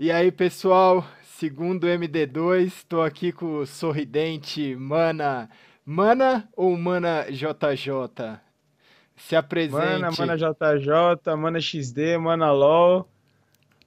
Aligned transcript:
E 0.00 0.12
aí, 0.12 0.30
pessoal, 0.30 1.04
segundo 1.24 1.88
MD2, 1.88 2.66
estou 2.66 3.02
aqui 3.02 3.32
com 3.32 3.56
o 3.56 3.66
sorridente 3.66 4.76
Mana. 4.76 5.50
Mana 5.84 6.48
ou 6.56 6.76
Mana 6.78 7.26
JJ? 7.28 8.38
Se 9.16 9.34
apresente. 9.34 9.74
Mana, 9.74 10.10
Mana 10.16 10.36
JJ, 10.36 11.36
Mana 11.36 11.60
XD, 11.60 12.16
Mana 12.16 12.52
LOL. 12.52 13.08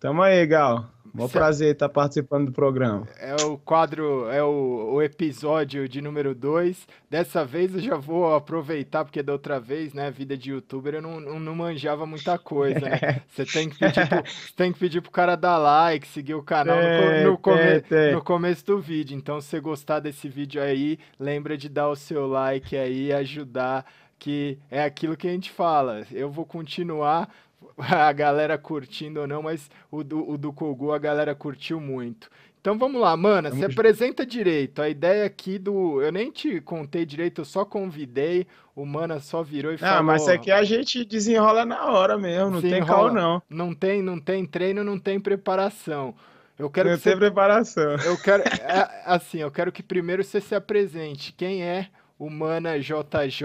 Tamo 0.01 0.21
aí, 0.21 0.45
Gal. 0.45 0.91
Se... 1.27 1.33
prazer 1.33 1.73
estar 1.73 1.89
participando 1.89 2.47
do 2.47 2.51
programa. 2.51 3.07
É 3.19 3.35
o 3.43 3.57
quadro, 3.57 4.29
é 4.29 4.43
o, 4.43 4.93
o 4.93 5.01
episódio 5.01 5.87
de 5.87 6.01
número 6.01 6.33
2. 6.33 6.87
Dessa 7.09 7.43
vez 7.43 7.73
eu 7.73 7.81
já 7.81 7.95
vou 7.95 8.33
aproveitar, 8.33 9.03
porque 9.03 9.21
da 9.21 9.33
outra 9.33 9.59
vez, 9.59 9.93
né, 9.93 10.09
vida 10.09 10.37
de 10.37 10.51
youtuber, 10.51 10.95
eu 10.95 11.01
não, 11.01 11.19
não, 11.19 11.39
não 11.39 11.55
manjava 11.55 12.05
muita 12.05 12.37
coisa, 12.37 12.79
né? 12.79 13.21
Você 13.27 13.45
tem 13.45 13.69
que 13.69 13.77
pedir 13.77 14.07
pro, 14.07 14.23
tem 14.55 14.73
que 14.73 14.79
pedir 14.79 15.01
pro 15.01 15.11
cara 15.11 15.35
dar 15.35 15.57
like, 15.57 16.07
seguir 16.07 16.35
o 16.35 16.43
canal 16.43 16.77
no, 16.77 17.31
no, 17.31 17.37
come, 17.37 17.83
no 18.13 18.23
começo 18.23 18.65
do 18.65 18.79
vídeo. 18.79 19.17
Então, 19.17 19.41
se 19.41 19.47
você 19.47 19.59
gostar 19.59 19.99
desse 19.99 20.29
vídeo 20.29 20.61
aí, 20.61 20.97
lembra 21.19 21.57
de 21.57 21.67
dar 21.67 21.89
o 21.89 21.95
seu 21.95 22.27
like 22.27 22.75
aí 22.75 23.07
e 23.07 23.13
ajudar 23.13 23.85
que 24.21 24.59
é 24.69 24.83
aquilo 24.83 25.17
que 25.17 25.27
a 25.27 25.31
gente 25.31 25.49
fala. 25.49 26.05
Eu 26.11 26.29
vou 26.29 26.45
continuar 26.45 27.27
a 27.77 28.11
galera 28.11 28.57
curtindo 28.57 29.21
ou 29.21 29.27
não, 29.27 29.43
mas 29.43 29.69
o 29.89 30.03
do, 30.03 30.29
o 30.29 30.37
do 30.37 30.53
Kogu 30.53 30.91
a 30.91 30.97
galera 30.97 31.33
curtiu 31.35 31.79
muito. 31.79 32.29
Então 32.61 32.77
vamos 32.77 33.01
lá, 33.01 33.17
mana, 33.17 33.49
se 33.49 33.65
apresenta 33.65 34.23
direito. 34.23 34.83
A 34.83 34.87
ideia 34.87 35.25
aqui 35.25 35.57
do. 35.57 35.99
Eu 35.99 36.11
nem 36.11 36.29
te 36.29 36.61
contei 36.61 37.07
direito, 37.07 37.41
eu 37.41 37.45
só 37.45 37.65
convidei, 37.65 38.45
o 38.75 38.85
Mana 38.85 39.19
só 39.19 39.41
virou 39.41 39.73
e 39.73 39.79
falou. 39.79 39.95
Ah, 39.95 40.03
mas 40.03 40.21
isso 40.21 40.31
aqui 40.31 40.51
a 40.51 40.63
gente 40.63 41.03
desenrola 41.03 41.65
na 41.65 41.85
hora 41.91 42.19
mesmo, 42.19 42.51
não 42.51 42.61
tem 42.61 42.85
cal 42.85 43.11
não. 43.11 43.41
Não 43.49 43.73
tem, 43.73 44.03
não 44.03 44.19
tem 44.19 44.45
treino, 44.45 44.83
não 44.83 44.99
tem 44.99 45.19
preparação. 45.19 46.13
Eu 46.57 46.69
quero 46.69 46.89
não 46.89 46.97
que 46.97 47.03
tem 47.03 47.13
você... 47.13 47.19
preparação. 47.19 47.95
Eu 48.05 48.17
quero. 48.17 48.43
É, 48.61 49.01
assim, 49.05 49.39
eu 49.39 49.49
quero 49.49 49.71
que 49.71 49.81
primeiro 49.81 50.23
você 50.23 50.39
se 50.39 50.53
apresente. 50.53 51.33
Quem 51.33 51.63
é 51.63 51.87
o 52.19 52.29
Mana 52.29 52.79
JJ? 52.79 53.41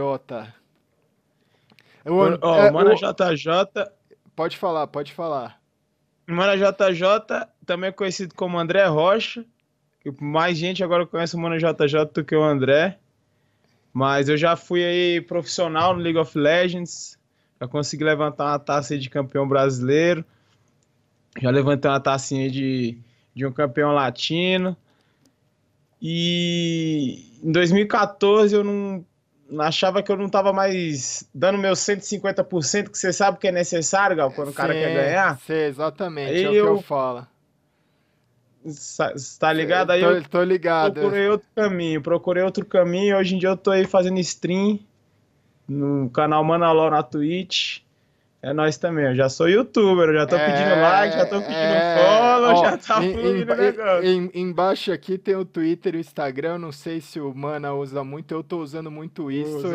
Eu, 2.05 2.39
oh, 2.43 2.55
é, 2.55 2.71
Mana 2.71 2.93
o... 2.93 2.95
JJ 2.95 3.96
Pode 4.37 4.59
falar, 4.59 4.87
pode 4.87 5.15
falar. 5.15 5.59
Mano 6.27 6.53
JJ, 6.57 7.49
também 7.65 7.91
conhecido 7.91 8.35
como 8.35 8.59
André 8.59 8.85
Rocha. 8.85 9.45
Mais 10.21 10.59
gente 10.59 10.85
agora 10.85 11.07
conhece 11.07 11.35
o 11.35 11.39
Mano 11.39 11.57
JJ 11.57 12.05
do 12.13 12.23
que 12.23 12.37
o 12.37 12.45
André. 12.45 12.99
Mas 13.95 14.29
eu 14.29 14.37
já 14.37 14.55
fui 14.55 14.85
aí 14.85 15.23
profissional 15.23 15.95
no 15.95 16.03
League 16.03 16.19
of 16.19 16.39
Legends. 16.39 17.19
Já 17.59 17.67
consegui 17.67 18.05
levantar 18.05 18.45
uma 18.45 18.59
taça 18.59 18.99
de 18.99 19.09
campeão 19.09 19.49
brasileiro. 19.49 20.23
Já 21.41 21.51
levantei 21.51 21.91
uma 21.91 21.99
tacinha 21.99 22.51
de, 22.51 22.99
de 23.35 23.47
um 23.47 23.53
campeão 23.53 23.93
latino. 23.93 24.77
E 26.01 27.41
em 27.43 27.51
2014 27.51 28.55
eu 28.55 28.63
não 28.63 29.03
achava 29.61 30.03
que 30.03 30.11
eu 30.11 30.17
não 30.17 30.27
estava 30.27 30.53
mais 30.53 31.29
dando 31.35 31.59
meus 31.59 31.79
150%, 31.81 32.91
que 32.91 32.99
você 32.99 33.13
sabe 33.13 33.39
que 33.39 33.49
é 33.49 33.53
necessário, 33.53 34.17
Gal, 34.17 34.31
quando 34.31 34.49
sim, 34.49 34.53
o 34.53 34.57
cara 34.57 34.73
quer 34.73 34.95
ganhar. 34.95 35.39
Sim, 35.41 35.53
exatamente, 35.53 36.33
Aí 36.33 36.45
é 36.45 36.49
o 36.49 36.53
que 36.53 36.59
eu 36.59 36.83
falo. 36.83 37.27
Tá 39.39 39.53
ligado? 39.53 39.91
Aí 39.93 40.01
tô, 40.01 40.11
eu 40.11 40.23
tô 40.25 40.43
ligado. 40.43 40.95
procurei 40.95 41.29
outro 41.29 41.49
caminho, 41.55 42.03
procurei 42.03 42.43
outro 42.43 42.67
caminho. 42.67 43.17
Hoje 43.17 43.37
em 43.37 43.39
dia 43.39 43.51
eu 43.51 43.57
tô 43.57 43.71
aí 43.71 43.87
fazendo 43.87 44.19
stream 44.19 44.81
no 45.69 46.11
canal 46.11 46.43
Manaló 46.43 46.91
na 46.91 47.03
Twitch. 47.03 47.81
É 48.47 48.53
nós 48.53 48.79
também, 48.79 49.07
eu 49.07 49.15
já 49.17 49.29
sou 49.29 49.49
youtuber, 49.49 50.15
já 50.15 50.25
tô 50.25 50.37
é, 50.37 50.47
pedindo 50.47 50.81
like, 50.81 51.17
já 51.17 51.27
tô 51.27 51.41
pedindo 51.41 51.57
é, 51.57 51.97
follow, 51.99 52.51
ó, 52.51 52.65
já 52.65 52.77
tá 52.77 53.03
fluindo 53.03 53.53
o 53.53 53.57
negócio. 53.57 54.05
Em, 54.05 54.31
embaixo 54.35 54.93
aqui 54.93 55.19
tem 55.19 55.35
o 55.35 55.45
Twitter 55.45 55.97
e 55.97 55.99
o 55.99 56.01
Instagram, 56.01 56.59
não 56.59 56.71
sei 56.71 57.01
se 57.01 57.19
o 57.19 57.35
Mana 57.35 57.75
usa 57.75 58.05
muito, 58.05 58.33
eu 58.33 58.45
tô 58.45 58.59
usando 58.59 58.89
muito 58.89 59.33
isso. 59.33 59.67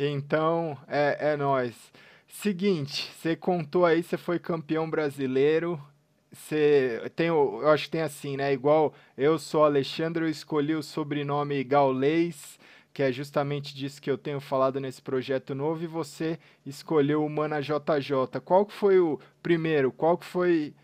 Então, 0.00 0.74
é, 0.88 1.32
é 1.32 1.36
nós. 1.36 1.74
Seguinte, 2.26 3.12
você 3.14 3.36
contou 3.36 3.84
aí, 3.84 4.02
você 4.02 4.16
foi 4.16 4.38
campeão 4.38 4.88
brasileiro, 4.88 5.78
você 6.32 7.02
tem, 7.14 7.26
eu 7.26 7.68
acho 7.68 7.84
que 7.84 7.90
tem 7.90 8.00
assim, 8.00 8.38
né? 8.38 8.54
Igual 8.54 8.94
eu 9.18 9.38
sou 9.38 9.66
Alexandre, 9.66 10.24
eu 10.24 10.30
escolhi 10.30 10.74
o 10.74 10.82
sobrenome 10.82 11.62
Gaulês, 11.62 12.58
que 12.98 13.02
é 13.04 13.12
justamente 13.12 13.76
disso 13.76 14.02
que 14.02 14.10
eu 14.10 14.18
tenho 14.18 14.40
falado 14.40 14.80
nesse 14.80 15.00
projeto 15.00 15.54
novo, 15.54 15.84
e 15.84 15.86
você 15.86 16.36
escolheu 16.66 17.24
o 17.24 17.30
Mana 17.30 17.60
JJ. 17.60 18.40
Qual 18.44 18.66
que 18.66 18.72
foi 18.72 18.98
o 18.98 19.20
primeiro? 19.40 19.92
Qual 19.92 20.18
que 20.18 20.24
foi 20.26 20.74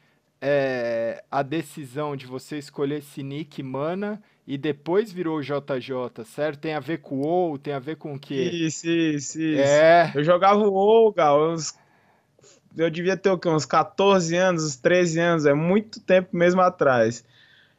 é, 0.41 1.25
a 1.29 1.43
decisão 1.43 2.15
de 2.15 2.25
você 2.25 2.57
escolher 2.57 2.99
esse 2.99 3.21
nick 3.21 3.61
Mana 3.65 4.23
e 4.47 4.57
depois 4.57 5.11
virou 5.11 5.43
JJ, 5.43 6.25
certo? 6.25 6.61
Tem 6.61 6.75
a 6.75 6.79
ver 6.79 6.99
com 6.99 7.17
o 7.17 7.27
WoW, 7.27 7.59
tem 7.59 7.75
a 7.75 7.81
ver 7.81 7.97
com 7.97 8.15
o 8.15 8.21
quê? 8.21 8.45
Isso, 8.45 8.87
isso, 8.89 9.41
isso. 9.41 9.61
É. 9.61 10.13
Eu 10.15 10.23
jogava 10.23 10.61
o 10.61 10.71
WoW, 10.71 11.13
Gal, 11.13 11.51
uns... 11.51 11.77
eu 12.77 12.89
devia 12.89 13.17
ter 13.17 13.31
o 13.31 13.39
quê? 13.39 13.49
Uns 13.49 13.67
14 13.67 14.37
anos, 14.37 14.65
uns 14.65 14.77
13 14.77 15.19
anos, 15.19 15.47
é 15.47 15.53
muito 15.53 15.99
tempo 15.99 16.29
mesmo 16.37 16.61
atrás. 16.61 17.25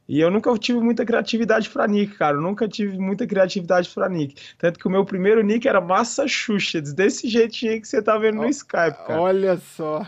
E 0.07 0.19
eu 0.19 0.29
nunca 0.29 0.55
tive 0.57 0.79
muita 0.79 1.03
criatividade 1.03 1.69
para 1.69 1.87
nick, 1.87 2.15
cara. 2.15 2.37
Eu 2.37 2.41
nunca 2.41 2.67
tive 2.67 2.97
muita 2.97 3.25
criatividade 3.25 3.89
para 3.89 4.07
nick. 4.07 4.35
Tanto 4.57 4.79
que 4.79 4.87
o 4.87 4.91
meu 4.91 5.03
primeiro 5.03 5.43
nick 5.43 5.67
era 5.67 5.81
Massa 5.81 6.27
Xuxa, 6.27 6.79
desse 6.81 7.27
jeitinho 7.27 7.81
que 7.81 7.87
você 7.87 8.01
tá 8.01 8.17
vendo 8.17 8.35
no 8.35 8.47
Skype, 8.47 8.97
cara. 9.07 9.19
Olha 9.19 9.57
só. 9.57 10.05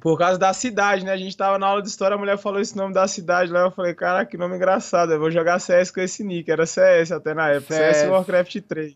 Por 0.00 0.16
causa 0.16 0.38
da 0.38 0.52
cidade, 0.52 1.04
né? 1.04 1.12
A 1.12 1.16
gente 1.16 1.36
tava 1.36 1.58
na 1.58 1.66
aula 1.66 1.82
de 1.82 1.88
história, 1.88 2.14
a 2.14 2.18
mulher 2.18 2.38
falou 2.38 2.60
esse 2.60 2.76
nome 2.76 2.94
da 2.94 3.06
cidade 3.08 3.50
lá. 3.50 3.60
Eu 3.60 3.70
falei, 3.70 3.94
cara, 3.94 4.24
que 4.24 4.36
nome 4.36 4.56
engraçado. 4.56 5.12
Eu 5.12 5.18
vou 5.18 5.30
jogar 5.30 5.58
CS 5.58 5.90
com 5.90 6.00
esse 6.00 6.22
nick. 6.22 6.50
Era 6.50 6.66
CS 6.66 7.12
até 7.12 7.34
na 7.34 7.48
época. 7.50 7.74
CS, 7.74 7.96
CS 7.96 8.10
Warcraft 8.10 8.60
3. 8.68 8.94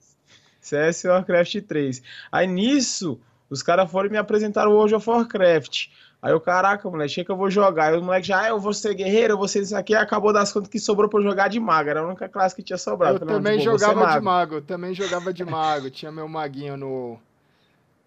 CS 0.61 1.05
Warcraft 1.05 1.61
3. 1.63 2.03
Aí 2.31 2.47
nisso, 2.47 3.21
os 3.51 3.63
caras 3.63 3.91
foram 3.91 4.11
me 4.11 4.17
apresentar 4.17 4.69
o 4.69 4.73
World 4.73 4.95
of 4.95 5.09
Warcraft. 5.09 5.89
Aí 6.23 6.33
o 6.33 6.41
caraca, 6.41 6.89
moleque, 6.89 7.11
achei 7.11 7.25
que 7.25 7.33
eu 7.33 7.37
vou 7.37 7.51
jogar. 7.51 7.93
Aí 7.93 7.99
o 7.99 8.03
moleque 8.03 8.29
já, 8.29 8.43
ah, 8.43 8.49
eu 8.49 8.61
vou 8.61 8.73
ser 8.73 8.95
guerreiro, 8.95 9.33
eu 9.33 9.37
vou 9.37 9.49
ser 9.49 9.63
isso 9.63 9.77
aqui. 9.77 9.93
acabou 9.93 10.33
das 10.33 10.53
contas 10.53 10.69
que 10.71 10.79
sobrou 10.79 11.11
pra 11.11 11.19
eu 11.19 11.25
jogar 11.25 11.49
de 11.49 11.59
mago. 11.59 11.91
Era 11.91 12.01
a 12.01 12.07
única 12.07 12.29
classe 12.29 12.55
que 12.55 12.63
tinha 12.63 12.79
sobrado. 12.79 13.17
Eu 13.17 13.19
Falei, 13.19 13.35
também 13.35 13.59
tipo, 13.59 13.73
jogava 13.73 14.01
mago. 14.01 14.19
de 14.19 14.25
mago, 14.25 14.61
também 14.61 14.95
jogava 14.95 15.33
de 15.33 15.45
mago. 15.45 15.91
tinha 15.91 16.13
meu 16.13 16.29
maguinho 16.29 16.77
no. 16.77 17.19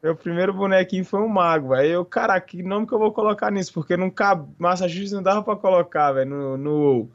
Meu 0.01 0.15
primeiro 0.15 0.53
bonequinho 0.53 1.03
foi 1.03 1.19
um 1.19 1.27
mago, 1.27 1.73
Aí 1.73 1.89
eu, 1.89 2.05
caraca, 2.05 2.45
que 2.45 2.63
nome 2.63 2.87
que 2.87 2.93
eu 2.93 2.99
vou 2.99 3.11
colocar 3.11 3.51
nisso? 3.51 3.73
Porque 3.73 3.97
não 3.97 4.09
cabe. 4.09 4.47
Massachusetts 4.57 5.11
não 5.11 5.21
dava 5.21 5.43
pra 5.43 5.57
colocar, 5.57 6.13
velho, 6.13 6.29
no, 6.29 6.57
no 6.57 7.09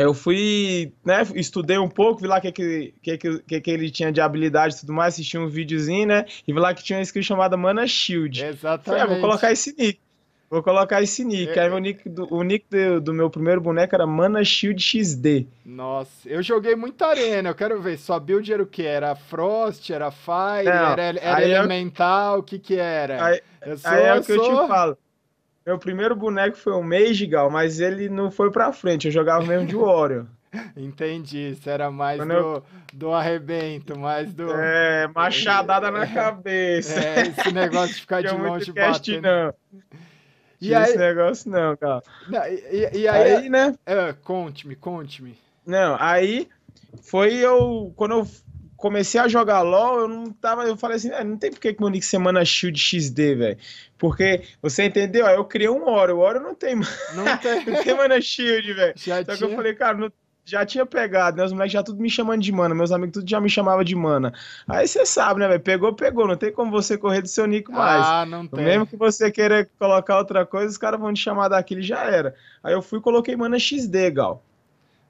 eu 0.00 0.14
fui, 0.14 0.92
né, 1.04 1.22
estudei 1.34 1.78
um 1.78 1.88
pouco, 1.88 2.20
vi 2.20 2.26
lá 2.26 2.38
o 2.38 2.40
que, 2.40 2.52
que, 2.52 2.94
que, 3.02 3.60
que, 3.60 3.70
ele 3.70 3.90
tinha 3.90 4.12
de 4.12 4.20
habilidade 4.20 4.74
e 4.74 4.80
tudo 4.80 4.92
mais, 4.92 5.14
assisti 5.14 5.36
um 5.38 5.48
videozinho, 5.48 6.06
né, 6.06 6.24
e 6.46 6.52
vi 6.52 6.58
lá 6.58 6.74
que 6.74 6.82
tinha 6.82 6.98
uma 6.98 7.02
skill 7.02 7.22
chamada 7.22 7.56
Mana 7.56 7.86
Shield. 7.86 8.44
Exatamente. 8.44 8.84
Falei, 8.84 9.02
ah, 9.02 9.06
vou 9.06 9.20
colocar 9.20 9.52
esse 9.52 9.74
nick. 9.76 10.00
Vou 10.50 10.62
colocar 10.62 11.02
esse 11.02 11.24
nick. 11.24 11.58
É, 11.58 11.64
Aí 11.64 11.70
o 11.70 11.78
nick, 11.78 12.08
do, 12.08 12.26
o 12.32 12.42
nick 12.42 12.64
do, 12.70 13.00
do, 13.00 13.12
meu 13.12 13.28
primeiro 13.28 13.60
boneco 13.60 13.94
era 13.94 14.06
Mana 14.06 14.42
Shield 14.42 14.82
XD. 14.82 15.46
Nossa, 15.64 16.26
eu 16.26 16.42
joguei 16.42 16.74
muita 16.74 17.06
arena, 17.06 17.50
eu 17.50 17.54
quero 17.54 17.80
ver. 17.82 17.98
Sua 17.98 18.18
build 18.18 18.50
era 18.50 18.62
o 18.62 18.66
que? 18.66 18.82
Era 18.82 19.14
Frost, 19.14 19.90
era 19.90 20.10
Fire, 20.10 20.64
Não, 20.64 20.92
era, 20.92 21.02
era 21.02 21.46
Elemental, 21.46 22.36
o 22.36 22.38
eu... 22.38 22.42
que 22.42 22.58
que 22.58 22.76
era? 22.76 23.22
Aí, 23.26 23.42
sou, 23.76 23.90
aí 23.90 24.04
é 24.04 24.14
o 24.14 24.22
que 24.22 24.32
eu 24.32 24.42
te 24.42 24.68
falo. 24.68 24.96
Meu 25.68 25.78
primeiro 25.78 26.16
boneco 26.16 26.56
foi 26.56 26.72
o 26.72 26.82
Magigal, 26.82 27.50
mas 27.50 27.78
ele 27.78 28.08
não 28.08 28.30
foi 28.30 28.50
pra 28.50 28.72
frente, 28.72 29.04
eu 29.06 29.12
jogava 29.12 29.44
mesmo 29.44 29.66
de 29.66 29.76
Warrior. 29.76 30.24
Entendi, 30.74 31.50
isso 31.50 31.68
era 31.68 31.90
mais 31.90 32.18
do, 32.26 32.32
eu... 32.32 32.62
do 32.90 33.12
arrebento, 33.12 33.98
mais 33.98 34.32
do. 34.32 34.50
É, 34.50 35.06
machadada 35.08 35.90
na 35.90 36.06
cabeça. 36.08 36.98
É, 36.98 37.20
esse 37.20 37.52
negócio 37.52 37.94
de 37.94 38.00
ficar 38.00 38.22
de 38.22 38.34
longe 38.34 38.72
cast, 38.72 39.10
batendo. 39.10 39.28
Não. 39.28 39.54
E 40.58 40.74
aí... 40.74 40.84
esse 40.84 40.96
negócio 40.96 41.50
não, 41.50 41.76
cara. 41.76 42.02
Não, 42.30 42.46
e, 42.46 43.00
e, 43.00 43.06
aí, 43.06 43.36
aí, 43.36 43.48
né? 43.50 43.74
É, 43.84 44.14
conte-me, 44.24 44.74
conte-me. 44.74 45.38
Não, 45.66 45.98
aí 46.00 46.48
foi 47.02 47.34
eu. 47.34 47.92
Quando 47.94 48.12
eu 48.12 48.26
comecei 48.78 49.20
a 49.20 49.28
jogar 49.28 49.60
LOL, 49.60 50.00
eu 50.00 50.08
não 50.08 50.32
tava. 50.32 50.62
Eu 50.62 50.76
falei 50.76 50.96
assim, 50.96 51.10
ah, 51.10 51.24
não 51.24 51.36
tem 51.36 51.50
porque 51.50 51.74
que 51.74 51.80
meu 51.80 51.90
nick 51.90 52.06
semana 52.06 52.44
Shield 52.44 52.80
XD, 52.80 53.34
velho. 53.34 53.58
Porque, 53.98 54.44
você 54.62 54.84
entendeu? 54.84 55.26
Aí 55.26 55.34
eu 55.34 55.44
criei 55.44 55.68
um 55.68 55.86
Oro. 55.86 56.16
O 56.16 56.20
Oro 56.20 56.40
não 56.40 56.54
tem. 56.54 56.76
Não 56.76 56.84
tem. 57.42 57.66
não 57.66 57.82
tem 57.82 57.94
mana 57.94 58.20
Shield, 58.20 58.72
velho. 58.72 58.94
Só 58.96 59.22
tinha? 59.22 59.36
que 59.36 59.44
eu 59.44 59.54
falei, 59.54 59.74
cara, 59.74 59.98
não, 59.98 60.12
já 60.44 60.64
tinha 60.64 60.86
pegado, 60.86 61.36
né? 61.36 61.44
Os 61.44 61.52
moleques 61.52 61.72
já 61.72 61.82
tudo 61.82 62.00
me 62.00 62.08
chamando 62.08 62.40
de 62.40 62.52
mana. 62.52 62.72
Meus 62.72 62.92
amigos 62.92 63.14
tudo 63.14 63.28
já 63.28 63.40
me 63.40 63.50
chamavam 63.50 63.82
de 63.82 63.96
mana. 63.96 64.32
Aí 64.68 64.86
você 64.86 65.04
sabe, 65.04 65.40
né, 65.40 65.48
velho? 65.48 65.60
Pegou, 65.60 65.92
pegou. 65.92 66.28
Não 66.28 66.36
tem 66.36 66.52
como 66.52 66.70
você 66.70 66.96
correr 66.96 67.20
do 67.20 67.28
seu 67.28 67.46
nick 67.46 67.70
mais. 67.72 68.06
Ah, 68.06 68.24
não 68.24 68.46
tem. 68.46 68.64
Mesmo 68.64 68.86
que 68.86 68.96
você 68.96 69.28
queira 69.30 69.68
colocar 69.76 70.16
outra 70.16 70.46
coisa, 70.46 70.70
os 70.70 70.78
caras 70.78 71.00
vão 71.00 71.12
te 71.12 71.20
chamar 71.20 71.48
daquele 71.48 71.82
já 71.82 72.04
era. 72.04 72.32
Aí 72.62 72.72
eu 72.72 72.80
fui 72.80 73.00
e 73.00 73.02
coloquei 73.02 73.34
mana 73.34 73.58
XD, 73.58 74.12
Gal. 74.12 74.42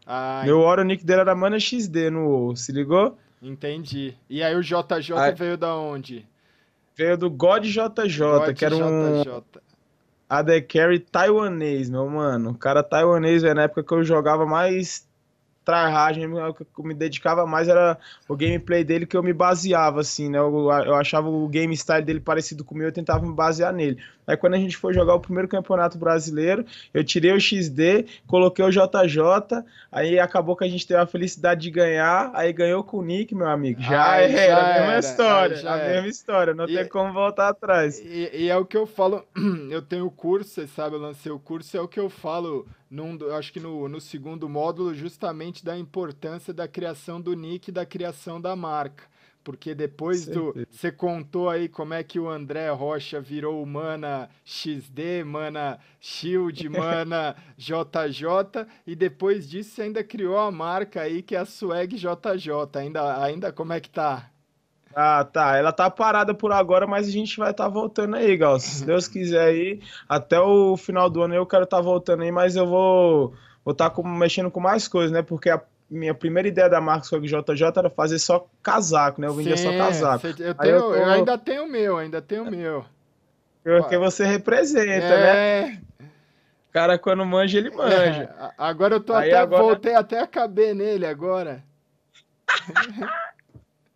Ah, 0.06 0.41
Meu 0.43 0.59
Oro 0.61 0.82
nick 0.82 1.05
dele 1.05 1.20
era 1.20 1.35
mana 1.35 1.61
XD 1.61 2.09
no 2.09 2.56
se 2.56 2.73
ligou? 2.73 3.19
Entendi. 3.43 4.17
E 4.29 4.43
aí 4.43 4.55
o 4.55 4.62
JJ 4.62 5.35
veio 5.37 5.56
da 5.56 5.75
onde? 5.76 6.26
Veio 6.96 7.17
do 7.17 7.31
God 7.31 7.64
JJ, 7.64 8.19
God 8.19 8.55
que 8.55 8.64
era 8.64 8.76
um. 8.76 9.23
JJ. 9.23 9.61
AD 10.29 10.62
Carry 10.62 10.99
taiwanês, 10.99 11.88
meu 11.88 12.08
mano. 12.08 12.50
O 12.50 12.55
cara 12.55 12.82
taiwanês, 12.82 13.43
velho, 13.43 13.55
na 13.55 13.62
época 13.62 13.82
que 13.82 13.94
eu 13.94 14.05
jogava 14.05 14.44
mais 14.44 15.08
tryhard, 15.64 16.19
o 16.26 16.55
que 16.55 16.64
eu 16.79 16.85
me 16.85 16.94
dedicava 16.94 17.46
mais 17.46 17.69
era 17.69 17.99
o 18.26 18.37
gameplay 18.37 18.82
dele 18.82 19.06
que 19.06 19.17
eu 19.17 19.23
me 19.23 19.32
baseava, 19.32 20.00
assim, 20.00 20.31
né? 20.31 20.38
Eu, 20.38 20.70
eu 20.70 20.94
achava 20.94 21.29
o 21.29 21.46
game 21.46 21.76
style 21.76 22.05
dele 22.05 22.20
parecido 22.20 22.64
com 22.64 22.75
o 22.75 22.79
meu, 22.79 22.88
eu 22.88 22.93
tentava 22.93 23.25
me 23.25 23.34
basear 23.34 23.73
nele. 23.73 24.02
Aí 24.29 24.37
quando 24.37 24.53
a 24.53 24.59
gente 24.59 24.77
foi 24.77 24.93
jogar 24.93 25.15
o 25.15 25.21
primeiro 25.21 25.49
campeonato 25.49 25.97
brasileiro, 25.97 26.67
eu 26.93 27.03
tirei 27.03 27.33
o 27.33 27.41
XD, 27.41 28.05
coloquei 28.27 28.63
o 28.63 28.71
JJ, 28.71 29.65
aí 29.91 30.21
acabou 30.21 30.55
que 30.55 30.65
a 30.65 30.69
gente 30.69 30.87
teve 30.87 31.01
a 31.01 31.07
felicidade 31.07 31.63
de 31.63 31.71
ganhar, 31.71 32.31
aí 32.35 32.53
ganhou 32.53 32.85
com 32.85 32.99
o 32.99 33.03
Nick, 33.03 33.35
meu 33.35 33.49
amigo. 33.49 33.81
Já 33.81 34.19
era, 34.19 34.47
já 34.47 34.59
a 34.59 34.81
mesma 34.81 34.99
história, 34.99 35.57
a 35.71 35.77
era. 35.79 35.95
mesma 35.95 36.09
história, 36.09 36.55
não 36.55 36.69
e, 36.69 36.75
tem 36.75 36.87
como 36.87 37.11
voltar 37.11 37.49
atrás. 37.49 37.99
E, 38.01 38.31
e, 38.35 38.51
é 38.51 38.57
o 38.59 38.67
que 38.67 38.77
eu 38.77 38.87
falo, 38.87 39.25
eu 39.71 39.81
tenho 39.81 40.11
curso, 40.11 40.51
você 40.51 40.67
sabe, 40.67 40.97
eu 40.97 41.01
lancei 41.01 41.33
o 41.33 41.39
curso, 41.39 41.75
é 41.75 41.81
o 41.81 41.89
que 41.89 41.99
eu 41.99 42.11
falo, 42.11 42.69
num, 42.91 43.17
acho 43.35 43.51
que 43.51 43.61
no, 43.61 43.89
no 43.89 43.99
segundo 43.99 44.47
módulo, 44.47 44.93
justamente 44.93 45.65
da 45.65 45.79
importância 45.79 46.53
da 46.53 46.69
criação 46.69 47.19
do 47.19 47.33
Nick 47.33 47.71
e 47.71 47.73
da 47.73 47.87
criação 47.87 48.39
da 48.39 48.55
marca 48.55 49.05
porque 49.49 49.75
depois 49.75 50.27
do. 50.27 50.55
Você 50.71 50.93
contou 50.93 51.49
aí 51.49 51.71
como 51.71 51.95
é 51.95 52.03
que 52.03 52.21
o 52.21 52.29
André 52.29 52.69
Rocha 52.69 53.19
virou 53.19 53.62
o 53.62 53.67
Mana 53.67 54.29
XD, 54.45 55.25
Mana 55.25 55.79
Shield, 55.99 56.69
Mana 56.69 57.35
JJ, 57.56 58.67
e 58.87 58.95
depois 58.95 59.49
disso 59.49 59.71
você 59.71 59.83
ainda 59.85 60.05
criou 60.05 60.37
a 60.37 60.50
marca 60.50 61.00
aí 61.00 61.23
que 61.23 61.35
é 61.35 61.39
a 61.39 61.47
Swag 61.47 61.97
JJ. 61.97 62.79
Ainda, 62.79 63.25
ainda 63.25 63.50
como 63.50 63.73
é 63.73 63.81
que 63.81 63.89
tá? 63.89 64.29
Ah, 64.95 65.25
tá. 65.25 65.56
Ela 65.56 65.73
tá 65.73 65.89
parada 65.89 66.35
por 66.35 66.53
agora, 66.53 66.87
mas 66.87 67.09
a 67.09 67.11
gente 67.11 67.39
vai 67.39 67.53
estar 67.53 67.65
tá 67.65 67.71
voltando 67.71 68.17
aí, 68.17 68.37
Gal. 68.37 68.61
Se 68.61 68.85
Deus 68.85 69.09
quiser 69.09 69.47
aí, 69.47 69.81
até 70.06 70.39
o 70.39 70.77
final 70.77 71.09
do 71.09 71.23
ano 71.23 71.35
eu 71.35 71.47
quero 71.47 71.65
estar 71.65 71.79
tá 71.79 71.83
voltando 71.83 72.23
aí, 72.23 72.31
mas 72.31 72.55
eu 72.55 72.67
vou 72.67 73.33
vou 73.65 73.73
estar 73.73 73.89
tá 73.89 74.03
mexendo 74.03 74.51
com 74.51 74.61
mais 74.61 74.87
coisas, 74.87 75.11
né? 75.11 75.23
Porque 75.23 75.49
a 75.49 75.59
minha 75.90 76.14
primeira 76.14 76.49
ideia 76.49 76.69
da 76.69 76.81
marca 76.81 77.05
Swag 77.05 77.26
JJ 77.26 77.64
era 77.76 77.90
fazer 77.90 78.19
só 78.19 78.46
casaco, 78.62 79.20
né? 79.20 79.26
Eu 79.26 79.35
vendia 79.35 79.56
Sim, 79.56 79.64
só 79.64 79.79
casaco. 79.79 80.26
Eu, 80.26 80.35
tenho, 80.35 80.49
eu, 80.49 80.82
tô... 80.82 80.94
eu, 80.94 81.05
ainda 81.06 81.38
tenho 81.38 81.64
o 81.64 81.69
meu, 81.69 81.96
ainda 81.96 82.20
tenho 82.20 82.44
o 82.44 82.50
meu. 82.50 82.85
Porque 83.62 83.99
você 83.99 84.25
representa, 84.25 84.88
é... 84.90 85.62
né? 85.62 85.82
O 86.69 86.73
cara, 86.73 86.99
quando 86.99 87.25
manja, 87.25 87.58
ele 87.58 87.70
manja. 87.70 87.96
É, 87.96 88.50
agora 88.56 88.96
eu 88.96 89.00
tô 89.00 89.14
Aí 89.14 89.31
até, 89.31 89.38
agora... 89.38 89.62
voltei 89.62 89.94
até 89.94 90.20
a 90.20 90.26
caber 90.26 90.75
nele 90.75 91.06
agora. 91.06 91.62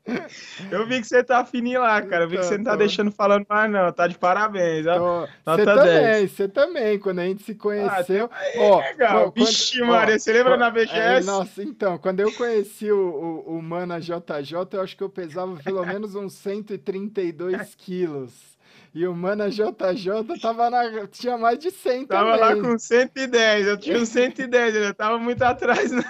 Eu 0.70 0.86
vi 0.86 1.00
que 1.00 1.06
você 1.06 1.22
tá 1.22 1.44
fininho 1.44 1.80
lá, 1.80 2.02
cara. 2.02 2.24
Eu 2.24 2.28
vi 2.28 2.36
que 2.36 2.44
você 2.44 2.56
não 2.56 2.64
tá 2.64 2.76
deixando 2.76 3.10
falando 3.10 3.46
mais, 3.48 3.70
não. 3.70 3.92
Tá 3.92 4.06
de 4.06 4.18
parabéns. 4.18 4.86
Ó. 4.86 5.28
Você 5.44 5.64
também, 5.64 6.26
você 6.26 6.48
também. 6.48 6.98
Quando 6.98 7.18
a 7.20 7.24
gente 7.24 7.42
se 7.42 7.54
conheceu. 7.54 8.28
Ah, 8.32 8.58
ó, 8.58 8.80
legal. 8.80 9.32
Quando, 9.32 9.46
Vixe, 9.46 9.80
Maria, 9.80 10.18
você 10.18 10.32
lembra 10.32 10.56
na 10.56 10.70
BGS? 10.70 10.98
É, 10.98 11.20
nossa, 11.22 11.62
então, 11.62 11.98
quando 11.98 12.20
eu 12.20 12.32
conheci 12.32 12.90
o, 12.90 13.44
o, 13.46 13.58
o 13.58 13.62
Mana 13.62 14.00
JJ, 14.00 14.56
eu 14.72 14.80
acho 14.80 14.96
que 14.96 15.02
eu 15.02 15.10
pesava 15.10 15.56
pelo 15.62 15.84
menos 15.86 16.14
uns 16.14 16.34
132 16.34 17.74
quilos. 17.76 18.51
E 18.94 19.06
o 19.06 19.14
Mana 19.14 19.48
JJ 19.48 20.38
tava 20.42 20.68
na, 20.68 21.06
tinha 21.06 21.38
mais 21.38 21.58
de 21.58 21.70
100 21.70 22.06
tava 22.06 22.24
também. 22.24 22.40
Tava 22.40 22.54
lá 22.54 22.60
com 22.60 22.78
110, 22.78 23.66
eu 23.66 23.78
tinha 23.78 24.04
110, 24.04 24.74
eu 24.74 24.94
tava 24.94 25.18
muito 25.18 25.40
atrás 25.42 25.88
não. 25.90 26.02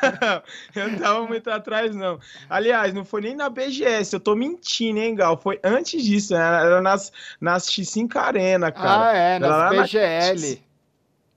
Eu 0.74 0.98
tava 0.98 1.24
muito 1.24 1.48
atrás 1.48 1.94
não. 1.94 2.18
Aliás, 2.50 2.92
não 2.92 3.04
foi 3.04 3.20
nem 3.20 3.36
na 3.36 3.48
BGS, 3.48 4.14
eu 4.14 4.20
tô 4.20 4.34
mentindo, 4.34 4.98
hein, 4.98 5.14
Gal? 5.14 5.40
Foi 5.40 5.60
antes 5.62 6.02
disso, 6.02 6.34
né? 6.34 6.40
era 6.40 6.80
nas, 6.80 7.12
nas 7.40 7.68
X5 7.70 8.16
Arena, 8.16 8.72
cara. 8.72 9.10
Ah, 9.10 9.16
é, 9.16 9.38
nas 9.38 9.90
BGL. 9.90 10.62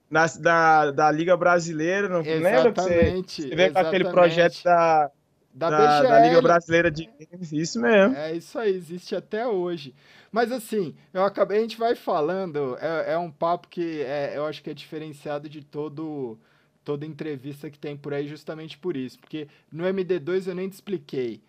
Na, 0.09 0.25
da, 0.39 0.91
da 0.91 1.12
Liga 1.12 1.38
Brasileira, 1.38 2.09
não 2.09 2.21
exatamente, 2.21 2.44
lembra 2.44 2.71
que 2.71 2.81
você, 2.81 3.24
você 3.27 3.56
veio 3.56 3.74
com 3.74 3.80
aquele 3.80 4.06
projeto 4.06 4.63
da, 4.63 5.12
da, 5.56 5.69
da, 5.69 6.02
da, 6.02 6.19
Liga 6.19 6.42
Brasileira 6.42 6.92
de 6.92 7.06
Games, 7.06 7.54
isso 7.54 7.80
mesmo. 7.80 8.13
É 8.13 8.36
isso 8.36 8.60
aí, 8.60 8.75
existe 8.75 9.16
até 9.16 9.48
hoje. 9.48 9.96
Mas 10.30 10.52
assim, 10.52 10.94
eu 11.13 11.24
acabei, 11.24 11.60
a 11.60 11.62
gente 11.62 11.78
vai 11.78 11.96
falando, 11.96 12.78
é, 12.81 13.13
é 13.13 13.18
um 13.18 13.31
papo 13.31 13.69
que 13.69 14.02
é, 14.02 14.34
eu 14.36 14.46
acho 14.46 14.62
que 14.62 14.69
é 14.69 14.74
diferenciado 14.74 15.48
de 15.48 15.63
todo 15.63 16.38
toda 16.84 17.04
entrevista 17.06 17.68
que 17.68 17.80
tem 17.80 17.98
por 17.98 18.13
aí 18.13 18.28
justamente 18.28 18.78
por 18.78 18.96
isso, 18.96 19.18
porque 19.18 19.48
no 19.72 19.86
MD2 19.86 20.48
eu 20.48 20.54
nem 20.54 20.69
te 20.69 20.74
expliquei. 20.74 21.42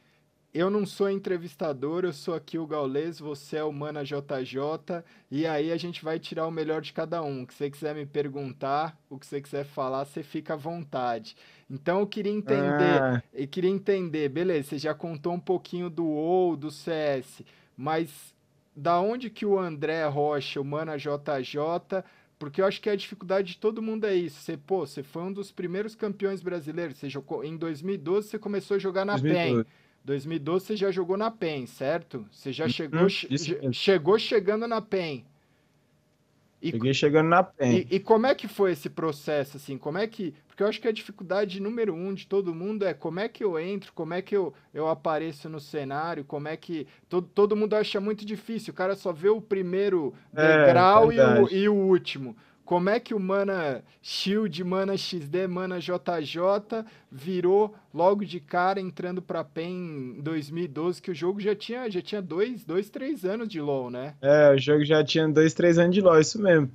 Eu 0.55 0.71
não 0.71 0.87
sou 0.87 1.11
entrevistador, 1.11 2.05
eu 2.05 2.15
sou 2.15 2.33
aqui 2.33 2.59
o 2.59 2.67
Gaules, 2.67 3.21
você 3.21 3.59
é 3.59 3.65
o 3.65 3.71
Mana 3.71 4.03
JJ, 4.03 5.05
e 5.31 5.47
aí 5.47 5.71
a 5.71 5.77
gente 5.77 6.03
vai 6.03 6.19
tirar 6.19 6.47
o 6.47 6.51
melhor 6.51 6.81
de 6.81 6.95
cada 6.95 7.23
um. 7.23 7.43
O 7.43 7.47
que 7.47 7.53
você 7.53 7.69
quiser 7.69 7.95
me 7.95 8.07
perguntar, 8.07 8.99
o 9.11 9.19
que 9.19 9.27
você 9.27 9.39
quiser 9.39 9.67
falar, 9.67 10.07
você 10.07 10.23
fica 10.23 10.55
à 10.55 10.57
vontade. 10.57 11.37
Então 11.69 12.01
eu 12.01 12.07
queria 12.07 12.33
entender, 12.33 13.03
ah. 13.03 13.23
eu 13.35 13.49
queria 13.49 13.71
entender, 13.71 14.29
beleza, 14.29 14.71
você 14.71 14.79
já 14.79 14.95
contou 14.95 15.33
um 15.33 15.41
pouquinho 15.41 15.91
do 15.91 16.05
WoW, 16.05 16.57
do 16.57 16.71
CS, 16.71 17.43
mas 17.77 18.35
da 18.75 19.01
onde 19.01 19.31
que 19.31 19.45
o 19.45 19.59
André 19.59 20.07
Rocha, 20.07 20.61
o 20.61 20.65
Mana 20.65 20.97
JJ, 20.97 22.05
porque 22.39 22.61
eu 22.61 22.67
acho 22.67 22.81
que 22.81 22.91
a 22.91 22.95
dificuldade 22.95 23.55
de 23.55 23.59
todo 23.59 23.83
mundo 23.83 24.05
é 24.05 24.15
isso. 24.15 24.41
Você, 24.41 24.57
pô, 24.57 24.87
você 24.87 25.03
foi 25.03 25.23
um 25.23 25.33
dos 25.33 25.51
primeiros 25.51 25.95
campeões 25.95 26.43
brasileiros. 26.43 26.99
Você 26.99 27.09
jogou, 27.09 27.43
em 27.43 27.57
2012 27.57 28.29
você 28.29 28.39
começou 28.39 28.77
a 28.77 28.79
jogar 28.79 29.05
na 29.05 29.17
2012. 29.17 29.65
PEN. 29.65 29.73
2012 30.05 30.67
você 30.67 30.77
já 30.77 30.91
jogou 30.91 31.17
na 31.17 31.31
PEN, 31.31 31.67
certo? 31.67 32.27
Você 32.31 32.53
já 32.53 32.65
uhum, 32.65 32.71
chegou, 32.71 33.09
che 33.09 33.73
chegou 33.73 34.19
chegando 34.19 34.69
na 34.69 34.81
PEN. 34.81 35.25
E, 36.69 36.71
Cheguei 36.71 36.95
chegando 36.95 37.29
na 37.29 37.43
PEN. 37.43 37.87
E, 37.91 37.97
e, 37.97 38.01
como 38.01 38.27
é 38.27 38.35
que 38.35 38.49
foi 38.49 38.73
esse 38.73 38.89
processo, 38.89 39.57
assim? 39.57 39.77
Como 39.79 39.99
é 39.99 40.07
que... 40.07 40.35
Porque 40.47 40.63
eu 40.63 40.69
acho 40.69 40.81
que 40.81 40.89
a 40.89 40.93
dificuldade 40.93 41.61
número 41.61 41.95
um 41.95 42.15
de 42.15 42.27
todo 42.27 42.55
mundo 42.55 42.85
é 42.85 42.95
como 42.95 43.21
é 43.21 43.29
que 43.29 43.45
eu 43.45 43.59
entro, 43.59 43.93
como 43.93 44.15
é 44.15 44.23
que 44.23 44.37
eu, 44.37 44.55
eu 44.73 44.89
apareço 44.89 45.49
no 45.49 45.61
cenário, 45.61 46.25
como 46.25 46.49
é 46.49 46.57
que... 46.57 46.87
Todo, 47.09 47.29
todo 47.35 47.57
mundo 47.57 47.75
acha 47.75 48.01
muito 48.01 48.25
difícil, 48.25 48.73
o 48.73 48.77
cara 48.77 48.95
só 48.95 49.13
vê 49.13 49.29
o 49.29 49.41
primeiro 49.41 50.15
é, 50.35 50.67
degrau 50.67 51.13
e, 51.13 51.21
o, 51.21 51.49
e 51.53 51.69
o 51.69 51.75
último 51.75 52.37
como 52.67 52.91
é 52.91 52.99
que 52.99 53.15
o 53.15 53.21
Mana 53.21 53.83
Shield, 54.03 54.63
Mana 54.65 54.97
XD, 54.97 55.47
Mana 55.47 55.79
JJ 55.79 56.85
virou 57.11 57.75
logo 57.95 58.25
de 58.25 58.41
cara 58.41 58.81
entrando 58.81 59.23
para 59.23 59.45
PEN 59.45 60.17
em 60.19 60.21
2012, 60.21 61.01
que 61.01 61.13
o 61.13 61.15
jogo 61.15 61.41
já 61.41 61.55
tinha, 61.55 61.89
já 61.89 62.03
tinha 62.03 62.21
dois, 62.21 62.65
dois, 62.65 62.91
três 62.91 63.25
anos 63.25 63.49
de 63.49 63.61
LoL, 63.61 63.89
né? 63.89 64.15
É, 64.21 64.53
o 64.53 64.59
jogo 64.59 64.85
já 64.85 65.03
tinha 65.05 65.29
dois, 65.29 65.55
três 65.55 65.79
anos 65.79 65.95
de 65.95 66.01
LoL, 66.01 66.21
isso 66.21 66.43
mesmo. 66.43 66.69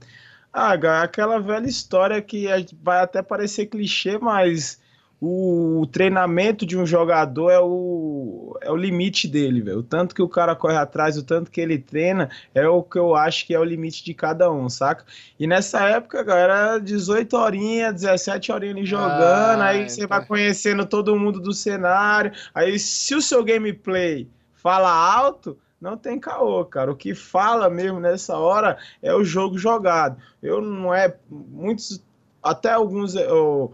Ah, 0.53 0.73
aquela 1.03 1.39
velha 1.39 1.67
história 1.67 2.21
que 2.21 2.47
vai 2.81 3.01
até 3.01 3.21
parecer 3.21 3.67
clichê, 3.67 4.17
mas 4.17 4.80
o 5.23 5.85
treinamento 5.91 6.65
de 6.65 6.75
um 6.75 6.83
jogador 6.83 7.51
é 7.51 7.59
o, 7.59 8.57
é 8.59 8.71
o 8.71 8.75
limite 8.75 9.27
dele, 9.27 9.61
velho. 9.61 9.77
O 9.77 9.83
tanto 9.83 10.15
que 10.15 10.21
o 10.21 10.27
cara 10.27 10.55
corre 10.55 10.75
atrás, 10.75 11.15
o 11.15 11.21
tanto 11.21 11.51
que 11.51 11.61
ele 11.61 11.77
treina, 11.77 12.27
é 12.55 12.67
o 12.67 12.81
que 12.81 12.97
eu 12.97 13.15
acho 13.15 13.45
que 13.45 13.53
é 13.53 13.59
o 13.59 13.63
limite 13.63 14.03
de 14.03 14.15
cada 14.15 14.51
um, 14.51 14.67
saca? 14.67 15.05
E 15.39 15.45
nessa 15.45 15.87
época, 15.87 16.23
galera, 16.23 16.79
18 16.79 17.37
horinhas, 17.37 17.93
17 17.93 18.51
horinhas 18.51 18.77
ali 18.77 18.85
jogando, 18.87 19.61
ah, 19.61 19.67
aí 19.67 19.87
você 19.87 20.07
vai 20.07 20.25
conhecendo 20.25 20.87
todo 20.87 21.15
mundo 21.15 21.39
do 21.39 21.53
cenário. 21.53 22.31
Aí, 22.51 22.79
se 22.79 23.13
o 23.13 23.21
seu 23.21 23.43
gameplay 23.43 24.27
fala 24.55 24.91
alto, 24.91 25.55
não 25.79 25.97
tem 25.97 26.19
caô, 26.19 26.65
cara. 26.65 26.91
O 26.91 26.95
que 26.95 27.13
fala 27.13 27.69
mesmo 27.69 27.99
nessa 27.99 28.39
hora 28.39 28.75
é 29.03 29.13
o 29.13 29.23
jogo 29.23 29.55
jogado. 29.55 30.17
Eu 30.41 30.61
não 30.61 30.91
é. 30.91 31.15
Muitos. 31.29 32.03
Até 32.41 32.71
alguns. 32.71 33.13
Eu, 33.13 33.73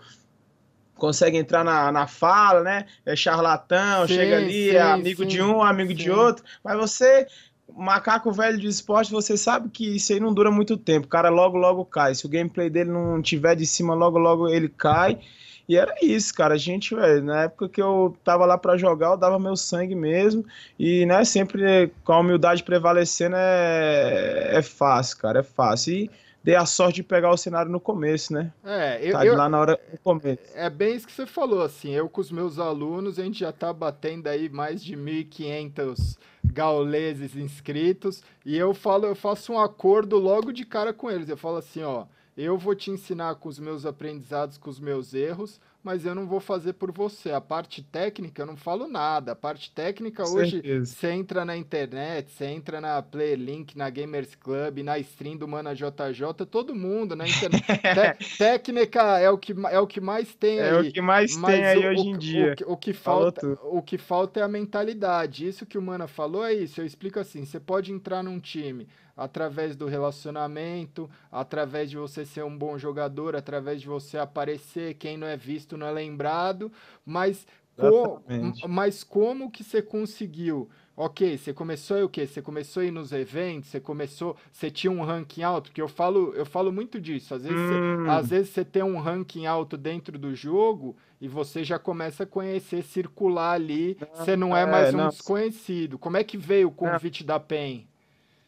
consegue 0.97 1.37
entrar 1.37 1.63
na, 1.63 1.91
na 1.91 2.07
fala, 2.07 2.61
né? 2.61 2.85
É 3.05 3.15
charlatão, 3.15 4.07
sim, 4.07 4.15
chega 4.15 4.37
ali, 4.37 4.69
sim, 4.69 4.75
é 4.75 4.81
amigo 4.81 5.23
sim, 5.23 5.29
de 5.29 5.41
um, 5.41 5.61
amigo 5.61 5.93
de 5.93 6.11
outro. 6.11 6.43
Mas 6.63 6.77
você, 6.77 7.27
macaco 7.75 8.31
velho 8.31 8.57
de 8.57 8.67
esporte, 8.67 9.11
você 9.11 9.37
sabe 9.37 9.69
que 9.69 9.95
isso 9.95 10.13
aí 10.13 10.19
não 10.19 10.33
dura 10.33 10.51
muito 10.51 10.77
tempo. 10.77 11.05
O 11.05 11.09
cara 11.09 11.29
logo, 11.29 11.57
logo 11.57 11.85
cai. 11.85 12.15
Se 12.15 12.25
o 12.25 12.29
gameplay 12.29 12.69
dele 12.69 12.91
não 12.91 13.21
tiver 13.21 13.55
de 13.55 13.65
cima, 13.65 13.93
logo, 13.93 14.17
logo 14.17 14.49
ele 14.49 14.69
cai. 14.69 15.19
E 15.67 15.75
era 15.75 15.93
isso, 16.01 16.33
cara. 16.33 16.53
A 16.53 16.57
gente, 16.57 16.95
velho, 16.95 17.23
na 17.23 17.43
época 17.43 17.67
que 17.67 17.81
eu 17.81 18.15
tava 18.23 18.45
lá 18.45 18.57
para 18.57 18.77
jogar, 18.77 19.11
eu 19.11 19.17
dava 19.17 19.37
meu 19.37 19.55
sangue 19.57 19.95
mesmo. 19.95 20.45
E, 20.79 21.05
né, 21.05 21.25
sempre 21.25 21.91
com 22.05 22.13
a 22.13 22.19
humildade 22.19 22.63
prevalecendo 22.63 23.35
é, 23.37 24.49
é 24.53 24.61
fácil, 24.61 25.17
cara. 25.17 25.39
É 25.39 25.43
fácil. 25.43 25.93
E 25.93 26.11
dei 26.47 26.55
a 26.55 26.65
sorte 26.65 26.95
de 26.95 27.03
pegar 27.03 27.29
o 27.29 27.35
cenário 27.35 27.69
no 27.69 27.77
começo, 27.77 28.31
né? 28.31 28.53
É, 28.63 29.05
eu, 29.05 29.11
tá 29.11 29.25
eu, 29.25 29.35
lá 29.35 29.49
na 29.49 29.59
hora 29.59 29.79
do 29.91 29.97
começo. 29.97 30.39
É 30.55 30.69
bem 30.69 30.95
isso 30.95 31.05
que 31.05 31.11
você 31.11 31.25
falou, 31.25 31.61
assim, 31.61 31.91
eu 31.91 32.07
com 32.07 32.21
os 32.21 32.31
meus 32.31 32.57
alunos, 32.57 33.19
a 33.19 33.23
gente 33.23 33.39
já 33.39 33.51
tá 33.51 33.73
batendo 33.73 34.27
aí 34.27 34.47
mais 34.47 34.81
de 34.81 34.95
1.500 34.95 36.17
gauleses 36.45 37.35
inscritos 37.35 38.23
e 38.45 38.57
eu 38.57 38.73
falo, 38.73 39.07
eu 39.07 39.13
faço 39.13 39.51
um 39.51 39.59
acordo 39.59 40.17
logo 40.17 40.53
de 40.53 40.65
cara 40.65 40.93
com 40.93 41.11
eles. 41.11 41.27
Eu 41.27 41.35
falo 41.35 41.57
assim, 41.57 41.83
ó, 41.83 42.05
eu 42.37 42.57
vou 42.57 42.73
te 42.73 42.91
ensinar 42.91 43.35
com 43.35 43.49
os 43.49 43.59
meus 43.59 43.85
aprendizados, 43.85 44.57
com 44.57 44.69
os 44.69 44.79
meus 44.79 45.13
erros, 45.13 45.59
mas 45.87 46.05
eu 46.05 46.13
não 46.13 46.27
vou 46.27 46.41
fazer 46.41 46.73
por 46.73 46.91
você. 46.91 47.31
A 47.31 47.39
parte 47.39 47.81
técnica 47.81 48.41
eu 48.41 48.45
não 48.45 48.57
falo 48.57 48.89
nada. 48.89 49.31
A 49.31 49.35
parte 49.35 49.71
técnica 49.71 50.27
hoje 50.27 50.61
você 50.79 51.11
entra 51.11 51.45
na 51.45 51.55
internet, 51.55 52.29
você 52.29 52.43
entra 52.43 52.81
na 52.81 53.01
Playlink, 53.01 53.77
na 53.77 53.89
Gamers 53.89 54.35
Club, 54.35 54.79
na 54.79 54.99
stream 54.99 55.37
do 55.37 55.47
Mana 55.47 55.73
JJ, 55.73 56.45
todo 56.51 56.75
mundo 56.75 57.15
na 57.15 57.25
internet. 57.25 57.63
técnica 58.37 59.17
é 59.17 59.29
o 59.29 59.37
que 59.37 59.55
é 59.71 59.79
o 59.79 59.87
que 59.87 60.01
mais 60.01 60.35
tem 60.35 60.59
é 60.59 60.63
aí. 60.63 60.87
É 60.87 60.89
o 60.89 60.91
que 60.91 61.01
mais 61.01 61.37
tem 61.37 61.65
aí 61.65 61.87
o, 61.87 61.89
hoje 61.91 62.09
em 62.09 62.17
dia. 62.17 62.53
O, 62.65 62.71
o, 62.71 62.73
o 62.73 62.77
que 62.77 62.91
falta, 62.91 63.47
o 63.63 63.81
que 63.81 63.97
falta 63.97 64.41
é 64.41 64.43
a 64.43 64.47
mentalidade. 64.49 65.47
Isso 65.47 65.65
que 65.65 65.77
o 65.77 65.81
Mana 65.81 66.05
falou 66.05 66.43
é 66.43 66.53
isso. 66.53 66.81
Eu 66.81 66.85
explico 66.85 67.17
assim, 67.17 67.45
você 67.45 67.61
pode 67.61 67.93
entrar 67.93 68.21
num 68.21 68.41
time 68.41 68.89
através 69.17 69.75
do 69.75 69.87
relacionamento, 69.87 71.09
através 71.31 71.89
de 71.89 71.97
você 71.97 72.23
ser 72.23 72.43
um 72.43 72.55
bom 72.55 72.77
jogador, 72.77 73.35
através 73.35 73.81
de 73.81 73.87
você 73.87 74.17
aparecer, 74.17 74.93
quem 74.93 75.17
não 75.17 75.25
é 75.25 75.35
visto 75.35 75.75
não 75.75 75.87
é 75.87 75.91
lembrado, 75.91 76.71
mas, 77.03 77.47
co 77.75 78.21
mas 78.69 79.03
como 79.03 79.49
que 79.49 79.63
você 79.63 79.81
conseguiu? 79.81 80.69
Ok, 80.99 81.37
você 81.37 81.53
começou 81.53 82.03
o 82.05 82.09
quê? 82.09 82.25
Você 82.25 82.41
começou 82.41 82.81
a 82.81 82.85
ir 82.85 82.91
nos 82.91 83.11
eventos, 83.11 83.69
você 83.69 83.79
começou, 83.79 84.35
você 84.51 84.71
tinha 84.71 84.89
um 84.89 85.03
ranking 85.03 85.43
alto, 85.43 85.69
porque 85.69 85.81
eu 85.81 85.87
falo, 85.87 86.33
eu 86.33 86.43
falo 86.43 86.71
muito 86.71 86.99
disso. 86.99 87.35
Às 87.35 87.43
vezes, 87.43 87.59
hum. 87.59 88.03
você, 88.03 88.09
às 88.09 88.29
vezes 88.29 88.49
você 88.49 88.65
tem 88.65 88.81
um 88.81 88.99
ranking 88.99 89.45
alto 89.45 89.77
dentro 89.77 90.17
do 90.17 90.33
jogo 90.33 90.95
e 91.21 91.27
você 91.27 91.63
já 91.63 91.77
começa 91.77 92.23
a 92.23 92.25
conhecer, 92.25 92.83
circular 92.83 93.51
ali, 93.51 93.95
você 94.11 94.35
não 94.35 94.57
é, 94.57 94.63
é 94.63 94.65
mais 94.65 94.93
um 94.93 94.97
não. 94.97 95.09
desconhecido. 95.09 95.99
Como 95.99 96.17
é 96.17 96.23
que 96.23 96.35
veio 96.35 96.69
o 96.69 96.71
convite 96.71 97.23
da 97.23 97.39
PEN? 97.39 97.86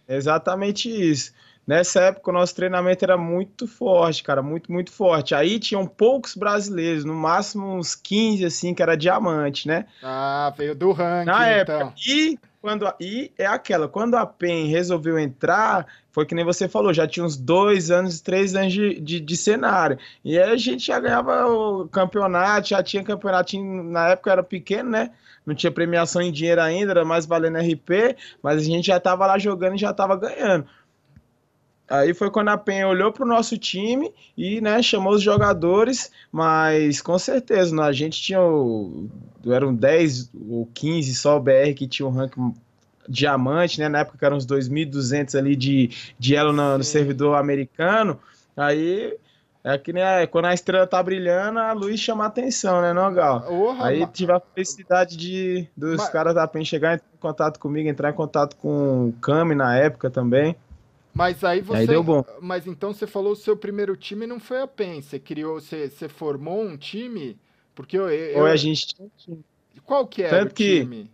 Exatamente 0.09 0.89
isso. 0.89 1.31
Nessa 1.69 2.01
época 2.01 2.31
o 2.31 2.33
nosso 2.33 2.55
treinamento 2.55 3.05
era 3.05 3.15
muito 3.15 3.67
forte, 3.67 4.23
cara, 4.23 4.41
muito, 4.41 4.71
muito 4.71 4.91
forte. 4.91 5.35
Aí 5.35 5.59
tinham 5.59 5.85
poucos 5.85 6.33
brasileiros, 6.35 7.05
no 7.05 7.13
máximo 7.13 7.75
uns 7.75 7.93
15, 7.93 8.43
assim, 8.43 8.73
que 8.73 8.81
era 8.81 8.97
diamante, 8.97 9.67
né? 9.67 9.85
Ah, 10.01 10.51
veio 10.57 10.73
do 10.73 10.91
ranking, 10.91 11.27
Na 11.27 11.45
época. 11.45 11.75
Então. 11.75 11.93
E, 12.07 12.39
quando, 12.59 12.91
e 12.99 13.31
é 13.37 13.45
aquela, 13.45 13.87
quando 13.87 14.15
a 14.15 14.25
PEN 14.25 14.65
resolveu 14.65 15.19
entrar, 15.19 15.85
foi 16.11 16.25
que 16.25 16.33
nem 16.33 16.43
você 16.43 16.67
falou, 16.67 16.91
já 16.91 17.07
tinha 17.07 17.23
uns 17.23 17.37
dois 17.37 17.91
anos, 17.91 18.19
três 18.19 18.55
anos 18.55 18.73
de, 18.73 18.99
de, 18.99 19.19
de 19.19 19.37
cenário. 19.37 19.99
E 20.25 20.39
aí 20.39 20.51
a 20.51 20.57
gente 20.57 20.87
já 20.87 20.99
ganhava 20.99 21.45
o 21.45 21.87
campeonato, 21.87 22.69
já 22.69 22.81
tinha 22.81 23.03
campeonato, 23.03 23.55
na 23.63 24.09
época 24.09 24.31
era 24.31 24.41
pequeno, 24.41 24.89
né? 24.89 25.11
Não 25.50 25.56
tinha 25.56 25.72
premiação 25.72 26.22
em 26.22 26.32
dinheiro 26.32 26.62
ainda, 26.62 26.91
era 26.91 27.03
mais 27.03 27.25
valendo 27.25 27.58
RP, 27.58 28.15
mas 28.41 28.62
a 28.62 28.63
gente 28.63 28.88
já 28.88 28.98
estava 28.98 29.25
lá 29.27 29.38
jogando 29.38 29.75
e 29.75 29.79
já 29.79 29.91
estava 29.91 30.15
ganhando. 30.15 30.65
Aí 31.89 32.13
foi 32.13 32.29
quando 32.29 32.50
a 32.50 32.58
Penha 32.58 32.88
olhou 32.88 33.12
para 33.12 33.25
o 33.25 33.27
nosso 33.27 33.58
time 33.58 34.13
e 34.38 34.62
né, 34.62 34.82
chamou 34.84 35.13
os 35.13 35.24
jogadores, 35.24 36.12
mas 36.32 37.01
com 37.01 37.18
certeza, 37.18 37.75
né, 37.75 37.82
a 37.82 37.91
gente 37.91 38.22
tinha. 38.22 38.39
O, 38.39 39.10
eram 39.48 39.74
10 39.74 40.32
ou 40.50 40.70
15 40.72 41.15
só 41.15 41.38
o 41.38 41.39
BR 41.39 41.74
que 41.75 41.88
tinha 41.88 42.08
um 42.08 42.12
ranking 42.12 42.53
diamante, 43.08 43.79
né? 43.79 43.89
Na 43.89 44.00
época 44.00 44.20
que 44.20 44.25
eram 44.25 44.38
uns 44.38 44.46
2.200 44.46 45.36
ali 45.36 45.56
de, 45.56 45.89
de 46.20 46.36
elo 46.36 46.53
no, 46.53 46.77
no 46.77 46.84
servidor 46.84 47.36
americano. 47.36 48.20
Aí 48.56 49.18
é 49.63 49.77
que 49.77 49.91
nem 49.91 50.03
a, 50.03 50.25
quando 50.25 50.45
a 50.45 50.53
estrela 50.53 50.87
tá 50.87 51.01
brilhando, 51.03 51.59
a 51.59 51.73
luz 51.73 51.99
chama 51.99 52.23
a 52.23 52.27
atenção, 52.27 52.81
né, 52.81 52.93
não, 52.93 53.13
Gal? 53.13 53.43
Aí 53.81 54.05
tive 54.07 54.31
a 54.31 54.39
felicidade 54.39 55.17
de 55.17 55.67
dos 55.75 55.97
mas... 55.97 56.09
caras 56.09 56.35
da 56.35 56.47
PEN 56.47 56.63
chegar 56.63 56.97
em 56.97 57.17
contato 57.19 57.59
comigo, 57.59 57.89
entrar 57.89 58.11
em 58.11 58.15
contato 58.15 58.55
com 58.55 59.09
o 59.09 59.13
Kami 59.21 59.55
na 59.55 59.75
época 59.75 60.09
também. 60.09 60.55
Mas 61.13 61.43
aí 61.43 61.59
você. 61.59 61.79
Aí 61.79 61.87
deu 61.87 62.03
bom. 62.03 62.23
Mas 62.39 62.67
então 62.67 62.93
você 62.93 63.05
falou 63.05 63.33
o 63.33 63.35
seu 63.35 63.57
primeiro 63.57 63.97
time 63.97 64.25
não 64.25 64.39
foi 64.39 64.61
a 64.61 64.67
PEN. 64.67 65.01
Você 65.01 65.19
criou, 65.19 65.59
você, 65.59 65.89
você 65.89 66.07
formou 66.07 66.63
um 66.63 66.77
time? 66.77 67.37
Porque 67.75 67.97
eu. 67.97 68.09
eu... 68.09 68.39
Ou 68.39 68.45
a 68.45 68.55
gente 68.55 68.87
tinha 68.87 69.05
um 69.05 69.11
time. 69.17 69.43
Qual 69.83 70.07
que 70.07 70.23
era 70.23 70.39
tanto 70.39 70.51
o 70.51 70.55
que, 70.55 70.79
time? 70.81 71.11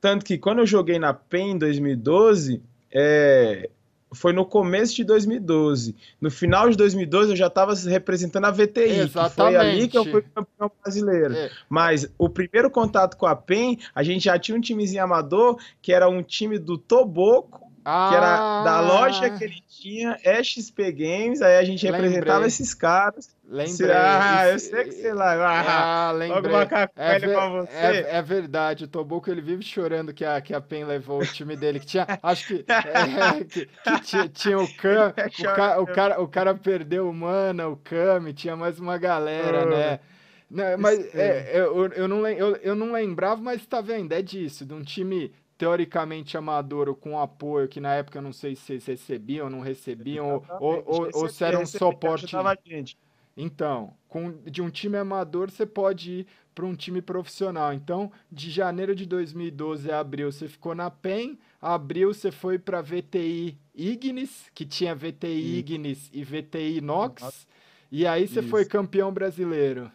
Tanto 0.00 0.24
que 0.24 0.38
quando 0.38 0.60
eu 0.60 0.66
joguei 0.66 0.98
na 0.98 1.12
PEN 1.12 1.52
em 1.52 1.58
2012, 1.58 2.62
é, 2.92 3.68
foi 4.12 4.32
no 4.32 4.44
começo 4.44 4.94
de 4.94 5.04
2012. 5.04 5.94
No 6.20 6.30
final 6.30 6.68
de 6.68 6.76
2012 6.76 7.30
eu 7.30 7.36
já 7.36 7.46
estava 7.46 7.74
representando 7.74 8.46
a 8.46 8.50
VTI, 8.50 9.08
foi 9.34 9.56
ali 9.56 9.88
que 9.88 9.96
eu 9.96 10.04
fui 10.04 10.22
campeão 10.22 10.70
brasileiro. 10.82 11.34
É. 11.34 11.50
Mas 11.68 12.10
o 12.18 12.28
primeiro 12.28 12.70
contato 12.70 13.16
com 13.16 13.26
a 13.26 13.36
PEN, 13.36 13.78
a 13.94 14.02
gente 14.02 14.24
já 14.24 14.38
tinha 14.38 14.56
um 14.56 14.60
timezinho 14.60 15.04
amador, 15.04 15.58
que 15.80 15.92
era 15.92 16.08
um 16.08 16.22
time 16.22 16.58
do 16.58 16.76
Toboco, 16.76 17.69
ah. 17.84 18.08
que 18.08 18.16
era 18.16 18.62
da 18.64 18.80
loja 18.80 19.30
que 19.30 19.44
ele 19.44 19.62
tinha, 19.68 20.18
XP 20.42 20.92
Games, 20.92 21.40
aí 21.40 21.56
a 21.56 21.64
gente 21.64 21.84
Lembrei. 21.84 22.10
representava 22.10 22.46
esses 22.46 22.74
caras. 22.74 23.34
Lembrei. 23.48 23.90
Ah, 23.92 24.48
eu 24.48 24.58
sei 24.58 24.84
que 24.84 24.92
sei 24.92 25.12
lá. 25.12 25.34
Ah, 25.34 26.08
ah 26.08 26.12
lembrei. 26.12 26.54
É, 26.96 27.18
ver. 27.18 27.68
É, 27.72 28.16
é, 28.18 28.22
verdade, 28.22 28.84
o 28.84 28.88
Tobuco 28.88 29.30
ele 29.30 29.40
vive 29.40 29.62
chorando 29.62 30.14
que 30.14 30.24
a, 30.24 30.40
que 30.40 30.54
a 30.54 30.60
PEN 30.60 30.84
levou 30.84 31.20
o 31.20 31.26
time 31.26 31.56
dele, 31.56 31.80
que 31.80 31.86
tinha, 31.86 32.06
acho 32.22 32.46
que, 32.46 32.64
é, 32.70 33.44
que, 33.44 33.66
que, 33.66 34.00
tinha, 34.02 34.28
tinha 34.28 34.58
o 34.58 34.72
Cam, 34.76 35.08
o, 35.08 35.42
ca, 35.42 35.80
o, 35.80 35.86
cara, 35.86 36.22
o 36.22 36.28
cara 36.28 36.54
perdeu 36.54 37.08
o 37.08 37.14
Mana, 37.14 37.68
o 37.68 37.76
Kami, 37.76 38.32
tinha 38.32 38.54
mais 38.54 38.78
uma 38.78 38.98
galera, 38.98 39.64
oh. 39.66 39.70
né? 39.70 40.00
Não, 40.50 40.78
mas 40.78 41.14
é, 41.14 41.52
eu, 41.54 41.86
eu, 41.92 42.08
não, 42.08 42.26
eu, 42.26 42.56
eu 42.56 42.74
não 42.74 42.92
lembrava, 42.92 43.40
mas 43.40 43.64
tá 43.64 43.80
vendo, 43.80 44.12
é 44.12 44.20
disso, 44.20 44.66
de 44.66 44.74
um 44.74 44.82
time 44.82 45.32
teoricamente 45.60 46.38
amador 46.38 46.88
ou 46.88 46.94
com 46.94 47.20
apoio, 47.20 47.68
que 47.68 47.82
na 47.82 47.92
época 47.92 48.16
eu 48.16 48.22
não 48.22 48.32
sei 48.32 48.56
se 48.56 48.78
recebiam 48.78 49.44
ou 49.44 49.50
não 49.50 49.60
recebiam, 49.60 50.42
ou, 50.58 50.82
ou, 50.86 51.10
ou, 51.12 51.28
se 51.28 51.44
era 51.44 51.58
um 51.58 51.66
suporte. 51.66 52.34
Então, 53.36 53.92
com, 54.08 54.32
de 54.42 54.62
um 54.62 54.70
time 54.70 54.96
amador 54.96 55.50
você 55.50 55.66
pode 55.66 56.10
ir 56.20 56.26
para 56.54 56.64
um 56.64 56.74
time 56.74 57.02
profissional. 57.02 57.74
Então, 57.74 58.10
de 58.32 58.50
janeiro 58.50 58.94
de 58.94 59.04
2012 59.04 59.92
a 59.92 60.00
abril 60.00 60.32
você 60.32 60.48
ficou 60.48 60.74
na 60.74 60.90
PEN, 60.90 61.38
abril 61.60 62.14
você 62.14 62.32
foi 62.32 62.58
para 62.58 62.80
VTI 62.80 63.58
Ignis, 63.74 64.50
que 64.54 64.64
tinha 64.64 64.94
VTI 64.94 65.58
Ignis 65.58 66.08
e 66.10 66.24
VTI 66.24 66.80
Nox, 66.80 67.46
e 67.92 68.06
aí 68.06 68.26
você 68.26 68.40
Isso. 68.40 68.48
foi 68.48 68.64
campeão 68.64 69.12
brasileiro. 69.12 69.92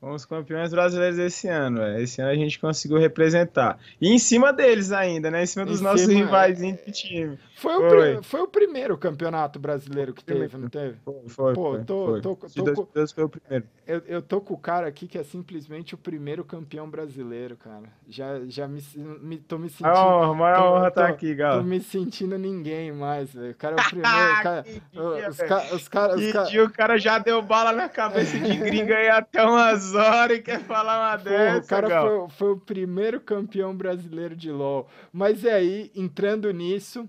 Fomos 0.00 0.24
campeões 0.24 0.70
brasileiros 0.70 1.18
esse 1.18 1.46
ano. 1.46 1.80
Véio. 1.80 2.02
Esse 2.02 2.22
ano 2.22 2.30
a 2.30 2.34
gente 2.34 2.58
conseguiu 2.58 2.96
representar. 2.96 3.78
E 4.00 4.08
em 4.08 4.18
cima 4.18 4.50
deles 4.50 4.92
ainda, 4.92 5.30
né? 5.30 5.42
Em 5.42 5.46
cima 5.46 5.66
dos 5.66 5.80
em 5.80 5.84
nossos 5.84 6.06
cima, 6.06 6.24
rivais 6.24 6.62
é... 6.62 6.72
de 6.72 6.90
time. 6.90 7.38
Foi, 7.54 7.74
foi. 7.74 8.16
O 8.16 8.22
foi 8.22 8.40
o 8.40 8.48
primeiro 8.48 8.96
campeonato 8.96 9.58
brasileiro 9.58 10.14
que 10.14 10.24
teve, 10.24 10.56
não 10.56 10.70
teve? 10.70 10.96
Foi, 11.04 11.28
foi. 11.28 11.52
Pô, 11.52 11.72
foi, 11.72 11.84
tô, 11.84 12.06
foi. 12.06 12.20
Tô, 12.22 12.34
tô, 12.34 12.48
tô 12.64 12.86
com... 12.86 13.06
foi 13.14 13.24
o 13.24 13.28
primeiro. 13.28 13.66
Eu, 13.86 14.02
eu 14.06 14.22
tô 14.22 14.40
com 14.40 14.54
o 14.54 14.58
cara 14.58 14.86
aqui 14.86 15.06
que 15.06 15.18
é 15.18 15.22
simplesmente 15.22 15.94
o 15.94 15.98
primeiro 15.98 16.44
campeão 16.44 16.88
brasileiro, 16.88 17.58
cara. 17.58 17.82
Já, 18.08 18.40
já 18.46 18.66
me, 18.66 18.82
me 19.20 19.36
tô 19.36 19.58
me 19.58 19.68
sentindo. 19.68 19.88
É 19.88 20.00
honra, 20.00 20.34
maior 20.34 20.78
honra 20.78 20.88
estar 20.88 21.02
tá 21.02 21.08
aqui, 21.08 21.34
galera. 21.34 21.60
Tô 21.60 21.68
me 21.68 21.80
sentindo 21.80 22.38
ninguém 22.38 22.90
mais, 22.90 23.34
velho. 23.34 23.50
O 23.50 23.54
cara 23.54 23.76
é 23.76 23.80
o 23.80 23.84
primeiro. 23.90 24.42
cara, 24.42 24.62
dia, 24.62 25.28
os, 25.28 25.36
ca, 25.36 25.74
os 25.74 25.88
cara, 25.88 26.16
os 26.16 26.32
cara... 26.32 26.46
dia 26.46 26.64
o 26.64 26.70
cara 26.70 26.98
já 26.98 27.18
deu 27.18 27.42
bala 27.42 27.72
na 27.72 27.88
cabeça 27.90 28.38
de 28.38 28.56
gringa 28.56 28.96
aí 28.96 29.10
até 29.10 29.44
umas 29.44 29.89
e 30.34 30.42
quer 30.42 30.60
falar 30.64 31.10
uma 31.10 31.18
Pô, 31.18 31.24
dessa. 31.24 31.64
O 31.64 31.66
cara 31.66 32.02
foi, 32.02 32.28
foi, 32.30 32.52
o 32.52 32.56
primeiro 32.60 33.20
campeão 33.20 33.74
brasileiro 33.74 34.36
de 34.36 34.50
LoL. 34.50 34.88
Mas 35.12 35.44
e 35.44 35.48
aí, 35.48 35.90
entrando 35.94 36.50
nisso, 36.52 37.08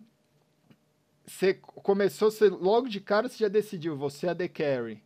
você 1.26 1.54
começou, 1.54 2.32
você, 2.32 2.50
logo 2.50 2.88
de 2.88 3.00
cara 3.00 3.28
você 3.28 3.38
já 3.38 3.48
decidiu, 3.48 3.96
você 3.96 4.28
é 4.28 4.36
The 4.36 4.48
Carry. 4.48 5.02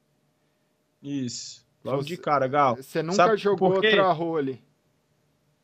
Isso. 1.01 1.65
Logo 1.83 2.01
você, 2.01 2.07
de 2.07 2.17
cara, 2.17 2.47
Gal. 2.47 2.75
Você 2.77 3.03
nunca 3.03 3.15
Sabe 3.15 3.37
jogou 3.37 3.73
outra 3.73 4.11
role? 4.11 4.59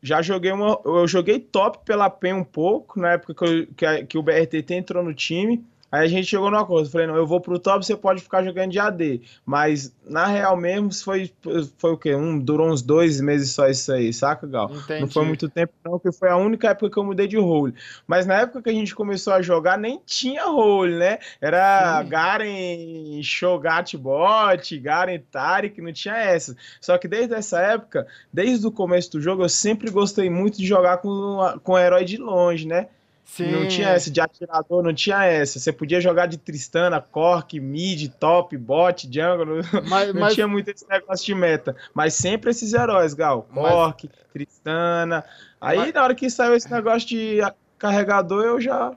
Já 0.00 0.22
joguei 0.22 0.52
uma. 0.52 0.80
Eu 0.84 1.06
joguei 1.06 1.38
top 1.38 1.84
pela 1.84 2.10
PEN 2.10 2.34
um 2.34 2.44
pouco, 2.44 3.00
na 3.00 3.12
época 3.12 3.34
que, 3.34 3.44
eu, 3.44 3.66
que, 3.74 4.06
que 4.06 4.18
o 4.18 4.22
BRTT 4.22 4.74
entrou 4.74 5.02
no 5.02 5.14
time. 5.14 5.64
Aí 5.92 6.06
a 6.06 6.08
gente 6.08 6.26
chegou 6.26 6.50
numa 6.50 6.64
coisa, 6.64 6.90
falei, 6.90 7.06
não, 7.06 7.16
eu 7.16 7.26
vou 7.26 7.38
pro 7.38 7.58
top, 7.58 7.84
você 7.84 7.94
pode 7.94 8.22
ficar 8.22 8.42
jogando 8.42 8.70
de 8.70 8.78
AD. 8.78 9.20
Mas, 9.44 9.94
na 10.08 10.26
real 10.26 10.56
mesmo, 10.56 10.90
foi, 10.94 11.30
foi 11.76 11.92
o 11.92 11.98
quê? 11.98 12.14
Um, 12.14 12.38
durou 12.38 12.70
uns 12.70 12.80
dois 12.80 13.20
meses 13.20 13.50
só 13.50 13.68
isso 13.68 13.92
aí, 13.92 14.10
saca, 14.10 14.46
Gal? 14.46 14.70
Entendi. 14.72 15.02
Não 15.02 15.08
foi 15.08 15.26
muito 15.26 15.50
tempo 15.50 15.74
não, 15.84 15.98
porque 15.98 16.10
foi 16.10 16.30
a 16.30 16.36
única 16.38 16.70
época 16.70 16.88
que 16.88 16.96
eu 16.96 17.04
mudei 17.04 17.28
de 17.28 17.36
role. 17.36 17.74
Mas 18.06 18.24
na 18.24 18.40
época 18.40 18.62
que 18.62 18.70
a 18.70 18.72
gente 18.72 18.94
começou 18.94 19.34
a 19.34 19.42
jogar, 19.42 19.76
nem 19.76 20.00
tinha 20.06 20.46
role, 20.46 20.96
né? 20.96 21.18
Era 21.38 22.00
Sim. 22.02 22.08
Garen 22.08 23.22
Shogat 23.22 23.94
Bot, 23.98 24.78
Garen 24.78 25.20
Tarik, 25.30 25.78
não 25.82 25.92
tinha 25.92 26.16
essa. 26.16 26.56
Só 26.80 26.96
que 26.96 27.06
desde 27.06 27.34
essa 27.34 27.60
época, 27.60 28.06
desde 28.32 28.66
o 28.66 28.72
começo 28.72 29.12
do 29.12 29.20
jogo, 29.20 29.42
eu 29.42 29.48
sempre 29.50 29.90
gostei 29.90 30.30
muito 30.30 30.56
de 30.56 30.66
jogar 30.66 30.98
com, 30.98 31.38
com 31.62 31.78
herói 31.78 32.06
de 32.06 32.16
longe, 32.16 32.66
né? 32.66 32.88
Sim. 33.24 33.50
Não 33.50 33.68
tinha 33.68 33.88
essa 33.88 34.10
de 34.10 34.20
atirador, 34.20 34.82
não 34.82 34.92
tinha 34.92 35.24
essa. 35.24 35.58
Você 35.58 35.72
podia 35.72 36.00
jogar 36.00 36.26
de 36.26 36.36
Tristana, 36.36 37.00
Cork, 37.00 37.58
Mid, 37.58 38.12
Top, 38.18 38.56
Bot, 38.56 39.08
Jungle. 39.10 39.62
Mas, 39.88 40.12
não 40.12 40.20
mas... 40.20 40.34
tinha 40.34 40.46
muito 40.46 40.68
esse 40.70 40.86
negócio 40.88 41.24
de 41.24 41.34
meta. 41.34 41.74
Mas 41.94 42.14
sempre 42.14 42.50
esses 42.50 42.74
heróis, 42.74 43.14
Gal. 43.14 43.42
Cork, 43.54 44.08
mas... 44.08 44.32
Tristana. 44.32 45.24
Aí 45.60 45.78
mas... 45.78 45.92
na 45.94 46.02
hora 46.02 46.14
que 46.14 46.28
saiu 46.28 46.54
esse 46.54 46.70
negócio 46.70 47.08
de 47.08 47.38
carregador, 47.78 48.44
eu 48.44 48.60
já. 48.60 48.92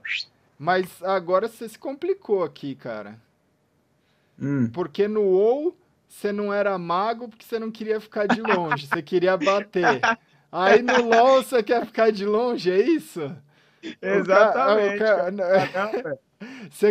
Mas 0.58 1.02
agora 1.02 1.48
você 1.48 1.68
se 1.68 1.78
complicou 1.78 2.44
aqui, 2.44 2.74
cara. 2.74 3.18
Hum. 4.38 4.68
Porque 4.70 5.08
no 5.08 5.22
WoW 5.22 5.74
você 6.08 6.32
não 6.32 6.52
era 6.52 6.76
mago 6.78 7.28
porque 7.28 7.44
você 7.44 7.58
não 7.58 7.70
queria 7.70 8.00
ficar 8.00 8.26
de 8.26 8.40
longe, 8.40 8.86
você 8.86 9.02
queria 9.02 9.36
bater. 9.36 10.00
Aí 10.50 10.80
no 10.80 11.10
LoL 11.10 11.42
você 11.42 11.62
quer 11.62 11.84
ficar 11.84 12.10
de 12.10 12.24
longe, 12.24 12.70
é 12.70 12.80
isso? 12.80 13.34
Exatamente. 14.00 14.98
Cara, 14.98 15.30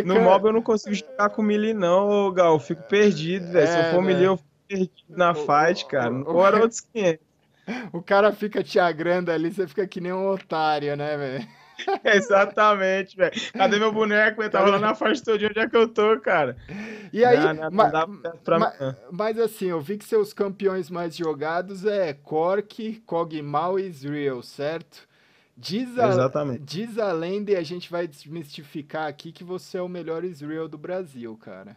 no 0.04 0.20
mob 0.20 0.48
eu 0.48 0.52
não 0.52 0.62
consigo 0.62 0.94
jogar 0.94 1.30
com 1.30 1.42
melee 1.42 1.74
não, 1.74 2.32
Gal. 2.32 2.54
Eu 2.54 2.60
fico 2.60 2.82
perdido, 2.82 3.46
velho. 3.52 3.66
É, 3.66 3.66
Se 3.66 3.78
eu 3.78 3.94
for 3.94 4.02
né? 4.02 4.06
melee, 4.08 4.24
eu 4.26 4.36
fico 4.36 4.50
perdido 4.68 4.94
na 5.08 5.34
fight, 5.34 5.86
cara. 5.86 6.10
Não 6.10 6.46
era 6.46 6.60
outros 6.60 6.80
500. 6.80 7.26
O 7.92 8.00
cara 8.00 8.32
fica 8.32 8.62
te 8.62 8.78
agrando 8.78 9.30
ali, 9.30 9.52
você 9.52 9.66
fica 9.66 9.86
que 9.86 10.00
nem 10.00 10.12
um 10.12 10.28
otário, 10.28 10.96
né, 10.96 11.16
velho? 11.16 11.48
Exatamente, 12.04 13.16
velho. 13.16 13.32
Cadê 13.52 13.78
meu 13.78 13.92
boneco? 13.92 14.40
Ele 14.40 14.50
tava 14.50 14.70
lá 14.70 14.78
na 14.78 14.94
faixa 14.94 15.22
todo 15.24 15.44
onde 15.44 15.58
é 15.58 15.68
que 15.68 15.76
eu 15.76 15.88
tô, 15.88 16.18
cara. 16.20 16.56
E 17.12 17.24
aí, 17.24 17.38
não, 17.38 17.54
não, 17.54 17.70
mas, 17.70 17.92
pra... 18.44 18.58
mas, 18.58 18.96
mas, 19.10 19.38
assim, 19.38 19.66
eu 19.66 19.80
vi 19.80 19.98
que 19.98 20.04
seus 20.04 20.32
campeões 20.32 20.88
mais 20.88 21.16
jogados 21.16 21.84
é 21.84 22.14
Cork, 22.14 23.02
Kog'Maw 23.04 23.78
e 23.78 23.88
Israel, 23.88 24.42
certo? 24.42 25.06
Diz 25.56 25.98
a, 25.98 26.08
Exatamente. 26.08 26.62
Diz 26.64 26.98
a 26.98 27.12
lenda 27.12 27.52
e 27.52 27.56
a 27.56 27.62
gente 27.62 27.90
vai 27.90 28.06
desmistificar 28.06 29.08
aqui 29.08 29.32
que 29.32 29.42
você 29.42 29.78
é 29.78 29.82
o 29.82 29.88
melhor 29.88 30.22
Israel 30.24 30.68
do 30.68 30.76
Brasil, 30.76 31.34
cara. 31.36 31.76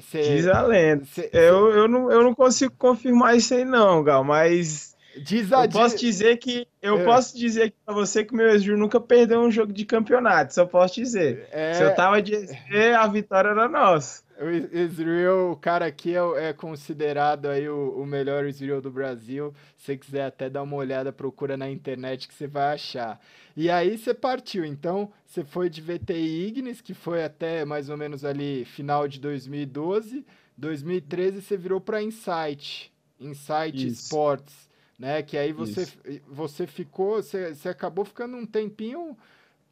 Cê, 0.00 0.36
diz 0.36 0.46
a 0.46 0.62
lenda. 0.62 1.04
Cê, 1.04 1.28
eu, 1.32 1.70
eu, 1.70 1.88
não, 1.88 2.10
eu 2.10 2.22
não 2.22 2.34
consigo 2.34 2.72
confirmar 2.78 3.36
isso 3.36 3.52
aí 3.52 3.64
não, 3.64 4.02
Gal, 4.02 4.24
mas 4.24 4.96
Diz 5.16 5.52
a, 5.52 5.64
eu 5.64 5.70
posso 5.70 5.98
dizer 5.98 6.36
que 6.36 6.66
eu 6.80 7.00
é. 7.00 7.04
posso 7.04 7.36
dizer 7.36 7.74
pra 7.84 7.92
você 7.92 8.24
que 8.24 8.34
meu 8.34 8.48
ex 8.48 8.64
nunca 8.66 9.00
perdeu 9.00 9.40
um 9.40 9.50
jogo 9.50 9.72
de 9.72 9.84
campeonato, 9.84 10.54
só 10.54 10.64
posso 10.64 10.94
dizer. 10.94 11.48
É... 11.50 11.74
Se 11.74 11.82
eu 11.82 11.94
tava 11.94 12.22
de 12.22 12.34
EZ, 12.34 12.52
a 12.96 13.06
vitória 13.06 13.48
era 13.48 13.68
nossa. 13.68 14.22
O 14.40 14.48
Israel, 14.48 15.50
o 15.50 15.56
cara 15.56 15.84
aqui 15.84 16.14
é, 16.16 16.48
é 16.48 16.52
considerado 16.54 17.46
aí 17.46 17.68
o, 17.68 18.00
o, 18.00 18.06
melhor 18.06 18.46
Israel 18.46 18.80
do 18.80 18.90
Brasil. 18.90 19.52
Se 19.76 19.84
você 19.84 19.96
quiser 19.98 20.24
até 20.24 20.48
dar 20.48 20.62
uma 20.62 20.76
olhada, 20.76 21.12
procura 21.12 21.58
na 21.58 21.68
internet 21.68 22.26
que 22.26 22.32
você 22.32 22.46
vai 22.46 22.74
achar. 22.74 23.20
E 23.54 23.68
aí 23.68 23.98
você 23.98 24.14
partiu, 24.14 24.64
então 24.64 25.12
você 25.26 25.44
foi 25.44 25.68
de 25.68 25.82
VTI 25.82 26.46
Ignis, 26.46 26.80
que 26.80 26.94
foi 26.94 27.22
até 27.22 27.66
mais 27.66 27.90
ou 27.90 27.98
menos 27.98 28.24
ali 28.24 28.64
final 28.64 29.06
de 29.06 29.20
2012. 29.20 30.24
2013 30.56 31.42
você 31.42 31.56
virou 31.58 31.80
para 31.80 32.02
Insight, 32.02 32.90
Insight 33.20 33.88
Isso. 33.88 34.04
Sports 34.04 34.69
né? 35.00 35.22
Que 35.22 35.38
aí 35.38 35.50
você, 35.50 35.88
você 36.28 36.66
ficou, 36.66 37.22
você, 37.22 37.54
você 37.54 37.70
acabou 37.70 38.04
ficando 38.04 38.36
um 38.36 38.44
tempinho 38.44 39.16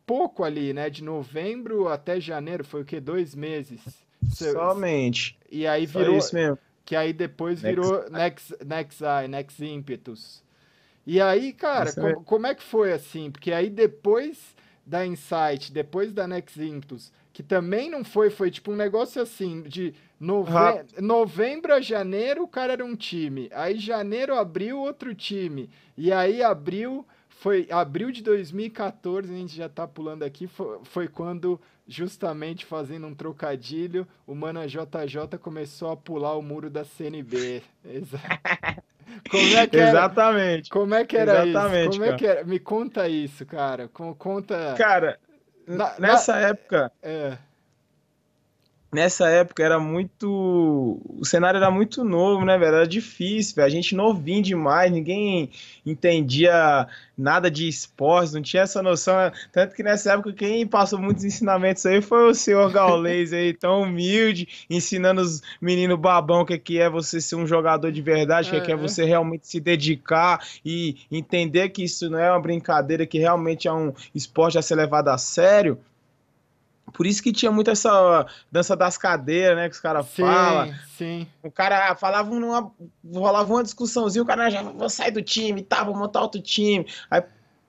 pouco 0.07 0.43
ali, 0.43 0.73
né? 0.73 0.89
De 0.89 1.05
novembro 1.05 1.87
até 1.87 2.19
janeiro, 2.19 2.65
foi 2.65 2.81
o 2.81 2.85
que? 2.85 2.99
Dois 2.99 3.35
meses. 3.35 3.83
Somente. 4.31 5.39
E 5.51 5.67
aí 5.67 5.85
virou. 5.85 6.13
Só 6.13 6.19
isso 6.19 6.35
mesmo. 6.35 6.59
Que 6.83 6.97
aí 6.97 7.13
depois 7.13 7.61
virou 7.61 8.09
Next, 8.11 8.57
Next 8.65 9.05
Eye, 9.05 9.29
Next 9.29 9.63
Impetus. 9.63 10.43
E 11.07 11.21
aí, 11.21 11.53
cara, 11.53 11.93
com, 11.93 12.25
como 12.25 12.47
é 12.47 12.55
que 12.55 12.63
foi 12.63 12.93
assim? 12.93 13.31
Porque 13.31 13.53
aí 13.53 13.69
depois 13.69 14.57
da 14.87 15.05
Insight, 15.05 15.71
depois 15.71 16.15
da 16.15 16.27
Next 16.27 16.59
Impetus, 16.63 17.13
que 17.39 17.43
também 17.45 17.89
não 17.89 18.03
foi, 18.03 18.31
foi 18.31 18.51
tipo 18.51 18.73
um 18.73 18.75
negócio 18.75 19.23
assim, 19.23 19.63
de 19.63 19.95
nove... 20.19 20.51
novembro 21.01 21.73
a 21.73 21.81
janeiro 21.81 22.43
o 22.43 22.49
cara 22.49 22.73
era 22.73 22.85
um 22.85 22.97
time, 22.97 23.49
aí 23.55 23.79
janeiro, 23.79 24.35
abril, 24.35 24.81
outro 24.81 25.15
time, 25.15 25.71
e 25.97 26.11
aí 26.13 26.43
abril, 26.43 27.07
foi 27.29 27.69
abril 27.71 28.11
de 28.11 28.25
2014, 28.25 29.33
a 29.33 29.37
gente 29.37 29.55
já 29.55 29.69
tá 29.69 29.87
pulando 29.87 30.25
aqui, 30.25 30.49
foi, 30.49 30.81
foi 30.83 31.07
quando, 31.07 31.61
justamente 31.87 32.67
fazendo 32.67 33.07
um 33.07 33.15
trocadilho, 33.15 34.05
o 34.27 34.35
Mana 34.35 34.67
JJ 34.67 35.39
começou 35.41 35.93
a 35.93 35.97
pular 35.97 36.37
o 36.37 36.43
muro 36.43 36.69
da 36.69 36.85
CNB. 36.85 37.63
Como 39.31 39.57
é 39.57 39.67
que 39.69 39.77
era? 39.77 39.91
Exatamente. 39.91 40.71
Como 40.71 40.95
é 40.95 41.05
que 41.05 41.17
era 41.17 41.47
Exatamente, 41.47 41.91
isso? 41.91 42.01
Como 42.01 42.05
cara. 42.05 42.15
é 42.15 42.19
que 42.19 42.27
era? 42.27 42.45
Me 42.45 42.59
conta 42.59 43.09
isso, 43.09 43.47
cara. 43.47 43.89
Conta. 43.89 44.75
Cara, 44.77 45.19
na, 45.69 45.95
nessa 45.99 46.33
na... 46.33 46.41
época. 46.49 46.93
É. 47.03 47.37
Nessa 48.91 49.29
época 49.29 49.63
era 49.63 49.79
muito. 49.79 50.99
O 51.05 51.23
cenário 51.23 51.59
era 51.59 51.71
muito 51.71 52.03
novo, 52.03 52.43
né, 52.47 52.57
velho? 52.57 52.77
Era 52.77 52.89
difícil, 52.89 53.57
velho. 53.57 53.67
A 53.67 53.71
gente 53.71 53.95
novinho 53.95 54.43
demais, 54.43 54.91
ninguém 54.91 55.51
entendia 55.85 56.87
nada 57.17 57.51
de 57.51 57.69
esportes, 57.69 58.33
não 58.33 58.41
tinha 58.41 58.63
essa 58.63 58.83
noção. 58.83 59.15
Tanto 59.53 59.75
que 59.75 59.83
nessa 59.83 60.15
época 60.15 60.33
quem 60.33 60.67
passou 60.67 60.99
muitos 60.99 61.23
ensinamentos 61.23 61.85
aí 61.85 62.01
foi 62.01 62.31
o 62.31 62.35
senhor 62.35 62.71
Gaulês 62.73 63.31
aí, 63.31 63.53
tão 63.53 63.83
humilde, 63.83 64.49
ensinando 64.71 65.21
os 65.21 65.43
meninos 65.61 65.99
babão 65.99 66.41
o 66.41 66.47
que, 66.47 66.59
que 66.59 66.81
é 66.81 66.89
você 66.89 67.21
ser 67.21 67.37
um 67.37 67.47
jogador 67.47 67.93
de 67.93 68.01
verdade, 68.01 68.49
o 68.49 68.53
que, 68.53 68.61
que 68.63 68.71
é, 68.71 68.75
é 68.75 68.79
você 68.79 69.05
realmente 69.05 69.47
se 69.47 69.61
dedicar 69.61 70.43
e 70.65 70.97
entender 71.13 71.69
que 71.69 71.85
isso 71.85 72.09
não 72.09 72.19
é 72.19 72.31
uma 72.31 72.41
brincadeira, 72.41 73.07
que 73.07 73.19
realmente 73.19 73.69
é 73.69 73.73
um 73.73 73.93
esporte 74.15 74.57
a 74.57 74.63
ser 74.63 74.77
levado 74.77 75.09
a 75.09 75.19
sério. 75.19 75.79
Por 76.93 77.07
isso 77.07 77.23
que 77.23 77.33
tinha 77.33 77.51
muito 77.51 77.71
essa 77.71 78.27
dança 78.51 78.77
das 78.77 78.97
cadeiras, 78.97 79.57
né? 79.57 79.69
Que 79.69 79.75
os 79.75 79.81
caras 79.81 80.07
falam. 80.09 80.75
Sim. 80.97 81.27
O 81.43 81.51
cara 81.51 81.95
falava 81.95 82.29
numa. 82.29 82.71
rolava 83.13 83.53
uma 83.53 83.63
discussãozinha, 83.63 84.23
o 84.23 84.27
cara 84.27 84.51
já 84.51 84.63
vou 84.63 84.89
sair 84.89 85.11
do 85.11 85.23
time, 85.23 85.63
tá, 85.63 85.85
vou 85.85 85.97
montar 85.97 86.23
outro 86.23 86.41
time. 86.41 86.87
Aí 87.11 87.23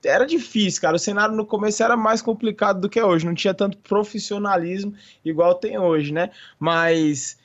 era 0.04 0.26
difícil, 0.26 0.80
cara. 0.80 0.96
O 0.96 0.98
cenário 0.98 1.34
no 1.34 1.44
começo 1.44 1.82
era 1.82 1.96
mais 1.96 2.22
complicado 2.22 2.80
do 2.80 2.88
que 2.88 3.00
hoje. 3.02 3.26
Não 3.26 3.34
tinha 3.34 3.54
tanto 3.54 3.78
profissionalismo 3.78 4.94
igual 5.24 5.54
tem 5.54 5.78
hoje, 5.78 6.12
né? 6.12 6.30
Mas 6.58 7.38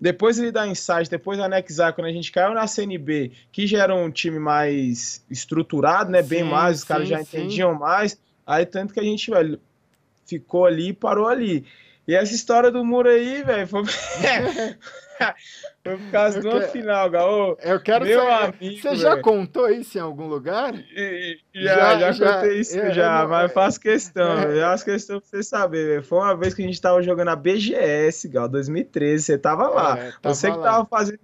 depois 0.00 0.36
ele 0.36 0.50
dá 0.50 0.66
insight, 0.66 1.08
depois 1.08 1.38
da 1.38 1.48
Nexar, 1.48 1.94
quando 1.94 2.08
a 2.08 2.12
gente 2.12 2.32
caiu 2.32 2.54
na 2.54 2.66
CNB, 2.66 3.30
que 3.52 3.68
já 3.68 3.84
era 3.84 3.94
um 3.94 4.10
time 4.10 4.38
mais 4.38 5.24
estruturado, 5.30 6.10
né? 6.10 6.22
Bem 6.22 6.42
mais, 6.42 6.78
os 6.78 6.84
caras 6.84 7.08
já 7.08 7.18
sim. 7.18 7.38
entendiam 7.38 7.74
mais. 7.74 8.18
Aí 8.44 8.66
tanto 8.66 8.92
que 8.92 8.98
a 8.98 9.04
gente, 9.04 9.30
velho, 9.30 9.60
ficou 10.26 10.66
ali 10.66 10.88
e 10.88 10.92
parou 10.92 11.28
ali. 11.28 11.64
E 12.06 12.14
essa 12.14 12.34
história 12.34 12.70
do 12.70 12.84
muro 12.84 13.08
aí, 13.08 13.42
velho, 13.44 13.66
foi... 13.66 13.84
foi 15.84 15.96
por 15.96 16.10
causa 16.10 16.40
quero... 16.40 16.68
final, 16.68 17.08
Gaô. 17.08 17.56
Eu 17.62 17.80
quero 17.80 18.04
meu 18.04 18.20
saber. 18.20 18.56
Amigo, 18.60 18.82
Você 18.82 18.96
já 18.96 19.10
véio. 19.10 19.22
contou 19.22 19.70
isso 19.70 19.98
em 19.98 20.00
algum 20.00 20.26
lugar? 20.26 20.74
E, 20.74 21.38
já, 21.54 21.98
já, 21.98 22.12
já, 22.12 22.34
contei 22.34 22.60
isso 22.60 22.76
eu, 22.76 22.92
já, 22.92 23.22
eu 23.22 23.28
mas 23.28 23.52
faço 23.52 23.80
questão, 23.80 24.38
é. 24.40 24.58
eu 24.58 24.62
faço 24.62 24.84
questão 24.84 25.20
pra 25.20 25.28
você 25.28 25.42
saber, 25.44 25.86
véio. 25.86 26.02
Foi 26.02 26.18
uma 26.18 26.36
vez 26.36 26.54
que 26.54 26.62
a 26.62 26.66
gente 26.66 26.80
tava 26.80 27.00
jogando 27.02 27.28
a 27.28 27.36
BGS, 27.36 28.28
Gal, 28.28 28.48
2013, 28.48 29.22
você 29.22 29.38
tava 29.38 29.68
lá. 29.68 29.96
É, 29.96 30.12
tava 30.20 30.34
você 30.34 30.50
que 30.50 30.56
lá. 30.56 30.70
tava 30.72 30.86
fazendo 30.86 31.20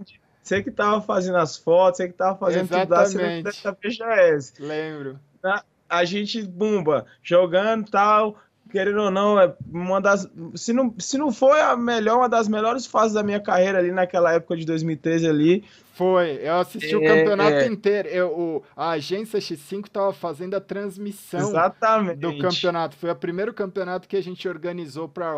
você 0.49 0.63
que 0.63 0.71
tava 0.71 1.03
fazendo 1.03 1.37
as 1.37 1.59
fotos, 1.59 1.99
você 1.99 2.09
que 2.09 2.15
tava 2.15 2.39
fazendo 2.39 2.73
Exatamente. 2.73 2.87
tudo 2.87 3.45
lá, 3.45 3.53
você 3.53 3.63
da 3.63 3.73
BGS. 3.73 4.55
Lembro. 4.61 5.21
A, 5.45 5.63
a 5.89 6.05
gente, 6.05 6.43
bumba, 6.43 7.05
jogando 7.23 7.91
tal, 7.91 8.39
querendo 8.71 9.01
ou 9.01 9.11
não, 9.11 9.41
é 9.41 9.53
uma 9.71 10.01
das. 10.01 10.29
Se 10.55 10.73
não, 10.73 10.95
se 10.99 11.19
não 11.19 11.33
foi 11.33 11.61
a 11.61 11.77
melhor, 11.77 12.19
uma 12.19 12.29
das 12.29 12.49
melhores 12.49 12.87
fases 12.87 13.15
da 13.15 13.23
minha 13.23 13.41
carreira 13.41 13.79
ali 13.79 13.91
naquela 13.91 14.33
época 14.33 14.57
de 14.57 14.65
2013 14.65 15.29
ali. 15.29 15.65
Foi, 15.99 16.39
eu 16.41 16.55
assisti 16.61 16.95
é, 16.95 16.97
o 16.97 17.01
campeonato 17.01 17.57
é. 17.57 17.67
inteiro. 17.67 18.09
Eu, 18.09 18.29
o, 18.29 18.63
a 18.77 18.91
agência 18.91 19.41
X5 19.41 19.87
estava 19.87 20.13
fazendo 20.13 20.55
a 20.55 20.61
transmissão 20.61 21.41
Exatamente. 21.41 22.21
do 22.21 22.39
campeonato. 22.39 22.97
Foi 22.97 23.11
o 23.11 23.17
primeiro 23.17 23.53
campeonato 23.53 24.07
que 24.07 24.17
a 24.17 24.23
gente 24.23 24.49
organizou 24.49 25.09
para 25.09 25.35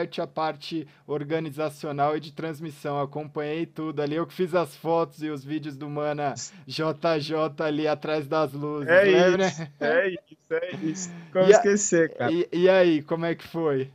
Riot, 0.00 0.18
a 0.22 0.26
parte 0.26 0.88
organizacional 1.06 2.16
e 2.16 2.20
de 2.20 2.32
transmissão. 2.32 2.98
acompanhei 2.98 3.66
tudo 3.66 4.00
ali. 4.00 4.16
Eu 4.16 4.26
que 4.26 4.32
fiz 4.32 4.54
as 4.54 4.74
fotos 4.74 5.22
e 5.22 5.28
os 5.28 5.44
vídeos 5.44 5.76
do 5.76 5.90
Mana 5.90 6.32
JJ 6.66 7.62
ali 7.62 7.86
atrás 7.86 8.26
das 8.26 8.54
luzes. 8.54 8.88
É 8.88 9.02
lembra? 9.02 9.46
isso, 9.46 9.62
é 9.78 10.08
isso, 10.08 10.24
é 10.50 10.76
isso. 10.76 11.10
Como 11.30 11.44
e 11.44 11.50
esquecer, 11.50 12.14
cara. 12.14 12.32
E, 12.32 12.48
e 12.50 12.66
aí, 12.66 13.02
como 13.02 13.26
é 13.26 13.34
que 13.34 13.46
foi? 13.46 13.90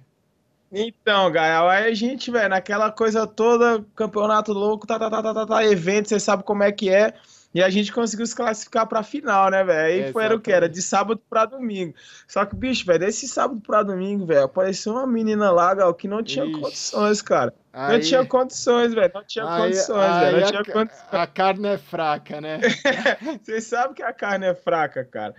Então, 0.73 1.31
Gael, 1.31 1.69
aí 1.69 1.91
a 1.91 1.93
gente, 1.93 2.31
velho, 2.31 2.49
naquela 2.49 2.91
coisa 2.91 3.27
toda, 3.27 3.85
campeonato 3.95 4.51
louco, 4.51 4.87
tá, 4.87 4.97
tá, 4.97 5.07
tá, 5.07 5.21
tá, 5.21 5.33
tá, 5.33 5.45
tá, 5.45 5.65
evento, 5.65 6.09
você 6.09 6.19
sabe 6.19 6.43
como 6.43 6.63
é 6.63 6.71
que 6.71 6.89
é. 6.89 7.13
E 7.53 7.61
a 7.61 7.69
gente 7.69 7.93
conseguiu 7.93 8.25
se 8.25 8.35
classificar 8.35 8.87
pra 8.87 9.03
final, 9.03 9.51
né, 9.51 9.63
velho? 9.63 9.85
Aí 9.85 9.99
é, 10.09 10.11
foi 10.11 10.23
era 10.23 10.35
o 10.35 10.39
que? 10.39 10.51
Era 10.51 10.67
de 10.67 10.81
sábado 10.81 11.21
pra 11.29 11.45
domingo. 11.45 11.93
Só 12.27 12.43
que, 12.45 12.55
bicho, 12.55 12.83
velho, 12.83 13.01
desse 13.01 13.27
sábado 13.27 13.61
pra 13.61 13.83
domingo, 13.83 14.25
velho, 14.25 14.45
apareceu 14.45 14.93
uma 14.93 15.05
menina 15.05 15.51
lá, 15.51 15.71
Gal, 15.75 15.93
que 15.93 16.07
não 16.07 16.23
tinha 16.23 16.45
Ixi. 16.45 16.59
condições, 16.59 17.21
cara. 17.21 17.53
Aí... 17.71 17.93
Não 17.93 17.99
tinha 17.99 18.25
condições, 18.25 18.93
velho. 18.95 19.11
Não 19.13 19.23
tinha 19.23 19.45
aí, 19.47 19.61
condições, 19.61 20.19
velho. 20.19 20.39
Não 20.39 20.47
tinha 20.47 20.61
a, 20.61 20.65
condições. 20.65 21.05
A 21.11 21.27
carne 21.27 21.67
é 21.67 21.77
fraca, 21.77 22.41
né? 22.41 22.59
Vocês 23.43 23.65
sabem 23.65 23.93
que 23.93 24.01
a 24.01 24.13
carne 24.13 24.47
é 24.47 24.55
fraca, 24.55 25.05
cara. 25.05 25.35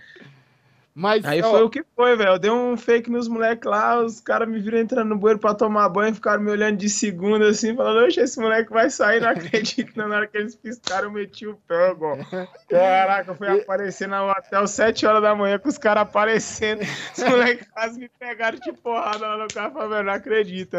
Mas, 0.97 1.25
aí 1.25 1.41
ó, 1.41 1.51
foi 1.51 1.63
o 1.63 1.69
que 1.69 1.83
foi, 1.93 2.15
velho. 2.15 2.29
Eu 2.29 2.39
dei 2.39 2.49
um 2.49 2.77
fake 2.77 3.11
nos 3.11 3.27
moleques 3.27 3.69
lá, 3.69 4.01
os 4.01 4.21
caras 4.21 4.47
me 4.47 4.61
viram 4.61 4.77
entrando 4.77 5.09
no 5.09 5.17
banheiro 5.17 5.41
pra 5.41 5.53
tomar 5.53 5.89
banho, 5.89 6.15
ficaram 6.15 6.41
me 6.41 6.49
olhando 6.49 6.77
de 6.77 6.89
segunda 6.89 7.49
assim, 7.49 7.75
falando, 7.75 8.05
oxe, 8.05 8.21
esse 8.21 8.39
moleque 8.39 8.71
vai 8.71 8.89
sair, 8.89 9.19
não 9.19 9.27
acredito. 9.35 9.97
Na 9.97 10.15
hora 10.15 10.25
que 10.25 10.37
eles 10.37 10.55
piscaram, 10.55 11.07
eu 11.07 11.11
meti 11.11 11.45
o 11.45 11.57
pé, 11.67 11.91
igual. 11.91 12.17
Caraca, 12.69 13.31
eu 13.31 13.35
fui 13.35 13.47
aparecer 13.61 14.07
no 14.07 14.31
hotel 14.31 14.65
7 14.65 15.05
horas 15.05 15.21
da 15.21 15.35
manhã 15.35 15.59
com 15.59 15.67
os 15.67 15.77
caras 15.77 16.03
aparecendo. 16.03 16.81
Os 16.81 17.23
moleques 17.29 17.67
quase 17.67 17.99
me 17.99 18.09
pegaram 18.17 18.57
de 18.57 18.71
porrada 18.71 19.27
lá 19.27 19.37
no 19.37 19.47
carro. 19.49 19.73
Falei, 19.73 19.89
velho, 19.89 20.03
não 20.05 20.13
acredito. 20.13 20.77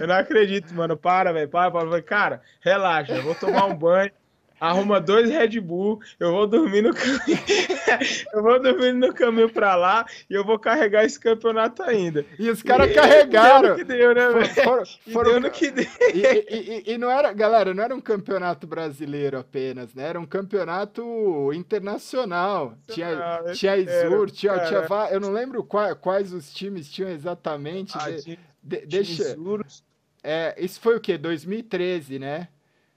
Eu 0.00 0.06
não 0.06 0.14
acredito, 0.14 0.74
mano. 0.74 0.96
Para, 0.96 1.30
velho, 1.30 1.48
para, 1.48 1.70
para. 1.70 2.02
Cara, 2.02 2.40
relaxa, 2.60 3.12
eu 3.12 3.22
vou 3.22 3.34
tomar 3.34 3.66
um 3.66 3.74
banho 3.74 4.10
arruma 4.60 5.00
dois 5.00 5.30
Red 5.30 5.60
Bull, 5.60 6.00
eu 6.18 6.32
vou 6.32 6.46
dormir 6.46 6.82
no 6.82 6.94
caminho, 6.94 7.18
eu 8.32 8.42
vou 8.42 8.60
dormir 8.60 8.92
no 8.92 9.12
caminho 9.12 9.48
pra 9.48 9.76
lá 9.76 10.04
e 10.28 10.34
eu 10.34 10.44
vou 10.44 10.58
carregar 10.58 11.04
esse 11.04 11.18
campeonato 11.18 11.82
ainda. 11.82 12.24
E 12.38 12.50
os 12.50 12.62
caras 12.62 12.92
carregaram. 12.94 13.76
Deu 13.76 13.76
que 13.76 13.84
deu, 13.84 14.14
né, 14.14 14.28
velho? 14.30 14.86
Foram, 15.12 15.30
deu 15.30 15.40
no 15.40 15.50
que 15.50 15.70
deu. 15.70 15.86
E, 16.14 16.84
e, 16.86 16.92
e, 16.94 16.98
não 16.98 17.10
era, 17.10 17.32
galera, 17.32 17.72
não 17.72 17.82
era 17.82 17.94
um 17.94 18.00
campeonato 18.00 18.66
brasileiro 18.66 19.38
apenas, 19.38 19.94
né? 19.94 20.04
Era 20.04 20.20
um 20.20 20.26
campeonato 20.26 21.52
internacional. 21.52 22.76
Tinha, 22.88 23.42
tinha 23.54 23.76
Isur, 23.76 24.30
tinha, 24.30 24.58
tinha, 24.60 24.86
eu 25.10 25.20
não 25.20 25.30
lembro 25.30 25.62
quais, 25.64 25.96
quais 26.00 26.32
os 26.32 26.52
times 26.52 26.90
tinham 26.90 27.10
exatamente. 27.10 27.96
Ah, 27.96 28.10
de, 28.10 28.38
de, 28.62 28.86
deixa. 28.86 29.36
É, 30.22 30.54
isso 30.58 30.80
foi 30.80 30.96
o 30.96 31.00
quê? 31.00 31.16
2013, 31.16 32.18
né? 32.18 32.48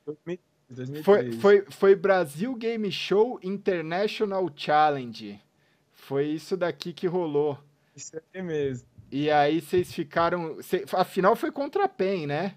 2013. 0.05 0.50
Foi, 1.03 1.31
foi, 1.33 1.65
foi 1.69 1.95
Brasil 1.95 2.55
Game 2.55 2.91
Show 2.91 3.39
International 3.43 4.49
Challenge. 4.55 5.39
Foi 5.91 6.27
isso 6.27 6.55
daqui 6.55 6.93
que 6.93 7.07
rolou. 7.07 7.57
Isso 7.95 8.17
aí 8.33 8.41
mesmo. 8.41 8.87
E 9.11 9.29
aí 9.29 9.59
vocês 9.59 9.93
ficaram. 9.93 10.61
Cê, 10.61 10.85
a 10.93 11.03
final 11.03 11.35
foi 11.35 11.51
contra 11.51 11.85
a 11.85 11.89
PEN, 11.89 12.27
né? 12.27 12.55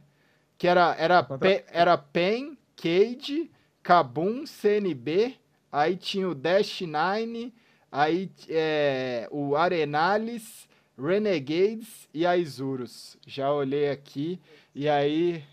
Que 0.57 0.68
era, 0.68 0.94
era, 0.96 1.22
contra... 1.22 1.48
Pe, 1.48 1.64
era 1.68 1.98
PEN, 1.98 2.57
Cade, 2.77 3.50
Kabum, 3.83 4.46
CNB. 4.46 5.37
Aí 5.72 5.96
tinha 5.96 6.29
o 6.29 6.35
Dash 6.35 6.83
Nine. 6.83 7.53
Aí 7.90 8.31
é, 8.48 9.29
o 9.31 9.57
Arenales, 9.57 10.68
Renegades 10.96 12.09
e 12.14 12.24
a 12.24 12.37
Isurus. 12.37 13.16
Já 13.27 13.53
olhei 13.53 13.90
aqui. 13.90 14.40
E 14.74 14.88
aí 14.88 15.44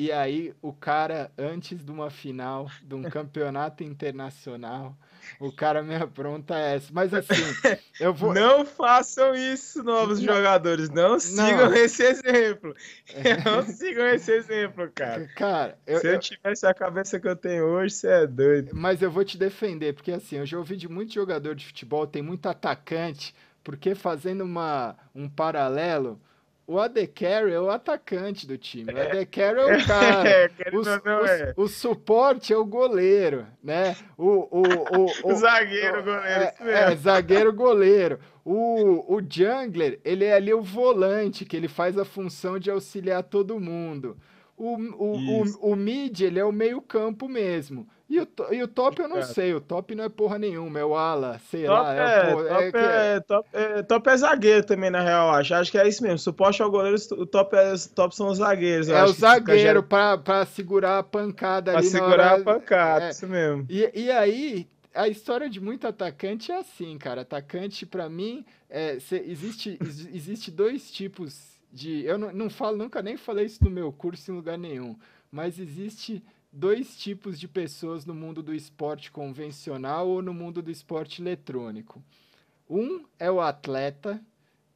e 0.00 0.10
aí, 0.10 0.54
o 0.62 0.72
cara, 0.72 1.30
antes 1.36 1.84
de 1.84 1.92
uma 1.92 2.08
final, 2.08 2.70
de 2.82 2.94
um 2.94 3.02
campeonato 3.02 3.84
internacional, 3.84 4.96
o 5.38 5.52
cara 5.52 5.82
me 5.82 5.94
apronta 5.94 6.56
essa. 6.56 6.90
Mas 6.90 7.12
assim, 7.12 7.34
eu 8.00 8.14
vou. 8.14 8.32
Não 8.32 8.64
façam 8.64 9.34
isso, 9.34 9.82
novos 9.82 10.18
não. 10.18 10.34
jogadores. 10.34 10.88
Não, 10.88 11.10
não 11.10 11.20
sigam 11.20 11.74
esse 11.74 12.02
exemplo. 12.02 12.74
Não 13.44 13.62
sigam 13.66 14.06
esse 14.06 14.32
exemplo, 14.32 14.90
cara. 14.94 15.28
Cara, 15.36 15.78
eu, 15.86 16.00
se 16.00 16.06
eu, 16.06 16.12
eu 16.14 16.18
tivesse 16.18 16.66
a 16.66 16.72
cabeça 16.72 17.20
que 17.20 17.28
eu 17.28 17.36
tenho 17.36 17.64
hoje, 17.64 17.96
você 17.96 18.08
é 18.08 18.26
doido. 18.26 18.70
Mas 18.72 19.02
eu 19.02 19.10
vou 19.10 19.22
te 19.22 19.36
defender, 19.36 19.92
porque 19.92 20.12
assim, 20.12 20.36
eu 20.36 20.46
já 20.46 20.56
ouvi 20.56 20.78
de 20.78 20.88
muito 20.88 21.12
jogador 21.12 21.54
de 21.54 21.66
futebol, 21.66 22.06
tem 22.06 22.22
muito 22.22 22.46
atacante, 22.46 23.34
porque 23.62 23.94
fazendo 23.94 24.44
uma, 24.44 24.96
um 25.14 25.28
paralelo 25.28 26.18
o 26.70 26.78
AD 26.78 27.04
Carry 27.08 27.52
é 27.52 27.60
o 27.60 27.68
atacante 27.68 28.46
do 28.46 28.56
time. 28.56 28.92
O 28.92 28.96
AD 28.96 29.26
Carry 29.26 29.58
é 29.58 29.76
o 29.76 29.86
cara. 29.86 30.20
É, 30.30 30.50
o, 30.72 31.26
é. 31.26 31.54
o, 31.56 31.62
o, 31.62 31.68
suporte 31.68 32.52
é 32.52 32.56
o 32.56 32.64
goleiro, 32.64 33.44
né? 33.62 33.96
O, 34.16 34.26
o, 34.26 34.62
o, 34.62 35.06
o 35.32 35.34
zagueiro, 35.34 36.04
goleiro. 36.04 36.44
É, 36.60 36.92
é, 36.92 36.96
zagueiro, 36.96 37.52
goleiro. 37.52 38.20
O, 38.44 39.16
o 39.16 39.20
jungler, 39.20 39.98
ele 40.04 40.24
é 40.24 40.34
ali 40.34 40.54
o 40.54 40.62
volante, 40.62 41.44
que 41.44 41.56
ele 41.56 41.66
faz 41.66 41.98
a 41.98 42.04
função 42.04 42.58
de 42.58 42.70
auxiliar 42.70 43.24
todo 43.24 43.58
mundo. 43.58 44.16
O, 44.56 44.76
o, 44.76 45.42
o, 45.42 45.72
o, 45.72 45.76
mid, 45.76 46.20
ele 46.20 46.38
é 46.38 46.44
o 46.44 46.52
meio 46.52 46.80
campo 46.80 47.28
mesmo. 47.28 47.88
E 48.10 48.18
o, 48.18 48.28
e 48.50 48.60
o 48.60 48.66
top 48.66 49.00
eu 49.00 49.08
não 49.08 49.22
sei, 49.22 49.54
o 49.54 49.60
top 49.60 49.94
não 49.94 50.02
é 50.02 50.08
porra 50.08 50.36
nenhuma, 50.36 50.80
é 50.80 50.84
o 50.84 50.96
ala, 50.96 51.40
sei 51.48 51.64
top 51.64 51.80
lá. 51.80 51.94
É, 51.94 52.00
é, 52.00 52.32
porra, 52.32 52.48
top, 52.48 52.76
é, 52.76 53.14
é, 53.14 53.20
top, 53.20 53.48
é, 53.52 53.82
top 53.84 54.10
é 54.10 54.16
zagueiro 54.16 54.66
também, 54.66 54.90
na 54.90 55.00
real, 55.00 55.30
acho. 55.30 55.54
Acho 55.54 55.70
que 55.70 55.78
é 55.78 55.86
isso 55.86 56.02
mesmo. 56.02 56.18
Suporte 56.18 56.60
ao 56.60 56.68
goleiro, 56.68 56.96
o 57.12 57.24
top, 57.24 57.54
é, 57.54 57.72
top 57.94 58.16
são 58.16 58.26
os 58.26 58.38
zagueiros. 58.38 58.88
É 58.88 59.04
o 59.04 59.12
zagueiro 59.12 59.84
pra, 59.84 60.18
pra 60.18 60.44
segurar 60.44 60.98
a 60.98 61.02
pancada 61.04 61.70
pra 61.70 61.80
ali. 61.80 61.88
Pra 61.88 62.00
segurar 62.00 62.32
hora, 62.32 62.40
a 62.40 62.44
pancada, 62.44 63.04
é. 63.04 63.10
isso 63.10 63.28
mesmo. 63.28 63.64
E, 63.70 63.88
e 63.94 64.10
aí, 64.10 64.66
a 64.92 65.06
história 65.06 65.48
de 65.48 65.60
muito 65.60 65.86
atacante 65.86 66.50
é 66.50 66.56
assim, 66.56 66.98
cara. 66.98 67.20
Atacante, 67.20 67.86
para 67.86 68.08
mim, 68.08 68.44
é, 68.68 68.98
cê, 68.98 69.22
existe, 69.24 69.78
existe 70.12 70.50
dois 70.50 70.90
tipos 70.90 71.60
de. 71.72 72.04
Eu 72.04 72.18
não, 72.18 72.32
não 72.32 72.50
falo, 72.50 72.76
nunca 72.76 73.00
nem 73.00 73.16
falei 73.16 73.46
isso 73.46 73.62
no 73.62 73.70
meu 73.70 73.92
curso 73.92 74.32
em 74.32 74.34
lugar 74.34 74.58
nenhum, 74.58 74.96
mas 75.30 75.60
existe 75.60 76.20
dois 76.52 76.96
tipos 76.96 77.38
de 77.38 77.46
pessoas 77.46 78.04
no 78.04 78.14
mundo 78.14 78.42
do 78.42 78.54
esporte 78.54 79.10
convencional 79.10 80.08
ou 80.08 80.22
no 80.22 80.34
mundo 80.34 80.62
do 80.62 80.70
esporte 80.70 81.22
eletrônico. 81.22 82.02
Um 82.68 83.04
é 83.18 83.30
o 83.30 83.40
atleta 83.40 84.22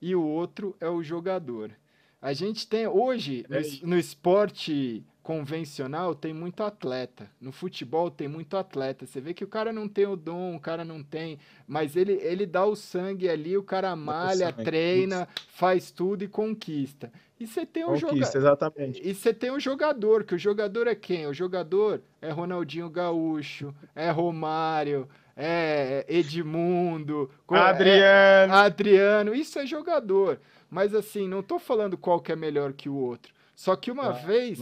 e 0.00 0.14
o 0.14 0.22
outro 0.22 0.76
é 0.80 0.88
o 0.88 1.02
jogador. 1.02 1.72
A 2.20 2.32
gente 2.32 2.66
tem 2.66 2.86
hoje 2.86 3.44
no, 3.48 3.88
no 3.90 3.98
esporte 3.98 5.04
convencional 5.24 6.14
tem 6.14 6.34
muito 6.34 6.62
atleta. 6.62 7.30
No 7.40 7.50
futebol 7.50 8.10
tem 8.10 8.28
muito 8.28 8.58
atleta. 8.58 9.06
Você 9.06 9.22
vê 9.22 9.32
que 9.32 9.42
o 9.42 9.48
cara 9.48 9.72
não 9.72 9.88
tem 9.88 10.06
o 10.06 10.16
dom, 10.16 10.54
o 10.54 10.60
cara 10.60 10.84
não 10.84 11.02
tem, 11.02 11.38
mas 11.66 11.96
ele, 11.96 12.12
ele 12.22 12.44
dá 12.44 12.64
o 12.66 12.76
sangue 12.76 13.28
ali, 13.28 13.56
o 13.56 13.62
cara 13.62 13.96
malha, 13.96 14.52
treina, 14.52 15.26
faz 15.48 15.90
tudo 15.90 16.22
e 16.22 16.28
conquista. 16.28 17.10
E 17.38 17.46
você 17.46 17.66
tem 17.66 17.84
um 17.84 17.96
jogador. 17.96 18.36
exatamente. 18.36 19.00
E 19.02 19.12
você 19.12 19.34
tem 19.34 19.50
um 19.50 19.58
jogador, 19.58 20.24
que 20.24 20.34
o 20.34 20.38
jogador 20.38 20.86
é 20.86 20.94
quem? 20.94 21.26
O 21.26 21.34
jogador 21.34 22.00
é 22.22 22.30
Ronaldinho 22.30 22.88
Gaúcho, 22.88 23.74
é 23.94 24.10
Romário, 24.10 25.08
é 25.36 26.04
Edmundo, 26.08 27.28
Adriano. 27.48 28.52
É 28.52 28.56
Adriano, 28.56 29.34
isso 29.34 29.58
é 29.58 29.66
jogador. 29.66 30.40
Mas 30.70 30.94
assim, 30.94 31.28
não 31.28 31.42
tô 31.42 31.58
falando 31.58 31.98
qual 31.98 32.20
que 32.20 32.30
é 32.30 32.36
melhor 32.36 32.72
que 32.72 32.88
o 32.88 32.94
outro. 32.94 33.34
Só 33.54 33.76
que 33.76 33.90
uma 33.90 34.08
ah, 34.08 34.12
vez, 34.12 34.58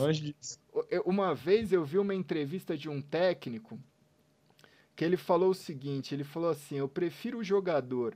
uma 1.04 1.34
vez 1.34 1.72
eu 1.72 1.84
vi 1.84 1.98
uma 1.98 2.14
entrevista 2.14 2.76
de 2.76 2.88
um 2.88 3.00
técnico 3.00 3.78
que 4.94 5.04
ele 5.04 5.16
falou 5.16 5.50
o 5.50 5.54
seguinte, 5.54 6.14
ele 6.14 6.24
falou 6.24 6.50
assim: 6.50 6.76
"Eu 6.76 6.88
prefiro 6.88 7.38
o 7.38 7.44
jogador 7.44 8.14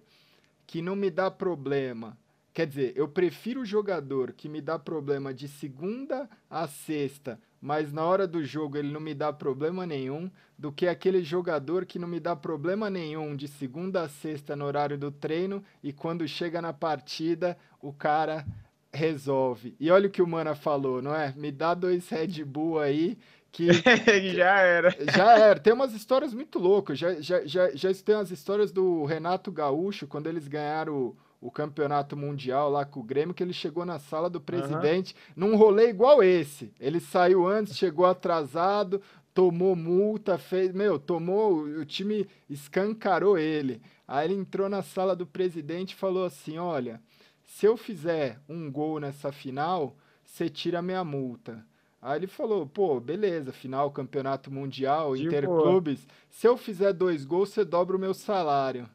que 0.66 0.82
não 0.82 0.96
me 0.96 1.10
dá 1.10 1.30
problema 1.30 2.16
Quer 2.56 2.66
dizer, 2.68 2.94
eu 2.96 3.06
prefiro 3.06 3.60
o 3.60 3.66
jogador 3.66 4.32
que 4.32 4.48
me 4.48 4.62
dá 4.62 4.78
problema 4.78 5.34
de 5.34 5.46
segunda 5.46 6.26
a 6.48 6.66
sexta, 6.66 7.38
mas 7.60 7.92
na 7.92 8.02
hora 8.02 8.26
do 8.26 8.42
jogo 8.42 8.78
ele 8.78 8.90
não 8.90 8.98
me 8.98 9.12
dá 9.12 9.30
problema 9.30 9.84
nenhum, 9.84 10.30
do 10.58 10.72
que 10.72 10.88
aquele 10.88 11.22
jogador 11.22 11.84
que 11.84 11.98
não 11.98 12.08
me 12.08 12.18
dá 12.18 12.34
problema 12.34 12.88
nenhum 12.88 13.36
de 13.36 13.46
segunda 13.46 14.00
a 14.00 14.08
sexta 14.08 14.56
no 14.56 14.64
horário 14.64 14.96
do 14.96 15.12
treino 15.12 15.62
e 15.82 15.92
quando 15.92 16.26
chega 16.26 16.62
na 16.62 16.72
partida 16.72 17.58
o 17.78 17.92
cara 17.92 18.46
resolve. 18.90 19.76
E 19.78 19.90
olha 19.90 20.08
o 20.08 20.10
que 20.10 20.22
o 20.22 20.26
Mana 20.26 20.54
falou, 20.54 21.02
não 21.02 21.14
é? 21.14 21.34
Me 21.36 21.52
dá 21.52 21.74
dois 21.74 22.08
Red 22.08 22.42
Bull 22.42 22.80
aí 22.80 23.18
que 23.52 23.68
já 24.34 24.60
era. 24.60 24.96
Já 25.14 25.38
era. 25.38 25.60
Tem 25.60 25.74
umas 25.74 25.92
histórias 25.92 26.32
muito 26.32 26.58
loucas. 26.58 26.98
Já, 26.98 27.20
já, 27.20 27.44
já, 27.44 27.70
já 27.74 27.92
tem 27.92 28.14
umas 28.14 28.30
histórias 28.30 28.72
do 28.72 29.04
Renato 29.04 29.52
Gaúcho, 29.52 30.06
quando 30.06 30.26
eles 30.26 30.48
ganharam 30.48 31.14
o, 31.40 31.50
campeonato 31.50 32.16
mundial 32.16 32.70
lá 32.70 32.84
com 32.84 33.00
o 33.00 33.02
Grêmio, 33.02 33.34
que 33.34 33.42
ele 33.42 33.52
chegou 33.52 33.84
na 33.84 33.98
sala 33.98 34.28
do 34.28 34.40
presidente 34.40 35.14
uhum. 35.36 35.48
num 35.48 35.56
rolê 35.56 35.88
igual 35.88 36.22
esse. 36.22 36.72
Ele 36.80 37.00
saiu 37.00 37.46
antes, 37.46 37.76
chegou 37.76 38.06
atrasado, 38.06 39.00
tomou 39.34 39.76
multa, 39.76 40.38
fez. 40.38 40.72
Meu, 40.72 40.98
tomou. 40.98 41.62
O 41.62 41.84
time 41.84 42.26
escancarou 42.48 43.38
ele. 43.38 43.80
Aí 44.06 44.26
ele 44.26 44.40
entrou 44.40 44.68
na 44.68 44.82
sala 44.82 45.14
do 45.14 45.26
presidente 45.26 45.92
e 45.92 45.96
falou 45.96 46.24
assim: 46.24 46.58
Olha, 46.58 47.00
se 47.44 47.66
eu 47.66 47.76
fizer 47.76 48.40
um 48.48 48.70
gol 48.70 48.98
nessa 48.98 49.30
final, 49.30 49.96
você 50.24 50.48
tira 50.48 50.82
minha 50.82 51.04
multa. 51.04 51.64
Aí 52.02 52.18
ele 52.18 52.26
falou, 52.26 52.66
pô, 52.66 53.00
beleza, 53.00 53.52
final, 53.52 53.90
campeonato 53.90 54.50
mundial, 54.50 55.16
de 55.16 55.26
interclubes. 55.26 56.04
Boa. 56.04 56.14
Se 56.30 56.46
eu 56.46 56.56
fizer 56.56 56.92
dois 56.92 57.24
gols, 57.24 57.48
você 57.48 57.64
dobra 57.64 57.96
o 57.96 57.98
meu 57.98 58.14
salário. 58.14 58.88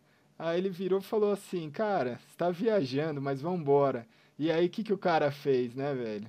Aí 0.43 0.57
ele 0.57 0.69
virou 0.69 0.97
e 0.97 1.03
falou 1.03 1.31
assim, 1.31 1.69
cara, 1.69 2.17
você 2.17 2.35
tá 2.35 2.49
viajando, 2.49 3.21
mas 3.21 3.39
vambora. 3.39 4.07
E 4.39 4.51
aí, 4.51 4.65
o 4.65 4.69
que, 4.69 4.83
que 4.83 4.91
o 4.91 4.97
cara 4.97 5.29
fez, 5.29 5.75
né, 5.75 5.93
velho? 5.93 6.25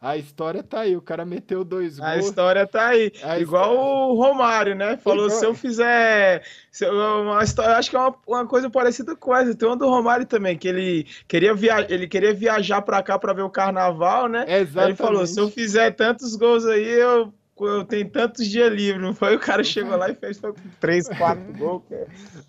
A 0.00 0.16
história 0.16 0.64
tá 0.64 0.80
aí, 0.80 0.96
o 0.96 1.00
cara 1.00 1.24
meteu 1.24 1.64
dois 1.64 1.96
gols. 1.96 2.10
A 2.10 2.16
história 2.16 2.66
tá 2.66 2.88
aí. 2.88 3.12
A 3.22 3.38
Igual 3.38 3.70
história... 3.70 3.90
o 3.92 4.14
Romário, 4.14 4.74
né? 4.74 4.96
Falou: 4.96 5.26
Igual... 5.26 5.38
se 5.38 5.46
eu 5.46 5.54
fizer. 5.54 6.42
Se 6.72 6.84
eu, 6.84 6.92
uma 6.92 7.42
história, 7.44 7.76
acho 7.76 7.88
que 7.88 7.94
é 7.94 8.00
uma, 8.00 8.16
uma 8.26 8.46
coisa 8.46 8.68
parecida 8.68 9.14
com 9.14 9.34
essa. 9.34 9.54
Tem 9.54 9.68
uma 9.68 9.76
do 9.76 9.88
Romário 9.88 10.26
também, 10.26 10.58
que 10.58 10.66
ele 10.66 11.06
queria, 11.28 11.54
via... 11.54 11.86
ele 11.88 12.08
queria 12.08 12.34
viajar 12.34 12.82
pra 12.82 13.00
cá 13.00 13.16
pra 13.16 13.32
ver 13.32 13.42
o 13.42 13.50
carnaval, 13.50 14.28
né? 14.28 14.40
Exatamente. 14.40 14.78
Aí 14.78 14.86
ele 14.86 14.96
falou: 14.96 15.24
se 15.24 15.38
eu 15.38 15.48
fizer 15.48 15.92
tantos 15.92 16.34
gols 16.34 16.66
aí, 16.66 16.84
eu 16.84 17.32
eu 17.58 17.84
tenho 17.84 18.08
tantos 18.10 18.46
dias 18.46 18.70
livres, 18.72 19.16
foi? 19.16 19.36
O 19.36 19.40
cara 19.40 19.64
chegou 19.64 19.96
lá 19.96 20.10
e 20.10 20.14
fez 20.14 20.40
3, 20.80 21.08
4 21.08 21.52
gols. 21.56 21.82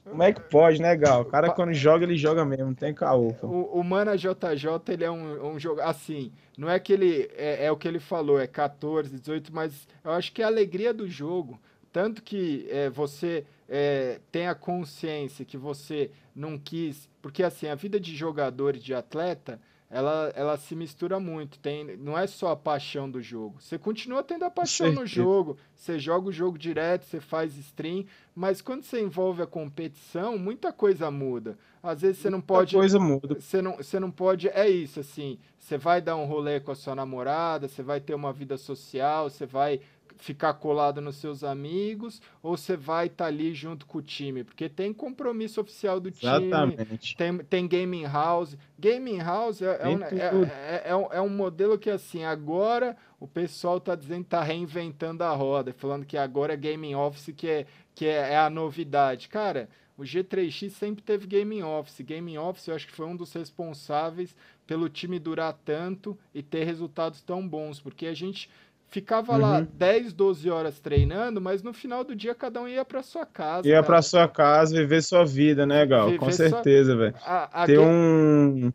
Como 0.04 0.24
é 0.24 0.34
que 0.34 0.42
pode, 0.42 0.82
né, 0.82 0.96
Gal? 0.96 1.22
O 1.22 1.26
cara 1.26 1.52
quando 1.52 1.74
joga, 1.74 2.04
ele 2.04 2.18
joga 2.18 2.44
mesmo, 2.44 2.66
não 2.66 2.74
tem 2.74 2.94
caô. 2.94 3.34
O, 3.42 3.80
o 3.80 3.84
Mana 3.84 4.18
JJ, 4.18 4.68
ele 4.90 5.04
é 5.04 5.12
um, 5.12 5.54
um 5.54 5.60
jogo, 5.60 5.80
assim, 5.82 6.32
não 6.58 6.70
é 6.70 6.80
que 6.80 6.92
ele, 6.92 7.30
é, 7.38 7.66
é, 7.66 7.72
o 7.72 7.78
que 7.78 7.88
ele 7.88 8.00
falou, 8.00 8.40
é 8.40 8.48
14, 8.48 9.18
18, 9.18 9.54
mas 9.54 9.88
eu 10.04 10.12
acho 10.12 10.34
que 10.34 10.42
é 10.42 10.46
a 10.46 10.50
alegria 10.50 10.94
do 10.94 11.08
jogo, 11.08 11.60
tanto 11.94 12.22
que 12.22 12.68
é, 12.70 12.90
você 12.90 13.46
é, 13.70 14.20
tem 14.32 14.48
a 14.48 14.56
consciência 14.56 15.46
que 15.46 15.58
você 15.58 16.12
não 16.36 16.58
quis, 16.58 17.10
porque 17.22 17.44
assim, 17.44 17.68
a 17.68 17.76
vida 17.76 18.00
de 18.00 18.16
jogador 18.16 18.76
e 18.76 18.80
de 18.80 18.94
atleta 18.94 19.60
ela, 19.90 20.32
ela 20.36 20.58
se 20.58 20.76
mistura 20.76 21.20
muito. 21.20 21.60
Tem, 21.60 21.96
não 21.98 22.18
é 22.18 22.28
só 22.28 22.52
a 22.52 22.56
paixão 22.56 23.10
do 23.10 23.22
jogo. 23.22 23.56
Você 23.60 23.78
continua 23.78 24.22
tendo 24.22 24.44
a 24.44 24.50
paixão 24.50 24.92
no 24.92 25.06
jogo. 25.06 25.58
Você 25.74 25.98
joga 25.98 26.28
o 26.28 26.32
jogo 26.32 26.58
direto, 26.58 27.06
você 27.06 27.22
faz 27.22 27.56
stream, 27.58 28.06
mas 28.36 28.62
quando 28.62 28.84
você 28.84 29.02
envolve 29.02 29.42
a 29.42 29.48
competição, 29.48 30.38
muita 30.38 30.74
coisa 30.74 31.10
muda. 31.10 31.58
Às 31.82 32.02
vezes 32.02 32.18
você 32.18 32.30
não 32.30 32.42
pode. 32.42 32.76
Muita 32.76 32.90
coisa 32.90 33.00
muda. 33.00 33.40
Você 33.40 33.62
não, 33.62 33.78
você 33.78 34.00
não 34.00 34.12
pode. 34.12 34.50
É 34.50 34.68
isso, 34.70 35.00
assim. 35.00 35.40
Você 35.58 35.78
vai 35.78 36.02
dar 36.02 36.18
um 36.18 36.26
rolê 36.26 36.60
com 36.60 36.72
a 36.72 36.76
sua 36.76 36.94
namorada, 36.94 37.68
você 37.68 37.82
vai 37.82 38.02
ter 38.02 38.14
uma 38.14 38.34
vida 38.34 38.58
social, 38.58 39.30
você 39.30 39.46
vai 39.46 39.80
ficar 40.18 40.54
colado 40.56 41.02
nos 41.02 41.18
seus 41.18 41.44
amigos 41.44 42.22
ou 42.42 42.58
você 42.58 42.76
vai 42.76 43.08
estar 43.08 43.26
tá 43.26 43.28
ali 43.28 43.54
junto 43.54 43.86
com 43.86 44.00
o 44.00 44.02
time? 44.02 44.44
Porque 44.44 44.68
tem 44.68 44.94
compromisso 44.94 45.62
oficial 45.62 46.00
do 46.00 46.12
time, 46.12 46.48
Exatamente. 46.48 47.16
Tem, 47.16 47.38
tem 47.40 47.68
gaming 47.68 48.06
house. 48.06 48.58
Gaming 48.78 49.20
house 49.20 49.62
é, 49.62 49.80
é, 49.82 49.88
um, 49.88 50.04
é, 50.04 50.08
é, 50.08 50.82
é, 50.86 50.96
um, 50.96 51.14
é 51.14 51.22
um 51.22 51.30
modelo 51.30 51.78
que, 51.78 51.90
assim, 51.90 52.24
agora 52.24 52.96
o 53.20 53.28
pessoal 53.28 53.78
está 53.78 53.96
dizendo 53.96 54.22
que 54.22 54.28
está 54.28 54.44
reinventando 54.44 55.24
a 55.24 55.34
roda, 55.34 55.74
falando 55.74 56.06
que 56.06 56.18
agora 56.18 56.54
é 56.54 56.58
gaming 56.58 56.96
office 56.96 57.34
que 57.36 57.48
é, 57.48 57.66
que 57.96 58.06
é, 58.06 58.34
é 58.34 58.38
a 58.38 58.50
novidade. 58.50 59.28
Cara, 59.28 59.70
o 59.98 60.04
G3X 60.04 60.70
sempre 60.70 61.02
teve 61.02 61.26
gaming 61.26 61.64
office. 61.64 62.02
Gaming 62.02 62.38
office 62.38 62.68
eu 62.68 62.76
acho 62.76 62.86
que 62.86 62.94
foi 62.94 63.08
um 63.08 63.16
dos 63.16 63.34
responsáveis 63.34 64.36
pelo 64.68 64.90
time 64.90 65.18
durar 65.18 65.54
tanto 65.66 66.18
e 66.34 66.44
ter 66.44 66.66
resultados 66.66 67.22
tão 67.22 67.48
bons, 67.48 67.80
porque 67.80 68.06
a 68.06 68.14
gente 68.14 68.50
ficava 68.90 69.34
uhum. 69.34 69.40
lá 69.40 69.62
10, 69.62 70.14
12 70.14 70.50
horas 70.50 70.80
treinando, 70.80 71.42
mas 71.42 71.62
no 71.62 71.74
final 71.74 72.04
do 72.04 72.16
dia 72.16 72.34
cada 72.34 72.62
um 72.62 72.68
ia 72.68 72.86
para 72.86 73.04
sua 73.04 73.26
casa. 73.26 73.68
Ia 73.68 73.84
para 73.84 74.02
sua 74.02 74.28
casa 74.28 74.76
viver 74.76 75.02
sua 75.04 75.26
vida, 75.26 75.66
né, 75.66 75.86
Gal? 75.86 76.08
Viver 76.08 76.20
Com 76.20 76.32
certeza, 76.32 76.94
sua... 76.94 76.98
velho. 76.98 77.16
Ter 77.66 77.80
um 77.80 78.72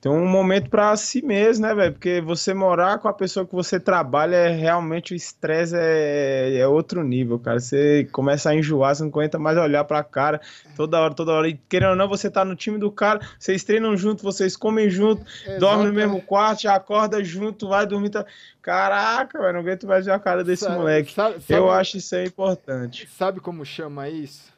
tem 0.00 0.12
um 0.12 0.26
momento 0.26 0.68
para 0.68 0.94
si 0.96 1.22
mesmo, 1.22 1.66
né, 1.66 1.74
velho? 1.74 1.92
Porque 1.92 2.20
você 2.20 2.52
morar 2.52 2.98
com 2.98 3.08
a 3.08 3.12
pessoa 3.14 3.46
que 3.46 3.54
você 3.54 3.80
trabalha 3.80 4.36
é 4.36 4.48
realmente 4.50 5.14
o 5.14 5.16
estresse 5.16 5.74
é, 5.74 6.58
é 6.58 6.68
outro 6.68 7.02
nível, 7.02 7.38
cara. 7.38 7.58
Você 7.58 8.06
começa 8.12 8.50
a 8.50 8.54
enjoar, 8.54 8.94
você 8.94 9.02
não 9.02 9.08
aguenta 9.08 9.38
mais 9.38 9.56
olhar 9.56 9.84
pra 9.84 10.04
cara 10.04 10.40
toda 10.76 11.00
hora, 11.00 11.14
toda 11.14 11.32
hora. 11.32 11.48
E 11.48 11.54
querendo 11.68 11.90
ou 11.90 11.96
não, 11.96 12.08
você 12.08 12.30
tá 12.30 12.44
no 12.44 12.54
time 12.54 12.78
do 12.78 12.92
cara, 12.92 13.20
vocês 13.38 13.64
treinam 13.64 13.96
junto, 13.96 14.22
vocês 14.22 14.54
comem 14.54 14.90
junto, 14.90 15.24
dormem 15.58 15.86
no 15.86 15.92
mesmo 15.94 16.20
quarto, 16.20 16.62
já 16.62 16.74
acorda 16.74 17.24
junto, 17.24 17.68
vai 17.68 17.86
dormir. 17.86 18.10
Tá... 18.10 18.26
Caraca, 18.60 19.40
velho, 19.40 19.54
não 19.54 19.60
aguento 19.60 19.86
mais 19.86 20.04
ver 20.04 20.12
a 20.12 20.18
cara 20.18 20.44
desse 20.44 20.64
sabe, 20.64 20.76
moleque. 20.76 21.12
Sabe, 21.12 21.40
sabe, 21.40 21.54
Eu 21.54 21.70
acho 21.70 21.96
isso 21.96 22.14
aí 22.14 22.26
importante. 22.26 23.08
Sabe 23.16 23.40
como 23.40 23.64
chama 23.64 24.10
isso? 24.10 24.52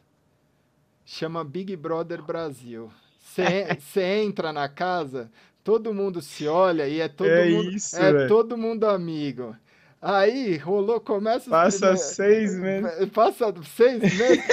Chama 1.06 1.44
Big 1.44 1.76
Brother 1.76 2.20
Brasil. 2.20 2.90
Você 3.34 4.02
entra 4.02 4.52
na 4.52 4.68
casa, 4.68 5.30
todo 5.62 5.92
mundo 5.94 6.20
se 6.22 6.48
olha 6.48 6.88
e 6.88 7.00
é 7.00 7.08
todo, 7.08 7.28
é 7.28 7.48
mundo, 7.48 7.70
isso, 7.70 7.96
é 7.96 8.26
todo 8.26 8.56
mundo 8.56 8.84
amigo. 8.84 9.54
Aí 10.00 10.56
rolou, 10.56 11.00
começa. 11.00 11.50
Passa 11.50 11.96
seis 11.96 12.56
meses. 12.56 13.08
Passa 13.12 13.52
seis 13.64 14.00
meses, 14.00 14.44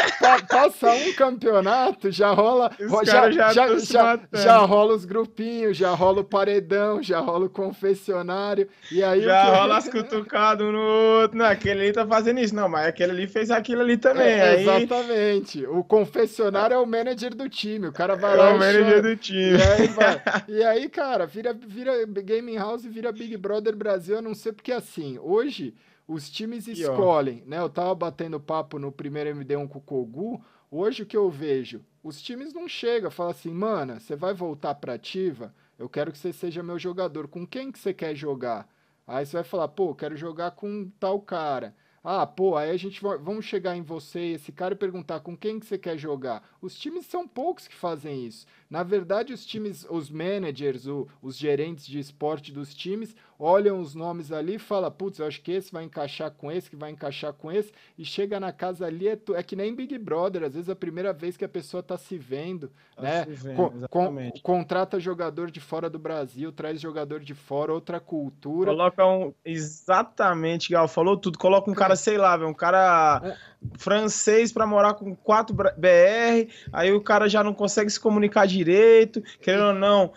passa 0.49 0.91
um 0.91 1.13
campeonato, 1.13 2.11
já 2.11 2.31
rola. 2.31 2.71
Já, 3.03 3.29
já, 3.29 3.51
já, 3.51 3.77
já, 3.77 4.19
já, 4.33 4.57
rola 4.57 4.95
os 4.95 5.05
grupinhos, 5.05 5.77
já 5.77 5.91
rola 5.91 6.21
o 6.21 6.23
paredão, 6.23 7.01
já 7.01 7.19
rola 7.19 7.45
o 7.45 7.49
confessionário. 7.49 8.67
E 8.91 9.03
aí 9.03 9.21
já 9.21 9.45
que... 9.45 9.51
rola 9.51 9.77
as 9.77 9.87
cutucadas 9.87 10.65
um 10.65 10.71
no 10.71 10.81
outro. 11.21 11.37
Não, 11.37 11.45
aquele 11.45 11.81
ali 11.81 11.93
tá 11.93 12.07
fazendo 12.07 12.39
isso. 12.39 12.55
Não, 12.55 12.67
mas 12.67 12.87
aquele 12.87 13.11
ali 13.11 13.27
fez 13.27 13.51
aquilo 13.51 13.81
ali 13.81 13.97
também. 13.97 14.25
É, 14.25 14.49
aí... 14.49 14.63
Exatamente. 14.63 15.65
O 15.67 15.83
confessionário 15.83 16.73
é 16.73 16.79
o 16.79 16.87
manager 16.87 17.35
do 17.35 17.47
time. 17.47 17.87
O 17.87 17.93
cara 17.93 18.15
vai 18.15 18.33
é 18.33 18.37
lá. 18.37 18.49
É 18.49 18.53
o 18.53 18.59
manager 18.59 19.01
do 19.03 19.15
time. 19.15 19.57
E 19.57 19.61
aí, 19.61 19.87
vai... 19.87 20.21
e 20.49 20.63
aí, 20.63 20.89
cara, 20.89 21.27
vira, 21.27 21.53
vira 21.53 21.93
Gaming 22.05 22.57
House 22.57 22.83
e 22.83 22.89
vira 22.89 23.11
Big 23.11 23.37
Brother 23.37 23.75
Brasil, 23.75 24.17
a 24.17 24.21
não 24.21 24.33
ser 24.33 24.53
porque 24.53 24.71
assim 24.71 25.19
hoje 25.35 25.75
os 26.07 26.29
times 26.29 26.67
escolhem, 26.67 27.43
né? 27.45 27.59
Eu 27.59 27.69
tava 27.69 27.93
batendo 27.95 28.39
papo 28.39 28.79
no 28.79 28.91
primeiro 28.91 29.31
MD1 29.31 29.67
com 29.67 29.79
o 29.79 29.81
Kogu. 29.81 30.43
Hoje 30.69 31.03
o 31.03 31.05
que 31.05 31.17
eu 31.17 31.29
vejo? 31.29 31.83
Os 32.03 32.21
times 32.21 32.53
não 32.53 32.67
chegam, 32.67 33.09
falam 33.09 33.31
assim, 33.31 33.51
mano, 33.51 33.99
você 33.99 34.15
vai 34.15 34.33
voltar 34.33 34.75
pra 34.75 34.93
ativa? 34.93 35.53
Eu 35.77 35.89
quero 35.89 36.11
que 36.11 36.17
você 36.17 36.31
seja 36.31 36.63
meu 36.63 36.77
jogador. 36.77 37.27
Com 37.27 37.45
quem 37.45 37.71
que 37.71 37.79
você 37.79 37.93
quer 37.93 38.15
jogar? 38.15 38.67
Aí 39.07 39.25
você 39.25 39.37
vai 39.37 39.43
falar, 39.43 39.67
pô, 39.67 39.93
quero 39.93 40.15
jogar 40.15 40.51
com 40.51 40.89
tal 40.99 41.19
cara. 41.19 41.75
Ah, 42.03 42.25
pô, 42.27 42.55
aí 42.55 42.69
a 42.69 42.77
gente 42.77 43.01
vai, 43.01 43.17
vamos 43.17 43.45
chegar 43.45 43.75
em 43.75 43.81
você, 43.81 44.19
esse 44.33 44.51
cara, 44.51 44.75
e 44.75 44.77
perguntar 44.77 45.21
com 45.21 45.35
quem 45.35 45.59
que 45.59 45.65
você 45.65 45.75
quer 45.75 45.97
jogar. 45.97 46.47
Os 46.61 46.75
times 46.75 47.07
são 47.07 47.27
poucos 47.27 47.67
que 47.67 47.73
fazem 47.73 48.27
isso. 48.27 48.45
Na 48.75 48.83
verdade, 48.83 49.31
os 49.31 49.45
times, 49.45 49.87
os 49.89 50.09
managers, 50.09 50.85
o, 50.85 51.07
os 51.21 51.37
gerentes 51.37 51.87
de 51.87 51.97
esporte 51.97 52.51
dos 52.51 52.75
times 52.75 53.15
olham 53.39 53.79
os 53.79 53.95
nomes 53.95 54.33
ali 54.33 54.55
e 54.55 54.59
falam, 54.59 54.91
putz, 54.91 55.19
eu 55.19 55.27
acho 55.27 55.41
que 55.41 55.53
esse 55.53 55.71
vai 55.71 55.85
encaixar 55.85 56.29
com 56.31 56.51
esse, 56.51 56.69
que 56.69 56.75
vai 56.75 56.91
encaixar 56.91 57.31
com 57.31 57.49
esse, 57.49 57.71
e 57.97 58.03
chega 58.03 58.37
na 58.37 58.51
casa 58.51 58.85
ali, 58.85 59.07
é, 59.07 59.17
é 59.35 59.43
que 59.43 59.55
nem 59.55 59.73
Big 59.73 59.97
Brother, 59.97 60.43
às 60.43 60.55
vezes 60.55 60.67
é 60.67 60.73
a 60.73 60.75
primeira 60.75 61.13
vez 61.13 61.37
que 61.37 61.45
a 61.45 61.49
pessoa 61.49 61.79
está 61.79 61.97
se 61.97 62.17
vendo, 62.17 62.69
tá 62.97 63.01
né? 63.01 63.23
Se 63.23 63.31
vendo, 63.31 63.87
con 63.89 64.31
contrata 64.43 64.99
jogador 64.99 65.49
de 65.51 65.61
fora 65.61 65.89
do 65.89 65.97
Brasil, 65.97 66.51
traz 66.51 66.81
jogador 66.81 67.21
de 67.21 67.33
fora, 67.33 67.73
outra 67.73 68.01
cultura. 68.01 68.71
Coloca 68.71 69.05
um. 69.05 69.33
Exatamente, 69.45 70.69
Gal, 70.69 70.87
falou 70.89 71.15
tudo. 71.15 71.37
Coloca 71.37 71.71
um 71.71 71.73
cara, 71.73 71.95
sei 71.95 72.17
lá, 72.17 72.35
um 72.45 72.53
cara. 72.53 73.21
É 73.23 73.54
francês 73.77 74.51
para 74.51 74.65
morar 74.65 74.93
com 74.93 75.15
4 75.15 75.55
BR, 75.55 76.51
aí 76.71 76.91
o 76.91 77.01
cara 77.01 77.27
já 77.27 77.43
não 77.43 77.53
consegue 77.53 77.89
se 77.89 77.99
comunicar 77.99 78.45
direito, 78.45 79.21
querendo 79.41 79.67
ou 79.67 79.73
não, 79.73 80.11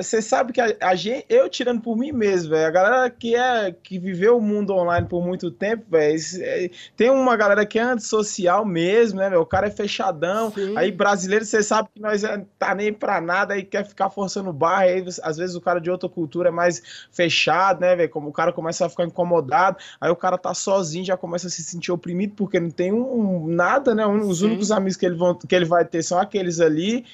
você 0.00 0.22
sabe 0.22 0.52
que 0.52 0.60
a, 0.60 0.74
a, 0.80 0.94
gente, 0.94 1.26
eu 1.28 1.48
tirando 1.48 1.80
por 1.80 1.96
mim 1.96 2.10
mesmo, 2.10 2.50
velho, 2.50 2.66
a 2.66 2.70
galera 2.70 3.10
que 3.10 3.36
é 3.36 3.70
que 3.70 3.98
viveu 3.98 4.38
o 4.38 4.40
mundo 4.40 4.74
online 4.74 5.06
por 5.06 5.24
muito 5.24 5.50
tempo, 5.50 5.84
velho, 5.90 6.18
é, 6.40 6.70
tem 6.96 7.10
uma 7.10 7.36
galera 7.36 7.66
que 7.66 7.78
é 7.78 7.82
antissocial 7.82 8.64
mesmo, 8.64 9.18
né, 9.18 9.28
velho? 9.28 9.42
O 9.42 9.46
cara 9.46 9.66
é 9.66 9.70
fechadão. 9.70 10.50
Sim. 10.52 10.76
Aí 10.76 10.90
brasileiro, 10.90 11.44
você 11.44 11.62
sabe 11.62 11.90
que 11.94 12.00
nós 12.00 12.24
é, 12.24 12.44
tá 12.58 12.74
nem 12.74 12.92
pra 12.92 13.20
nada 13.20 13.56
e 13.56 13.62
quer 13.62 13.84
ficar 13.84 14.08
forçando 14.08 14.52
barra, 14.52 14.84
aí 14.84 15.04
às 15.22 15.36
vezes 15.36 15.54
o 15.54 15.60
cara 15.60 15.80
de 15.80 15.90
outra 15.90 16.08
cultura 16.08 16.48
é 16.48 16.52
mais 16.52 17.06
fechado, 17.12 17.80
né, 17.80 17.94
velho? 17.94 18.10
Como 18.10 18.30
o 18.30 18.32
cara 18.32 18.52
começa 18.52 18.86
a 18.86 18.88
ficar 18.88 19.04
incomodado, 19.04 19.76
aí 20.00 20.10
o 20.10 20.16
cara 20.16 20.38
tá 20.38 20.54
sozinho, 20.54 21.04
já 21.04 21.16
começa 21.16 21.46
a 21.46 21.50
se 21.50 21.62
sentir 21.62 21.92
oprimido 21.92 22.34
porque 22.34 22.58
não 22.58 22.70
tem 22.70 22.90
um, 22.92 23.44
um 23.44 23.46
nada, 23.48 23.94
né? 23.94 24.06
Um, 24.06 24.28
os 24.28 24.40
únicos 24.40 24.70
amigos 24.70 24.96
que 24.96 25.04
ele, 25.04 25.16
vão, 25.16 25.34
que 25.34 25.54
ele 25.54 25.66
vai 25.66 25.84
ter 25.84 26.02
são 26.02 26.18
aqueles 26.18 26.58
ali. 26.58 27.04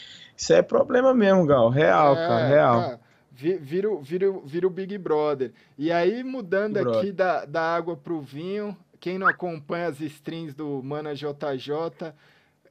Isso 0.40 0.55
é 0.55 0.62
problema 0.62 1.12
mesmo, 1.12 1.44
Gal. 1.44 1.68
Real, 1.68 2.14
é, 2.14 2.26
cara, 2.26 2.46
real. 2.46 2.81
Cara, 2.81 3.00
vira, 3.31 3.88
vira, 4.00 4.33
vira 4.42 4.66
o 4.66 4.70
Big 4.70 4.96
Brother. 4.96 5.53
E 5.76 5.92
aí, 5.92 6.24
mudando 6.24 6.83
Big 6.83 6.96
aqui 6.96 7.12
da, 7.12 7.44
da 7.44 7.61
água 7.61 7.94
pro 7.94 8.22
vinho, 8.22 8.74
quem 8.98 9.18
não 9.18 9.26
acompanha 9.26 9.88
as 9.88 10.00
strings 10.00 10.55
do 10.55 10.83
Mana 10.83 11.14
JJ, 11.14 12.14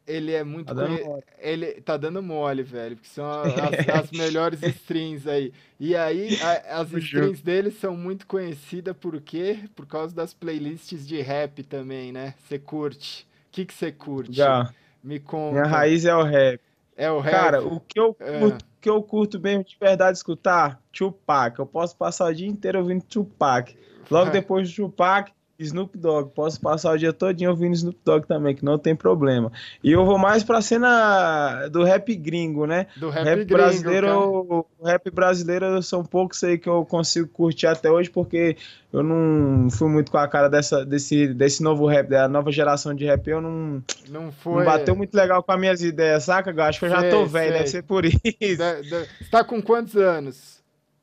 ele 0.08 0.34
é 0.34 0.44
muito. 0.44 0.74
Tá 0.74 0.84
conhe... 0.84 1.24
Ele 1.38 1.74
tá 1.82 1.96
dando 1.96 2.24
mole, 2.24 2.64
velho, 2.64 2.96
porque 2.96 3.10
são 3.10 3.30
as, 3.30 4.04
as 4.04 4.12
melhores 4.12 4.64
strings 4.64 5.28
aí. 5.28 5.54
E 5.80 5.96
aí, 5.96 6.40
a, 6.42 6.80
as 6.82 6.92
strings 6.98 7.40
dele 7.40 7.70
são 7.70 7.96
muito 7.96 8.26
conhecidas 8.26 8.98
por 8.98 9.22
quê? 9.22 9.60
Por 9.76 9.86
causa 9.86 10.16
das 10.16 10.34
playlists 10.34 11.08
de 11.08 11.22
rap 11.22 11.62
também, 11.62 12.12
né? 12.12 12.34
Você 12.40 12.58
curte. 12.58 13.28
O 13.48 13.52
que 13.52 13.68
você 13.72 13.92
curte? 13.92 14.34
Já. 14.34 14.74
Me 15.04 15.20
conta. 15.20 15.54
Minha 15.54 15.68
raiz 15.68 16.04
é 16.04 16.16
o 16.16 16.24
rap. 16.24 16.60
É 17.00 17.10
o 17.10 17.22
rap. 17.22 17.32
Cara, 17.32 17.64
o 17.66 17.80
que 17.80 17.98
eu, 17.98 18.14
é. 18.20 18.46
o 18.46 18.58
que 18.82 18.90
eu 18.90 19.02
curto 19.02 19.40
mesmo 19.40 19.64
de 19.64 19.78
verdade 19.80 20.18
escutar, 20.18 20.82
Tupac. 20.92 21.58
Eu 21.58 21.66
posso 21.66 21.96
passar 21.96 22.26
o 22.26 22.36
dia 22.36 22.48
inteiro 22.48 22.80
ouvindo 22.80 23.02
Tupac. 23.04 23.74
Logo 24.12 24.30
depois 24.32 24.70
do 24.70 24.76
Tupac, 24.76 25.32
Snoop 25.60 25.98
Dogg. 25.98 26.32
Posso 26.34 26.60
passar 26.60 26.93
o 26.93 26.98
dia 26.98 27.13
todinho 27.13 27.50
ouvindo 27.50 27.74
Snoop 27.74 27.98
Dogg 28.04 28.28
também, 28.28 28.56
que 28.56 28.63
não 28.63 28.78
tem 28.78 28.95
problema. 28.95 29.52
E 29.84 29.91
eu 29.91 30.06
vou 30.06 30.17
mais 30.17 30.43
pra 30.43 30.62
cena 30.62 31.67
do 31.67 31.84
rap 31.84 32.15
gringo, 32.15 32.65
né? 32.65 32.88
Do 32.95 33.10
rap, 33.10 33.26
rap 33.26 33.36
gringo, 33.38 33.54
brasileiro, 33.54 34.65
o 34.80 34.86
rap 34.86 35.12
brasileiro 35.12 35.82
são 35.84 36.04
poucos 36.04 36.43
aí 36.43 36.58
que 36.58 36.69
eu 36.69 36.86
consigo 36.86 37.28
curtir 37.28 37.67
até 37.67 37.91
hoje, 37.91 38.10
porque 38.10 38.56
eu 38.91 39.04
não 39.04 39.69
fui 39.69 39.89
muito 39.89 40.12
com 40.12 40.17
a 40.17 40.28
cara 40.28 40.50
dessa, 40.50 40.86
desse, 40.86 41.28
desse 41.34 41.62
novo 41.62 41.86
rap, 41.86 42.08
da 42.08 42.28
nova 42.28 42.52
geração 42.52 42.93
de 42.93 43.06
rap, 43.06 43.28
eu 43.28 43.41
não, 43.41 43.84
não, 44.10 44.32
foi... 44.32 44.63
não 44.63 44.65
bateu 44.65 44.95
muito 44.95 45.13
legal 45.13 45.43
com 45.43 45.52
as 45.52 45.60
minhas 45.60 45.82
ideias, 45.82 46.24
saca? 46.24 46.52
Eu 46.52 46.63
acho 46.63 46.80
que 46.80 46.86
eu 46.86 46.89
já 46.89 47.10
tô 47.10 47.26
velho, 47.26 47.54
deve 47.54 47.67
ser 47.67 47.84
por 47.84 48.06
isso. 48.06 48.19
Você 48.30 49.08
tá 49.30 49.43
com 49.43 49.62
quantos 49.62 49.95
anos? 49.95 50.59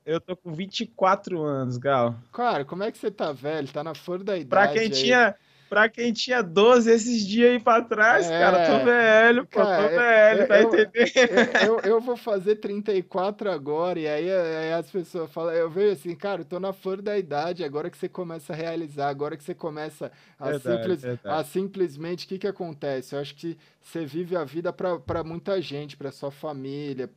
Eu 0.07 0.21
tô 0.21 0.37
com 0.37 0.55
24 0.55 1.43
anos, 1.43 1.77
Gal. 1.77 2.15
Cara, 2.33 2.65
como 2.65 2.85
é 2.85 2.93
que 2.93 2.97
você 2.97 3.11
tá 3.11 3.33
velho? 3.33 3.67
Tá 3.67 3.83
na 3.83 3.93
flor 3.93 4.23
da 4.23 4.39
idade. 4.39 4.49
Pra 4.49 4.69
quem 4.69 4.83
aí. 4.83 4.91
tinha. 4.91 5.35
Pra 5.69 5.89
quem 5.89 6.13
tinha 6.13 6.43
12 6.43 6.91
esses 6.91 7.27
dias 7.27 7.51
aí 7.51 7.61
pra 7.61 7.83
trás, 7.83 8.31
é, 8.31 8.39
cara, 8.39 8.67
tô 8.67 8.85
velho, 8.85 9.47
pô, 9.47 9.59
cara, 9.61 9.83
tô 9.83 9.97
velho, 9.97 10.41
eu, 10.41 10.49
tá 10.49 10.61
eu, 10.61 10.69
entendendo? 10.69 11.57
Eu, 11.67 11.81
eu, 11.81 12.01
vou 12.01 12.17
fazer 12.17 12.57
34 12.57 13.51
agora, 13.51 13.99
e 13.99 14.07
aí, 14.07 14.31
aí, 14.31 14.73
as 14.73 14.89
pessoas 14.91 15.31
falam, 15.33 15.53
eu 15.53 15.69
vejo 15.69 15.93
assim, 15.93 16.15
cara, 16.15 16.43
eu 16.43 16.45
tô 16.45 16.61
na 16.61 16.73
flor 16.73 17.03
da 17.03 17.19
idade, 17.19 17.65
agora 17.65 17.91
que 17.91 17.99
você 17.99 18.09
começa 18.09 18.53
a 18.53 18.57
realizar, 18.57 19.09
agora 19.09 19.37
que 19.37 19.43
você 19.43 19.55
começa 19.55 20.13
a, 20.39 20.51
verdade, 20.51 20.83
simples, 20.83 21.03
verdade. 21.03 21.41
a 21.41 21.45
simplesmente, 21.45 22.27
o 22.27 22.29
que 22.29 22.39
que 22.39 22.47
acontece? 22.47 23.15
Eu 23.15 23.21
acho 23.21 23.35
que 23.35 23.59
você 23.83 24.05
vive 24.05 24.37
a 24.37 24.45
vida 24.45 24.73
para 24.73 25.23
muita 25.25 25.61
gente, 25.61 25.97
para 25.97 26.11
sua 26.11 26.31
família, 26.31 27.09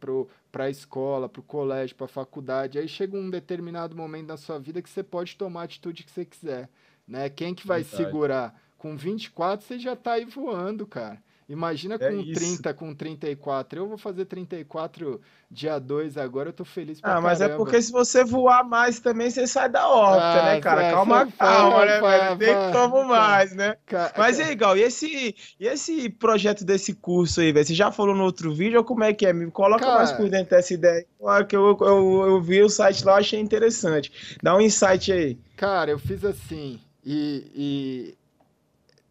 para 0.52 0.66
a 0.66 0.70
escola, 0.70 1.28
para 1.28 1.40
o 1.40 1.44
colégio, 1.44 1.96
para 1.96 2.06
a 2.06 2.10
faculdade. 2.10 2.78
Aí 2.78 2.88
chega 2.88 3.18
um 3.18 3.30
determinado 3.30 3.96
momento 3.96 4.28
da 4.28 4.38
sua 4.38 4.60
vida 4.60 4.82
que 4.82 4.90
você 4.90 5.04
pode 5.04 5.36
tomar 5.36 5.62
a 5.62 5.64
atitude 5.64 6.04
que 6.04 6.12
você 6.12 6.24
quiser. 6.24 6.70
Né? 7.10 7.28
Quem 7.30 7.56
que 7.56 7.66
vai 7.66 7.82
Verdade. 7.82 8.04
segurar? 8.04 8.62
Com 8.78 8.96
24 8.96 9.66
você 9.66 9.80
já 9.80 9.96
tá 9.96 10.14
aí 10.14 10.26
voando, 10.26 10.86
cara. 10.86 11.18
Imagina 11.50 11.96
é 11.96 11.98
com 11.98 12.20
isso. 12.20 12.58
30, 12.58 12.74
com 12.76 12.94
34. 12.94 13.80
Eu 13.80 13.88
vou 13.88 13.98
fazer 13.98 14.26
34 14.26 15.20
dia 15.50 15.80
2 15.80 16.16
agora, 16.16 16.50
eu 16.50 16.54
tô 16.54 16.64
feliz 16.64 17.02
pra 17.02 17.16
Ah, 17.16 17.22
mas 17.22 17.42
é 17.42 17.46
caramba. 17.46 17.56
é 17.56 17.58
porque 17.58 17.82
se 17.82 17.92
você 17.92 18.24
voar 18.24 18.64
mais 18.64 19.00
também, 19.00 19.32
você 19.32 19.48
sai 19.48 19.68
da 19.68 19.90
órbita, 19.90 20.44
né, 20.44 20.52
ah, 20.52 20.54
né, 20.54 20.62
cara? 20.62 20.84
É, 20.84 20.92
calma, 20.92 21.28
calma, 21.32 21.86
né, 21.86 22.00
velho? 22.00 22.38
Tem 22.38 22.72
tomar 22.72 23.06
mais, 23.06 23.56
né? 23.56 23.76
Cara, 23.88 24.14
mas 24.16 24.40
aí, 24.40 24.54
Gal, 24.54 24.78
e 24.78 24.84
esse, 24.84 25.36
e 25.60 25.66
esse 25.66 26.08
projeto 26.08 26.64
desse 26.64 26.94
curso 26.94 27.42
aí, 27.42 27.52
velho? 27.52 27.66
Você 27.66 27.74
já 27.74 27.92
falou 27.92 28.16
no 28.16 28.26
outro 28.26 28.54
vídeo 28.54 28.78
ou 28.78 28.86
como 28.86 29.04
é 29.04 29.12
que 29.12 29.26
é? 29.26 29.34
Me 29.34 29.50
coloca 29.50 29.84
cara, 29.84 29.96
mais 29.96 30.12
por 30.12 30.30
dentro 30.30 30.52
dessa 30.52 30.72
ideia. 30.72 31.04
Que 31.48 31.56
eu, 31.56 31.76
eu, 31.82 32.26
eu 32.28 32.42
vi 32.44 32.62
o 32.62 32.70
site 32.70 33.04
lá, 33.04 33.18
achei 33.18 33.40
interessante. 33.40 34.38
Dá 34.44 34.56
um 34.56 34.62
insight 34.62 35.12
aí. 35.12 35.40
Cara, 35.58 35.90
eu 35.90 35.98
fiz 35.98 36.24
assim. 36.24 36.80
E, 37.12 37.52
e, 37.56 38.18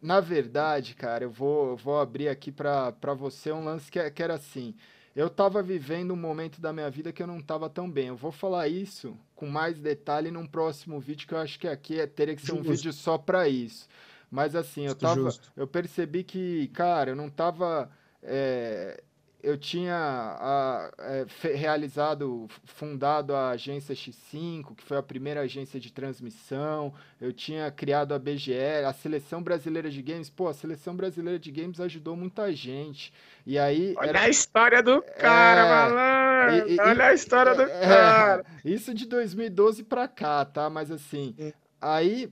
na 0.01 0.21
verdade, 0.21 0.95
cara, 0.95 1.25
eu 1.25 1.29
vou, 1.29 1.75
vou 1.75 1.99
abrir 1.99 2.29
aqui 2.29 2.49
para 2.49 3.13
você 3.13 3.51
um 3.51 3.61
lance 3.61 3.91
que, 3.91 4.09
que 4.11 4.23
era 4.23 4.35
assim. 4.35 4.73
Eu 5.13 5.27
estava 5.27 5.61
vivendo 5.61 6.13
um 6.13 6.15
momento 6.15 6.61
da 6.61 6.71
minha 6.71 6.89
vida 6.89 7.11
que 7.11 7.21
eu 7.21 7.27
não 7.27 7.39
estava 7.39 7.69
tão 7.69 7.91
bem. 7.91 8.07
Eu 8.07 8.15
vou 8.15 8.31
falar 8.31 8.69
isso 8.69 9.17
com 9.35 9.47
mais 9.47 9.77
detalhe 9.77 10.31
num 10.31 10.47
próximo 10.47 10.97
vídeo, 10.97 11.27
que 11.27 11.33
eu 11.33 11.39
acho 11.39 11.59
que 11.59 11.67
aqui 11.67 11.99
é, 11.99 12.07
teria 12.07 12.37
que 12.37 12.41
ser 12.41 12.55
Justo. 12.55 12.61
um 12.61 12.71
vídeo 12.71 12.93
só 12.93 13.17
para 13.17 13.49
isso. 13.49 13.85
Mas 14.31 14.55
assim, 14.55 14.85
eu 14.85 14.95
tava, 14.95 15.29
eu 15.57 15.67
percebi 15.67 16.23
que, 16.23 16.69
cara, 16.69 17.09
eu 17.09 17.15
não 17.17 17.27
estava 17.27 17.91
é, 18.23 19.03
eu 19.41 19.57
tinha 19.57 19.95
a, 19.95 20.91
é, 20.99 21.25
realizado, 21.53 22.47
fundado 22.65 23.33
a 23.33 23.51
agência 23.51 23.95
X5, 23.95 24.75
que 24.75 24.83
foi 24.83 24.97
a 24.97 25.03
primeira 25.03 25.41
agência 25.41 25.79
de 25.79 25.93
transmissão. 25.93 26.93
Eu 27.21 27.31
tinha 27.31 27.71
criado 27.71 28.13
a 28.13 28.19
BGE, 28.19 28.53
a 28.85 28.91
Seleção 28.91 29.41
Brasileira 29.41 29.89
de 29.89 30.01
Games. 30.01 30.29
Pô, 30.29 30.47
a 30.47 30.53
Seleção 30.53 30.95
Brasileira 30.95 31.39
de 31.39 31.51
Games 31.51 31.79
ajudou 31.79 32.17
muita 32.17 32.51
gente. 32.51 33.13
E 33.45 33.57
aí. 33.57 33.93
Olha 33.97 34.09
era... 34.09 34.21
a 34.23 34.29
história 34.29 34.83
do 34.83 35.01
cara, 35.01 35.61
é... 35.61 35.69
malandro! 35.69 36.69
E, 36.69 36.75
e, 36.75 36.79
Olha 36.81 37.05
a 37.05 37.13
história 37.13 37.55
do 37.55 37.61
é... 37.61 37.79
cara! 37.79 38.45
Isso 38.65 38.93
de 38.93 39.05
2012 39.05 39.83
pra 39.83 40.07
cá, 40.07 40.43
tá? 40.43 40.69
Mas 40.69 40.91
assim, 40.91 41.33
aí 41.79 42.29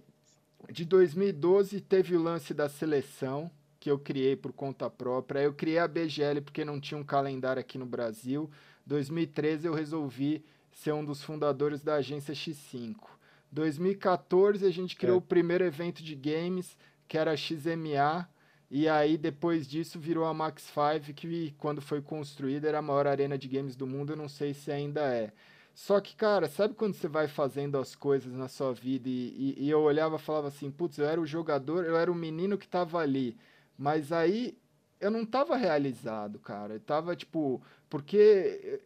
de 0.69 0.83
2012 0.83 1.79
teve 1.79 2.17
o 2.17 2.21
lance 2.21 2.53
da 2.53 2.67
seleção 2.67 3.49
que 3.87 3.91
eu 3.91 3.97
criei 3.97 4.35
por 4.35 4.51
conta 4.51 4.89
própria. 4.89 5.39
Eu 5.39 5.53
criei 5.53 5.79
a 5.79 5.87
BGL 5.87 6.41
porque 6.41 6.65
não 6.65 6.77
tinha 6.77 6.99
um 6.99 7.05
calendário 7.05 7.61
aqui 7.61 7.77
no 7.77 7.85
Brasil. 7.85 8.51
2013 8.85 9.65
eu 9.65 9.73
resolvi 9.73 10.43
ser 10.73 10.91
um 10.91 11.05
dos 11.05 11.23
fundadores 11.23 11.81
da 11.81 11.95
agência 11.95 12.33
X5. 12.33 12.97
2014 13.49 14.65
a 14.65 14.69
gente 14.69 14.97
criou 14.97 15.15
é. 15.15 15.17
o 15.19 15.21
primeiro 15.21 15.63
evento 15.63 16.03
de 16.03 16.15
games, 16.15 16.77
que 17.07 17.17
era 17.17 17.31
a 17.31 17.37
XMA, 17.37 18.27
e 18.69 18.89
aí 18.89 19.17
depois 19.17 19.65
disso 19.65 19.97
virou 19.97 20.25
a 20.25 20.33
Max 20.33 20.63
5, 20.63 21.13
que 21.13 21.55
quando 21.57 21.81
foi 21.81 22.01
construída 22.01 22.67
era 22.67 22.79
a 22.79 22.81
maior 22.81 23.07
arena 23.07 23.37
de 23.37 23.47
games 23.47 23.77
do 23.77 23.87
mundo, 23.87 24.11
eu 24.11 24.17
não 24.17 24.27
sei 24.27 24.53
se 24.53 24.69
ainda 24.69 25.01
é. 25.13 25.31
Só 25.73 26.01
que, 26.01 26.13
cara, 26.13 26.49
sabe 26.49 26.73
quando 26.73 26.93
você 26.93 27.07
vai 27.07 27.29
fazendo 27.29 27.77
as 27.77 27.95
coisas 27.95 28.33
na 28.33 28.49
sua 28.49 28.73
vida 28.73 29.07
e, 29.07 29.55
e, 29.57 29.65
e 29.65 29.69
eu 29.69 29.79
olhava 29.79 30.17
e 30.17 30.19
falava 30.19 30.49
assim, 30.49 30.69
putz, 30.69 30.97
eu 30.97 31.05
era 31.05 31.21
o 31.21 31.25
jogador, 31.25 31.85
eu 31.85 31.95
era 31.95 32.11
o 32.11 32.15
menino 32.15 32.57
que 32.57 32.67
tava 32.67 32.99
ali. 32.99 33.37
Mas 33.77 34.11
aí 34.11 34.57
eu 34.99 35.11
não 35.11 35.25
tava 35.25 35.55
realizado, 35.55 36.39
cara. 36.39 36.73
Eu 36.73 36.79
tava, 36.79 37.15
tipo, 37.15 37.61
porque 37.89 38.79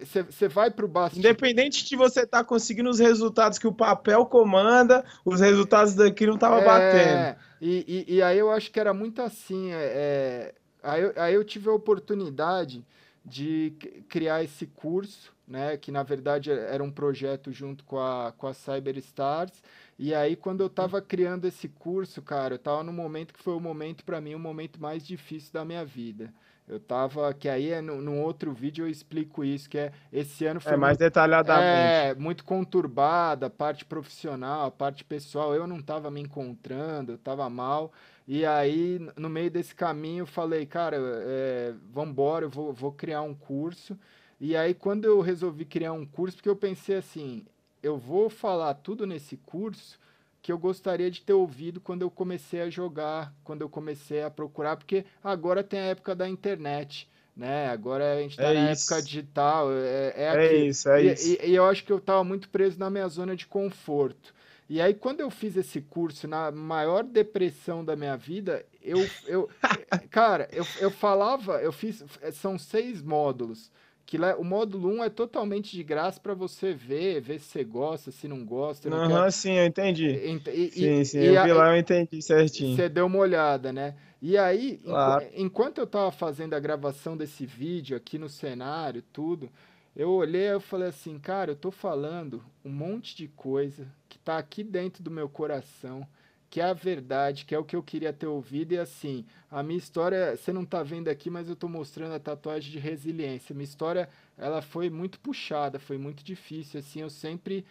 você 0.00 0.20
é, 0.20 0.46
é, 0.46 0.48
vai 0.48 0.70
pro 0.70 0.86
bastidor. 0.88 1.30
Independente 1.30 1.84
de 1.84 1.96
você 1.96 2.20
estar 2.20 2.38
tá 2.38 2.44
conseguindo 2.44 2.88
os 2.88 2.98
resultados 2.98 3.58
que 3.58 3.66
o 3.66 3.72
papel 3.72 4.24
comanda, 4.26 5.04
os 5.24 5.40
resultados 5.40 5.94
daqui 5.94 6.26
não 6.26 6.38
tava 6.38 6.60
é, 6.60 6.64
batendo. 6.64 7.40
E, 7.60 8.06
e, 8.08 8.14
e, 8.16 8.22
aí 8.22 8.38
eu 8.38 8.50
acho 8.50 8.70
que 8.70 8.80
era 8.80 8.94
muito 8.94 9.20
assim. 9.20 9.72
É, 9.72 9.74
é 9.76 10.54
aí, 10.82 11.02
eu, 11.02 11.12
aí 11.16 11.34
eu 11.34 11.44
tive 11.44 11.68
a 11.68 11.72
oportunidade 11.72 12.84
de 13.24 13.74
criar 14.08 14.42
esse 14.42 14.66
curso, 14.66 15.32
né? 15.46 15.76
Que 15.76 15.90
na 15.90 16.02
verdade 16.02 16.50
era 16.50 16.82
um 16.82 16.90
projeto 16.90 17.52
junto 17.52 17.84
com 17.84 17.98
a, 17.98 18.32
com 18.36 18.46
a 18.46 18.54
Cyberstars. 18.54 19.62
E 20.02 20.14
aí, 20.14 20.34
quando 20.34 20.62
eu 20.62 20.68
estava 20.68 21.02
criando 21.02 21.46
esse 21.46 21.68
curso, 21.68 22.22
cara, 22.22 22.54
eu 22.54 22.56
estava 22.56 22.82
no 22.82 22.90
momento 22.90 23.34
que 23.34 23.42
foi 23.42 23.52
o 23.52 23.60
momento, 23.60 24.02
para 24.02 24.18
mim, 24.18 24.34
o 24.34 24.38
momento 24.38 24.80
mais 24.80 25.06
difícil 25.06 25.52
da 25.52 25.62
minha 25.62 25.84
vida. 25.84 26.32
Eu 26.66 26.80
tava, 26.80 27.34
que 27.34 27.46
aí 27.46 27.68
é 27.68 27.82
no, 27.82 28.00
num 28.00 28.22
outro 28.22 28.50
vídeo 28.54 28.86
eu 28.86 28.88
explico 28.88 29.44
isso, 29.44 29.68
que 29.68 29.76
é 29.76 29.92
esse 30.10 30.46
ano 30.46 30.58
foi. 30.58 30.72
É 30.72 30.76
mais 30.76 30.92
muito, 30.92 31.00
detalhadamente. 31.00 31.66
É, 31.66 32.14
muito 32.14 32.44
conturbada, 32.46 33.48
a 33.48 33.50
parte 33.50 33.84
profissional, 33.84 34.68
a 34.68 34.70
parte 34.70 35.04
pessoal. 35.04 35.54
Eu 35.54 35.66
não 35.66 35.82
tava 35.82 36.10
me 36.10 36.22
encontrando, 36.22 37.12
eu 37.12 37.18
tava 37.18 37.50
mal. 37.50 37.92
E 38.26 38.46
aí, 38.46 39.06
no 39.18 39.28
meio 39.28 39.50
desse 39.50 39.74
caminho, 39.74 40.22
eu 40.22 40.26
falei, 40.26 40.64
cara, 40.64 40.96
é, 40.98 41.74
vambora, 41.92 42.46
eu 42.46 42.50
vou, 42.50 42.72
vou 42.72 42.92
criar 42.92 43.20
um 43.20 43.34
curso. 43.34 43.98
E 44.40 44.56
aí, 44.56 44.72
quando 44.72 45.04
eu 45.04 45.20
resolvi 45.20 45.66
criar 45.66 45.92
um 45.92 46.06
curso, 46.06 46.38
porque 46.38 46.48
eu 46.48 46.56
pensei 46.56 46.96
assim, 46.96 47.44
eu 47.82 47.96
vou 47.96 48.28
falar 48.28 48.74
tudo 48.74 49.06
nesse 49.06 49.36
curso 49.36 49.98
que 50.42 50.50
eu 50.50 50.58
gostaria 50.58 51.10
de 51.10 51.20
ter 51.20 51.32
ouvido 51.32 51.80
quando 51.80 52.02
eu 52.02 52.10
comecei 52.10 52.62
a 52.62 52.70
jogar, 52.70 53.34
quando 53.44 53.62
eu 53.62 53.68
comecei 53.68 54.22
a 54.22 54.30
procurar, 54.30 54.76
porque 54.76 55.04
agora 55.22 55.62
tem 55.62 55.80
a 55.80 55.84
época 55.84 56.14
da 56.14 56.28
internet, 56.28 57.08
né? 57.36 57.68
Agora 57.68 58.14
a 58.14 58.22
gente 58.22 58.32
está 58.32 58.44
é 58.44 58.54
na 58.54 58.72
isso. 58.72 58.92
época 58.92 59.06
digital. 59.06 59.72
É, 59.72 60.14
é, 60.16 60.46
é 60.46 60.56
isso, 60.56 60.88
é 60.88 61.04
e, 61.04 61.12
isso. 61.12 61.28
E, 61.28 61.50
e, 61.50 61.54
eu 61.54 61.64
acho 61.66 61.84
que 61.84 61.92
eu 61.92 61.98
estava 61.98 62.24
muito 62.24 62.48
preso 62.48 62.78
na 62.78 62.88
minha 62.88 63.08
zona 63.08 63.36
de 63.36 63.46
conforto. 63.46 64.34
E 64.68 64.80
aí, 64.80 64.94
quando 64.94 65.20
eu 65.20 65.30
fiz 65.30 65.56
esse 65.56 65.80
curso, 65.80 66.28
na 66.28 66.50
maior 66.52 67.02
depressão 67.02 67.84
da 67.84 67.96
minha 67.96 68.16
vida, 68.16 68.64
eu. 68.80 68.98
eu 69.26 69.50
cara, 70.10 70.48
eu, 70.52 70.64
eu 70.78 70.90
falava, 70.90 71.60
eu 71.60 71.72
fiz. 71.72 72.04
São 72.32 72.56
seis 72.58 73.02
módulos 73.02 73.70
que 74.10 74.18
o 74.18 74.42
módulo 74.42 74.88
1 74.88 75.04
é 75.04 75.08
totalmente 75.08 75.70
de 75.70 75.84
graça 75.84 76.18
para 76.18 76.34
você 76.34 76.74
ver, 76.74 77.20
ver 77.20 77.38
se 77.38 77.46
você 77.46 77.62
gosta, 77.62 78.10
se 78.10 78.26
não 78.26 78.44
gosta. 78.44 78.88
Aham, 78.88 79.06
uhum, 79.06 79.22
quer... 79.22 79.30
sim, 79.30 79.52
eu 79.52 79.64
entendi. 79.64 80.08
E, 80.08 80.42
e, 80.52 80.70
sim, 80.72 81.04
sim, 81.04 81.18
eu 81.18 81.44
vi 81.44 81.52
lá, 81.52 81.70
eu 81.70 81.76
entendi 81.78 82.20
certinho. 82.20 82.74
Você 82.74 82.88
deu 82.88 83.06
uma 83.06 83.18
olhada, 83.18 83.72
né? 83.72 83.94
E 84.20 84.36
aí, 84.36 84.80
claro. 84.84 85.24
enquanto 85.36 85.78
eu 85.78 85.84
estava 85.84 86.10
fazendo 86.10 86.54
a 86.54 86.58
gravação 86.58 87.16
desse 87.16 87.46
vídeo 87.46 87.96
aqui 87.96 88.18
no 88.18 88.28
cenário, 88.28 89.00
tudo, 89.12 89.48
eu 89.94 90.10
olhei 90.10 90.48
e 90.56 90.58
falei 90.58 90.88
assim, 90.88 91.16
cara, 91.16 91.52
eu 91.52 91.56
tô 91.56 91.70
falando 91.70 92.42
um 92.64 92.70
monte 92.70 93.16
de 93.16 93.28
coisa 93.28 93.86
que 94.08 94.18
tá 94.18 94.38
aqui 94.38 94.64
dentro 94.64 95.04
do 95.04 95.10
meu 95.10 95.28
coração 95.28 96.04
que 96.50 96.60
é 96.60 96.64
a 96.64 96.72
verdade, 96.72 97.44
que 97.44 97.54
é 97.54 97.58
o 97.58 97.64
que 97.64 97.76
eu 97.76 97.82
queria 97.82 98.12
ter 98.12 98.26
ouvido. 98.26 98.72
E 98.72 98.78
assim, 98.78 99.24
a 99.48 99.62
minha 99.62 99.78
história, 99.78 100.36
você 100.36 100.52
não 100.52 100.64
está 100.64 100.82
vendo 100.82 101.06
aqui, 101.06 101.30
mas 101.30 101.46
eu 101.46 101.54
estou 101.54 101.70
mostrando 101.70 102.12
a 102.12 102.18
tatuagem 102.18 102.72
de 102.72 102.78
resiliência. 102.80 103.54
Minha 103.54 103.64
história, 103.64 104.08
ela 104.36 104.60
foi 104.60 104.90
muito 104.90 105.20
puxada, 105.20 105.78
foi 105.78 105.96
muito 105.96 106.24
difícil. 106.24 106.80
Assim, 106.80 107.02
eu 107.02 107.08
sempre 107.08 107.64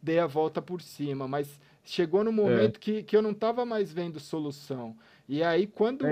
dei 0.00 0.20
a 0.20 0.28
volta 0.28 0.62
por 0.62 0.80
cima, 0.80 1.26
mas 1.26 1.58
chegou 1.84 2.22
no 2.22 2.30
momento 2.30 2.76
é. 2.76 2.78
que, 2.78 3.02
que 3.02 3.16
eu 3.16 3.22
não 3.22 3.32
estava 3.32 3.66
mais 3.66 3.92
vendo 3.92 4.20
solução. 4.20 4.96
E 5.28 5.42
aí, 5.42 5.66
quando, 5.66 6.04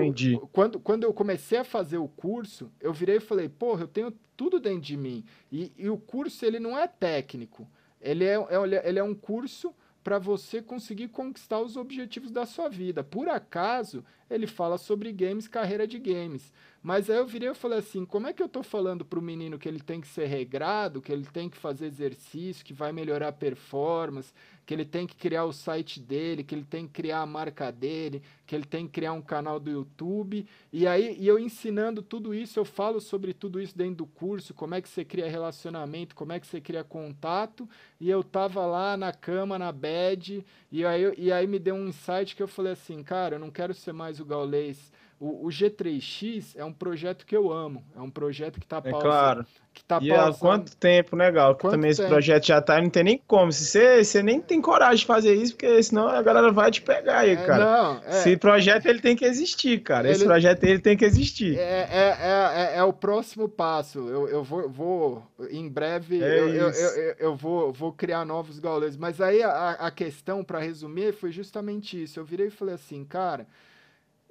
quando, 0.51 0.79
quando 0.81 1.03
eu 1.05 1.13
comecei 1.13 1.59
a 1.59 1.63
fazer 1.63 1.99
o 1.99 2.07
curso, 2.09 2.69
eu 2.81 2.91
virei 2.91 3.17
e 3.17 3.21
falei, 3.21 3.47
porra, 3.47 3.83
eu 3.83 3.87
tenho 3.87 4.13
tudo 4.35 4.59
dentro 4.59 4.81
de 4.81 4.97
mim. 4.97 5.23
E, 5.49 5.71
e 5.77 5.89
o 5.89 5.97
curso, 5.97 6.45
ele 6.45 6.59
não 6.59 6.77
é 6.77 6.85
técnico. 6.85 7.65
Ele 8.01 8.25
é, 8.25 8.33
é, 8.35 8.89
ele 8.89 8.99
é 8.99 9.03
um 9.03 9.15
curso 9.15 9.73
para 10.03 10.19
você 10.19 10.61
conseguir 10.61 11.07
conquistar 11.07 11.59
os 11.59 11.77
objetivos 11.77 12.31
da 12.31 12.45
sua 12.45 12.67
vida. 12.67 13.03
Por 13.03 13.29
acaso, 13.29 14.03
ele 14.29 14.45
fala 14.45 14.77
sobre 14.77 15.11
games, 15.11 15.47
carreira 15.47 15.87
de 15.87 15.97
games. 15.97 16.51
Mas 16.83 17.09
aí 17.09 17.15
eu 17.15 17.25
virei 17.25 17.49
e 17.49 17.53
falei 17.53 17.79
assim: 17.79 18.05
como 18.05 18.27
é 18.27 18.33
que 18.33 18.43
eu 18.43 18.49
tô 18.49 18.61
falando 18.61 19.05
pro 19.05 19.21
menino 19.21 19.57
que 19.57 19.69
ele 19.69 19.79
tem 19.79 20.01
que 20.01 20.07
ser 20.07 20.25
regrado, 20.25 21.01
que 21.01 21.13
ele 21.13 21.25
tem 21.25 21.49
que 21.49 21.55
fazer 21.55 21.85
exercício, 21.85 22.65
que 22.65 22.73
vai 22.73 22.91
melhorar 22.91 23.29
a 23.29 23.31
performance, 23.31 24.33
que 24.65 24.73
ele 24.73 24.83
tem 24.83 25.07
que 25.07 25.15
criar 25.15 25.45
o 25.45 25.53
site 25.53 25.97
dele, 26.01 26.43
que 26.43 26.53
ele 26.53 26.65
tem 26.65 26.85
que 26.85 26.91
criar 26.91 27.21
a 27.21 27.25
marca 27.25 27.71
dele, 27.71 28.21
que 28.45 28.53
ele 28.53 28.65
tem 28.65 28.85
que 28.85 28.91
criar 28.91 29.13
um 29.13 29.21
canal 29.21 29.61
do 29.61 29.71
YouTube. 29.71 30.45
E 30.73 30.85
aí, 30.85 31.15
e 31.17 31.25
eu 31.25 31.39
ensinando 31.39 32.01
tudo 32.01 32.33
isso, 32.35 32.59
eu 32.59 32.65
falo 32.65 32.99
sobre 32.99 33.33
tudo 33.33 33.61
isso 33.61 33.77
dentro 33.77 33.95
do 33.95 34.05
curso, 34.05 34.53
como 34.53 34.75
é 34.75 34.81
que 34.81 34.89
você 34.89 35.05
cria 35.05 35.29
relacionamento, 35.29 36.13
como 36.13 36.33
é 36.33 36.39
que 36.39 36.45
você 36.45 36.59
cria 36.59 36.83
contato. 36.83 37.67
E 37.97 38.09
eu 38.09 38.21
tava 38.25 38.65
lá 38.65 38.97
na 38.97 39.13
cama, 39.13 39.57
na 39.57 39.71
bed, 39.71 40.45
e 40.69 40.85
aí, 40.85 41.13
e 41.17 41.31
aí 41.31 41.47
me 41.47 41.59
deu 41.59 41.75
um 41.75 41.87
insight 41.87 42.35
que 42.35 42.43
eu 42.43 42.47
falei 42.47 42.73
assim, 42.73 43.01
cara, 43.03 43.35
eu 43.35 43.39
não 43.39 43.49
quero 43.49 43.73
ser 43.73 43.93
mais 43.93 44.19
o 44.19 44.25
gaulês 44.25 44.91
o, 45.19 45.47
o, 45.47 45.49
G3X 45.49 46.53
é 46.55 46.65
um 46.65 46.73
projeto 46.73 47.25
que 47.25 47.35
eu 47.35 47.51
amo. 47.51 47.83
É 47.95 48.01
um 48.01 48.09
projeto 48.09 48.59
que 48.59 48.65
está 48.65 48.81
é 48.83 48.91
claro. 48.91 49.45
Que 49.73 49.83
tá 49.83 49.99
e 50.01 50.11
há 50.11 50.31
quanto 50.31 50.75
tempo, 50.75 51.15
né, 51.15 51.31
Gal? 51.31 51.55
Que 51.55 51.63
também 51.63 51.91
tempo? 51.91 52.01
esse 52.01 52.07
projeto 52.07 52.45
já 52.45 52.61
tá, 52.61 52.79
não 52.81 52.89
tem 52.89 53.03
nem 53.03 53.21
como. 53.25 53.51
Se 53.51 53.65
você, 53.65 54.03
você 54.03 54.21
nem 54.21 54.39
tem 54.39 54.61
coragem 54.61 54.97
de 54.97 55.05
fazer 55.05 55.33
isso, 55.33 55.53
porque 55.53 55.81
senão 55.81 56.07
a 56.07 56.21
galera 56.21 56.51
vai 56.51 56.69
te 56.69 56.81
pegar 56.81 57.19
aí, 57.19 57.31
é, 57.31 57.35
cara. 57.37 57.65
Não, 57.65 58.01
é, 58.05 58.17
esse 58.19 58.37
projeto 58.37 58.85
ele 58.85 58.99
tem 58.99 59.15
que 59.15 59.25
existir, 59.25 59.81
cara. 59.81 60.07
Ele, 60.07 60.15
esse 60.15 60.25
projeto 60.25 60.63
ele 60.63 60.79
tem 60.79 60.95
que 60.95 61.05
existir. 61.05 61.57
É, 61.57 61.87
é, 61.89 62.17
é, 62.19 62.77
é, 62.77 62.83
o 62.83 62.93
próximo 62.93 63.49
passo. 63.49 63.99
Eu, 64.07 64.27
eu 64.27 64.43
vou, 64.43 64.69
vou 64.69 65.23
em 65.49 65.67
breve, 65.67 66.17
eu, 66.17 66.49
eu, 66.49 66.69
eu, 66.69 67.15
eu, 67.17 67.35
vou, 67.35 67.71
vou 67.71 67.91
criar 67.91 68.25
novos 68.25 68.59
gaulês. 68.59 68.95
Mas 68.95 69.19
aí 69.19 69.41
a, 69.41 69.71
a 69.71 69.89
questão, 69.89 70.43
para 70.43 70.59
resumir, 70.59 71.13
foi 71.13 71.31
justamente 71.31 72.03
isso. 72.03 72.19
Eu 72.19 72.25
virei 72.25 72.47
e 72.47 72.51
falei 72.51 72.75
assim, 72.75 73.03
cara. 73.03 73.47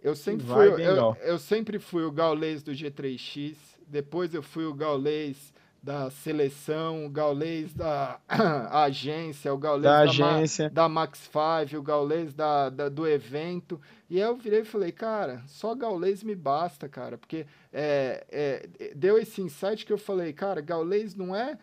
Eu 0.02 0.16
sempre, 0.16 0.44
fui, 0.44 0.66
eu, 0.84 1.16
eu, 1.22 1.38
sempre 1.38 1.78
fui 1.78 2.04
o 2.04 2.10
gaulês 2.10 2.60
do 2.60 2.72
G3X, 2.72 3.54
depois 3.86 4.34
eu 4.34 4.42
fui 4.42 4.64
o 4.64 4.74
gaulês 4.74 5.52
da 5.80 6.10
seleção, 6.10 7.06
o 7.06 7.08
gaulês 7.10 7.72
da 7.72 8.18
agência, 8.70 9.54
o 9.54 9.58
gaulês 9.58 9.84
da, 9.84 10.04
da, 10.04 10.10
agência. 10.10 10.64
Ma, 10.64 10.70
da 10.70 10.88
Max 10.88 11.30
5, 11.30 11.76
o 11.76 11.82
gaulês 11.82 12.34
da, 12.34 12.68
da, 12.68 12.88
do 12.88 13.06
evento. 13.06 13.80
E 14.10 14.16
aí 14.16 14.28
eu 14.28 14.36
virei 14.36 14.60
e 14.60 14.64
falei, 14.64 14.90
cara, 14.90 15.40
só 15.46 15.72
gaulês 15.72 16.24
me 16.24 16.34
basta, 16.34 16.88
cara, 16.88 17.16
porque 17.16 17.46
é, 17.72 18.24
é, 18.30 18.92
deu 18.96 19.18
esse 19.18 19.40
insight 19.40 19.86
que 19.86 19.92
eu 19.92 19.98
falei, 19.98 20.32
cara, 20.32 20.60
gaulês 20.60 21.14
não 21.14 21.34
é 21.34 21.56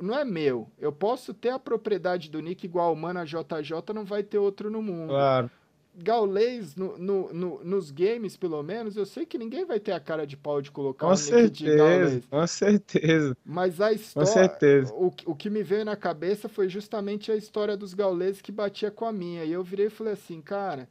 não 0.00 0.16
é 0.16 0.24
meu. 0.24 0.70
Eu 0.78 0.92
posso 0.92 1.34
ter 1.34 1.48
a 1.48 1.58
propriedade 1.58 2.30
do 2.30 2.40
nick 2.40 2.64
igual 2.64 2.92
o 2.92 2.96
Mana 2.96 3.24
JJ, 3.24 3.92
não 3.92 4.04
vai 4.04 4.22
ter 4.22 4.38
outro 4.38 4.70
no 4.70 4.80
mundo. 4.80 5.08
Claro 5.08 5.50
gaulês 5.98 6.76
no, 6.76 6.96
no, 6.96 7.32
no, 7.32 7.64
nos 7.64 7.90
games, 7.90 8.36
pelo 8.36 8.62
menos, 8.62 8.96
eu 8.96 9.04
sei 9.04 9.26
que 9.26 9.36
ninguém 9.36 9.64
vai 9.64 9.80
ter 9.80 9.92
a 9.92 10.00
cara 10.00 10.26
de 10.26 10.36
pau 10.36 10.62
de 10.62 10.70
colocar 10.70 11.06
com 11.06 11.12
um 11.12 11.16
certeza, 11.16 12.22
Com 12.30 12.46
certeza. 12.46 13.36
Mas 13.44 13.80
a 13.80 13.92
história. 13.92 14.26
Com 14.26 14.32
certeza. 14.32 14.94
O, 14.94 15.12
o 15.26 15.34
que 15.34 15.50
me 15.50 15.62
veio 15.62 15.84
na 15.84 15.96
cabeça 15.96 16.48
foi 16.48 16.68
justamente 16.68 17.32
a 17.32 17.36
história 17.36 17.76
dos 17.76 17.94
gauleses 17.94 18.40
que 18.40 18.52
batia 18.52 18.90
com 18.90 19.04
a 19.04 19.12
minha. 19.12 19.44
E 19.44 19.52
eu 19.52 19.62
virei 19.62 19.86
e 19.86 19.90
falei 19.90 20.12
assim, 20.12 20.40
cara. 20.40 20.88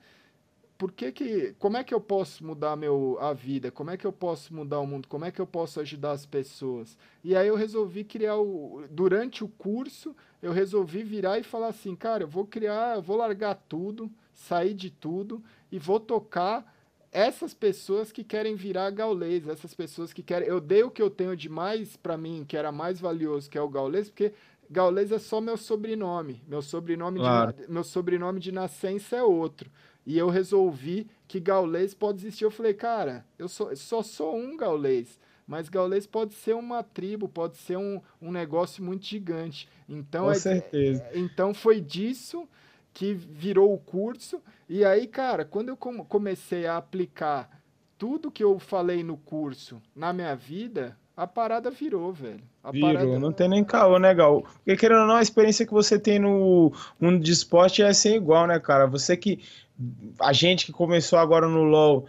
Por 0.78 0.92
que 0.92 1.12
que, 1.12 1.56
como 1.58 1.76
é 1.76 1.84
que 1.84 1.92
eu 1.92 2.00
posso 2.00 2.46
mudar 2.46 2.76
meu, 2.76 3.18
a 3.20 3.34
vida? 3.34 3.72
Como 3.72 3.90
é 3.90 3.98
que 3.98 4.06
eu 4.06 4.14
posso 4.14 4.54
mudar 4.54 4.80
o 4.80 4.86
mundo? 4.86 5.08
Como 5.08 5.26
é 5.26 5.32
que 5.32 5.42
eu 5.42 5.48
posso 5.48 5.80
ajudar 5.80 6.12
as 6.12 6.24
pessoas? 6.24 6.96
E 7.24 7.36
aí 7.36 7.48
eu 7.48 7.56
resolvi 7.56 8.04
criar 8.04 8.38
o, 8.38 8.84
durante 8.92 9.44
o 9.44 9.48
curso, 9.48 10.16
eu 10.40 10.52
resolvi 10.52 11.02
virar 11.02 11.40
e 11.40 11.44
falar 11.44 11.70
assim, 11.70 11.96
cara, 11.96 12.22
eu 12.22 12.28
vou 12.28 12.46
criar, 12.46 12.98
eu 12.98 13.02
vou 13.02 13.18
largar 13.18 13.56
tudo, 13.68 14.08
sair 14.38 14.76
de 14.76 14.92
tudo 14.92 15.44
e 15.72 15.80
vou 15.80 16.00
tocar 16.00 16.74
essas 17.12 17.54
pessoas 17.54 18.12
que 18.12 18.24
querem 18.24 18.56
virar 18.56 18.92
gaulês, 18.92 19.48
essas 19.48 19.74
pessoas 19.74 20.14
que 20.14 20.22
querem. 20.22 20.48
Eu 20.48 20.62
dei 20.62 20.84
o 20.84 20.92
que 20.92 21.02
eu 21.02 21.10
tenho 21.10 21.36
de 21.36 21.50
mais 21.50 21.98
para 21.98 22.16
mim, 22.16 22.46
que 22.48 22.56
era 22.56 22.72
mais 22.72 23.00
valioso, 23.00 23.50
que 23.50 23.58
é 23.58 23.62
o 23.62 23.68
gaulês, 23.68 24.10
porque 24.10 24.34
gaulês 24.70 25.12
é 25.12 25.18
só 25.18 25.42
meu 25.42 25.58
sobrenome. 25.58 26.44
Meu 26.48 26.62
sobrenome, 26.62 27.20
claro. 27.20 27.54
de, 27.54 27.72
meu 27.72 27.84
sobrenome 27.84 28.40
de 28.40 28.52
nascença 28.52 29.16
é 29.16 29.24
outro. 29.24 29.72
E 30.06 30.18
eu 30.18 30.30
resolvi 30.30 31.10
que 31.28 31.40
gaulês 31.40 31.96
pode 31.96 32.20
existir. 32.20 32.44
Eu 32.44 32.52
falei, 32.52 32.76
cara, 32.76 33.26
eu 33.40 33.48
sou, 33.48 33.76
só 33.76 34.04
sou 34.04 34.38
um 34.38 34.56
gaulês. 34.56 35.20
Mas 35.48 35.70
gaulês 35.70 36.06
pode 36.06 36.36
ser 36.36 36.54
uma 36.54 36.84
tribo, 36.84 37.28
pode 37.28 37.58
ser 37.58 37.78
um, 37.78 38.02
um 38.22 38.32
negócio 38.32 38.84
muito 38.84 39.06
gigante. 39.06 39.68
Então, 39.90 40.26
Com 40.26 40.32
é, 40.32 40.36
certeza. 40.36 41.04
É, 41.12 41.18
então 41.18 41.54
foi 41.54 41.82
disso 41.82 42.48
que 42.98 43.14
virou 43.14 43.72
o 43.72 43.78
curso. 43.78 44.42
E 44.68 44.84
aí, 44.84 45.06
cara, 45.06 45.46
quando 45.46 45.70
eu 45.70 45.78
comecei 45.78 46.66
a 46.66 46.78
aplicar 46.78 47.48
tudo 47.96 48.32
que 48.32 48.44
eu 48.44 48.58
falei 48.58 49.04
no 49.04 49.18
curso 49.18 49.80
na 49.96 50.12
minha 50.12 50.36
vida, 50.36 50.98
a 51.16 51.28
parada 51.28 51.70
virou, 51.70 52.12
velho. 52.12 52.42
A 52.64 52.72
virou, 52.72 52.94
parada... 52.94 53.20
não 53.20 53.32
tem 53.32 53.48
nem 53.48 53.64
caô, 53.64 54.00
né, 54.00 54.16
Gal? 54.16 54.42
Porque 54.42 54.76
querendo 54.76 55.02
ou 55.02 55.08
não, 55.08 55.18
a 55.18 55.22
experiência 55.22 55.64
que 55.64 55.72
você 55.72 56.00
tem 56.00 56.18
no 56.18 56.74
mundo 57.00 57.24
de 57.24 57.32
esporte 57.32 57.84
é 57.84 57.94
sem 57.94 58.16
igual, 58.16 58.48
né, 58.48 58.60
cara? 58.60 58.88
Você 58.88 59.16
que. 59.16 59.44
A 60.20 60.34
gente 60.34 60.66
que 60.66 60.72
começou 60.72 61.20
agora 61.20 61.48
no 61.48 61.62
LoL. 61.62 62.08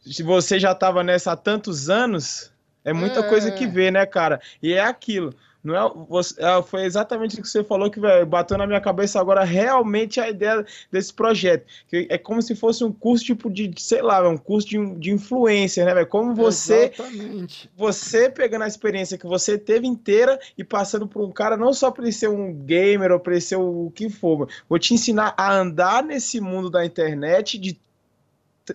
Se 0.00 0.22
você 0.22 0.60
já 0.60 0.76
tava 0.76 1.02
nessa 1.02 1.32
há 1.32 1.36
tantos 1.36 1.90
anos, 1.90 2.52
é 2.84 2.92
muita 2.92 3.18
é... 3.18 3.28
coisa 3.28 3.50
que 3.50 3.66
vê, 3.66 3.90
né, 3.90 4.06
cara? 4.06 4.40
E 4.62 4.74
é 4.74 4.80
aquilo. 4.80 5.34
Não 5.62 5.76
é, 5.76 5.92
você, 6.08 6.42
é, 6.42 6.62
foi 6.62 6.84
exatamente 6.84 7.38
o 7.38 7.42
que 7.42 7.48
você 7.48 7.62
falou 7.62 7.90
que 7.90 8.00
véio, 8.00 8.24
bateu 8.24 8.56
na 8.56 8.66
minha 8.66 8.80
cabeça 8.80 9.20
agora 9.20 9.44
realmente 9.44 10.18
a 10.18 10.28
ideia 10.28 10.64
desse 10.90 11.12
projeto. 11.12 11.66
Que 11.88 12.06
é 12.08 12.16
como 12.16 12.40
se 12.40 12.54
fosse 12.54 12.82
um 12.82 12.90
curso 12.90 13.24
tipo 13.24 13.50
de, 13.50 13.70
sei 13.76 14.00
lá, 14.00 14.26
um 14.26 14.38
curso 14.38 14.68
de, 14.68 14.94
de 14.96 15.10
influência, 15.10 15.84
né, 15.84 15.92
velho? 15.92 16.06
Como 16.06 16.34
você. 16.34 16.92
Exatamente. 16.94 17.70
Você 17.76 18.30
pegando 18.30 18.64
a 18.64 18.68
experiência 18.68 19.18
que 19.18 19.26
você 19.26 19.58
teve 19.58 19.86
inteira 19.86 20.38
e 20.56 20.64
passando 20.64 21.06
por 21.06 21.22
um 21.22 21.30
cara, 21.30 21.56
não 21.56 21.72
só 21.72 21.90
para 21.90 22.04
ele 22.04 22.12
ser 22.12 22.28
um 22.28 22.54
gamer 22.54 23.12
ou 23.12 23.20
para 23.20 23.34
ele 23.34 23.42
ser 23.42 23.56
o 23.56 23.92
que 23.94 24.08
for, 24.08 24.48
vou 24.68 24.78
te 24.78 24.94
ensinar 24.94 25.34
a 25.36 25.54
andar 25.54 26.02
nesse 26.02 26.40
mundo 26.40 26.70
da 26.70 26.84
internet 26.84 27.58
de 27.58 27.78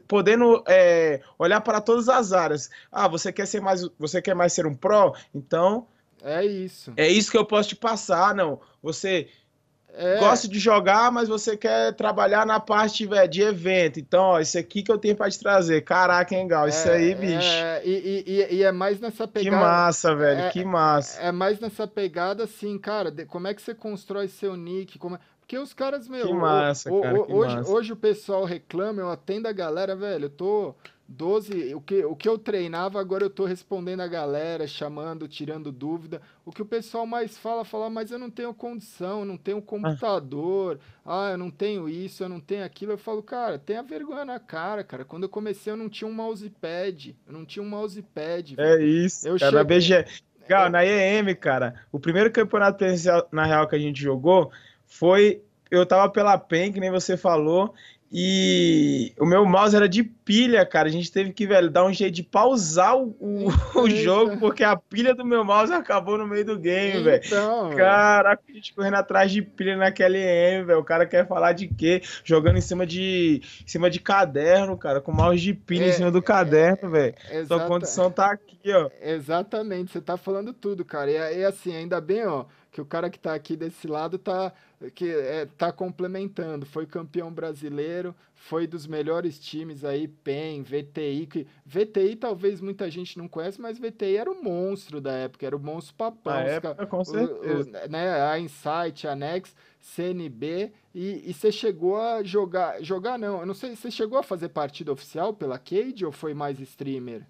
podendo 0.08 0.64
é, 0.68 1.22
olhar 1.40 1.62
para 1.62 1.80
todas 1.80 2.10
as 2.10 2.34
áreas. 2.34 2.70
Ah, 2.92 3.08
você 3.08 3.32
quer 3.32 3.46
ser 3.48 3.62
mais, 3.62 3.88
você 3.98 4.22
quer 4.22 4.36
mais 4.36 4.54
ser 4.54 4.66
um 4.66 4.76
pro? 4.76 5.16
Então 5.34 5.88
é 6.26 6.44
isso. 6.44 6.92
É 6.98 7.08
isso 7.08 7.30
que 7.30 7.38
eu 7.38 7.46
posso 7.46 7.70
te 7.70 7.76
passar, 7.76 8.34
não. 8.34 8.60
Você 8.82 9.30
é. 9.94 10.18
gosta 10.18 10.48
de 10.48 10.60
jogar, 10.60 11.12
mas 11.12 11.30
você 11.30 11.56
quer 11.56 11.94
trabalhar 11.94 12.46
na 12.46 12.60
parte 12.60 13.06
véio, 13.06 13.28
de 13.28 13.42
evento. 13.42 14.00
Então, 14.00 14.24
ó, 14.24 14.40
isso 14.40 14.58
aqui 14.58 14.84
que 14.84 14.92
eu 14.92 14.98
tenho 14.98 15.16
para 15.16 15.30
te 15.30 15.40
trazer. 15.40 15.82
Caraca, 15.82 16.36
hein, 16.36 16.48
Gal? 16.48 16.68
Isso 16.68 16.90
é, 16.90 16.96
aí, 16.96 17.16
bicho. 17.16 17.48
É, 17.48 17.82
e, 17.86 18.24
e, 18.28 18.56
e, 18.56 18.64
é 18.64 18.72
mais 18.72 19.00
nessa 19.00 19.28
pegada. 19.28 19.56
Que 19.56 19.64
massa, 19.64 20.16
velho. 20.16 20.42
É, 20.42 20.50
que 20.50 20.66
massa. 20.66 21.22
É 21.22 21.32
mais 21.32 21.60
nessa 21.60 21.88
pegada, 21.88 22.44
assim, 22.44 22.78
cara. 22.78 23.12
De, 23.12 23.26
como 23.26 23.48
é 23.48 23.54
que 23.54 23.62
você 23.62 23.74
constrói 23.74 24.28
seu 24.28 24.56
nick? 24.56 24.98
Como 25.00 25.16
é... 25.16 25.20
Porque 25.40 25.60
os 25.60 25.74
caras, 25.74 26.08
meu. 26.08 26.26
Que 26.26 26.34
massa, 26.34 26.92
o, 26.92 27.02
cara, 27.02 27.22
o, 27.22 27.36
hoje, 27.36 27.56
massa. 27.56 27.72
hoje 27.72 27.94
o 27.94 27.96
pessoal 27.96 28.46
reclama, 28.46 29.00
eu 29.00 29.12
atendo 29.12 29.48
a 29.48 29.52
galera, 29.52 29.96
velho. 29.96 30.26
Eu 30.26 30.30
tô 30.30 30.76
12, 31.08 31.76
o 31.76 31.82
que, 31.82 32.04
o 32.04 32.16
que 32.16 32.28
eu 32.28 32.38
treinava, 32.38 33.00
agora 33.00 33.24
eu 33.24 33.28
estou 33.28 33.46
respondendo 33.46 34.00
a 34.00 34.08
galera, 34.08 34.68
chamando, 34.68 35.28
tirando 35.28 35.72
dúvida. 35.72 36.22
O 36.44 36.52
que 36.52 36.62
o 36.62 36.66
pessoal 36.66 37.06
mais 37.06 37.38
fala, 37.38 37.64
fala, 37.64 37.90
mas 37.90 38.12
eu 38.12 38.18
não 38.18 38.30
tenho 38.30 38.54
condição, 38.54 39.20
eu 39.20 39.26
não 39.26 39.38
tenho 39.38 39.62
computador, 39.62 40.80
ah. 41.06 41.28
ah, 41.28 41.32
eu 41.32 41.38
não 41.38 41.52
tenho 41.52 41.88
isso, 41.88 42.24
eu 42.24 42.30
não 42.30 42.40
tenho 42.40 42.66
aquilo. 42.66 42.94
Eu 42.94 42.98
falo, 42.98 43.22
cara, 43.22 43.60
tenha 43.60 43.84
vergonha 43.84 44.26
na 44.26 44.40
cara, 44.40 44.84
cara. 44.84 45.06
Quando 45.06 45.24
eu 45.24 45.30
comecei, 45.30 45.72
eu 45.72 45.78
não 45.78 45.90
tinha 45.90 46.08
um 46.08 46.14
mousepad, 46.14 47.16
eu 47.28 47.34
não 47.34 47.46
tinha 47.46 47.64
um 47.64 47.70
mousepad. 47.70 48.56
É 48.58 48.84
isso, 48.84 49.28
eu 49.28 49.38
cara, 49.38 49.60
cheguei... 49.60 49.78
BG... 49.78 50.06
Gal, 50.48 50.70
na 50.70 50.86
EM, 50.86 51.34
cara, 51.34 51.74
o 51.92 52.00
primeiro 52.00 52.32
campeonato 52.32 52.84
na 53.32 53.46
real, 53.46 53.68
que 53.68 53.76
a 53.76 53.80
gente 53.80 54.00
jogou 54.00 54.52
foi 54.86 55.42
eu 55.72 55.86
tava 55.86 56.10
pela 56.10 56.38
PEN, 56.38 56.72
que 56.72 56.80
nem 56.80 56.92
você 56.92 57.18
falou, 57.18 57.74
e 58.18 59.14
o 59.20 59.26
meu 59.26 59.46
mouse 59.46 59.76
era 59.76 59.90
de 59.90 60.02
pilha, 60.02 60.66
cara. 60.66 60.88
A 60.88 60.92
gente 60.92 61.12
teve 61.12 61.34
que, 61.34 61.46
velho, 61.46 61.70
dar 61.70 61.84
um 61.84 61.92
jeito 61.92 62.16
de 62.16 62.24
pausar 62.24 62.98
o, 62.98 63.14
o, 63.20 63.50
o 63.84 63.90
jogo, 63.90 64.38
porque 64.40 64.64
a 64.64 64.78
pilha 64.78 65.14
do 65.14 65.26
meu 65.26 65.44
mouse 65.44 65.74
acabou 65.74 66.18
no 66.18 66.26
meio 66.26 66.46
do 66.46 66.58
game, 66.58 67.04
velho. 67.04 67.22
Então, 67.26 67.76
Caraca, 67.76 68.42
a 68.48 68.54
gente 68.54 68.74
correndo 68.74 68.94
atrás 68.94 69.30
de 69.30 69.42
pilha 69.42 69.76
naquele 69.76 70.18
M, 70.18 70.64
velho. 70.64 70.80
O 70.80 70.84
cara 70.86 71.06
quer 71.06 71.28
falar 71.28 71.52
de 71.52 71.68
quê? 71.68 72.02
Jogando 72.24 72.58
em 72.58 72.62
cima 72.62 72.86
de, 72.86 73.42
em 73.62 73.68
cima 73.68 73.90
de 73.90 74.00
caderno, 74.00 74.78
cara, 74.78 75.02
com 75.02 75.12
mouse 75.12 75.42
de 75.42 75.54
pilha 75.54 75.84
é, 75.84 75.90
em 75.90 75.92
cima 75.92 76.10
do 76.10 76.22
caderno, 76.22 76.90
velho. 76.90 77.14
É, 77.30 77.44
Sua 77.44 77.68
condição 77.68 78.10
tá 78.10 78.32
aqui, 78.32 78.72
ó. 78.72 78.90
Exatamente, 79.02 79.92
você 79.92 80.00
tá 80.00 80.16
falando 80.16 80.54
tudo, 80.54 80.86
cara. 80.86 81.12
E, 81.12 81.40
e 81.40 81.44
assim, 81.44 81.76
ainda 81.76 82.00
bem, 82.00 82.26
ó 82.26 82.46
que 82.76 82.82
o 82.82 82.86
cara 82.86 83.10
que 83.10 83.16
está 83.16 83.34
aqui 83.34 83.56
desse 83.56 83.88
lado 83.88 84.18
tá 84.18 84.52
que 84.94 85.10
é, 85.10 85.46
tá 85.46 85.72
complementando. 85.72 86.66
Foi 86.66 86.86
campeão 86.86 87.32
brasileiro, 87.32 88.16
foi 88.34 88.68
dos 88.68 88.86
melhores 88.86 89.40
times 89.40 89.84
aí, 89.84 90.08
PEN, 90.08 90.64
VTI. 90.64 91.28
Que, 91.28 91.48
VTI 91.66 92.16
talvez 92.16 92.62
muita 92.62 92.90
gente 92.90 93.18
não 93.18 93.28
conhece, 93.28 93.60
mas 93.60 93.80
VTI 93.80 94.18
era 94.18 94.32
o 94.32 94.44
monstro 94.44 95.00
da 95.02 95.14
época, 95.14 95.46
era 95.46 95.56
o 95.56 95.60
monstro 95.60 95.96
papão. 95.96 96.34
Na 96.34 96.42
época, 96.42 96.86
com 96.86 97.04
certeza. 97.04 97.80
O, 97.82 97.86
o, 97.86 97.90
né, 97.90 98.22
a 98.22 98.40
Insight, 98.40 99.08
a 99.08 99.16
Nex, 99.16 99.56
CNB, 99.80 100.72
e, 100.94 101.30
e 101.30 101.34
você 101.34 101.52
chegou 101.52 101.98
a 101.98 102.24
jogar, 102.24 102.82
jogar 102.82 103.20
não, 103.20 103.42
eu 103.42 103.46
não 103.46 103.54
sei, 103.54 103.76
você 103.76 103.92
chegou 103.92 104.18
a 104.18 104.24
fazer 104.24 104.50
partida 104.50 104.92
oficial 104.92 105.34
pela 105.34 105.60
Cade 105.60 106.06
ou 106.06 106.12
foi 106.12 106.34
mais 106.34 106.60
streamer? 106.60 107.26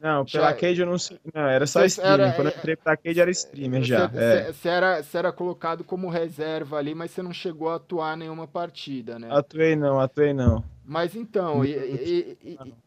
Não, 0.00 0.24
pela 0.24 0.48
já... 0.48 0.54
Cade 0.54 0.80
eu 0.80 0.86
não 0.86 0.98
sei. 0.98 1.20
Não, 1.34 1.46
era 1.46 1.66
só 1.66 1.84
streamer. 1.84 2.20
Era, 2.20 2.32
Quando 2.32 2.48
eu 2.48 2.56
entrei 2.56 2.74
pra 2.74 2.96
Cade 2.96 3.20
era 3.20 3.30
streamer 3.30 3.82
já. 3.82 4.08
Você 4.08 4.68
é. 4.68 4.72
era, 4.72 5.04
era 5.12 5.32
colocado 5.32 5.84
como 5.84 6.08
reserva 6.08 6.78
ali, 6.78 6.94
mas 6.94 7.10
você 7.10 7.22
não 7.22 7.34
chegou 7.34 7.68
a 7.68 7.76
atuar 7.76 8.16
nenhuma 8.16 8.48
partida, 8.48 9.18
né? 9.18 9.28
Atuei 9.30 9.76
não, 9.76 10.00
atuei 10.00 10.32
não. 10.32 10.64
Mas 10.82 11.14
então, 11.14 11.64
e, 11.64 11.70
e, 11.70 12.38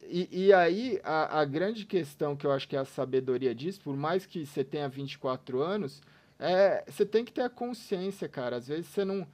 e, 0.01 0.30
e, 0.47 0.53
aí 0.53 0.99
a, 1.03 1.39
a 1.39 1.45
grande 1.45 1.86
questão 1.86 2.36
que 2.36 2.45
eu 2.45 2.51
acho 2.51 2.68
que 2.68 2.76
é 2.76 2.80
a 2.80 2.86
sabedoria 2.86 3.55
disso, 3.55 3.80
por 3.82 3.95
mais 3.95 4.26
que 4.26 4.45
você 4.45 4.61
tenha 4.61 4.89
24 4.89 5.61
anos, 5.61 6.01
é, 6.38 6.84
você 6.86 7.05
tem 7.05 7.24
que 7.24 7.32
ter 7.32 7.43
a 7.43 7.49
consciência, 7.49 8.28
cara. 8.28 8.57
Às 8.57 8.68
vezes 8.68 8.88
você 8.88 9.05
não 9.05 9.26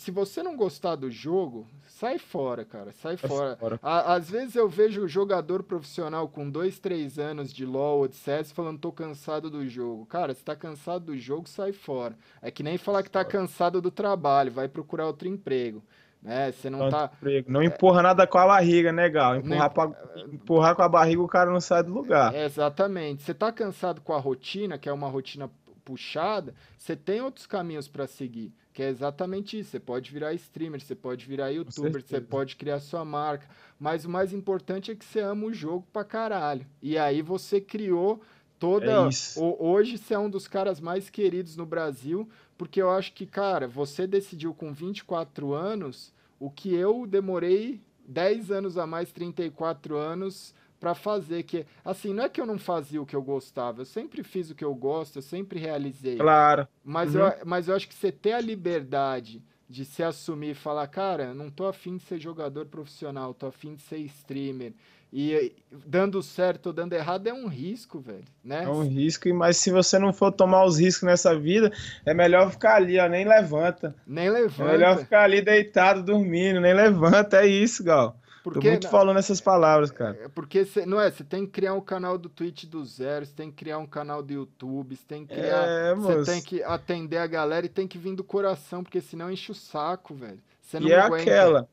se 0.00 0.10
você 0.10 0.42
não 0.42 0.56
gostar 0.56 0.96
do 0.96 1.10
jogo, 1.10 1.66
sai 1.86 2.18
fora, 2.18 2.64
cara. 2.64 2.90
Sai 2.90 3.18
fora. 3.18 3.56
fora. 3.56 3.78
às 3.82 4.30
vezes 4.30 4.56
eu 4.56 4.66
vejo 4.66 5.06
jogador 5.06 5.62
profissional 5.62 6.26
com 6.26 6.48
dois, 6.48 6.78
três 6.78 7.18
anos 7.18 7.52
de 7.52 7.66
LoL 7.66 7.98
ou 7.98 8.08
de 8.08 8.16
CS 8.16 8.50
falando 8.50 8.78
tô 8.78 8.90
cansado 8.90 9.50
do 9.50 9.68
jogo. 9.68 10.06
Cara, 10.06 10.32
se 10.32 10.42
tá 10.42 10.56
cansado 10.56 11.04
do 11.04 11.18
jogo, 11.18 11.46
sai 11.46 11.72
fora. 11.72 12.16
É 12.40 12.50
que 12.50 12.62
nem 12.62 12.78
falar 12.78 13.02
que 13.02 13.10
tá 13.10 13.22
cansado 13.22 13.82
do 13.82 13.90
trabalho, 13.90 14.50
vai 14.50 14.68
procurar 14.68 15.06
outro 15.06 15.28
emprego. 15.28 15.82
Né? 16.22 16.50
Você 16.52 16.70
não 16.70 16.88
tá. 16.88 17.10
Emprego. 17.18 17.50
Não 17.50 17.62
empurra 17.62 18.02
nada 18.02 18.26
com 18.26 18.38
a 18.38 18.46
barriga, 18.46 18.92
né, 18.92 19.08
Gal? 19.08 19.36
Empurrar, 19.36 19.70
pra... 19.70 19.90
empurrar 20.32 20.76
com 20.76 20.82
a 20.82 20.88
barriga, 20.88 21.22
o 21.22 21.28
cara 21.28 21.50
não 21.50 21.60
sai 21.60 21.82
do 21.82 21.92
lugar. 21.92 22.34
exatamente. 22.34 23.22
Você 23.22 23.34
tá 23.34 23.52
cansado 23.52 24.00
com 24.00 24.14
a 24.14 24.18
rotina, 24.18 24.78
que 24.78 24.88
é 24.88 24.92
uma 24.92 25.08
rotina 25.08 25.50
puxada, 25.90 26.54
você 26.78 26.94
tem 26.94 27.20
outros 27.20 27.46
caminhos 27.46 27.88
para 27.88 28.06
seguir. 28.06 28.52
Que 28.72 28.84
é 28.84 28.88
exatamente 28.88 29.58
isso. 29.58 29.70
Você 29.70 29.80
pode 29.80 30.12
virar 30.12 30.32
streamer, 30.34 30.80
você 30.80 30.94
pode 30.94 31.26
virar 31.26 31.50
youtuber, 31.50 32.00
você 32.00 32.20
pode 32.20 32.54
criar 32.54 32.78
sua 32.78 33.04
marca. 33.04 33.48
Mas 33.78 34.04
o 34.04 34.08
mais 34.08 34.32
importante 34.32 34.92
é 34.92 34.94
que 34.94 35.04
você 35.04 35.18
ama 35.18 35.46
o 35.46 35.52
jogo 35.52 35.84
pra 35.92 36.04
caralho. 36.04 36.64
E 36.80 36.96
aí 36.96 37.20
você 37.20 37.60
criou 37.60 38.22
toda. 38.60 38.86
É 38.86 39.10
hoje 39.36 39.98
você 39.98 40.14
é 40.14 40.18
um 40.18 40.30
dos 40.30 40.46
caras 40.46 40.78
mais 40.78 41.10
queridos 41.10 41.56
no 41.56 41.66
Brasil, 41.66 42.28
porque 42.56 42.80
eu 42.80 42.90
acho 42.90 43.12
que, 43.12 43.26
cara, 43.26 43.66
você 43.66 44.06
decidiu 44.06 44.54
com 44.54 44.72
24 44.72 45.52
anos 45.52 46.14
o 46.38 46.48
que 46.48 46.72
eu 46.72 47.08
demorei 47.08 47.80
10 48.06 48.52
anos 48.52 48.78
a 48.78 48.86
mais, 48.86 49.10
34 49.10 49.96
anos 49.96 50.54
para 50.80 50.94
fazer 50.94 51.42
que 51.42 51.66
assim 51.84 52.14
não 52.14 52.24
é 52.24 52.28
que 52.28 52.40
eu 52.40 52.46
não 52.46 52.58
fazia 52.58 53.00
o 53.00 53.06
que 53.06 53.14
eu 53.14 53.22
gostava 53.22 53.82
eu 53.82 53.86
sempre 53.86 54.24
fiz 54.24 54.50
o 54.50 54.54
que 54.54 54.64
eu 54.64 54.74
gosto 54.74 55.16
eu 55.16 55.22
sempre 55.22 55.60
realizei 55.60 56.16
claro 56.16 56.66
mas 56.82 57.14
uhum. 57.14 57.20
eu 57.20 57.32
mas 57.44 57.68
eu 57.68 57.76
acho 57.76 57.86
que 57.86 57.94
você 57.94 58.10
ter 58.10 58.32
a 58.32 58.40
liberdade 58.40 59.42
de 59.68 59.84
se 59.84 60.02
assumir 60.02 60.50
e 60.50 60.54
falar 60.54 60.86
cara 60.86 61.34
não 61.34 61.50
tô 61.50 61.66
afim 61.66 61.98
de 61.98 62.02
ser 62.04 62.18
jogador 62.18 62.66
profissional 62.66 63.34
tô 63.34 63.46
afim 63.46 63.74
de 63.74 63.82
ser 63.82 63.98
streamer 63.98 64.72
e 65.12 65.52
dando 65.86 66.22
certo 66.22 66.66
ou 66.66 66.72
dando 66.72 66.92
errado 66.92 67.26
é 67.26 67.32
um 67.32 67.48
risco, 67.48 67.98
velho, 67.98 68.24
né? 68.44 68.62
É 68.62 68.68
um 68.68 68.86
risco, 68.86 69.32
mas 69.34 69.56
se 69.56 69.70
você 69.70 69.98
não 69.98 70.12
for 70.12 70.30
tomar 70.30 70.64
os 70.64 70.78
riscos 70.78 71.02
nessa 71.02 71.36
vida, 71.36 71.72
é 72.06 72.14
melhor 72.14 72.52
ficar 72.52 72.76
ali, 72.76 72.96
ó, 72.98 73.08
nem 73.08 73.26
levanta. 73.26 73.94
Nem 74.06 74.30
levanta. 74.30 74.70
É 74.70 74.72
melhor 74.72 74.98
ficar 74.98 75.24
ali 75.24 75.42
deitado, 75.42 76.04
dormindo, 76.04 76.60
nem 76.60 76.72
levanta, 76.72 77.38
é 77.38 77.46
isso, 77.46 77.82
Gal. 77.82 78.16
Porque, 78.42 78.60
Tô 78.60 78.68
muito 78.68 78.88
falando 78.88 79.18
essas 79.18 79.40
palavras, 79.40 79.90
cara. 79.90 80.18
É 80.22 80.28
porque 80.28 80.64
cê, 80.64 80.86
não 80.86 80.98
é, 81.00 81.10
você 81.10 81.22
tem 81.22 81.44
que 81.44 81.52
criar 81.52 81.74
um 81.74 81.80
canal 81.80 82.16
do 82.16 82.28
Twitch 82.28 82.64
do 82.64 82.84
zero, 82.84 83.26
você 83.26 83.32
tem 83.34 83.50
que 83.50 83.56
criar 83.56 83.78
um 83.78 83.86
canal 83.86 84.22
do 84.22 84.32
YouTube, 84.32 84.96
você 84.96 85.04
tem 85.06 85.26
que 85.26 85.34
criar, 85.34 85.66
é, 85.66 85.94
você 85.94 86.32
tem 86.32 86.42
que 86.42 86.62
atender 86.62 87.18
a 87.18 87.26
galera 87.26 87.66
e 87.66 87.68
tem 87.68 87.86
que 87.86 87.98
vir 87.98 88.14
do 88.14 88.24
coração, 88.24 88.82
porque 88.82 89.00
senão 89.00 89.30
enche 89.30 89.52
o 89.52 89.54
saco, 89.54 90.14
velho. 90.14 90.40
Você 90.62 90.80
não 90.80 90.88
e 90.88 90.92
é 90.92 91.00
aguenta. 91.00 91.22
aquela. 91.22 91.68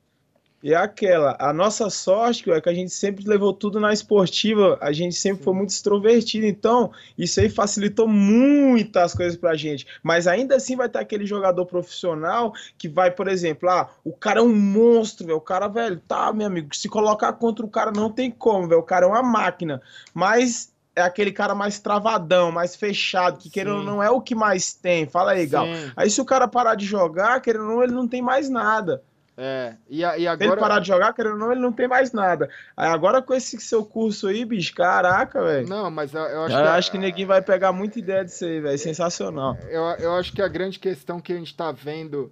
E 0.63 0.73
é 0.73 0.75
aquela, 0.75 1.37
a 1.39 1.53
nossa 1.53 1.87
sorte 1.89 2.49
é 2.51 2.59
que 2.59 2.69
a 2.69 2.73
gente 2.73 2.91
sempre 2.91 3.23
levou 3.27 3.53
tudo 3.53 3.79
na 3.79 3.93
esportiva, 3.93 4.77
a 4.81 4.91
gente 4.91 5.15
sempre 5.15 5.43
foi 5.43 5.53
muito 5.53 5.69
extrovertido, 5.69 6.47
então 6.47 6.91
isso 7.15 7.39
aí 7.39 7.47
facilitou 7.47 8.07
muitas 8.07 9.13
coisas 9.13 9.37
pra 9.37 9.55
gente. 9.55 9.85
Mas 10.01 10.25
ainda 10.25 10.55
assim 10.55 10.75
vai 10.75 10.89
ter 10.89 10.97
aquele 10.97 11.27
jogador 11.27 11.65
profissional 11.65 12.53
que 12.75 12.89
vai, 12.89 13.11
por 13.11 13.27
exemplo, 13.27 13.69
ah, 13.69 13.87
o 14.03 14.11
cara 14.11 14.39
é 14.39 14.43
um 14.43 14.55
monstro, 14.55 15.27
velho, 15.27 15.37
o 15.37 15.41
cara, 15.41 15.67
velho, 15.67 16.01
tá, 16.07 16.33
meu 16.33 16.47
amigo, 16.47 16.75
se 16.75 16.89
colocar 16.89 17.33
contra 17.33 17.63
o 17.63 17.69
cara 17.69 17.91
não 17.91 18.11
tem 18.11 18.31
como, 18.31 18.67
velho, 18.67 18.81
o 18.81 18.83
cara 18.83 19.05
é 19.05 19.09
uma 19.09 19.21
máquina. 19.23 19.79
Mas 20.11 20.73
é 20.95 21.03
aquele 21.03 21.31
cara 21.31 21.53
mais 21.53 21.77
travadão, 21.77 22.51
mais 22.51 22.75
fechado, 22.75 23.37
que 23.37 23.51
querendo 23.51 23.77
ou 23.77 23.83
não 23.83 24.01
é 24.01 24.09
o 24.09 24.19
que 24.19 24.33
mais 24.33 24.73
tem. 24.73 25.05
Fala 25.05 25.33
aí, 25.33 25.45
Gal. 25.45 25.67
Sim. 25.67 25.91
Aí 25.95 26.09
se 26.09 26.19
o 26.19 26.25
cara 26.25 26.47
parar 26.47 26.73
de 26.73 26.87
jogar, 26.87 27.39
querendo 27.39 27.65
ou 27.65 27.75
não, 27.75 27.83
ele 27.83 27.93
não 27.93 28.07
tem 28.07 28.23
mais 28.23 28.49
nada. 28.49 29.03
É, 29.39 29.75
e, 29.87 29.99
e 29.99 30.03
agora... 30.27 30.37
Se 30.37 30.43
ele 30.45 30.59
parar 30.59 30.79
de 30.79 30.87
jogar, 30.87 31.13
querendo 31.13 31.33
ou 31.33 31.37
não, 31.37 31.51
ele 31.51 31.61
não 31.61 31.71
tem 31.71 31.87
mais 31.87 32.11
nada. 32.11 32.49
Aí 32.75 32.89
agora 32.89 33.21
com 33.21 33.35
esse 33.35 33.59
seu 33.61 33.85
curso 33.85 34.25
aí, 34.27 34.43
bicho, 34.43 34.73
caraca, 34.73 35.43
velho. 35.43 35.69
Não, 35.69 35.91
mas 35.91 36.11
eu, 36.15 36.21
eu 36.21 36.43
acho 36.43 36.55
eu 36.55 36.63
que... 36.63 36.67
acho 36.69 36.91
que 36.91 36.97
ninguém 36.97 37.25
vai 37.25 37.39
pegar 37.39 37.71
muita 37.71 37.99
ideia 37.99 38.25
disso 38.25 38.45
aí, 38.45 38.59
velho. 38.59 38.79
Sensacional. 38.79 39.55
Eu, 39.69 39.83
eu 39.99 40.13
acho 40.15 40.33
que 40.33 40.41
a 40.41 40.47
grande 40.47 40.79
questão 40.79 41.19
que 41.21 41.31
a 41.31 41.35
gente 41.37 41.55
tá 41.55 41.71
vendo, 41.71 42.31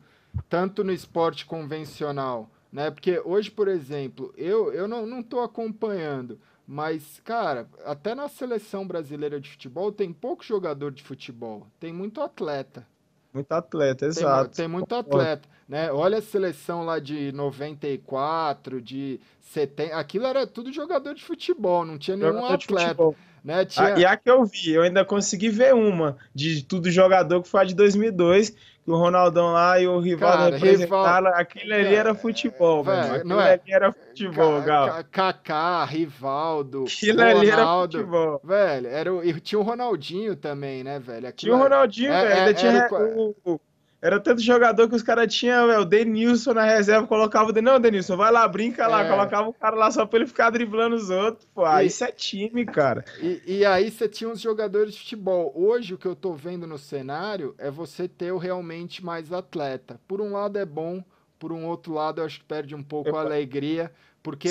tanto 0.49 0.83
no 0.83 0.91
esporte 0.91 1.45
convencional, 1.45 2.49
né? 2.71 2.89
Porque 2.89 3.21
hoje, 3.23 3.51
por 3.51 3.67
exemplo, 3.67 4.33
eu, 4.35 4.73
eu 4.73 4.87
não, 4.87 5.05
não 5.05 5.21
tô 5.21 5.41
acompanhando, 5.41 6.39
mas, 6.67 7.21
cara, 7.23 7.67
até 7.85 8.15
na 8.15 8.27
seleção 8.27 8.87
brasileira 8.87 9.39
de 9.39 9.51
futebol 9.51 9.91
tem 9.91 10.11
pouco 10.11 10.43
jogador 10.43 10.91
de 10.91 11.03
futebol, 11.03 11.67
tem 11.79 11.93
muito 11.93 12.19
atleta. 12.19 12.87
Muito 13.35 13.51
atleta, 13.51 14.05
exato. 14.05 14.55
Tem, 14.55 14.63
tem 14.63 14.67
muito 14.69 14.95
atleta, 14.95 15.45
né? 15.67 15.91
Olha 15.91 16.19
a 16.19 16.21
seleção 16.21 16.85
lá 16.85 16.99
de 16.99 17.33
94, 17.33 18.81
de 18.81 19.19
70. 19.41 19.93
Aquilo 19.93 20.25
era 20.25 20.47
tudo 20.47 20.71
jogador 20.71 21.13
de 21.13 21.21
futebol, 21.21 21.83
não 21.83 21.97
tinha 21.97 22.15
nenhum 22.15 22.31
jogador 22.31 22.53
atleta. 22.53 23.15
Né? 23.43 23.65
Tinha... 23.65 23.93
Ah, 23.93 23.99
e 23.99 24.05
a 24.05 24.15
que 24.15 24.31
eu 24.31 24.45
vi, 24.45 24.71
eu 24.71 24.83
ainda 24.83 25.03
consegui 25.03 25.49
ver 25.49 25.75
uma 25.75 26.15
de 26.33 26.63
tudo 26.63 26.89
jogador 26.89 27.43
que 27.43 27.49
foi 27.49 27.59
a 27.59 27.65
de 27.65 27.75
2002, 27.75 28.55
que 28.85 28.91
o 28.91 28.97
Ronaldão 28.97 29.51
lá 29.51 29.79
e 29.79 29.87
o 29.87 29.99
Rivaldo 29.99 30.51
representaram, 30.51 31.33
aquilo 31.33 31.73
ali 31.73 31.95
era 31.95 32.13
futebol, 32.13 32.83
velho. 32.83 33.25
Não 33.25 33.41
é? 33.41 33.53
ali 33.53 33.61
era 33.73 33.91
futebol, 33.91 34.61
Gal. 34.61 35.03
Kaká, 35.11 35.83
Rivaldo, 35.85 36.83
aquilo 36.83 37.17
Ronaldo, 37.17 37.39
ali 37.39 37.49
era 37.49 37.81
futebol. 37.81 38.41
Velho, 38.43 38.87
era 38.87 39.13
o, 39.13 39.23
e 39.23 39.41
tinha 39.41 39.59
o 39.59 39.63
Ronaldinho 39.63 40.35
também, 40.35 40.83
né, 40.83 40.99
velho? 40.99 41.27
Aquilo 41.27 41.33
tinha 41.33 41.55
o 41.55 41.63
Ronaldinho, 41.63 42.11
é, 42.11 42.21
velho, 42.21 42.31
é, 42.31 42.39
ainda 42.39 42.53
tinha 42.53 42.87
o, 42.91 43.35
o, 43.43 43.59
era 44.01 44.19
tanto 44.19 44.41
jogador 44.41 44.87
que 44.87 44.95
os 44.95 45.01
caras 45.01 45.33
tinham, 45.33 45.67
o 45.79 45.85
Denilson 45.85 46.53
na 46.53 46.63
reserva, 46.63 47.07
colocava 47.07 47.49
o 47.49 47.53
Denilson, 47.53 47.73
não, 47.73 47.79
Denilson, 47.79 48.17
vai 48.17 48.31
lá, 48.31 48.47
brinca 48.47 48.87
lá, 48.87 49.03
é. 49.03 49.09
colocava 49.09 49.49
o 49.49 49.53
cara 49.53 49.75
lá 49.75 49.89
só 49.89 50.05
pra 50.05 50.19
ele 50.19 50.27
ficar 50.27 50.49
driblando 50.49 50.95
os 50.95 51.09
outros, 51.09 51.47
pô, 51.53 51.67
e, 51.67 51.85
isso 51.85 52.03
é 52.03 52.11
time, 52.11 52.65
cara. 52.65 53.03
E, 53.19 53.41
e, 53.45 53.65
aí 53.65 53.89
você 53.89 54.07
tinha 54.07 54.29
uns 54.29 54.39
jogadores 54.39 54.93
de 54.93 54.99
futebol. 54.99 55.51
Hoje 55.55 55.93
o 55.93 55.97
que 55.97 56.05
eu 56.05 56.15
tô 56.15 56.33
vendo 56.33 56.67
no 56.67 56.77
cenário 56.77 57.55
é 57.57 57.71
você 57.71 58.07
ter 58.07 58.31
o 58.31 58.37
realmente 58.37 59.03
mais 59.03 59.33
atleta. 59.33 59.99
Por 60.07 60.21
um 60.21 60.33
lado 60.33 60.57
é 60.59 60.65
bom, 60.65 61.03
por 61.39 61.51
um 61.51 61.65
outro 61.65 61.93
lado 61.93 62.21
eu 62.21 62.25
acho 62.25 62.39
que 62.39 62.45
perde 62.45 62.75
um 62.75 62.83
pouco 62.83 63.09
eu... 63.09 63.17
a 63.17 63.21
alegria, 63.21 63.91
porque 64.21 64.49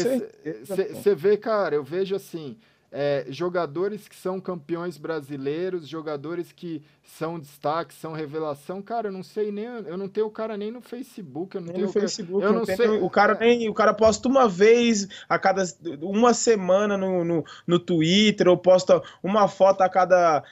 você 0.65 1.15
vê, 1.15 1.37
cara, 1.37 1.75
eu 1.75 1.85
vejo 1.85 2.15
assim, 2.15 2.57
é, 2.97 3.27
jogadores 3.29 4.07
que 4.07 4.15
são 4.15 4.41
campeões 4.41 4.97
brasileiros, 4.97 5.89
jogadores 5.89 6.53
que 6.53 6.81
são 7.05 7.39
destaque, 7.39 7.95
são 7.95 8.13
revelação. 8.13 8.83
Cara, 8.83 9.09
eu 9.09 9.13
não 9.13 9.23
sei 9.23 9.53
nem, 9.53 9.65
eu 9.65 9.97
não 9.97 10.09
tenho 10.09 10.27
o 10.27 10.31
cara 10.31 10.57
nem 10.57 10.71
no 10.71 10.81
Facebook, 10.81 11.55
eu 11.55 11.61
não 11.61 11.69
nem 11.69 11.77
tenho 11.77 11.87
no 11.87 11.93
Facebook, 11.93 12.45
eu 12.45 12.53
não, 12.53 12.65
sei. 12.65 12.89
O 12.89 13.11
cara 13.11 13.35
nem, 13.35 13.69
o 13.69 13.75
cara 13.75 13.95
posta 13.95 14.29
uma 14.29 14.49
vez 14.49 15.07
a 15.29 15.39
cada 15.39 15.63
uma 16.01 16.35
semana 16.35 16.97
no, 16.97 17.25
no, 17.25 17.45
no 17.67 17.79
Twitter, 17.79 18.49
ou 18.49 18.57
posta 18.57 19.03
uma 19.23 19.47
foto 19.49 19.83
a 19.83 19.89
cada 19.89 20.43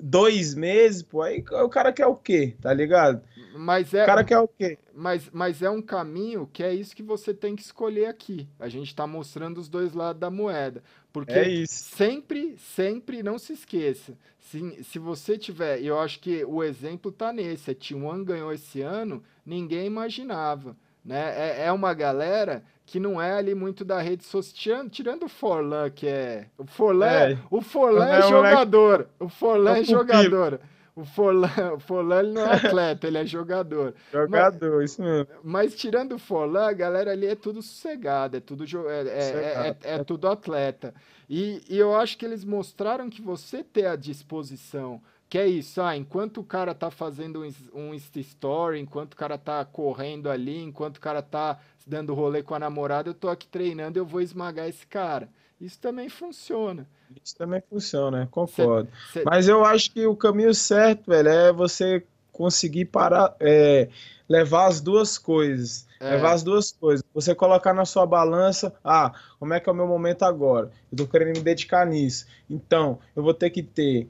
dois 0.00 0.54
meses, 0.54 1.02
pô. 1.02 1.22
Aí 1.22 1.44
o 1.62 1.68
cara 1.68 1.92
quer 1.92 2.06
o 2.06 2.14
quê, 2.14 2.56
tá 2.60 2.72
ligado? 2.72 3.20
Mas 3.54 3.92
é, 3.92 4.02
o 4.02 4.06
cara 4.06 4.24
quer 4.24 4.38
o 4.38 4.48
quê? 4.48 4.78
Mas, 4.94 5.28
mas 5.32 5.60
é 5.62 5.68
um 5.68 5.82
caminho 5.82 6.48
que 6.50 6.62
é 6.62 6.72
isso 6.72 6.96
que 6.96 7.02
você 7.02 7.34
tem 7.34 7.56
que 7.56 7.62
escolher 7.62 8.06
aqui. 8.06 8.48
A 8.58 8.68
gente 8.68 8.88
está 8.88 9.06
mostrando 9.06 9.58
os 9.58 9.68
dois 9.68 9.92
lados 9.92 10.20
da 10.20 10.30
moeda. 10.30 10.82
Porque 11.12 11.32
é 11.32 11.64
sempre, 11.66 12.56
sempre, 12.58 13.22
não 13.22 13.38
se 13.38 13.54
esqueça, 13.54 14.12
se, 14.46 14.84
se 14.84 14.98
você 14.98 15.36
tiver, 15.36 15.82
eu 15.82 15.98
acho 15.98 16.20
que 16.20 16.44
o 16.44 16.62
exemplo 16.62 17.10
tá 17.10 17.32
nesse, 17.32 17.72
a 17.72 17.74
T1 17.74 18.22
ganhou 18.24 18.52
esse 18.52 18.80
ano, 18.80 19.22
ninguém 19.44 19.86
imaginava, 19.86 20.76
né? 21.04 21.34
É, 21.36 21.66
é 21.66 21.72
uma 21.72 21.92
galera 21.92 22.62
que 22.84 23.00
não 23.00 23.20
é 23.20 23.32
ali 23.32 23.56
muito 23.56 23.84
da 23.84 24.00
rede 24.00 24.24
social, 24.24 24.88
tirando 24.88 25.24
o 25.24 25.28
Forlan, 25.28 25.90
que 25.90 26.06
é... 26.06 26.46
O 26.56 26.64
Forlan 26.64 27.06
é, 27.06 27.38
o 27.50 27.60
Forlan 27.60 28.08
é, 28.08 28.18
é 28.18 28.22
jogador, 28.22 29.08
o 29.18 29.28
Forlan 29.28 29.76
é, 29.76 29.80
é 29.80 29.84
jogador. 29.84 30.60
O 30.96 31.04
Forlan, 31.04 31.74
o 31.74 31.78
Forlan 31.78 32.20
ele 32.20 32.32
não 32.32 32.42
é 32.42 32.54
atleta, 32.54 33.06
ele 33.06 33.18
é 33.18 33.26
jogador. 33.26 33.94
Jogador, 34.10 34.76
mas, 34.78 34.90
isso 34.90 35.02
mesmo. 35.02 35.28
Mas 35.44 35.76
tirando 35.76 36.12
o 36.14 36.18
Forlan, 36.18 36.66
a 36.66 36.72
galera 36.72 37.12
ali 37.12 37.26
é 37.26 37.34
tudo 37.34 37.60
sossegada, 37.60 38.38
é 38.38 38.40
tudo, 38.40 38.64
é, 38.88 39.02
é, 39.02 39.68
é, 39.68 39.94
é 39.96 40.04
tudo 40.04 40.26
atleta. 40.26 40.94
E, 41.28 41.62
e 41.68 41.76
eu 41.76 41.94
acho 41.94 42.16
que 42.16 42.24
eles 42.24 42.44
mostraram 42.44 43.10
que 43.10 43.20
você 43.20 43.62
ter 43.62 43.86
a 43.86 43.94
disposição 43.94 45.02
que 45.28 45.38
é 45.38 45.46
isso, 45.46 45.82
ah, 45.82 45.96
enquanto 45.96 46.40
o 46.40 46.44
cara 46.44 46.72
tá 46.72 46.88
fazendo 46.88 47.42
um, 47.42 47.50
um 47.74 47.92
Insta 47.92 48.20
Story, 48.20 48.78
enquanto 48.78 49.14
o 49.14 49.16
cara 49.16 49.36
tá 49.36 49.64
correndo 49.64 50.30
ali, 50.30 50.62
enquanto 50.62 50.98
o 50.98 51.00
cara 51.00 51.20
tá 51.20 51.58
dando 51.84 52.14
rolê 52.14 52.44
com 52.44 52.54
a 52.54 52.60
namorada, 52.60 53.10
eu 53.10 53.14
tô 53.14 53.28
aqui 53.28 53.48
treinando, 53.48 53.98
eu 53.98 54.06
vou 54.06 54.20
esmagar 54.20 54.68
esse 54.68 54.86
cara. 54.86 55.28
Isso 55.60 55.78
também 55.80 56.08
funciona. 56.08 56.86
Isso 57.24 57.36
também 57.36 57.62
funciona, 57.68 58.28
concordo. 58.30 58.90
Cê, 59.12 59.20
cê... 59.20 59.24
Mas 59.24 59.48
eu 59.48 59.64
acho 59.64 59.90
que 59.90 60.06
o 60.06 60.16
caminho 60.16 60.54
certo, 60.54 61.10
velho, 61.10 61.28
é 61.28 61.52
você 61.52 62.04
conseguir 62.30 62.86
parar, 62.86 63.34
é, 63.40 63.88
levar 64.28 64.66
as 64.66 64.80
duas 64.80 65.16
coisas. 65.16 65.86
É. 65.98 66.10
Levar 66.10 66.32
as 66.32 66.42
duas 66.42 66.72
coisas. 66.72 67.02
Você 67.14 67.34
colocar 67.34 67.72
na 67.72 67.86
sua 67.86 68.04
balança, 68.04 68.74
ah, 68.84 69.14
como 69.38 69.54
é 69.54 69.60
que 69.60 69.68
é 69.68 69.72
o 69.72 69.76
meu 69.76 69.86
momento 69.86 70.24
agora? 70.24 70.70
Eu 70.92 70.98
tô 70.98 71.06
querendo 71.06 71.38
me 71.38 71.42
dedicar 71.42 71.86
nisso. 71.86 72.26
Então, 72.50 72.98
eu 73.14 73.22
vou 73.22 73.32
ter 73.32 73.48
que 73.48 73.62
ter 73.62 74.06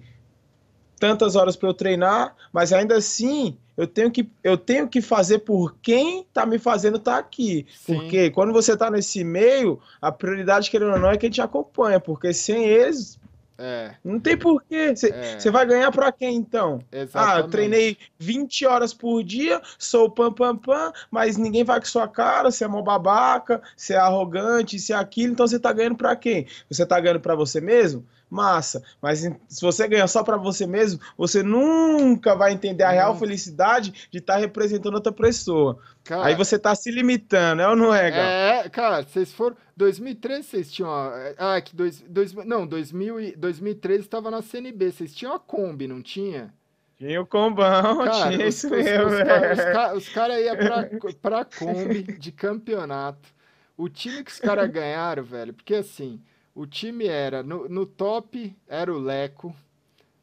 tantas 0.99 1.37
horas 1.37 1.55
para 1.55 1.69
eu 1.69 1.75
treinar, 1.75 2.35
mas 2.53 2.73
ainda 2.73 2.97
assim 2.97 3.57
eu 3.77 3.87
tenho 3.87 4.11
que, 4.11 4.29
eu 4.43 4.57
tenho 4.57 4.89
que 4.89 5.03
fazer 5.03 5.41
por 5.41 5.77
quem 5.83 6.21
está 6.21 6.47
me 6.47 6.59
fazendo 6.59 6.97
estar 6.97 7.13
tá 7.13 7.19
aqui. 7.19 7.67
Sim. 7.85 7.95
Porque 7.95 8.31
quando 8.31 8.53
você 8.53 8.73
está 8.73 8.91
nesse 8.91 9.23
meio, 9.23 9.81
a 10.01 10.11
prioridade, 10.11 10.71
querendo 10.71 10.93
ou 10.93 10.99
não, 10.99 11.11
é 11.11 11.17
quem 11.17 11.31
te 11.31 11.43
acompanha, 11.43 12.01
porque 12.01 12.33
sem 12.33 12.65
eles. 12.65 13.19
É. 13.59 13.95
Não 14.05 14.21
tem 14.21 14.37
porquê. 14.37 14.95
Você 14.95 15.09
é. 15.09 15.51
vai 15.51 15.67
ganhar 15.67 15.91
para 15.91 16.13
quem 16.13 16.37
então? 16.37 16.81
Exatamente. 16.93 17.33
Ah, 17.33 17.39
eu 17.41 17.49
treinei 17.49 17.97
20 18.19 18.67
horas 18.67 18.93
por 18.93 19.23
dia, 19.23 19.61
sou 19.79 20.11
pam 20.11 20.33
pam 20.33 20.57
pam, 20.57 20.93
mas 21.11 21.37
ninguém 21.37 21.65
vai 21.65 21.81
com 21.81 21.87
sua 21.87 22.07
cara, 22.07 22.51
você 22.51 22.65
é 22.65 22.69
mó 22.69 22.83
babaca, 22.83 23.63
você 23.75 23.95
é 23.95 23.99
arrogante, 23.99 24.79
você 24.79 24.93
é 24.93 24.97
aquilo, 24.97 25.33
então 25.33 25.47
você 25.47 25.59
tá 25.59 25.73
ganhando 25.73 25.97
para 25.97 26.15
quem? 26.17 26.47
Você 26.71 26.85
tá 26.85 27.01
ganhando 27.01 27.21
para 27.21 27.35
você 27.35 27.61
mesmo? 27.61 28.05
Massa. 28.31 28.83
Mas 29.01 29.21
se 29.21 29.63
você 29.63 29.87
ganhar 29.89 30.07
só 30.09 30.23
para 30.23 30.37
você 30.37 30.67
mesmo, 30.67 31.01
você 31.17 31.43
nunca 31.43 32.35
vai 32.35 32.53
entender 32.53 32.85
a 32.85 32.91
real 32.91 33.17
felicidade 33.19 34.09
de 34.11 34.19
estar 34.19 34.35
tá 34.35 34.39
representando 34.39 34.95
outra 34.95 35.13
pessoa. 35.13 35.79
Cara, 36.05 36.27
Aí 36.27 36.35
você 36.35 36.59
tá 36.59 36.75
se 36.75 36.91
limitando, 36.91 37.63
é 37.63 37.69
ou 37.69 37.77
não 37.77 37.95
é, 37.95 38.11
Gal? 38.11 38.25
É, 38.25 38.69
cara, 38.69 39.03
vocês 39.03 39.33
foram. 39.33 39.57
2013 39.77 40.43
vocês 40.43 40.73
tinham. 40.73 40.91
Ah, 41.37 41.61
que 41.61 41.75
dois, 41.75 42.01
dois, 42.09 42.33
não, 42.33 42.67
2000 42.67 43.37
2013 43.37 44.01
estava 44.01 44.31
na 44.31 44.43
CNB. 44.43 44.93
Vocês 44.93 45.15
tinham 45.15 45.35
a 45.35 45.39
Kombi, 45.39 45.87
não 45.87 46.01
tinha? 46.03 46.53
Tinha 46.97 47.21
o 47.21 47.27
combão, 47.27 48.05
cara, 48.05 48.31
tinha 48.31 48.47
isso 48.47 48.71
mesmo. 48.71 49.07
Os, 49.07 49.13
os, 49.13 49.65
caras 49.65 49.97
os 49.97 50.09
cara 50.09 50.41
iam 50.41 50.57
pra, 50.57 50.89
pra 51.21 51.45
Kombi 51.45 52.03
de 52.03 52.33
campeonato. 52.33 53.29
O 53.77 53.89
time 53.89 54.25
que 54.25 54.31
os 54.31 54.41
caras 54.41 54.71
ganharam, 54.71 55.23
velho, 55.23 55.53
porque 55.53 55.75
assim. 55.75 56.21
O 56.57 56.67
time 56.67 57.07
era, 57.07 57.43
no, 57.43 57.69
no 57.69 57.85
top 57.85 58.57
era 58.67 58.91
o 58.91 58.99
Leco, 58.99 59.55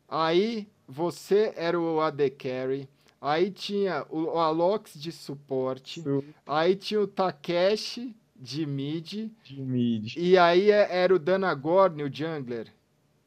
aí 0.09 0.67
você 0.87 1.53
era 1.55 1.79
o 1.79 2.01
AD 2.01 2.27
Carry, 2.31 2.89
aí 3.21 3.51
tinha 3.51 4.03
o, 4.09 4.23
o 4.23 4.39
Alox 4.39 4.99
de 4.99 5.11
suporte, 5.11 6.01
Sim. 6.01 6.23
aí 6.47 6.75
tinha 6.75 6.99
o 6.99 7.05
Takeshi 7.05 8.15
de 8.35 8.65
mid, 8.65 9.29
de 9.43 9.61
mid. 9.61 10.15
e 10.17 10.35
aí 10.35 10.71
é, 10.71 11.03
era 11.03 11.13
o 11.13 11.19
Danagorn, 11.19 12.01
o 12.01 12.11
jungler. 12.11 12.67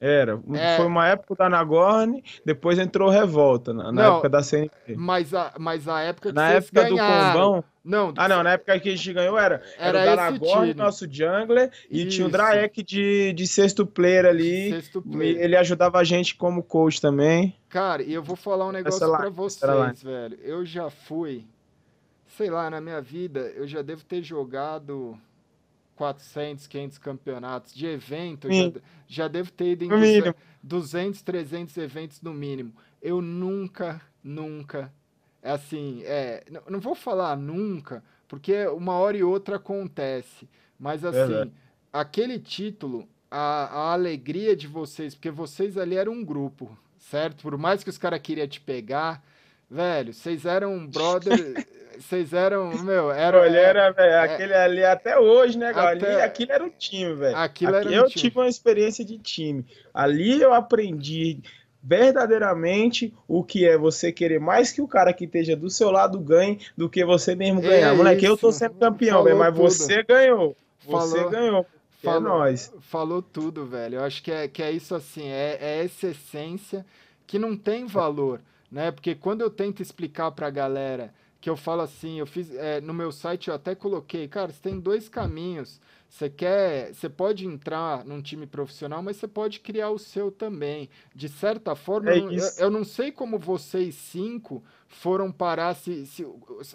Era. 0.00 0.38
É... 0.54 0.76
Foi 0.76 0.86
uma 0.86 1.08
época 1.08 1.34
da 1.36 1.48
Nagorn, 1.48 2.22
depois 2.44 2.78
entrou 2.78 3.08
Revolta, 3.08 3.72
na, 3.72 3.90
na 3.90 4.06
época 4.06 4.28
da 4.28 4.42
CNP. 4.42 4.94
Mas 4.94 5.32
a, 5.32 5.54
mas 5.58 5.88
a 5.88 6.00
época 6.00 6.28
que 6.28 6.34
Na 6.34 6.50
época 6.50 6.84
ganharam. 6.84 7.32
do 7.32 7.32
Combão. 7.32 7.64
Não, 7.82 8.12
ah, 8.16 8.28
não, 8.28 8.42
na 8.42 8.52
época 8.52 8.80
que 8.80 8.88
a 8.88 8.96
gente 8.96 9.12
ganhou 9.12 9.38
era, 9.38 9.62
era, 9.78 10.00
era 10.00 10.12
o 10.12 10.16
Danagorn, 10.16 10.74
nosso 10.74 11.06
jungler, 11.08 11.70
e 11.88 12.00
Isso. 12.00 12.16
tinha 12.16 12.26
o 12.26 12.30
Draek 12.30 12.82
de, 12.82 13.32
de 13.32 13.46
sexto 13.46 13.86
player 13.86 14.26
ali. 14.26 14.70
Sexto 14.70 15.00
player. 15.00 15.40
Ele 15.40 15.56
ajudava 15.56 15.98
a 15.98 16.04
gente 16.04 16.34
como 16.34 16.64
coach 16.64 17.00
também. 17.00 17.56
Cara, 17.68 18.02
e 18.02 18.12
eu 18.12 18.24
vou 18.24 18.34
falar 18.34 18.66
um 18.66 18.72
negócio 18.72 19.06
lá, 19.06 19.18
pra 19.18 19.28
vocês, 19.30 20.02
velho. 20.02 20.36
Eu 20.42 20.66
já 20.66 20.90
fui, 20.90 21.46
sei 22.36 22.50
lá, 22.50 22.68
na 22.68 22.80
minha 22.80 23.00
vida, 23.00 23.40
eu 23.54 23.68
já 23.68 23.82
devo 23.82 24.04
ter 24.04 24.20
jogado 24.20 25.16
400, 25.96 26.66
500 26.66 26.98
campeonatos 26.98 27.74
de 27.74 27.86
evento, 27.86 28.48
já, 28.52 28.80
já 29.08 29.28
devo 29.28 29.50
ter 29.50 29.72
ido 29.72 29.84
em 29.84 29.88
200, 30.62 31.22
300 31.22 31.76
eventos 31.78 32.20
no 32.20 32.32
mínimo. 32.32 32.72
Eu 33.02 33.20
nunca, 33.22 34.00
nunca, 34.22 34.92
é 35.42 35.50
assim, 35.50 36.02
é, 36.04 36.44
não 36.68 36.80
vou 36.80 36.94
falar 36.94 37.36
nunca, 37.36 38.02
porque 38.28 38.66
uma 38.66 38.94
hora 38.94 39.16
e 39.16 39.22
outra 39.22 39.56
acontece, 39.56 40.48
mas 40.78 41.04
assim, 41.04 41.50
aquele 41.92 42.38
título, 42.38 43.08
a, 43.30 43.64
a 43.64 43.92
alegria 43.92 44.54
de 44.54 44.66
vocês, 44.66 45.14
porque 45.14 45.30
vocês 45.30 45.78
ali 45.78 45.96
eram 45.96 46.12
um 46.12 46.24
grupo, 46.24 46.76
certo? 46.98 47.42
Por 47.42 47.56
mais 47.56 47.82
que 47.82 47.90
os 47.90 47.96
caras 47.96 48.20
queriam 48.20 48.46
te 48.48 48.60
pegar, 48.60 49.22
velho, 49.70 50.12
vocês 50.12 50.44
eram 50.44 50.86
brother 50.86 51.66
vocês 51.98 52.32
eram, 52.32 52.70
meu, 52.82 53.10
era. 53.10 53.46
Ele 53.46 53.56
era, 53.56 53.90
velho, 53.90 54.10
é, 54.10 54.20
aquele 54.20 54.54
ali 54.54 54.84
até 54.84 55.18
hoje, 55.18 55.58
né? 55.58 55.70
Até, 55.70 55.80
ali, 55.88 56.06
aquilo 56.22 56.52
era 56.52 56.64
o 56.64 56.70
time, 56.70 57.14
velho. 57.14 57.36
Aquilo 57.36 57.76
Aqui 57.76 57.88
era 57.88 57.96
eu 57.96 58.08
tive 58.08 58.38
uma 58.38 58.48
experiência 58.48 59.04
de 59.04 59.18
time. 59.18 59.64
Ali 59.92 60.40
eu 60.40 60.52
aprendi 60.52 61.40
verdadeiramente 61.82 63.14
o 63.28 63.44
que 63.44 63.64
é 63.64 63.78
você 63.78 64.10
querer 64.10 64.40
mais 64.40 64.72
que 64.72 64.82
o 64.82 64.88
cara 64.88 65.12
que 65.12 65.24
esteja 65.24 65.54
do 65.54 65.70
seu 65.70 65.90
lado 65.90 66.18
ganhe 66.18 66.58
do 66.76 66.90
que 66.90 67.04
você 67.04 67.34
mesmo 67.34 67.60
ganhar. 67.60 67.92
É 67.92 67.96
Moleque, 67.96 68.24
eu 68.24 68.36
tô 68.36 68.50
sendo 68.50 68.74
campeão, 68.74 69.22
velho, 69.22 69.38
mas 69.38 69.54
tudo. 69.54 69.70
você 69.70 70.02
ganhou. 70.02 70.56
Você 70.80 70.90
falou, 70.90 71.30
ganhou. 71.30 71.60
É 71.60 71.64
falou, 72.02 72.18
é 72.18 72.20
nóis. 72.20 72.72
Falou 72.80 73.22
tudo, 73.22 73.66
velho. 73.66 73.96
Eu 73.96 74.04
acho 74.04 74.22
que 74.22 74.32
é, 74.32 74.48
que 74.48 74.62
é 74.62 74.72
isso 74.72 74.94
assim, 74.94 75.28
é, 75.28 75.58
é 75.60 75.84
essa 75.84 76.08
essência 76.08 76.84
que 77.24 77.38
não 77.38 77.56
tem 77.56 77.86
valor, 77.86 78.40
né? 78.70 78.90
Porque 78.90 79.14
quando 79.14 79.42
eu 79.42 79.50
tento 79.50 79.80
explicar 79.80 80.30
pra 80.32 80.50
galera 80.50 81.12
que 81.40 81.50
eu 81.50 81.56
falo 81.56 81.82
assim, 81.82 82.18
eu 82.18 82.26
fiz 82.26 82.54
é, 82.54 82.80
no 82.80 82.94
meu 82.94 83.12
site 83.12 83.48
eu 83.48 83.54
até 83.54 83.74
coloquei, 83.74 84.26
cara, 84.28 84.52
você 84.52 84.60
tem 84.60 84.80
dois 84.80 85.08
caminhos. 85.08 85.80
Você 86.08 86.30
quer, 86.30 86.94
você 86.94 87.08
pode 87.08 87.44
entrar 87.44 88.04
num 88.04 88.22
time 88.22 88.46
profissional, 88.46 89.02
mas 89.02 89.16
você 89.16 89.26
pode 89.26 89.60
criar 89.60 89.90
o 89.90 89.98
seu 89.98 90.30
também. 90.30 90.88
De 91.14 91.28
certa 91.28 91.74
forma, 91.74 92.10
é 92.10 92.18
eu, 92.18 92.30
eu, 92.58 92.70
não 92.70 92.84
sei 92.84 93.10
como 93.10 93.38
vocês 93.38 93.94
cinco 93.96 94.62
foram 94.86 95.32
parar 95.32 95.74
se, 95.74 96.06
se 96.06 96.24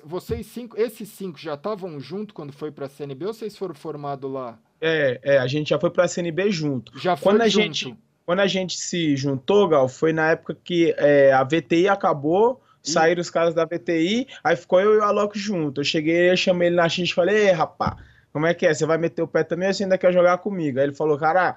vocês 0.03 0.45
cinco, 0.45 0.80
esses 0.80 1.09
cinco 1.09 1.39
já 1.39 1.53
estavam 1.53 1.99
junto 1.99 2.34
quando 2.34 2.51
foi 2.51 2.72
para 2.72 2.86
a 2.86 2.89
CNB 2.89 3.26
ou 3.26 3.34
vocês 3.34 3.57
foram 3.57 3.74
formados 3.74 4.30
lá? 4.30 4.59
É, 4.82 5.20
é, 5.24 5.38
a 5.38 5.47
gente 5.47 5.70
já 5.70 5.80
foi 5.80 5.89
para 5.89 6.03
a 6.03 6.07
CNB 6.07 6.51
junto. 6.51 6.97
Já 6.99 7.16
foi 7.16 7.32
quando 7.32 7.41
a 7.41 7.47
junto. 7.47 7.64
gente 7.64 7.97
quando 8.26 8.39
a 8.39 8.47
gente 8.47 8.78
se 8.78 9.16
juntou, 9.18 9.68
Gal, 9.68 9.89
foi 9.89 10.14
na 10.14 10.32
época 10.32 10.55
que 10.64 10.93
é, 10.97 11.34
a 11.34 11.43
VTI 11.43 11.89
acabou 11.89 12.62
Saíram 12.84 13.21
os 13.21 13.29
caras 13.29 13.53
da 13.53 13.65
VTI, 13.65 14.27
aí 14.43 14.55
ficou 14.55 14.79
eu 14.79 14.95
e 14.95 14.97
o 14.97 15.03
Alok 15.03 15.38
junto. 15.38 15.82
Eu 15.82 15.86
cheguei, 15.86 16.32
eu 16.32 16.38
chamei 16.38 16.67
ele 16.67 16.75
na 16.75 16.89
X 16.89 17.09
e 17.09 17.13
falei, 17.13 17.49
ei, 17.49 17.51
rapá, 17.51 17.97
como 18.34 18.47
é 18.47 18.53
que 18.53 18.65
é? 18.65 18.73
Você 18.73 18.86
vai 18.86 18.97
meter 18.97 19.21
o 19.21 19.27
pé 19.27 19.43
também 19.43 19.67
ou 19.67 19.73
você 19.73 19.84
ainda 19.84 19.97
quer 19.97 20.11
jogar 20.11 20.38
comigo? 20.39 20.79
Aí 20.79 20.86
ele 20.86 20.93
falou, 20.93 21.17
cara, 21.17 21.55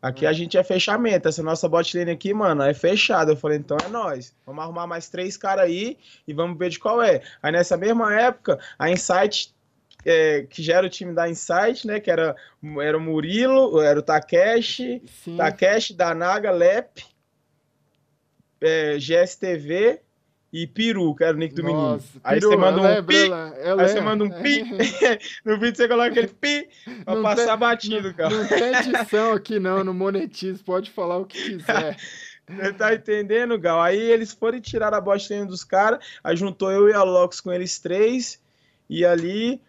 aqui 0.00 0.26
a 0.26 0.30
hum. 0.30 0.34
gente 0.34 0.56
é 0.56 0.64
fechamento. 0.64 1.28
Essa 1.28 1.42
nossa 1.42 1.68
bot 1.68 1.96
lane 1.96 2.12
aqui, 2.12 2.32
mano, 2.32 2.62
é 2.62 2.72
fechada. 2.72 3.32
Eu 3.32 3.36
falei, 3.36 3.58
então 3.58 3.76
é 3.84 3.88
nós. 3.88 4.34
Vamos 4.46 4.62
arrumar 4.62 4.86
mais 4.86 5.08
três 5.08 5.36
caras 5.36 5.64
aí 5.64 5.98
e 6.26 6.32
vamos 6.32 6.58
ver 6.58 6.70
de 6.70 6.78
qual 6.78 7.02
é. 7.02 7.20
Aí 7.42 7.52
nessa 7.52 7.76
mesma 7.76 8.14
época, 8.14 8.58
a 8.78 8.90
Insight 8.90 9.54
é, 10.04 10.46
que 10.48 10.62
já 10.62 10.76
era 10.76 10.86
o 10.86 10.90
time 10.90 11.12
da 11.12 11.28
Insight, 11.28 11.86
né? 11.86 11.98
Que 11.98 12.10
era, 12.10 12.36
era 12.80 12.96
o 12.96 13.00
Murilo, 13.00 13.80
era 13.80 13.98
o 13.98 14.02
Takeshi, 14.02 15.02
Sim. 15.24 15.36
Takeshi, 15.36 15.94
Danaga, 15.94 16.50
Lep, 16.50 17.04
é, 18.60 18.98
GSTV 18.98 20.00
e 20.54 20.68
peru, 20.68 21.12
que 21.16 21.24
era 21.24 21.36
o 21.36 21.40
nick 21.40 21.52
do 21.52 21.64
Nossa, 21.64 21.74
menino. 21.74 22.20
Aí 22.22 22.38
peru, 22.38 22.50
você 22.50 22.56
manda 22.56 22.80
um 22.80 22.82
lembro, 22.84 23.06
pi, 23.06 23.32
aí 23.32 23.88
você 23.88 24.00
manda 24.00 24.24
um 24.24 24.30
pi, 24.30 24.62
no 25.44 25.58
vídeo 25.58 25.76
você 25.76 25.88
coloca 25.88 26.10
aquele 26.10 26.28
pi 26.28 26.68
pra 27.04 27.14
não 27.16 27.22
passar 27.24 27.46
tem, 27.46 27.58
batido, 27.58 28.08
não, 28.08 28.14
cara. 28.14 28.30
Não 28.30 28.46
tem 28.46 28.74
edição 28.76 29.32
aqui 29.32 29.58
não, 29.58 29.82
no 29.82 29.92
monetizo, 29.92 30.62
pode 30.62 30.92
falar 30.92 31.16
o 31.16 31.26
que 31.26 31.56
quiser. 31.56 31.96
Você 32.46 32.74
tá 32.74 32.94
entendendo, 32.94 33.58
Gal? 33.58 33.80
Aí 33.80 33.98
eles 33.98 34.34
foram 34.34 34.60
tirar 34.60 34.92
a 34.92 35.00
botinha 35.00 35.46
dos 35.46 35.64
caras, 35.64 36.06
aí 36.22 36.36
juntou 36.36 36.70
eu 36.70 36.90
e 36.90 36.92
a 36.92 37.02
Lox 37.02 37.40
com 37.40 37.50
eles 37.50 37.78
três, 37.78 38.38
e 38.88 39.02
ali 39.02 39.60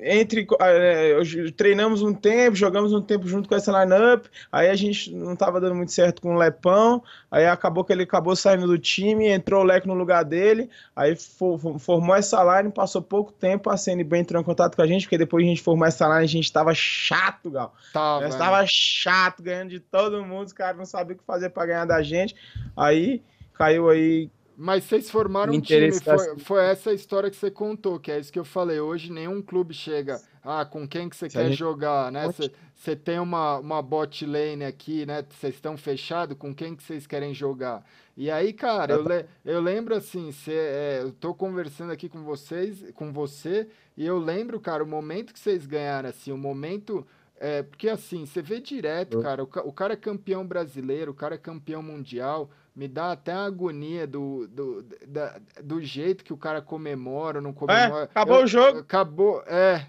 entre 0.00 0.46
é, 0.60 1.16
treinamos 1.56 2.02
um 2.02 2.12
tempo, 2.12 2.56
jogamos 2.56 2.92
um 2.92 3.00
tempo 3.00 3.26
junto 3.26 3.48
com 3.48 3.54
essa 3.54 3.72
lineup, 3.82 4.26
aí 4.50 4.68
a 4.68 4.74
gente 4.74 5.12
não 5.12 5.34
estava 5.34 5.60
dando 5.60 5.74
muito 5.74 5.92
certo 5.92 6.22
com 6.22 6.34
o 6.34 6.38
Lepão, 6.38 7.02
aí 7.30 7.46
acabou 7.46 7.84
que 7.84 7.92
ele 7.92 8.02
acabou 8.02 8.36
saindo 8.36 8.66
do 8.66 8.78
time, 8.78 9.28
entrou 9.28 9.62
o 9.62 9.64
Leque 9.64 9.86
no 9.86 9.94
lugar 9.94 10.24
dele, 10.24 10.70
aí 10.94 11.16
for, 11.16 11.58
formou 11.78 12.14
essa 12.14 12.42
line, 12.42 12.72
passou 12.72 13.02
pouco 13.02 13.32
tempo, 13.32 13.70
a 13.70 13.76
CNB 13.76 14.18
entrou 14.18 14.40
em 14.40 14.44
contato 14.44 14.76
com 14.76 14.82
a 14.82 14.86
gente, 14.86 15.02
porque 15.02 15.18
depois 15.18 15.44
a 15.44 15.48
gente 15.48 15.62
formou 15.62 15.86
essa 15.86 16.06
line, 16.06 16.24
a 16.24 16.26
gente 16.26 16.44
estava 16.44 16.74
chato, 16.74 17.50
Gal. 17.50 17.74
Tava, 17.92 18.26
estava 18.26 18.64
chato, 18.66 19.42
ganhando 19.42 19.70
de 19.70 19.80
todo 19.80 20.24
mundo, 20.24 20.46
os 20.46 20.52
caras 20.52 20.76
não 20.76 20.86
sabiam 20.86 21.16
o 21.16 21.18
que 21.18 21.24
fazer 21.24 21.50
para 21.50 21.66
ganhar 21.66 21.84
da 21.84 22.02
gente, 22.02 22.34
aí 22.76 23.22
caiu 23.54 23.88
aí 23.88 24.30
mas 24.56 24.84
vocês 24.84 25.10
formaram 25.10 25.54
um 25.54 25.60
time, 25.60 25.92
foi, 25.92 26.38
foi, 26.38 26.64
essa 26.64 26.92
história 26.92 27.30
que 27.30 27.36
você 27.36 27.50
contou, 27.50 27.98
que 27.98 28.10
é 28.10 28.18
isso 28.18 28.32
que 28.32 28.38
eu 28.38 28.44
falei. 28.44 28.80
Hoje 28.80 29.10
nenhum 29.10 29.40
clube 29.40 29.72
chega, 29.72 30.20
ah, 30.42 30.64
com 30.64 30.86
quem 30.86 31.08
que 31.08 31.16
você 31.16 31.28
Se 31.28 31.36
quer 31.36 31.48
gente... 31.48 31.58
jogar, 31.58 32.12
né? 32.12 32.28
Você 32.74 32.96
tem 32.96 33.18
uma, 33.18 33.58
uma 33.58 33.80
bot 33.80 34.26
lane 34.26 34.64
aqui, 34.64 35.06
né? 35.06 35.24
Vocês 35.30 35.54
estão 35.54 35.76
fechados, 35.76 36.36
com 36.36 36.54
quem 36.54 36.74
que 36.74 36.82
vocês 36.82 37.06
querem 37.06 37.32
jogar? 37.32 37.84
E 38.16 38.30
aí, 38.30 38.52
cara, 38.52 38.94
eu, 38.94 39.02
le, 39.02 39.24
eu 39.44 39.60
lembro 39.60 39.94
assim, 39.94 40.30
cê, 40.32 40.52
é, 40.52 41.00
eu 41.02 41.12
tô 41.12 41.32
conversando 41.32 41.90
aqui 41.90 42.08
com 42.08 42.22
vocês, 42.22 42.84
com 42.94 43.12
você, 43.12 43.68
e 43.96 44.04
eu 44.04 44.18
lembro, 44.18 44.60
cara, 44.60 44.84
o 44.84 44.86
momento 44.86 45.32
que 45.32 45.40
vocês 45.40 45.66
ganharam, 45.66 46.08
assim, 46.08 46.32
o 46.32 46.38
momento... 46.38 47.06
É, 47.44 47.60
porque 47.60 47.88
assim, 47.88 48.24
você 48.24 48.40
vê 48.40 48.60
direto, 48.60 49.20
cara, 49.20 49.42
o, 49.42 49.48
o 49.64 49.72
cara 49.72 49.94
é 49.94 49.96
campeão 49.96 50.46
brasileiro, 50.46 51.10
o 51.10 51.14
cara 51.14 51.34
é 51.34 51.38
campeão 51.38 51.82
mundial, 51.82 52.48
me 52.74 52.88
dá 52.88 53.12
até 53.12 53.32
a 53.32 53.44
agonia 53.44 54.06
do, 54.06 54.48
do, 54.48 54.82
da, 55.06 55.38
do 55.62 55.80
jeito 55.82 56.24
que 56.24 56.32
o 56.32 56.38
cara 56.38 56.62
comemora, 56.62 57.40
não 57.40 57.50
é, 57.50 57.54
comemora. 57.54 58.02
É, 58.02 58.04
acabou 58.04 58.38
eu, 58.38 58.44
o 58.44 58.46
jogo. 58.46 58.78
Acabou, 58.78 59.42
é. 59.46 59.86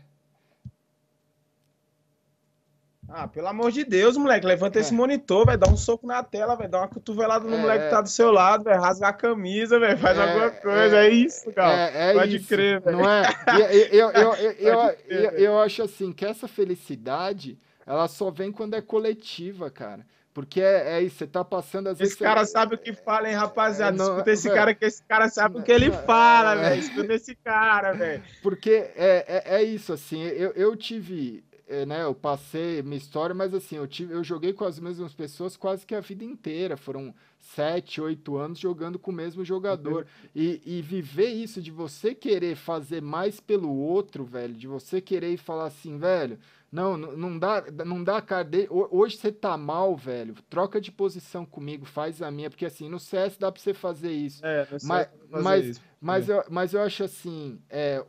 Ah, 3.16 3.28
pelo 3.28 3.48
amor 3.48 3.72
de 3.72 3.84
Deus, 3.84 4.18
moleque, 4.18 4.46
levanta 4.46 4.80
é. 4.80 4.82
esse 4.82 4.94
monitor, 4.94 5.46
vai 5.46 5.58
dar 5.58 5.70
um 5.70 5.78
soco 5.78 6.08
na 6.08 6.24
tela, 6.24 6.56
vai 6.56 6.68
dar 6.68 6.80
uma 6.80 6.88
cotovelada 6.88 7.46
no 7.48 7.56
é, 7.56 7.60
moleque 7.60 7.84
que 7.86 7.90
tá 7.92 8.02
do 8.02 8.10
seu 8.10 8.32
lado, 8.32 8.64
vai 8.64 8.76
rasgar 8.76 9.12
a 9.12 9.14
camisa, 9.14 9.80
velho, 9.80 9.98
faz 10.00 10.18
é, 10.18 10.22
alguma 10.22 10.50
coisa, 10.50 10.98
é, 10.98 11.06
é 11.06 11.10
isso, 11.10 11.54
cara. 11.54 11.92
É, 11.92 12.14
Pode 12.14 12.38
isso, 12.38 12.48
crer, 12.48 12.82
velho. 12.82 12.98
Não 12.98 13.10
é? 13.10 13.24
Eu, 13.92 14.10
eu, 14.10 14.34
eu, 14.34 14.96
eu, 15.08 15.30
eu 15.32 15.60
acho 15.60 15.84
assim 15.84 16.12
que 16.12 16.26
essa 16.26 16.48
felicidade, 16.48 17.60
ela 17.86 18.08
só 18.08 18.32
vem 18.32 18.52
quando 18.52 18.74
é 18.74 18.82
coletiva, 18.82 19.70
cara. 19.70 20.06
Porque 20.34 20.60
é, 20.60 20.98
é 20.98 21.02
isso, 21.02 21.18
você 21.18 21.28
tá 21.28 21.44
passando 21.46 21.88
às 21.88 22.00
vezes. 22.00 22.14
Esse 22.14 22.24
cara 22.24 22.44
você... 22.44 22.52
sabe 22.52 22.76
o 22.76 22.78
que 22.78 22.92
fala, 22.94 23.30
hein, 23.30 23.36
rapaziada? 23.36 23.96
É, 23.96 23.98
não, 23.98 24.14
Escuta 24.14 24.32
esse 24.32 24.44
véio, 24.48 24.56
cara 24.56 24.74
que 24.74 24.86
esse 24.86 25.04
cara 25.04 25.30
sabe 25.30 25.60
o 25.60 25.64
que 25.64 25.72
ele 25.72 25.92
fala, 25.92 26.56
é, 26.56 26.70
velho. 26.70 26.80
Escuta 26.80 27.14
esse 27.14 27.36
cara, 27.36 27.94
velho. 27.94 28.24
Porque 28.42 28.72
é, 28.96 29.44
é, 29.46 29.58
é, 29.58 29.64
isso, 29.64 29.94
assim, 29.94 30.22
eu, 30.22 30.52
eu 30.52 30.76
tive. 30.76 31.44
É, 31.66 31.86
né, 31.86 32.04
eu 32.04 32.14
passei 32.14 32.82
minha 32.82 32.98
história, 32.98 33.34
mas 33.34 33.54
assim, 33.54 33.78
eu, 33.78 33.88
tive, 33.88 34.14
eu 34.14 34.24
joguei 34.24 34.52
com 34.52 34.66
as 34.66 34.80
mesmas 34.80 35.14
pessoas 35.14 35.56
quase 35.56 35.86
que 35.86 35.96
a 35.96 36.02
vida 36.02 36.24
inteira. 36.24 36.76
Foram 36.76 37.14
sete, 37.40 38.02
oito 38.02 38.36
anos 38.36 38.60
jogando 38.60 38.98
com 38.98 39.12
o 39.12 39.14
mesmo 39.14 39.46
jogador. 39.46 40.02
Uhum. 40.02 40.30
E, 40.36 40.62
e 40.66 40.82
viver 40.82 41.30
isso 41.30 41.62
de 41.62 41.72
você 41.72 42.16
querer 42.16 42.56
fazer 42.56 43.02
mais 43.02 43.40
pelo 43.40 43.72
outro, 43.72 44.26
velho, 44.26 44.54
de 44.54 44.68
você 44.68 45.00
querer 45.00 45.38
falar 45.38 45.68
assim, 45.68 45.98
velho, 45.98 46.38
não, 46.74 46.98
não 46.98 47.38
dá, 47.38 47.64
não 47.86 48.04
dá 48.04 48.20
cara. 48.20 48.50
Hoje 48.90 49.16
você 49.18 49.32
tá 49.32 49.56
mal, 49.56 49.96
velho. 49.96 50.34
Troca 50.50 50.82
de 50.82 50.92
posição 50.92 51.46
comigo, 51.46 51.86
faz 51.86 52.20
a 52.20 52.32
minha, 52.32 52.50
porque 52.50 52.66
assim, 52.66 52.90
no 52.90 53.00
CS 53.00 53.38
dá 53.38 53.52
pra 53.52 53.62
você 53.62 53.76
fazer 53.76 54.12
isso. 54.12 54.44
É, 54.44 54.62
no 54.62 54.80
CS 54.80 54.84
mas, 54.84 55.10
mas, 55.30 55.66
isso. 55.66 55.82
Mas, 56.02 56.30
é. 56.30 56.34
eu, 56.34 56.44
mas 56.50 56.74
eu 56.74 56.82
acho 56.82 57.04
assim, 57.04 57.62
é, 57.70 58.04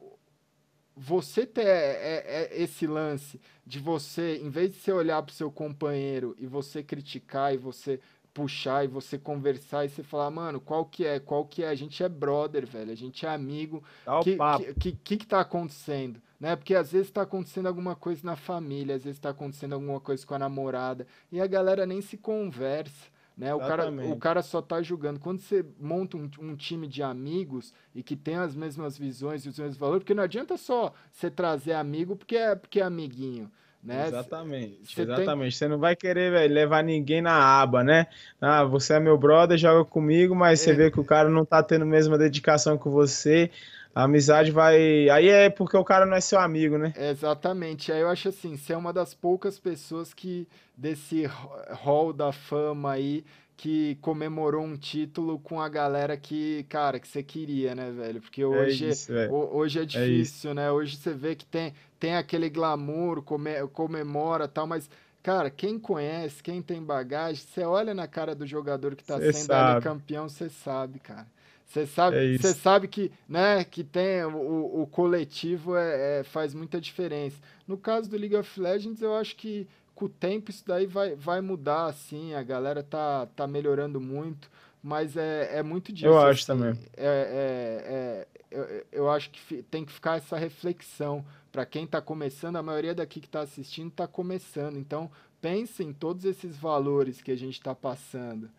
você 0.96 1.44
ter 1.44 1.66
é, 1.66 2.24
é, 2.26 2.62
esse 2.62 2.86
lance 2.86 3.38
de 3.66 3.78
você, 3.78 4.40
em 4.42 4.48
vez 4.48 4.72
de 4.72 4.78
você 4.78 4.92
olhar 4.92 5.22
pro 5.22 5.34
seu 5.34 5.50
companheiro 5.50 6.34
e 6.38 6.46
você 6.46 6.82
criticar 6.82 7.52
e 7.52 7.58
você 7.58 8.00
puxar 8.32 8.82
e 8.82 8.88
você 8.88 9.18
conversar 9.18 9.84
e 9.84 9.90
você 9.90 10.02
falar, 10.02 10.30
mano, 10.30 10.58
qual 10.58 10.86
que 10.86 11.04
é? 11.06 11.20
Qual 11.20 11.44
que 11.44 11.62
é? 11.62 11.68
A 11.68 11.74
gente 11.74 12.02
é 12.02 12.08
brother, 12.08 12.66
velho. 12.66 12.90
A 12.90 12.96
gente 12.96 13.26
é 13.26 13.28
amigo. 13.28 13.84
Dá 14.06 14.20
que, 14.20 14.36
que, 14.36 14.74
que, 14.74 14.92
que, 14.92 15.16
que 15.18 15.26
tá 15.26 15.40
acontecendo? 15.40 16.18
Né? 16.44 16.56
Porque 16.56 16.74
às 16.74 16.92
vezes 16.92 17.06
está 17.06 17.22
acontecendo 17.22 17.68
alguma 17.68 17.96
coisa 17.96 18.20
na 18.22 18.36
família, 18.36 18.96
às 18.96 19.04
vezes 19.04 19.16
está 19.16 19.30
acontecendo 19.30 19.72
alguma 19.72 19.98
coisa 19.98 20.26
com 20.26 20.34
a 20.34 20.38
namorada 20.38 21.06
e 21.32 21.40
a 21.40 21.46
galera 21.46 21.86
nem 21.86 22.02
se 22.02 22.18
conversa. 22.18 23.06
Né? 23.34 23.54
O, 23.54 23.58
cara, 23.58 23.90
o 23.90 24.16
cara 24.18 24.42
só 24.42 24.60
tá 24.60 24.82
julgando. 24.82 25.18
Quando 25.18 25.40
você 25.40 25.64
monta 25.80 26.18
um, 26.18 26.30
um, 26.38 26.54
time 26.54 26.86
de 26.86 27.02
amigos 27.02 27.72
e 27.94 28.02
que 28.02 28.14
tem 28.14 28.36
as 28.36 28.54
mesmas 28.54 28.98
visões 28.98 29.46
e 29.46 29.48
os 29.48 29.58
mesmos 29.58 29.78
valores, 29.78 30.02
porque 30.02 30.12
não 30.12 30.22
adianta 30.22 30.58
só 30.58 30.92
você 31.10 31.30
trazer 31.30 31.72
amigo 31.72 32.14
porque 32.14 32.36
é, 32.36 32.54
porque 32.54 32.78
é 32.78 32.82
amiguinho. 32.82 33.50
Né? 33.82 34.06
Exatamente, 34.06 35.00
exatamente. 35.00 35.40
Tem... 35.40 35.50
Você 35.50 35.66
não 35.66 35.78
vai 35.78 35.96
querer 35.96 36.30
véio, 36.30 36.52
levar 36.52 36.84
ninguém 36.84 37.22
na 37.22 37.32
aba, 37.32 37.82
né? 37.82 38.06
Ah, 38.38 38.64
você 38.64 38.94
é 38.94 39.00
meu 39.00 39.16
brother, 39.16 39.56
joga 39.56 39.82
comigo, 39.82 40.34
mas 40.34 40.60
é. 40.60 40.64
você 40.64 40.74
vê 40.74 40.90
que 40.90 41.00
o 41.00 41.04
cara 41.04 41.30
não 41.30 41.44
tá 41.46 41.62
tendo 41.62 41.82
a 41.82 41.86
mesma 41.86 42.18
dedicação 42.18 42.76
que 42.76 42.88
você. 42.88 43.50
A 43.94 44.04
amizade 44.04 44.50
vai. 44.50 45.08
Aí 45.08 45.28
é 45.28 45.48
porque 45.48 45.76
o 45.76 45.84
cara 45.84 46.04
não 46.04 46.16
é 46.16 46.20
seu 46.20 46.40
amigo, 46.40 46.76
né? 46.76 46.92
Exatamente. 46.96 47.92
Aí 47.92 48.00
eu 48.00 48.08
acho 48.08 48.28
assim, 48.28 48.56
você 48.56 48.72
é 48.72 48.76
uma 48.76 48.92
das 48.92 49.14
poucas 49.14 49.58
pessoas 49.58 50.12
que, 50.12 50.48
desse 50.76 51.24
hall 51.70 52.12
da 52.12 52.32
fama 52.32 52.92
aí, 52.92 53.24
que 53.56 53.96
comemorou 54.00 54.64
um 54.64 54.76
título 54.76 55.38
com 55.38 55.60
a 55.60 55.68
galera 55.68 56.16
que, 56.16 56.64
cara, 56.68 56.98
que 56.98 57.06
você 57.06 57.22
queria, 57.22 57.74
né, 57.74 57.90
velho? 57.92 58.20
Porque 58.20 58.42
é 58.42 58.46
hoje 58.46 58.86
é, 58.86 58.88
isso, 58.88 59.12
hoje 59.30 59.80
é 59.80 59.84
difícil, 59.84 60.50
é 60.50 60.54
né? 60.54 60.72
Hoje 60.72 60.96
você 60.96 61.14
vê 61.14 61.36
que 61.36 61.46
tem, 61.46 61.72
tem 62.00 62.16
aquele 62.16 62.50
glamour, 62.50 63.22
come, 63.22 63.66
comemora 63.72 64.48
tal, 64.48 64.66
mas 64.66 64.90
Cara, 65.24 65.48
quem 65.48 65.78
conhece, 65.78 66.42
quem 66.42 66.60
tem 66.60 66.82
bagagem, 66.82 67.42
você 67.42 67.62
olha 67.62 67.94
na 67.94 68.06
cara 68.06 68.34
do 68.34 68.46
jogador 68.46 68.94
que 68.94 69.02
tá 69.02 69.18
cê 69.18 69.32
sendo 69.32 69.80
campeão, 69.80 70.28
você 70.28 70.50
sabe, 70.50 70.98
cara. 70.98 71.26
Você 71.66 71.86
sabe, 71.86 72.34
é 72.34 72.38
você 72.38 72.54
sabe 72.54 72.86
que, 72.86 73.10
né, 73.28 73.64
que 73.64 73.82
tem 73.82 74.22
o, 74.24 74.82
o 74.82 74.86
coletivo 74.86 75.76
é, 75.76 76.20
é, 76.20 76.22
faz 76.22 76.54
muita 76.54 76.80
diferença. 76.80 77.36
No 77.66 77.76
caso 77.76 78.08
do 78.08 78.16
League 78.16 78.36
of 78.36 78.60
Legends, 78.60 79.02
eu 79.02 79.14
acho 79.14 79.34
que 79.34 79.66
com 79.94 80.04
o 80.06 80.08
tempo 80.08 80.50
isso 80.50 80.64
daí 80.66 80.86
vai, 80.86 81.14
vai 81.14 81.40
mudar, 81.40 81.86
assim, 81.86 82.34
a 82.34 82.42
galera 82.42 82.82
tá, 82.82 83.26
tá 83.34 83.46
melhorando 83.46 84.00
muito, 84.00 84.50
mas 84.82 85.16
é, 85.16 85.58
é 85.58 85.62
muito 85.62 85.92
disso. 85.92 86.06
Eu 86.06 86.18
acho 86.18 86.42
assim, 86.42 86.46
também. 86.46 86.78
É, 86.96 87.06
é, 87.06 87.94
é, 87.94 88.26
eu, 88.50 88.86
eu 88.92 89.10
acho 89.10 89.30
que 89.30 89.62
tem 89.62 89.84
que 89.84 89.92
ficar 89.92 90.18
essa 90.18 90.36
reflexão. 90.36 91.24
Para 91.50 91.64
quem 91.64 91.84
está 91.84 92.00
começando, 92.00 92.56
a 92.56 92.62
maioria 92.62 92.94
daqui 92.94 93.20
que 93.20 93.26
está 93.26 93.40
assistindo 93.40 93.88
está 93.88 94.06
começando. 94.06 94.76
Então, 94.76 95.10
pense 95.40 95.82
em 95.82 95.92
todos 95.92 96.24
esses 96.24 96.56
valores 96.56 97.22
que 97.22 97.30
a 97.30 97.36
gente 97.36 97.54
está 97.54 97.74
passando. 97.74 98.50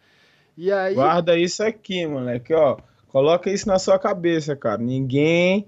E 0.58 0.72
aí... 0.72 0.96
Guarda 0.96 1.38
isso 1.38 1.62
aqui, 1.62 2.08
moleque, 2.08 2.54
ó. 2.54 2.78
Coloca 3.16 3.50
isso 3.50 3.66
na 3.66 3.80
sua 3.80 3.98
cabeça, 3.98 4.58
cara. 4.58 4.78
Ninguém. 4.78 5.68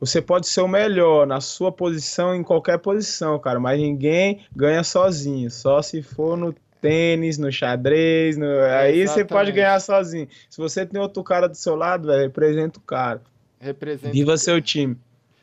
Você 0.00 0.20
pode 0.20 0.48
ser 0.48 0.60
o 0.60 0.66
melhor 0.66 1.24
na 1.24 1.40
sua 1.40 1.70
posição, 1.70 2.34
em 2.34 2.42
qualquer 2.42 2.78
posição, 2.78 3.38
cara, 3.38 3.60
mas 3.60 3.78
ninguém 3.78 4.44
ganha 4.56 4.82
sozinho. 4.82 5.48
Só 5.52 5.80
se 5.80 6.02
for 6.02 6.36
no 6.36 6.52
tênis, 6.80 7.38
no 7.38 7.52
xadrez, 7.52 8.36
no... 8.36 8.44
aí 8.64 9.06
você 9.06 9.24
pode 9.24 9.52
ganhar 9.52 9.78
sozinho. 9.78 10.26
Se 10.50 10.58
você 10.58 10.84
tem 10.84 11.00
outro 11.00 11.22
cara 11.22 11.48
do 11.48 11.54
seu 11.54 11.76
lado, 11.76 12.08
véio, 12.08 12.22
representa 12.22 12.80
o 12.80 12.82
cara. 12.82 13.22
Representa 13.60 14.12
Viva 14.12 14.36
seu 14.36 14.60
time. 14.60 14.98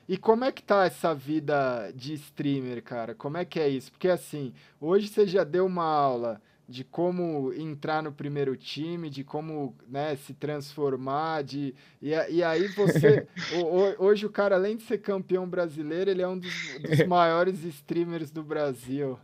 E 0.10 0.18
como 0.18 0.44
é 0.44 0.52
que 0.52 0.62
tá 0.62 0.86
essa 0.86 1.16
vida 1.16 1.94
de 1.96 2.14
streamer, 2.16 2.84
cara? 2.84 3.16
Como 3.16 3.38
é 3.38 3.46
que 3.46 3.58
é 3.58 3.70
isso? 3.70 3.90
Porque 3.90 4.10
assim, 4.10 4.52
hoje 4.82 5.08
você 5.08 5.26
já 5.26 5.46
deu 5.46 5.66
uma 5.66 5.86
aula 5.86 6.42
de 6.72 6.86
como 6.86 7.52
entrar 7.54 8.02
no 8.02 8.14
primeiro 8.14 8.56
time, 8.56 9.10
de 9.10 9.24
como 9.24 9.76
né, 9.88 10.16
se 10.16 10.34
transformar, 10.34 11.44
de 11.44 11.76
e, 12.02 12.12
e 12.30 12.42
aí 12.42 12.68
você 12.70 13.28
o, 13.62 14.06
hoje 14.06 14.26
o 14.26 14.30
cara 14.30 14.56
além 14.56 14.78
de 14.78 14.84
ser 14.84 15.00
campeão 15.00 15.48
brasileiro, 15.48 16.10
ele 16.10 16.22
é 16.22 16.28
um 16.28 16.40
dos, 16.40 16.54
dos 16.80 17.06
maiores 17.06 17.64
streamers 17.66 18.32
do 18.32 18.42
Brasil. 18.42 19.20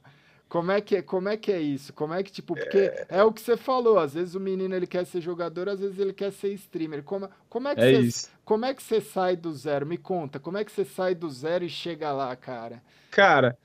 Como 0.50 0.72
é 0.72 0.80
que 0.80 0.98
é, 0.98 1.02
como 1.02 1.28
é 1.30 1.36
que 1.36 1.52
é 1.52 1.60
isso? 1.60 1.94
Como 1.94 2.14
é 2.14 2.22
que 2.22 2.32
tipo, 2.32 2.54
porque 2.54 2.78
é... 2.78 3.06
é 3.10 3.24
o 3.24 3.32
que 3.32 3.42
você 3.42 3.56
falou, 3.56 3.98
às 3.98 4.14
vezes 4.14 4.36
o 4.36 4.40
menino 4.40 4.76
ele 4.76 4.88
quer 4.88 5.06
ser 5.06 5.22
jogador, 5.22 5.70
às 5.70 5.80
vezes 5.80 6.00
ele 6.00 6.14
quer 6.14 6.32
ser 6.32 6.54
streamer. 6.54 7.04
Como, 7.04 7.30
como 7.50 7.68
é 7.70 7.76
que 7.76 7.82
é 7.82 7.92
você 7.94 8.00
isso. 8.02 8.30
como 8.44 8.66
é 8.66 8.74
que 8.74 8.84
você 8.84 9.00
sai 9.00 9.36
do 9.38 9.54
zero? 9.54 9.86
Me 9.86 9.98
conta, 9.98 10.40
como 10.40 10.58
é 10.58 10.66
que 10.66 10.72
você 10.72 10.84
sai 10.84 11.16
do 11.16 11.30
zero 11.30 11.64
e 11.64 11.70
chega 11.70 12.12
lá, 12.12 12.36
cara? 12.36 12.82
Cara, 13.10 13.58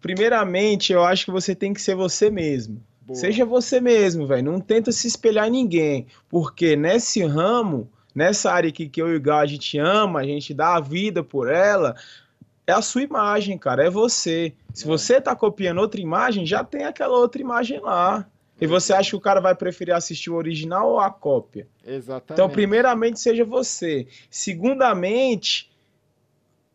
primeiramente, 0.00 0.92
eu 0.92 1.04
acho 1.04 1.26
que 1.26 1.30
você 1.30 1.54
tem 1.54 1.72
que 1.72 1.80
ser 1.80 1.94
você 1.94 2.30
mesmo. 2.30 2.82
Boa. 3.06 3.18
Seja 3.18 3.44
você 3.44 3.80
mesmo, 3.80 4.26
velho. 4.26 4.50
Não 4.50 4.60
tenta 4.60 4.92
se 4.92 5.06
espelhar 5.06 5.48
em 5.48 5.52
ninguém. 5.52 6.06
Porque 6.28 6.76
nesse 6.76 7.22
ramo, 7.24 7.90
nessa 8.14 8.52
área 8.52 8.70
que, 8.70 8.88
que 8.88 9.02
eu 9.02 9.12
e 9.12 9.16
o 9.16 9.20
Gal 9.20 9.40
a 9.40 9.46
gente 9.46 9.78
ama, 9.78 10.20
a 10.20 10.24
gente 10.24 10.54
dá 10.54 10.76
a 10.76 10.80
vida 10.80 11.22
por 11.22 11.50
ela, 11.50 11.96
é 12.66 12.72
a 12.72 12.82
sua 12.82 13.02
imagem, 13.02 13.58
cara. 13.58 13.84
É 13.84 13.90
você. 13.90 14.52
Se 14.72 14.84
é. 14.84 14.86
você 14.86 15.20
tá 15.20 15.34
copiando 15.34 15.78
outra 15.78 16.00
imagem, 16.00 16.46
já 16.46 16.62
tem 16.62 16.84
aquela 16.84 17.16
outra 17.18 17.40
imagem 17.40 17.80
lá. 17.80 18.26
E 18.60 18.66
você 18.66 18.92
acha 18.92 19.10
que 19.10 19.16
o 19.16 19.20
cara 19.20 19.40
vai 19.40 19.56
preferir 19.56 19.92
assistir 19.92 20.30
o 20.30 20.36
original 20.36 20.90
ou 20.90 21.00
a 21.00 21.10
cópia? 21.10 21.66
Exatamente. 21.84 22.32
Então, 22.32 22.48
primeiramente, 22.48 23.18
seja 23.18 23.44
você. 23.44 24.06
Segundamente, 24.30 25.71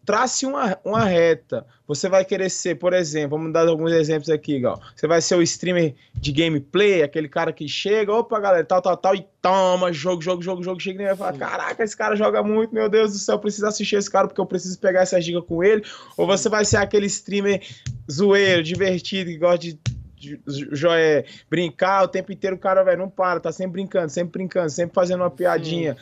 trace 0.07 0.45
uma, 0.45 0.79
uma 0.85 1.03
reta. 1.03 1.65
Você 1.85 2.07
vai 2.07 2.23
querer 2.23 2.49
ser, 2.49 2.75
por 2.75 2.93
exemplo, 2.93 3.37
vamos 3.37 3.51
dar 3.51 3.67
alguns 3.67 3.91
exemplos 3.91 4.29
aqui, 4.29 4.57
Gal. 4.57 4.81
Você 4.95 5.05
vai 5.05 5.21
ser 5.21 5.35
o 5.35 5.41
streamer 5.41 5.95
de 6.13 6.31
gameplay, 6.31 7.03
aquele 7.03 7.27
cara 7.27 7.51
que 7.51 7.67
chega, 7.67 8.13
opa, 8.13 8.39
galera, 8.39 8.63
tal, 8.63 8.81
tal, 8.81 8.95
tal, 8.95 9.15
e 9.15 9.27
toma, 9.41 9.91
jogo, 9.91 10.21
jogo, 10.21 10.41
jogo, 10.41 10.63
jogo, 10.63 10.79
chega 10.79 11.03
e 11.03 11.07
vai 11.07 11.15
falar, 11.15 11.33
caraca, 11.33 11.83
esse 11.83 11.95
cara 11.95 12.15
joga 12.15 12.41
muito, 12.41 12.73
meu 12.73 12.87
Deus 12.87 13.11
do 13.11 13.19
céu, 13.19 13.35
eu 13.35 13.39
preciso 13.39 13.67
assistir 13.67 13.97
esse 13.97 14.09
cara 14.09 14.27
porque 14.27 14.39
eu 14.39 14.45
preciso 14.45 14.79
pegar 14.79 15.01
essa 15.01 15.19
giga 15.19 15.41
com 15.41 15.61
ele. 15.61 15.83
Sim. 15.83 15.91
Ou 16.15 16.25
você 16.25 16.47
vai 16.47 16.63
ser 16.63 16.77
aquele 16.77 17.07
streamer 17.07 17.61
zoeiro, 18.09 18.63
divertido, 18.63 19.29
que 19.29 19.37
gosta 19.37 19.59
de 19.59 19.77
Joé, 20.71 21.25
brincar 21.49 22.03
o 22.03 22.07
tempo 22.07 22.31
inteiro, 22.31 22.55
o 22.55 22.59
cara, 22.59 22.83
velho, 22.83 22.97
não 22.97 23.09
para, 23.09 23.39
tá 23.39 23.51
sempre 23.51 23.73
brincando, 23.73 24.09
sempre 24.09 24.39
brincando, 24.39 24.69
sempre 24.69 24.95
fazendo 24.95 25.21
uma 25.21 25.29
piadinha. 25.29 25.95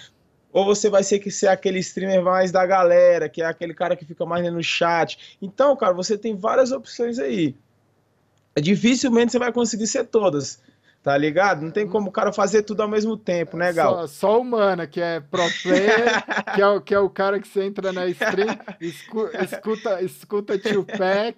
Ou 0.56 0.64
você 0.64 0.90
vai 0.90 1.04
ser 1.04 1.20
que 1.20 1.30
ser 1.30 1.50
aquele 1.50 1.80
streamer 1.80 2.24
mais 2.24 2.50
da 2.50 2.66
galera, 2.66 3.28
que 3.28 3.42
é 3.42 3.46
aquele 3.46 3.74
cara 3.74 3.94
que 3.94 4.06
fica 4.06 4.26
mais 4.26 4.50
no 4.50 4.64
chat. 4.64 5.38
Então, 5.42 5.76
cara, 5.76 5.92
você 5.92 6.18
tem 6.18 6.34
várias 6.34 6.72
opções 6.72 7.20
aí. 7.20 7.54
Dificilmente 8.62 9.34
você 9.34 9.38
vai 9.38 9.52
conseguir 9.52 9.86
ser 9.86 10.06
todas. 10.06 10.62
Tá 11.04 11.18
ligado? 11.18 11.62
Não 11.62 11.72
tem 11.72 11.86
como 11.86 12.08
o 12.08 12.12
cara 12.12 12.32
fazer 12.32 12.64
tudo 12.64 12.82
ao 12.82 12.88
mesmo 12.88 13.18
tempo, 13.18 13.58
né, 13.58 13.74
Gal? 13.74 13.96
Só, 13.96 14.08
só 14.08 14.40
o 14.40 14.46
Mana, 14.46 14.88
que 14.88 15.02
é 15.02 15.20
pro 15.20 15.44
player, 15.62 16.24
que, 16.56 16.62
é, 16.62 16.80
que 16.80 16.94
é 16.96 17.00
o 17.00 17.10
cara 17.10 17.38
que 17.38 17.50
você 17.50 17.66
entra 17.66 17.92
na 17.92 18.08
stream, 18.08 18.58
escuta, 18.80 19.44
escuta, 19.44 20.02
escuta 20.02 20.58
Tupac 20.58 21.36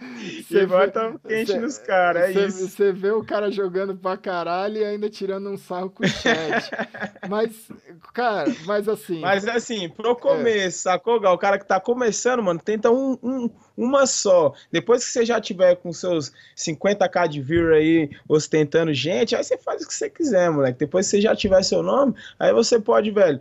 você 0.00 0.66
bota 0.66 1.20
quente 1.28 1.52
cê, 1.52 1.58
nos 1.58 1.78
caras, 1.78 2.30
é 2.30 2.32
cê, 2.32 2.46
isso. 2.46 2.68
Você 2.68 2.92
vê 2.92 3.10
o 3.10 3.22
cara 3.22 3.50
jogando 3.50 3.94
pra 3.94 4.16
caralho 4.16 4.78
e 4.78 4.84
ainda 4.84 5.10
tirando 5.10 5.50
um 5.50 5.58
sarro 5.58 5.90
com 5.90 6.04
o 6.04 6.08
chat. 6.08 6.70
mas, 7.28 7.68
cara, 8.14 8.50
mas 8.64 8.88
assim. 8.88 9.20
Mas 9.20 9.46
assim, 9.46 9.88
pro 9.90 10.16
começo, 10.16 10.88
é. 10.88 10.92
sacou, 10.92 11.20
Gal? 11.20 11.34
O 11.34 11.38
cara 11.38 11.58
que 11.58 11.66
tá 11.66 11.78
começando, 11.78 12.42
mano, 12.42 12.58
tenta 12.58 12.90
um, 12.90 13.18
um, 13.22 13.50
uma 13.76 14.06
só. 14.06 14.54
Depois 14.72 15.04
que 15.04 15.10
você 15.10 15.24
já 15.24 15.40
tiver 15.40 15.76
com 15.76 15.92
seus 15.92 16.32
50k 16.56 17.28
de 17.28 17.42
view 17.42 17.74
aí, 17.74 18.10
ostentando 18.28 18.94
gente, 18.94 19.36
aí 19.36 19.44
você 19.44 19.58
faz 19.58 19.82
o 19.82 19.86
que 19.86 19.94
você 19.94 20.08
quiser, 20.08 20.50
moleque. 20.50 20.78
Depois 20.78 21.06
que 21.06 21.10
você 21.10 21.20
já 21.20 21.36
tiver 21.36 21.62
seu 21.62 21.82
nome, 21.82 22.14
aí 22.38 22.52
você 22.52 22.80
pode, 22.80 23.10
velho 23.10 23.40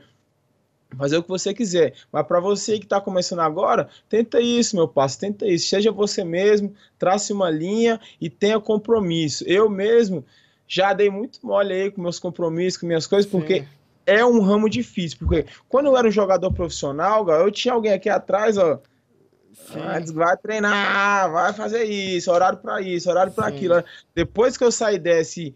fazer 0.97 1.17
o 1.17 1.23
que 1.23 1.29
você 1.29 1.53
quiser. 1.53 1.93
Mas 2.11 2.25
para 2.25 2.39
você 2.39 2.77
que 2.77 2.85
está 2.85 2.99
começando 2.99 3.39
agora, 3.39 3.89
tenta 4.07 4.41
isso, 4.41 4.75
meu 4.75 4.87
parceiro, 4.87 5.35
tenta 5.35 5.51
isso. 5.51 5.67
Seja 5.67 5.91
você 5.91 6.23
mesmo, 6.23 6.73
trace 6.97 7.31
uma 7.31 7.49
linha 7.49 7.99
e 8.19 8.29
tenha 8.29 8.59
compromisso. 8.59 9.43
Eu 9.47 9.69
mesmo 9.69 10.25
já 10.67 10.93
dei 10.93 11.09
muito 11.09 11.39
mole 11.45 11.73
aí 11.73 11.91
com 11.91 12.01
meus 12.01 12.19
compromissos, 12.19 12.79
com 12.79 12.87
minhas 12.87 13.07
coisas, 13.07 13.29
Sim. 13.29 13.37
porque 13.37 13.65
é 14.05 14.25
um 14.25 14.41
ramo 14.41 14.69
difícil. 14.69 15.17
Porque 15.19 15.45
quando 15.67 15.87
eu 15.87 15.97
era 15.97 16.07
um 16.07 16.11
jogador 16.11 16.51
profissional, 16.51 17.27
eu 17.29 17.51
tinha 17.51 17.73
alguém 17.73 17.93
aqui 17.93 18.09
atrás, 18.09 18.57
ó. 18.57 18.79
Antes 19.75 20.11
vai 20.11 20.35
treinar, 20.37 21.31
vai 21.31 21.53
fazer 21.53 21.83
isso, 21.83 22.31
horário 22.31 22.57
para 22.57 22.81
isso, 22.81 23.09
horário 23.09 23.31
para 23.31 23.47
aquilo. 23.47 23.83
Depois 24.15 24.57
que 24.57 24.63
eu 24.63 24.71
saí 24.71 24.97
desse 24.97 25.53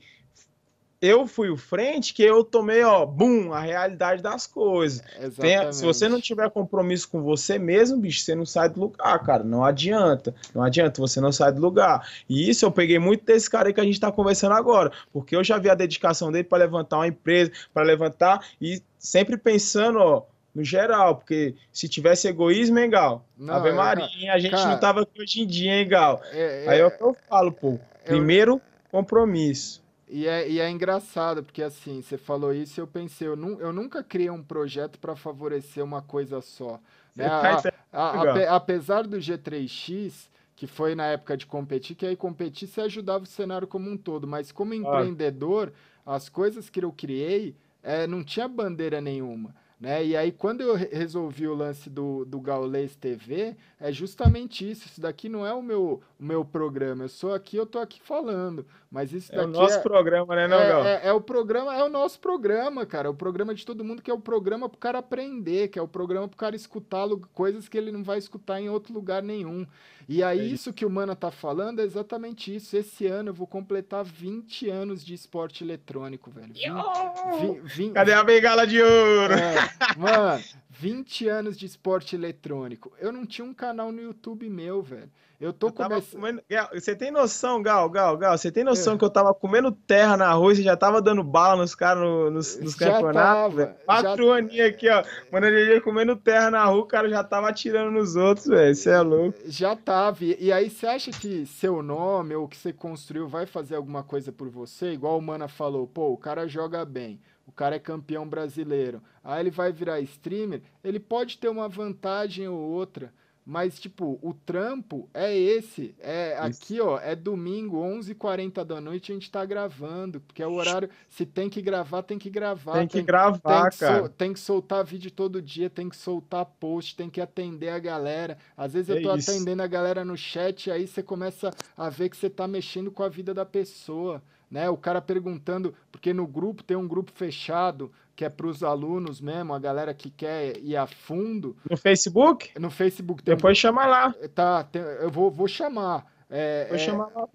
eu 1.04 1.28
fui 1.28 1.50
o 1.50 1.58
frente 1.58 2.14
que 2.14 2.24
eu 2.24 2.46
tomei, 2.46 2.82
ó, 2.82 3.06
bum, 3.06 3.52
a 3.52 3.60
realidade 3.60 4.24
das 4.24 4.48
coisas. 4.48 5.04
Tem, 5.38 5.70
se 5.74 5.84
você 5.84 6.08
não 6.08 6.22
tiver 6.22 6.50
compromisso 6.50 7.10
com 7.10 7.22
você 7.22 7.60
mesmo, 7.60 7.98
bicho, 7.98 8.22
você 8.22 8.34
não 8.34 8.46
sai 8.46 8.70
do 8.70 8.80
lugar, 8.80 9.20
cara. 9.20 9.44
Não 9.44 9.66
adianta. 9.66 10.34
Não 10.56 10.64
adianta, 10.64 11.02
você 11.02 11.20
não 11.20 11.34
sai 11.34 11.52
do 11.52 11.60
lugar. 11.60 12.08
E 12.30 12.50
isso 12.50 12.64
eu 12.64 12.72
peguei 12.72 13.00
muito 13.00 13.26
desse 13.26 13.50
cara 13.50 13.68
aí 13.68 13.74
que 13.74 13.82
a 13.82 13.84
gente 13.84 14.00
tá 14.00 14.14
conversando 14.14 14.54
agora. 14.54 14.94
Porque 15.12 15.36
eu 15.36 15.44
já 15.44 15.58
vi 15.58 15.70
a 15.70 15.76
dedicação 15.76 16.32
dele 16.32 16.46
para 16.46 16.60
levantar 16.60 17.00
uma 17.00 17.08
empresa, 17.08 17.52
para 17.74 17.84
levantar 17.84 18.48
e 18.62 18.82
sempre 18.98 19.36
pensando, 19.36 20.00
ó, 20.00 20.24
no 20.56 20.64
geral, 20.64 21.18
porque 21.18 21.54
se 21.70 21.90
tivesse 21.90 22.30
egoísmo, 22.30 22.80
hein, 22.80 22.90
Gal? 22.90 23.26
Não, 23.38 23.56
Ave 23.56 23.70
é, 23.70 23.74
Maria, 23.74 24.34
a 24.34 24.40
gente 24.40 24.52
cara, 24.52 24.70
não 24.70 24.80
tava 24.80 25.02
aqui 25.02 25.22
hoje 25.22 25.42
em 25.42 25.48
dia, 25.48 25.74
hein, 25.74 25.86
Gal? 25.86 26.22
É, 26.32 26.64
é, 26.64 26.70
Aí 26.70 26.80
é 26.80 26.86
o 26.86 26.92
que 26.92 27.04
eu 27.04 27.14
falo, 27.28 27.52
pô. 27.52 27.78
Primeiro, 28.06 28.62
compromisso. 28.90 29.83
E 30.08 30.28
é, 30.28 30.50
e 30.50 30.60
é 30.60 30.70
engraçado, 30.70 31.44
porque 31.44 31.64
assim, 31.64 32.02
você 32.02 32.18
falou 32.18 32.54
isso 32.54 32.80
e 32.80 32.82
eu 32.82 32.88
pensei, 32.88 33.28
eu, 33.28 33.36
nu, 33.36 33.60
eu 33.60 33.72
nunca 33.72 34.04
criei 34.04 34.30
um 34.30 34.44
projeto 34.44 35.00
para 35.00 35.16
favorecer 35.16 35.84
uma 35.84 36.02
coisa 36.02 36.42
só. 36.42 36.80
Né? 37.16 37.26
A, 37.26 37.62
a, 37.92 38.22
a, 38.22 38.56
apesar 38.56 39.08
do 39.08 39.18
G3X, 39.18 40.30
que 40.56 40.68
foi 40.68 40.94
na 40.96 41.06
época 41.08 41.38
de 41.38 41.46
competir, 41.46 41.96
que 41.96 42.06
aí 42.06 42.16
competir 42.16 42.68
você 42.68 42.82
ajudava 42.82 43.24
o 43.24 43.28
cenário 43.28 43.68
como 43.68 43.90
um 43.90 43.98
todo, 43.98 44.28
mas 44.28 44.52
como 44.52 44.74
empreendedor, 44.74 45.72
as 46.06 46.30
coisas 46.30 46.70
que 46.70 46.84
eu 46.84 46.92
criei 46.92 47.56
é, 47.82 48.06
não 48.06 48.24
tinha 48.24 48.48
bandeira 48.48 49.02
nenhuma. 49.02 49.56
Né? 49.84 50.06
E 50.06 50.16
aí, 50.16 50.32
quando 50.32 50.62
eu 50.62 50.76
resolvi 50.76 51.46
o 51.46 51.54
lance 51.54 51.90
do, 51.90 52.24
do 52.24 52.40
Gaulês 52.40 52.96
TV, 52.96 53.58
é 53.78 53.92
justamente 53.92 54.72
isso. 54.72 54.88
Isso 54.88 55.02
daqui 55.02 55.28
não 55.28 55.46
é 55.46 55.54
o 55.54 55.62
meu, 55.62 56.02
o 56.18 56.24
meu 56.24 56.46
programa. 56.46 57.04
Eu 57.04 57.10
sou 57.10 57.34
aqui, 57.34 57.58
eu 57.58 57.66
tô 57.66 57.80
aqui 57.80 58.00
falando. 58.02 58.66
Mas 58.94 59.12
isso. 59.12 59.34
É 59.34 59.44
o 59.44 59.48
nosso 59.48 59.80
é, 59.80 59.82
programa, 59.82 60.36
né, 60.36 60.48
não, 60.48 60.60
é? 60.60 61.02
É, 61.04 61.08
é, 61.08 61.14
o 61.14 61.20
programa, 61.20 61.76
é 61.76 61.84
o 61.84 61.90
nosso 61.90 62.20
programa, 62.20 62.86
cara. 62.86 63.08
É 63.08 63.10
o 63.10 63.16
programa 63.16 63.56
de 63.56 63.66
todo 63.66 63.84
mundo, 63.84 64.04
que 64.04 64.12
é 64.12 64.14
o 64.14 64.20
programa 64.20 64.70
pro 64.70 64.78
cara 64.78 65.00
aprender, 65.00 65.70
que 65.70 65.80
é 65.80 65.82
o 65.82 65.88
programa 65.88 66.28
pro 66.28 66.38
cara 66.38 66.56
escutar 66.56 67.08
coisas 67.34 67.68
que 67.68 67.76
ele 67.76 67.92
não 67.92 68.04
vai 68.04 68.20
escutar 68.20 68.62
em 68.62 68.70
outro 68.70 68.94
lugar 68.94 69.24
nenhum. 69.24 69.66
E 70.08 70.22
aí, 70.22 70.42
é 70.42 70.44
isso 70.44 70.72
que 70.72 70.86
o 70.86 70.92
Mana 70.92 71.16
tá 71.16 71.32
falando 71.32 71.80
é 71.80 71.84
exatamente 71.84 72.56
isso. 72.56 72.78
Esse 72.78 73.08
ano 73.08 73.30
eu 73.30 73.34
vou 73.34 73.48
completar 73.48 74.04
20 74.06 74.70
anos 74.70 75.04
de 75.04 75.16
esporte 75.16 75.64
eletrônico, 75.64 76.30
velho. 76.30 76.54
20, 76.54 77.62
20, 77.64 77.94
Cadê 77.94 78.14
a 78.14 78.24
bengala 78.24 78.68
de 78.68 78.80
ouro? 78.80 79.34
É, 79.34 79.98
mano, 79.98 80.44
20 80.80 81.28
anos 81.28 81.58
de 81.58 81.68
esporte 81.68 82.16
eletrônico. 82.16 82.92
Eu 83.00 83.12
não 83.12 83.28
tinha 83.28 83.46
um 83.46 83.54
canal 83.54 83.92
no 83.92 84.02
YouTube 84.02 84.50
meu, 84.50 84.82
velho. 84.82 85.10
Eu 85.40 85.54
tô 85.54 85.72
começando. 85.72 86.20
Comendo... 86.20 86.42
Você 86.74 86.96
tem 86.96 87.12
noção, 87.12 87.62
Gal, 87.62 87.90
Gal, 87.90 88.18
Gal? 88.18 88.36
Você 88.38 88.52
tem 88.52 88.64
noção 88.64 88.96
é. 88.96 88.98
que 88.98 89.04
eu 89.04 89.10
tava 89.10 89.34
comendo 89.34 89.72
terra 89.72 90.18
na 90.18 90.32
rua 90.32 90.54
e 90.54 90.64
já 90.64 90.76
tava 90.76 91.02
dando 91.02 91.24
bala 91.24 91.62
nos 91.62 91.76
caras 91.76 92.02
no, 92.02 92.32
nos, 92.32 92.58
nos 92.60 92.76
campeonatos? 92.76 93.56
Tava, 93.56 93.78
Quatro 93.86 94.28
já... 94.30 94.36
aninhos 94.36 94.68
aqui, 94.68 94.90
ó. 94.90 95.04
Mano, 95.32 95.46
ele 95.46 95.82
comendo 95.82 96.16
terra 96.16 96.50
na 96.50 96.66
rua, 96.66 96.82
o 96.82 96.88
cara 96.88 97.08
já 97.08 97.24
tava 97.24 97.50
atirando 97.50 97.92
nos 97.92 98.16
outros, 98.16 98.48
velho. 98.48 98.74
Você 98.74 98.90
é 98.90 99.02
louco. 99.02 99.38
Já 99.46 99.76
tava. 99.76 100.24
E, 100.24 100.38
e 100.40 100.52
aí, 100.52 100.70
você 100.70 100.88
acha 100.88 101.12
que 101.12 101.46
seu 101.46 101.84
nome 101.84 102.34
ou 102.34 102.46
o 102.46 102.48
que 102.48 102.58
você 102.58 102.74
construiu 102.74 103.28
vai 103.28 103.46
fazer 103.46 103.76
alguma 103.76 104.02
coisa 104.02 104.32
por 104.32 104.50
você? 104.50 104.94
Igual 104.94 105.20
o 105.20 105.22
Mana 105.22 105.48
falou, 105.48 105.86
pô, 105.86 106.08
o 106.08 106.18
cara 106.18 106.48
joga 106.48 106.84
bem 106.84 107.20
o 107.46 107.52
cara 107.52 107.76
é 107.76 107.80
campeão 107.80 108.28
brasileiro, 108.28 109.02
aí 109.24 109.42
ele 109.42 109.52
vai 109.52 109.72
virar 109.72 110.02
streamer, 110.02 110.62
ele 110.84 111.00
pode 111.00 111.38
ter 111.38 111.48
uma 111.48 111.70
vantagem 111.70 112.48
ou 112.48 112.60
outra, 112.60 113.14
mas, 113.46 113.78
tipo, 113.78 114.18
o 114.22 114.34
trampo 114.34 115.10
é 115.14 115.38
esse. 115.38 115.94
É 116.00 116.38
aqui, 116.40 116.80
ó, 116.80 116.98
é 117.00 117.14
domingo, 117.14 117.78
11h40 117.78 118.64
da 118.64 118.80
noite, 118.80 119.12
a 119.12 119.16
gente 119.16 119.30
tá 119.30 119.46
gravando. 119.46 120.22
Porque 120.22 120.42
é 120.42 120.48
o 120.48 120.54
horário. 120.54 120.90
Se 121.10 121.26
tem 121.26 121.50
que 121.50 121.62
gravar, 121.62 122.04
tem 122.04 122.18
que 122.18 122.30
gravar. 122.30 122.74
Tem 122.74 122.88
que 122.88 122.94
tem, 122.94 123.06
gravar, 123.06 123.70
tem 123.70 123.80
cara. 123.80 124.10
tem 124.10 124.34
que 124.34 124.40
soltar 124.40 124.86
vídeo 124.86 125.12
todo 125.12 125.42
dia, 125.42 125.70
tem 125.70 125.90
que 125.90 125.98
soltar 125.98 126.46
post, 126.46 126.96
tem 126.96 127.10
que 127.10 127.20
atender 127.20 127.70
a 127.70 127.80
galera. 127.80 128.38
Às 128.56 128.74
vezes 128.74 128.90
eu 128.90 128.98
é 128.98 129.02
tô 129.02 129.14
isso. 129.16 129.30
atendendo 129.30 129.62
a 129.62 129.68
galera 129.68 130.06
no 130.06 130.16
chat, 130.16 130.72
aí 130.72 130.88
você 130.88 131.04
começa 131.04 131.52
a 131.76 131.90
ver 131.90 132.10
que 132.10 132.16
você 132.16 132.30
tá 132.30 132.48
mexendo 132.48 132.92
com 132.92 133.04
a 133.04 133.10
vida 133.10 133.34
da 133.34 133.46
pessoa. 133.46 134.24
Né? 134.50 134.70
O 134.70 134.78
cara 134.78 135.02
perguntando, 135.02 135.74
porque 135.92 136.14
no 136.14 136.28
grupo 136.28 136.64
tem 136.64 136.78
um 136.78 136.88
grupo 136.88 137.12
fechado 137.12 137.92
que 138.16 138.24
é 138.24 138.30
para 138.30 138.48
os 138.48 138.64
alunos 138.64 139.20
mesmo, 139.20 139.54
a 139.54 139.60
galera 139.60 139.94
que 139.94 140.10
quer 140.10 140.58
ir 140.60 140.76
a 140.76 140.86
fundo. 140.86 141.56
No 141.70 141.78
Facebook? 141.78 142.52
No 142.60 142.70
Facebook. 142.70 143.24
Depois 143.24 143.58
um... 143.58 143.62
chama 143.62 143.86
lá. 143.86 144.14
Tá, 144.34 144.64
tem... 144.64 144.82
eu 144.82 145.10
vou, 145.10 145.32
vou 145.32 145.48
chamar. 145.48 146.06
É, 146.30 146.68
vou 146.68 146.76
é... 146.76 146.80
chamar 146.80 147.10
lá. 147.16 147.28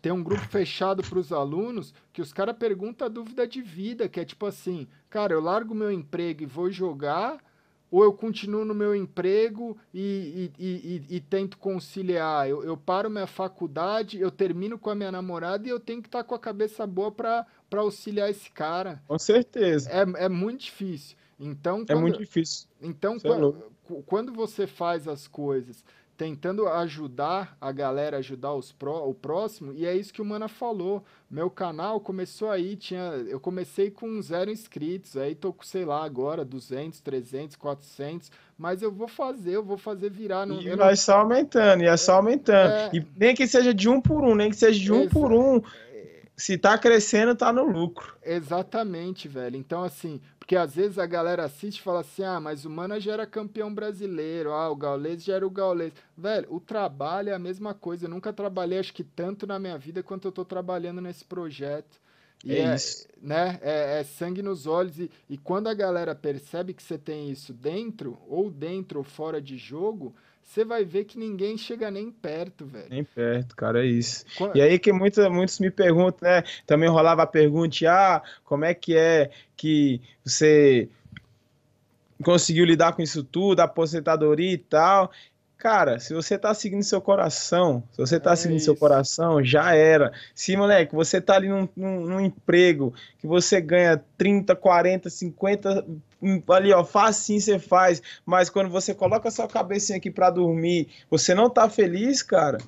Tem 0.00 0.10
um 0.10 0.22
grupo 0.22 0.42
fechado 0.48 1.00
para 1.02 1.18
os 1.18 1.32
alunos 1.32 1.94
que 2.12 2.20
os 2.20 2.32
caras 2.32 2.56
perguntam 2.56 3.06
a 3.06 3.10
dúvida 3.10 3.46
de 3.46 3.62
vida, 3.62 4.08
que 4.08 4.18
é 4.18 4.24
tipo 4.24 4.46
assim, 4.46 4.88
cara, 5.08 5.32
eu 5.32 5.40
largo 5.40 5.74
meu 5.76 5.92
emprego 5.92 6.42
e 6.42 6.46
vou 6.46 6.68
jogar 6.70 7.38
ou 7.92 8.02
eu 8.02 8.12
continuo 8.14 8.64
no 8.64 8.74
meu 8.74 8.96
emprego 8.96 9.76
e, 9.92 10.50
e, 10.58 10.66
e, 10.66 11.16
e 11.16 11.20
tento 11.20 11.58
conciliar? 11.58 12.48
Eu, 12.48 12.64
eu, 12.64 12.74
paro 12.74 13.10
minha 13.10 13.26
faculdade, 13.26 14.18
eu 14.18 14.30
termino 14.30 14.78
com 14.78 14.88
a 14.88 14.94
minha 14.94 15.12
namorada 15.12 15.68
e 15.68 15.70
eu 15.70 15.78
tenho 15.78 16.00
que 16.00 16.08
estar 16.08 16.20
tá 16.20 16.24
com 16.24 16.34
a 16.34 16.38
cabeça 16.38 16.86
boa 16.86 17.12
para 17.12 17.46
auxiliar 17.70 18.30
esse 18.30 18.50
cara. 18.50 19.02
Com 19.06 19.18
certeza. 19.18 19.90
É, 19.90 20.24
é 20.24 20.28
muito 20.28 20.60
difícil. 20.60 21.18
Então, 21.38 21.82
é 21.82 21.84
quando, 21.84 21.90
é 21.90 21.94
muito 22.00 22.18
difícil. 22.18 22.66
Então, 22.80 23.20
quando, 23.20 23.72
é 23.90 24.02
quando 24.06 24.32
você 24.32 24.66
faz 24.66 25.06
as 25.06 25.28
coisas 25.28 25.84
tentando 26.16 26.68
ajudar 26.68 27.56
a 27.60 27.72
galera, 27.72 28.18
ajudar 28.18 28.54
os 28.54 28.70
pró, 28.70 29.06
o 29.06 29.14
próximo, 29.14 29.72
e 29.72 29.86
é 29.86 29.94
isso 29.96 30.12
que 30.12 30.22
o 30.22 30.24
Mana 30.24 30.48
falou. 30.48 31.02
Meu 31.30 31.50
canal 31.50 31.98
começou 32.00 32.50
aí, 32.50 32.76
tinha, 32.76 33.00
eu 33.28 33.40
comecei 33.40 33.90
com 33.90 34.20
zero 34.20 34.50
inscritos, 34.50 35.16
aí 35.16 35.34
tô 35.34 35.52
com, 35.52 35.62
sei 35.62 35.84
lá, 35.84 36.04
agora 36.04 36.44
200, 36.44 37.00
300, 37.00 37.56
400, 37.56 38.30
mas 38.58 38.82
eu 38.82 38.92
vou 38.92 39.08
fazer, 39.08 39.56
eu 39.56 39.64
vou 39.64 39.78
fazer 39.78 40.10
virar. 40.10 40.46
No, 40.46 40.60
e 40.60 40.76
vai 40.76 40.90
não... 40.90 40.96
só 40.96 41.18
aumentando, 41.18 41.82
e 41.82 41.86
é 41.86 41.96
só 41.96 42.16
aumentando. 42.16 42.70
É... 42.70 42.90
E 42.92 43.06
nem 43.16 43.34
que 43.34 43.46
seja 43.46 43.72
de 43.72 43.88
um 43.88 44.00
por 44.00 44.22
um, 44.22 44.34
nem 44.34 44.50
que 44.50 44.56
seja 44.56 44.78
de 44.78 44.92
um 44.92 45.08
por 45.08 45.32
um. 45.32 45.60
Se 46.36 46.56
tá 46.56 46.76
crescendo, 46.78 47.34
tá 47.34 47.52
no 47.52 47.64
lucro. 47.64 48.16
Exatamente, 48.22 49.28
velho. 49.28 49.56
Então, 49.56 49.82
assim, 49.84 50.20
porque 50.38 50.56
às 50.56 50.74
vezes 50.74 50.98
a 50.98 51.06
galera 51.06 51.44
assiste 51.44 51.78
e 51.78 51.82
fala 51.82 52.00
assim: 52.00 52.24
ah, 52.24 52.40
mas 52.40 52.64
o 52.64 52.70
Mana 52.70 52.98
já 52.98 53.12
era 53.12 53.26
campeão 53.26 53.72
brasileiro, 53.72 54.52
ah, 54.52 54.68
o 54.70 54.76
Gaules 54.76 55.22
já 55.22 55.34
era 55.34 55.46
o 55.46 55.50
Gaules. 55.50 55.92
Velho, 56.16 56.52
o 56.52 56.58
trabalho 56.58 57.30
é 57.30 57.32
a 57.32 57.38
mesma 57.38 57.74
coisa. 57.74 58.06
Eu 58.06 58.10
nunca 58.10 58.32
trabalhei, 58.32 58.78
acho 58.78 58.92
que 58.92 59.04
tanto 59.04 59.46
na 59.46 59.58
minha 59.58 59.78
vida 59.78 60.02
quanto 60.02 60.28
eu 60.28 60.32
tô 60.32 60.44
trabalhando 60.44 61.00
nesse 61.00 61.24
projeto. 61.24 62.00
E 62.44 62.54
é, 62.54 62.58
é 62.60 62.74
isso. 62.74 63.06
Né, 63.20 63.58
é, 63.62 64.00
é, 64.00 64.04
sangue 64.04 64.42
nos 64.42 64.66
olhos. 64.66 64.98
E, 64.98 65.10
e 65.28 65.38
quando 65.38 65.68
a 65.68 65.74
galera 65.74 66.14
percebe 66.14 66.74
que 66.74 66.82
você 66.82 66.98
tem 66.98 67.30
isso 67.30 67.52
dentro, 67.52 68.18
ou 68.28 68.50
dentro 68.50 68.98
ou 68.98 69.04
fora 69.04 69.40
de 69.40 69.56
jogo, 69.56 70.14
você 70.42 70.64
vai 70.64 70.84
ver 70.84 71.04
que 71.04 71.18
ninguém 71.18 71.56
chega 71.56 71.90
nem 71.90 72.10
perto, 72.10 72.66
velho. 72.66 72.88
Nem 72.90 73.04
perto, 73.04 73.56
cara, 73.56 73.84
é 73.84 73.86
isso. 73.86 74.24
Quando... 74.36 74.56
E 74.56 74.60
aí 74.60 74.78
que 74.78 74.92
muitos, 74.92 75.26
muitos 75.28 75.58
me 75.58 75.70
perguntam, 75.70 76.28
né? 76.28 76.42
Também 76.66 76.88
rolava 76.88 77.22
a 77.22 77.26
pergunta, 77.26 77.76
ah, 77.88 78.22
como 78.44 78.64
é 78.64 78.74
que 78.74 78.96
é 78.96 79.30
que 79.56 80.00
você 80.24 80.88
conseguiu 82.22 82.64
lidar 82.64 82.92
com 82.92 83.02
isso 83.02 83.24
tudo, 83.24 83.60
aposentadoria 83.60 84.52
e 84.52 84.58
tal. 84.58 85.10
Cara, 85.62 86.00
se 86.00 86.12
você 86.12 86.36
tá 86.36 86.52
seguindo 86.52 86.82
seu 86.82 87.00
coração, 87.00 87.84
se 87.92 87.98
você 87.98 88.18
tá 88.18 88.32
é 88.32 88.36
seguindo 88.36 88.56
isso. 88.56 88.64
seu 88.64 88.76
coração, 88.76 89.44
já 89.44 89.74
era. 89.74 90.12
Se, 90.34 90.56
moleque, 90.56 90.92
você 90.92 91.20
tá 91.20 91.36
ali 91.36 91.48
num, 91.48 91.68
num, 91.76 92.00
num, 92.00 92.20
emprego 92.20 92.92
que 93.18 93.28
você 93.28 93.60
ganha 93.60 94.02
30, 94.18 94.56
40, 94.56 95.08
50, 95.08 95.86
ali, 96.48 96.72
ó, 96.72 96.84
facinho 96.84 97.40
você 97.40 97.58
faz, 97.58 98.02
mas 98.24 98.48
quando 98.48 98.70
você 98.70 98.94
coloca 98.94 99.30
sua 99.30 99.48
cabecinha 99.48 99.98
aqui 99.98 100.10
para 100.10 100.30
dormir, 100.30 100.88
você 101.10 101.34
não 101.34 101.50
tá 101.50 101.68
feliz, 101.68 102.22
cara. 102.22 102.58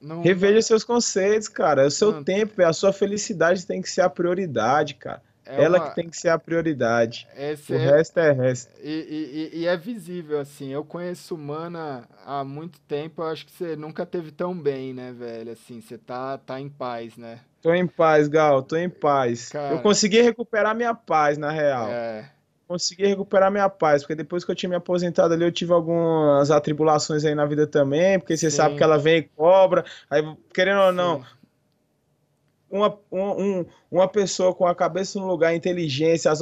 Não, 0.00 0.22
Reveja 0.22 0.62
seus 0.62 0.84
conceitos, 0.84 1.48
cara. 1.48 1.82
É 1.82 1.86
o 1.86 1.90
seu 1.90 2.12
não, 2.12 2.24
tempo, 2.24 2.60
é 2.62 2.64
a 2.64 2.72
sua 2.72 2.92
felicidade 2.92 3.66
tem 3.66 3.82
que 3.82 3.90
ser 3.90 4.02
a 4.02 4.08
prioridade, 4.08 4.94
cara. 4.94 5.22
É 5.44 5.64
Ela 5.64 5.78
uma... 5.78 5.88
que 5.88 5.94
tem 5.94 6.08
que 6.08 6.16
ser 6.16 6.28
a 6.28 6.38
prioridade. 6.38 7.26
Esse 7.34 7.72
o 7.72 7.76
é... 7.76 7.78
resto 7.78 8.20
é 8.20 8.32
resto. 8.32 8.70
E, 8.82 9.50
e, 9.52 9.60
e, 9.60 9.66
é 9.66 9.76
visível, 9.78 10.38
assim. 10.38 10.70
Eu 10.70 10.84
conheço 10.84 11.38
Mana 11.38 12.06
há 12.24 12.44
muito 12.44 12.78
tempo. 12.80 13.22
Eu 13.22 13.28
acho 13.28 13.46
que 13.46 13.52
você 13.52 13.74
nunca 13.74 14.04
teve 14.04 14.30
tão 14.30 14.54
bem, 14.54 14.92
né, 14.92 15.10
velho? 15.10 15.52
Assim, 15.52 15.80
você 15.80 15.96
tá, 15.96 16.36
tá 16.36 16.60
em 16.60 16.68
paz, 16.68 17.16
né? 17.16 17.40
Tô 17.60 17.72
em 17.74 17.86
paz, 17.86 18.28
Gal. 18.28 18.62
Tô 18.62 18.76
em 18.76 18.88
paz. 18.88 19.48
Cara... 19.48 19.74
Eu 19.74 19.82
consegui 19.82 20.20
recuperar 20.20 20.74
minha 20.74 20.94
paz, 20.94 21.36
na 21.36 21.50
real. 21.50 21.88
É. 21.88 22.30
Consegui 22.66 23.06
recuperar 23.06 23.50
minha 23.50 23.68
paz, 23.68 24.02
porque 24.02 24.14
depois 24.14 24.44
que 24.44 24.50
eu 24.50 24.54
tinha 24.54 24.68
me 24.68 24.76
aposentado 24.76 25.32
ali, 25.32 25.42
eu 25.42 25.50
tive 25.50 25.72
algumas 25.72 26.50
atribulações 26.50 27.24
aí 27.24 27.34
na 27.34 27.46
vida 27.46 27.66
também, 27.66 28.18
porque 28.18 28.36
você 28.36 28.50
Sim. 28.50 28.56
sabe 28.56 28.76
que 28.76 28.82
ela 28.82 28.98
vem 28.98 29.18
e 29.18 29.22
cobra. 29.22 29.84
Aí, 30.10 30.22
querendo 30.52 30.82
ou 30.82 30.92
não, 30.92 31.24
uma, 32.70 32.98
um, 33.10 33.64
uma 33.90 34.06
pessoa 34.06 34.54
com 34.54 34.66
a 34.66 34.74
cabeça 34.74 35.18
no 35.18 35.26
lugar, 35.26 35.54
inteligência, 35.54 36.30
as, 36.30 36.40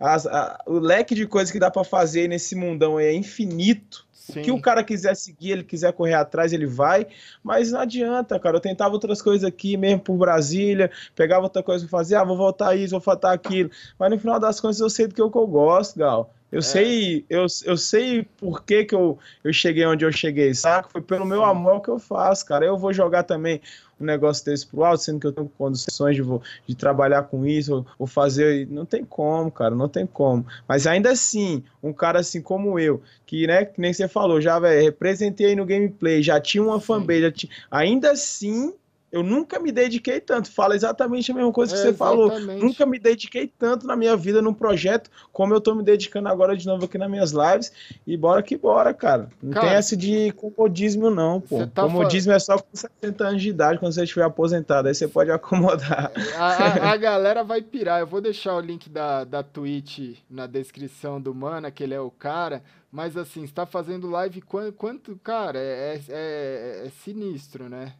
as 0.00 0.26
a, 0.26 0.58
o 0.66 0.78
leque 0.78 1.14
de 1.14 1.26
coisas 1.26 1.52
que 1.52 1.58
dá 1.58 1.70
para 1.70 1.84
fazer 1.84 2.28
nesse 2.28 2.56
mundão 2.56 2.98
é 2.98 3.12
infinito. 3.12 4.07
Sim. 4.32 4.40
O 4.40 4.44
que 4.44 4.50
o 4.50 4.60
cara 4.60 4.84
quiser 4.84 5.16
seguir, 5.16 5.52
ele 5.52 5.64
quiser 5.64 5.92
correr 5.92 6.14
atrás, 6.14 6.52
ele 6.52 6.66
vai. 6.66 7.06
Mas 7.42 7.72
não 7.72 7.80
adianta, 7.80 8.38
cara. 8.38 8.56
Eu 8.56 8.60
tentava 8.60 8.92
outras 8.92 9.22
coisas 9.22 9.44
aqui, 9.44 9.76
mesmo 9.76 10.00
por 10.00 10.16
Brasília, 10.16 10.90
pegava 11.16 11.44
outra 11.44 11.62
coisa 11.62 11.86
pra 11.86 11.98
fazer, 11.98 12.16
ah, 12.16 12.24
vou 12.24 12.36
voltar 12.36 12.76
isso, 12.76 12.90
vou 12.90 13.00
faltar 13.00 13.32
aquilo. 13.32 13.70
Mas 13.98 14.10
no 14.10 14.18
final 14.18 14.38
das 14.38 14.60
contas 14.60 14.80
eu 14.80 14.90
sei 14.90 15.06
do 15.06 15.14
que 15.14 15.22
eu, 15.22 15.30
que 15.30 15.38
eu 15.38 15.46
gosto, 15.46 15.98
Gal. 15.98 16.34
Eu 16.50 16.60
é. 16.60 16.62
sei, 16.62 17.24
eu, 17.28 17.46
eu 17.64 17.76
sei 17.76 18.26
por 18.38 18.64
que, 18.64 18.84
que 18.84 18.94
eu, 18.94 19.18
eu 19.44 19.52
cheguei 19.52 19.84
onde 19.84 20.04
eu 20.04 20.12
cheguei, 20.12 20.54
saca? 20.54 20.88
Foi 20.88 21.02
pelo 21.02 21.26
meu 21.26 21.44
amor 21.44 21.80
que 21.82 21.88
eu 21.88 21.98
faço, 21.98 22.44
cara. 22.46 22.64
Eu 22.64 22.76
vou 22.76 22.92
jogar 22.92 23.22
também 23.22 23.60
um 24.00 24.04
negócio 24.04 24.44
desse 24.44 24.66
pro 24.66 24.84
alto, 24.84 25.02
sendo 25.02 25.20
que 25.20 25.26
eu 25.26 25.32
tenho 25.32 25.48
condições 25.56 26.16
de, 26.16 26.22
de 26.66 26.74
trabalhar 26.74 27.24
com 27.24 27.46
isso, 27.46 27.84
ou, 27.98 28.06
fazer. 28.06 28.66
Não 28.70 28.84
tem 28.84 29.04
como, 29.04 29.50
cara, 29.50 29.74
não 29.74 29.88
tem 29.88 30.06
como. 30.06 30.46
Mas 30.66 30.86
ainda 30.86 31.10
assim, 31.10 31.62
um 31.82 31.92
cara 31.92 32.20
assim 32.20 32.40
como 32.40 32.78
eu, 32.78 33.02
que, 33.26 33.46
né, 33.46 33.64
que 33.64 33.80
nem 33.80 33.92
você 33.92 34.08
falou, 34.08 34.40
já, 34.40 34.58
velho, 34.58 34.82
representei 34.82 35.48
aí 35.48 35.56
no 35.56 35.66
gameplay, 35.66 36.22
já 36.22 36.40
tinha 36.40 36.62
uma 36.62 36.80
fanbase, 36.80 37.48
ainda 37.70 38.12
assim 38.12 38.72
eu 39.10 39.22
nunca 39.22 39.58
me 39.58 39.72
dediquei 39.72 40.20
tanto. 40.20 40.52
Fala 40.52 40.76
exatamente 40.76 41.32
a 41.32 41.34
mesma 41.34 41.52
coisa 41.52 41.74
que 41.74 41.80
é, 41.80 41.84
você 41.84 41.94
falou. 41.94 42.38
Nunca 42.38 42.84
me 42.84 42.98
dediquei 42.98 43.46
tanto 43.46 43.86
na 43.86 43.96
minha 43.96 44.14
vida 44.16 44.42
num 44.42 44.52
projeto 44.52 45.10
como 45.32 45.54
eu 45.54 45.60
tô 45.60 45.74
me 45.74 45.82
dedicando 45.82 46.28
agora 46.28 46.54
de 46.54 46.66
novo 46.66 46.84
aqui 46.84 46.98
nas 46.98 47.10
minhas 47.10 47.32
lives. 47.32 47.72
E 48.06 48.16
bora 48.16 48.42
que 48.42 48.56
bora, 48.56 48.92
cara. 48.92 49.30
Não 49.42 49.52
cara, 49.52 49.66
tem 49.66 49.76
essa 49.76 49.96
de 49.96 50.30
comodismo, 50.32 51.10
não, 51.10 51.40
pô. 51.40 51.66
Tá 51.66 51.84
comodismo 51.84 52.32
é 52.32 52.38
só 52.38 52.58
com 52.58 52.68
70 52.70 53.26
anos 53.26 53.42
de 53.42 53.48
idade, 53.48 53.78
quando 53.78 53.92
você 53.92 54.04
estiver 54.04 54.24
aposentado. 54.24 54.88
Aí 54.88 54.94
você 54.94 55.08
pode 55.08 55.30
acomodar. 55.30 56.12
A, 56.36 56.46
a, 56.46 56.92
a 56.92 56.96
galera 56.96 57.42
vai 57.42 57.62
pirar. 57.62 58.00
Eu 58.00 58.06
vou 58.06 58.20
deixar 58.20 58.54
o 58.56 58.60
link 58.60 58.90
da, 58.90 59.24
da 59.24 59.42
Twitch 59.42 60.18
na 60.28 60.46
descrição 60.46 61.18
do 61.18 61.34
Mana, 61.34 61.70
que 61.70 61.82
ele 61.82 61.94
é 61.94 62.00
o 62.00 62.10
cara. 62.10 62.62
Mas 62.90 63.16
assim, 63.16 63.44
está 63.44 63.66
fazendo 63.66 64.08
live 64.08 64.40
quanto, 64.40 64.72
quanto 64.72 65.16
cara, 65.22 65.58
é, 65.58 65.94
é, 65.94 66.02
é, 66.08 66.86
é 66.86 66.90
sinistro, 67.02 67.68
né? 67.68 67.92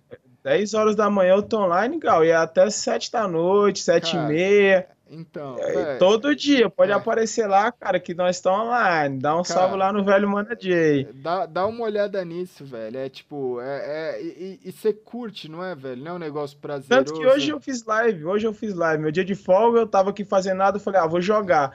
10 0.48 0.72
horas 0.72 0.96
da 0.96 1.10
manhã 1.10 1.34
eu 1.34 1.42
tô 1.42 1.62
online, 1.62 1.98
Gal, 1.98 2.24
e 2.24 2.28
é 2.28 2.34
até 2.34 2.70
7 2.70 3.12
da 3.12 3.28
noite, 3.28 3.80
7 3.80 4.12
cara, 4.12 4.24
e 4.24 4.28
meia. 4.28 4.86
Então, 5.10 5.56
é, 5.58 5.96
todo 5.96 6.34
dia 6.34 6.70
pode 6.70 6.90
é. 6.90 6.94
aparecer 6.94 7.46
lá, 7.46 7.70
cara, 7.70 8.00
que 8.00 8.14
nós 8.14 8.36
estamos 8.36 8.60
online. 8.60 9.18
Dá 9.18 9.34
um 9.34 9.42
cara, 9.42 9.60
salve 9.60 9.76
lá 9.76 9.92
no 9.92 10.02
velho 10.02 10.28
Mana 10.28 10.56
J. 10.56 11.06
Dá, 11.14 11.44
dá 11.44 11.66
uma 11.66 11.84
olhada 11.84 12.22
nisso, 12.24 12.64
velho. 12.64 12.96
É 12.96 13.10
tipo, 13.10 13.60
é, 13.60 14.16
é 14.16 14.22
e, 14.22 14.72
você 14.72 14.92
curte, 14.92 15.50
não 15.50 15.62
é, 15.62 15.74
velho? 15.74 16.02
Não 16.02 16.12
é 16.12 16.14
um 16.14 16.18
negócio 16.18 16.56
prazeroso. 16.58 16.88
Tanto 16.88 17.12
que 17.12 17.26
hoje 17.26 17.50
eu 17.50 17.60
fiz 17.60 17.84
live, 17.84 18.24
hoje 18.24 18.46
eu 18.46 18.54
fiz 18.54 18.74
live. 18.74 19.02
Meu 19.02 19.12
dia 19.12 19.24
de 19.24 19.34
folga, 19.34 19.80
eu 19.80 19.86
tava 19.86 20.10
aqui 20.10 20.24
fazendo 20.24 20.58
nada, 20.58 20.78
eu 20.78 20.80
falei, 20.80 21.00
ah, 21.00 21.06
vou 21.06 21.20
jogar. 21.20 21.72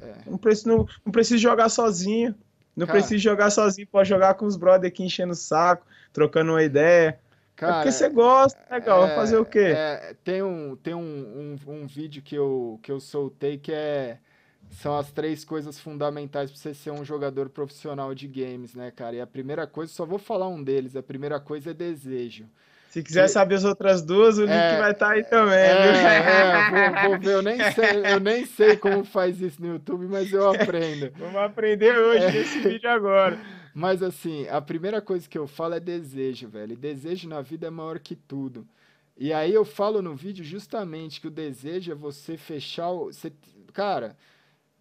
É. 0.00 0.14
Não, 0.26 0.38
preciso, 0.38 0.68
não, 0.68 0.86
não 1.04 1.12
preciso 1.12 1.42
jogar 1.42 1.68
sozinho. 1.68 2.34
Não 2.74 2.86
cara, 2.86 2.98
preciso 2.98 3.22
jogar 3.22 3.50
sozinho, 3.50 3.88
pode 3.90 4.08
jogar 4.08 4.34
com 4.34 4.46
os 4.46 4.56
brother 4.56 4.88
aqui 4.88 5.04
enchendo 5.04 5.32
o 5.32 5.36
saco, 5.36 5.84
trocando 6.12 6.52
uma 6.52 6.62
ideia. 6.62 7.18
Cara, 7.58 7.72
é 7.72 7.76
porque 7.78 7.90
você 7.90 8.08
gosta, 8.08 8.56
legal, 8.70 9.04
né, 9.04 9.12
é, 9.12 9.16
fazer 9.16 9.36
o 9.36 9.44
quê? 9.44 9.74
É, 9.76 10.14
tem 10.22 10.42
um, 10.42 10.76
tem 10.76 10.94
um, 10.94 11.00
um, 11.66 11.72
um, 11.72 11.86
vídeo 11.88 12.22
que 12.22 12.36
eu, 12.36 12.78
que 12.80 12.90
eu 12.90 13.00
soltei 13.00 13.58
que 13.58 13.72
é. 13.72 14.18
São 14.70 14.98
as 14.98 15.10
três 15.10 15.46
coisas 15.46 15.80
fundamentais 15.80 16.50
para 16.50 16.60
você 16.60 16.74
ser 16.74 16.90
um 16.90 17.02
jogador 17.02 17.48
profissional 17.48 18.14
de 18.14 18.28
games, 18.28 18.74
né, 18.74 18.90
cara? 18.90 19.16
E 19.16 19.20
a 19.20 19.26
primeira 19.26 19.66
coisa, 19.66 19.90
só 19.90 20.04
vou 20.04 20.18
falar 20.18 20.46
um 20.46 20.62
deles, 20.62 20.94
a 20.94 21.02
primeira 21.02 21.40
coisa 21.40 21.70
é 21.70 21.74
desejo. 21.74 22.44
Se 22.90 23.02
quiser 23.02 23.28
saber 23.28 23.56
as 23.56 23.64
outras 23.64 24.02
duas, 24.02 24.38
o 24.38 24.42
link 24.42 24.52
é, 24.52 24.78
vai 24.78 24.92
estar 24.92 25.06
tá 25.06 25.12
aí 25.12 25.24
também, 25.24 25.58
é? 25.58 25.70
É, 25.70 26.70
vou, 26.70 27.10
vou, 27.10 27.18
ver, 27.18 27.32
eu 27.32 27.42
nem, 27.42 27.58
sei, 27.72 28.12
eu 28.12 28.20
nem 28.20 28.46
sei 28.46 28.76
como 28.76 29.04
faz 29.04 29.40
isso 29.40 29.60
no 29.60 29.68
YouTube, 29.68 30.06
mas 30.06 30.30
eu 30.32 30.48
aprendo. 30.52 31.10
Vamos 31.18 31.36
aprender 31.36 31.98
hoje 31.98 32.24
é. 32.24 32.30
nesse 32.30 32.60
vídeo 32.60 32.90
agora. 32.90 33.38
Mas 33.78 34.02
assim, 34.02 34.48
a 34.48 34.60
primeira 34.60 35.00
coisa 35.00 35.28
que 35.28 35.38
eu 35.38 35.46
falo 35.46 35.74
é 35.74 35.78
desejo, 35.78 36.48
velho. 36.48 36.72
E 36.72 36.76
desejo 36.76 37.28
na 37.28 37.40
vida 37.40 37.68
é 37.68 37.70
maior 37.70 38.00
que 38.00 38.16
tudo. 38.16 38.66
E 39.16 39.32
aí 39.32 39.54
eu 39.54 39.64
falo 39.64 40.02
no 40.02 40.16
vídeo 40.16 40.44
justamente 40.44 41.20
que 41.20 41.28
o 41.28 41.30
desejo 41.30 41.92
é 41.92 41.94
você 41.94 42.36
fechar 42.36 42.90
o. 42.90 43.04
Você, 43.04 43.32
cara, 43.72 44.16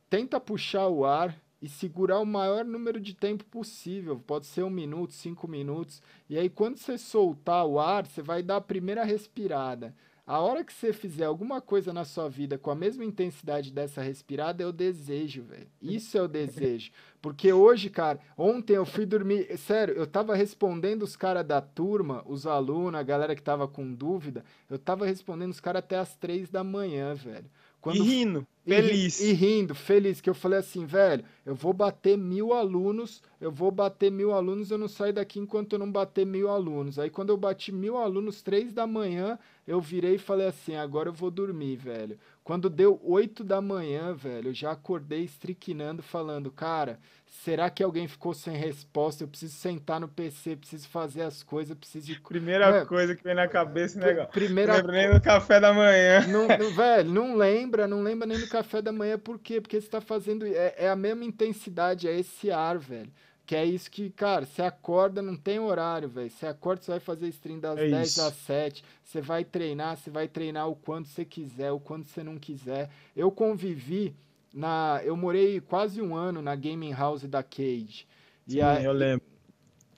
tenta 0.09 0.39
puxar 0.39 0.87
o 0.87 1.05
ar 1.05 1.39
e 1.61 1.69
segurar 1.69 2.17
o 2.17 2.25
maior 2.25 2.65
número 2.65 2.99
de 2.99 3.13
tempo 3.13 3.43
possível. 3.45 4.19
Pode 4.25 4.47
ser 4.47 4.63
um 4.63 4.69
minuto, 4.71 5.13
cinco 5.13 5.47
minutos. 5.47 6.01
E 6.27 6.35
aí, 6.35 6.49
quando 6.49 6.77
você 6.77 6.97
soltar 6.97 7.67
o 7.67 7.79
ar, 7.79 8.07
você 8.07 8.23
vai 8.23 8.41
dar 8.41 8.55
a 8.55 8.61
primeira 8.61 9.03
respirada. 9.03 9.93
A 10.27 10.41
hora 10.41 10.61
que 10.61 10.73
você 10.73 10.91
fizer 10.91 11.23
alguma 11.23 11.61
coisa 11.61 11.93
na 11.93 12.03
sua 12.03 12.27
vida 12.27 12.57
com 12.57 12.69
a 12.69 12.75
mesma 12.75 13.05
intensidade 13.05 13.71
dessa 13.71 14.01
respirada 14.01 14.61
é 14.61 14.65
o 14.65 14.73
desejo, 14.73 15.41
velho. 15.43 15.69
Isso 15.81 16.17
é 16.17 16.21
o 16.21 16.27
desejo. 16.27 16.91
Porque 17.21 17.53
hoje, 17.53 17.89
cara, 17.89 18.19
ontem 18.37 18.73
eu 18.73 18.85
fui 18.85 19.05
dormir. 19.05 19.57
Sério, 19.57 19.95
eu 19.95 20.05
tava 20.05 20.35
respondendo 20.35 21.03
os 21.03 21.15
caras 21.15 21.45
da 21.45 21.61
turma, 21.61 22.23
os 22.25 22.45
alunos, 22.45 22.99
a 22.99 23.03
galera 23.03 23.37
que 23.37 23.41
tava 23.41 23.69
com 23.69 23.93
dúvida. 23.93 24.43
Eu 24.69 24.77
tava 24.77 25.05
respondendo 25.05 25.51
os 25.51 25.61
caras 25.61 25.79
até 25.79 25.97
as 25.97 26.13
três 26.17 26.49
da 26.49 26.61
manhã, 26.61 27.13
velho. 27.13 27.49
Quando... 27.81 27.97
E 27.97 28.01
rindo, 28.01 28.47
feliz. 28.65 29.19
E, 29.19 29.29
e, 29.29 29.33
rindo, 29.33 29.75
feliz, 29.75 30.19
que 30.19 30.29
eu 30.29 30.33
falei 30.33 30.59
assim, 30.59 30.85
velho, 30.85 31.23
eu 31.45 31.55
vou 31.55 31.73
bater 31.73 32.17
mil 32.17 32.53
alunos, 32.53 33.21
eu 33.39 33.51
vou 33.51 33.71
bater 33.71 34.11
mil 34.11 34.33
alunos, 34.33 34.71
eu 34.71 34.77
não 34.77 34.87
saio 34.87 35.13
daqui 35.13 35.39
enquanto 35.39 35.73
eu 35.73 35.79
não 35.79 35.91
bater 35.91 36.25
mil 36.25 36.49
alunos. 36.49 36.99
Aí 36.99 37.09
quando 37.09 37.29
eu 37.29 37.37
bati 37.37 37.71
mil 37.71 37.97
alunos, 37.97 38.41
três 38.41 38.73
da 38.73 38.85
manhã, 38.87 39.37
eu 39.65 39.79
virei 39.79 40.15
e 40.15 40.19
falei 40.19 40.47
assim, 40.47 40.75
agora 40.75 41.09
eu 41.09 41.13
vou 41.13 41.31
dormir, 41.31 41.75
velho. 41.77 42.19
Quando 42.43 42.69
deu 42.69 42.99
oito 43.03 43.43
da 43.43 43.61
manhã, 43.61 44.13
velho, 44.13 44.49
eu 44.49 44.53
já 44.53 44.71
acordei 44.71 45.23
estriquinando, 45.23 46.01
falando, 46.01 46.49
cara, 46.49 46.99
será 47.29 47.69
que 47.69 47.83
alguém 47.83 48.07
ficou 48.07 48.33
sem 48.33 48.55
resposta? 48.55 49.23
Eu 49.23 49.27
preciso 49.27 49.55
sentar 49.55 49.99
no 49.99 50.07
PC, 50.07 50.55
preciso 50.55 50.87
fazer 50.87 51.21
as 51.21 51.43
coisas, 51.43 51.77
preciso 51.77 52.11
ir... 52.11 52.21
Primeira 52.21 52.65
é, 52.65 52.85
coisa 52.85 53.15
que 53.15 53.23
vem 53.23 53.35
na 53.35 53.47
cabeça, 53.47 53.99
né, 53.99 54.25
Primeira 54.25 54.75
lembra 54.75 54.91
nem 54.91 55.11
do 55.11 55.21
café 55.21 55.59
da 55.59 55.73
manhã. 55.73 56.25
Não, 56.27 56.47
não, 56.47 56.75
velho, 56.75 57.09
não 57.09 57.35
lembra, 57.35 57.87
não 57.87 58.01
lembra 58.01 58.27
nem 58.27 58.39
do 58.39 58.47
café 58.47 58.81
da 58.81 58.91
manhã, 58.91 59.17
por 59.17 59.39
quê? 59.39 59.61
Porque 59.61 59.79
você 59.79 59.87
tá 59.87 60.01
fazendo. 60.01 60.45
É, 60.45 60.73
é 60.77 60.89
a 60.89 60.95
mesma 60.95 61.23
intensidade, 61.23 62.07
é 62.07 62.17
esse 62.17 62.51
ar, 62.51 62.77
velho. 62.77 63.11
Que 63.45 63.55
é 63.55 63.63
isso 63.63 63.89
que, 63.89 64.09
cara, 64.09 64.45
você 64.45 64.61
acorda, 64.61 65.21
não 65.21 65.37
tem 65.37 65.57
horário, 65.57 66.09
velho. 66.09 66.29
Você 66.29 66.45
acorda, 66.45 66.81
você 66.81 66.91
vai 66.91 66.99
fazer 66.99 67.29
stream 67.29 67.59
das 67.61 67.79
é 67.79 67.89
10 67.89 68.07
isso. 68.09 68.21
às 68.21 68.33
7. 68.33 68.83
Você 69.01 69.21
vai 69.21 69.45
treinar, 69.45 69.95
você 69.95 70.09
vai 70.09 70.27
treinar 70.27 70.67
o 70.67 70.75
quanto 70.75 71.07
você 71.07 71.23
quiser, 71.23 71.71
o 71.71 71.79
quanto 71.79 72.09
você 72.09 72.21
não 72.21 72.37
quiser. 72.37 72.89
Eu 73.15 73.31
convivi 73.31 74.13
na. 74.57 75.01
Eu 75.03 75.15
morei 75.15 75.61
quase 75.61 76.01
um 76.01 76.15
ano 76.15 76.41
na 76.41 76.55
gaming 76.55 76.93
house 76.93 77.23
da 77.23 77.43
Cage. 77.43 78.07
Sim, 78.47 78.61
a, 78.61 78.81
eu 78.81 78.91
lembro. 78.91 79.25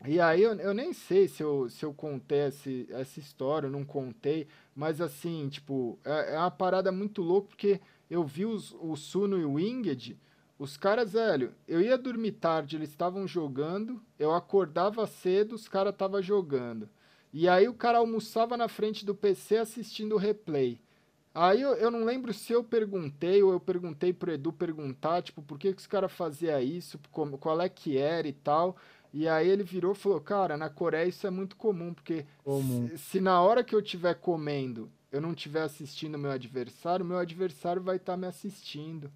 E 0.06 0.20
aí 0.20 0.42
eu, 0.42 0.54
eu 0.54 0.74
nem 0.74 0.94
sei 0.94 1.28
se 1.28 1.44
eu, 1.44 1.70
se 1.70 1.86
eu 1.86 1.94
contei 1.94 2.48
esse, 2.48 2.88
essa 2.90 3.20
história, 3.20 3.68
eu 3.68 3.72
não 3.72 3.84
contei, 3.84 4.48
mas 4.74 5.02
assim, 5.02 5.50
tipo, 5.50 6.00
é, 6.06 6.36
é 6.36 6.38
uma 6.38 6.52
parada 6.52 6.92
muito 6.92 7.22
louca, 7.22 7.50
porque 7.50 7.82
eu 8.10 8.24
vi 8.24 8.46
os, 8.46 8.74
o 8.80 8.96
Suno 8.96 9.38
e 9.38 9.44
o 9.44 9.54
Winged 9.54 10.18
os 10.60 10.76
caras, 10.76 11.14
velho, 11.14 11.56
eu 11.66 11.80
ia 11.80 11.98
dormir 11.98 12.34
tarde, 12.34 12.76
eles 12.76 12.90
estavam 12.90 13.26
jogando, 13.26 14.02
eu 14.20 14.36
acordava 14.36 15.08
cedo, 15.08 15.56
os 15.56 15.70
caras 15.70 15.94
estavam 15.94 16.22
jogando. 16.22 16.90
E 17.32 17.48
aí 17.48 17.70
o 17.70 17.74
cara 17.74 18.00
almoçava 18.00 18.58
na 18.58 18.68
frente 18.68 19.06
do 19.06 19.16
PC 19.16 19.56
assistindo 19.56 20.16
o 20.16 20.18
replay. 20.18 20.82
Aí 21.34 21.62
eu, 21.62 21.74
eu 21.76 21.92
não 21.92 22.04
lembro 22.04 22.34
se 22.34 22.52
eu 22.52 22.64
perguntei 22.64 23.42
ou 23.44 23.52
eu 23.52 23.60
perguntei 23.60 24.12
pro 24.12 24.32
Edu 24.32 24.52
perguntar, 24.52 25.22
tipo, 25.22 25.42
por 25.42 25.60
que, 25.60 25.72
que 25.72 25.80
os 25.80 25.88
caras 25.88 26.12
faziam 26.12 26.60
isso, 26.60 27.00
qual 27.12 27.62
é 27.62 27.70
que 27.70 27.98
era 27.98 28.28
e 28.28 28.34
tal. 28.34 28.76
E 29.14 29.28
aí 29.28 29.48
ele 29.48 29.64
virou 29.64 29.94
e 29.94 29.96
falou, 29.96 30.20
cara, 30.22 30.58
na 30.58 30.70
Coreia 30.70 31.08
isso 31.08 31.26
é 31.26 31.30
muito 31.30 31.56
comum, 31.56 31.94
porque 31.94 32.26
comum. 32.44 32.88
Se, 32.90 32.98
se, 32.98 33.22
na 33.22 33.42
hora 33.42 33.64
que 33.64 33.74
eu 33.74 33.80
estiver 33.80 34.16
comendo 34.16 34.92
eu 35.12 35.20
não 35.20 35.32
estiver 35.32 35.64
assistindo 35.64 36.18
meu 36.18 36.32
adversário, 36.32 37.06
meu 37.06 37.18
adversário 37.18 37.82
vai 37.82 37.96
estar 37.96 38.14
tá 38.14 38.18
me 38.18 38.28
assistindo. 38.28 39.12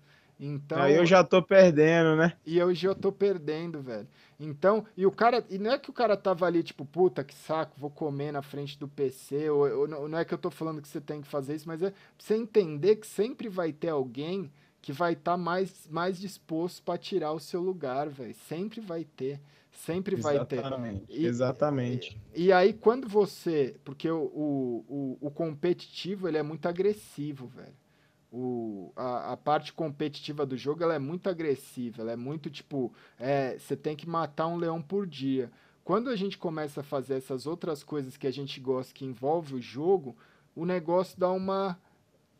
Então, 0.46 0.82
Aí 0.82 0.96
eu 0.96 1.06
já 1.06 1.24
tô 1.24 1.42
perdendo, 1.42 2.18
né? 2.18 2.34
E 2.46 2.58
eu 2.58 2.76
já 2.76 2.94
tô 2.94 3.14
perdendo, 3.14 3.82
velho. 3.82 4.06
Então, 4.38 4.86
e 4.98 5.06
o 5.06 5.12
cara, 5.12 5.46
e 5.50 5.58
não 5.58 5.72
é 5.72 5.80
que 5.80 5.90
o 5.90 5.94
cara 5.94 6.18
tava 6.18 6.46
ali, 6.46 6.62
tipo, 6.62 6.86
puta 6.86 7.24
que 7.24 7.34
saco, 7.34 7.80
vou 7.80 7.90
comer 7.90 8.34
na 8.34 8.42
frente 8.42 8.78
do 8.78 8.86
PC, 8.86 9.50
ou, 9.50 9.84
ou 9.84 9.88
não 9.88 10.18
é 10.18 10.26
que 10.26 10.34
eu 10.34 10.38
tô 10.38 10.52
falando 10.52 10.82
que 10.82 10.88
você 10.90 11.00
tem 11.00 11.22
que 11.22 11.30
fazer 11.30 11.56
isso, 11.56 11.66
mas 11.66 11.82
é 11.82 11.92
pra 11.92 12.00
você 12.18 12.36
entender 12.36 12.98
que 12.98 13.08
sempre 13.08 13.48
vai 13.48 13.72
ter 13.72 13.88
alguém 13.88 14.52
que 14.82 14.92
vai 14.92 15.14
estar 15.14 15.32
tá 15.32 15.38
mais, 15.38 15.88
mais 15.90 16.20
disposto 16.20 16.84
para 16.84 16.98
tirar 16.98 17.32
o 17.32 17.40
seu 17.40 17.62
lugar, 17.62 18.10
velho. 18.10 18.36
Sempre 18.50 18.82
vai 18.82 19.06
ter. 19.06 19.40
Sempre 19.72 20.18
vai 20.18 20.46
ter. 20.46 20.62
E, 21.08 21.26
exatamente. 21.26 22.20
E, 22.36 22.48
e, 22.48 22.52
aí, 22.52 22.74
quando 22.74 23.08
você. 23.08 23.78
Porque 23.86 24.12
o, 24.12 24.24
o, 24.24 24.86
o, 25.22 25.28
o 25.28 25.32
competitivo 25.32 26.28
ele 26.28 26.38
é 26.38 26.44
muito 26.44 26.68
agressivo, 26.68 27.48
velho 27.48 27.83
o, 28.36 28.92
a, 28.96 29.34
a, 29.34 29.38
parte 29.38 29.72
competitiva 29.72 30.44
do 30.44 30.58
jogo 30.58 30.82
ela 30.82 30.96
é 30.96 31.00
muito 31.00 31.30
agressiva, 31.30 32.02
ela 32.02 32.14
é 32.14 32.16
muito 32.16 32.50
tipo, 32.50 32.92
é, 33.20 33.60
você 33.60 33.76
tem 33.76 33.96
que 33.96 34.10
matar 34.10 34.48
um 34.48 34.58
leão 34.58 34.82
por 34.82 35.06
dia. 35.06 35.52
Quando 35.84 36.10
a 36.10 36.16
gente 36.16 36.36
começa 36.36 36.82
a 36.82 36.84
fazer 36.84 37.14
essas 37.14 37.46
outras 37.46 37.84
coisas 37.84 38.18
que 38.18 38.26
a 38.26 38.32
gente 38.32 38.60
gosta 38.60 38.92
que 38.92 39.06
envolve 39.06 39.54
o 39.54 39.62
jogo, 39.62 40.18
o 40.56 40.66
negócio 40.66 41.20
dá 41.20 41.30
uma 41.30 41.78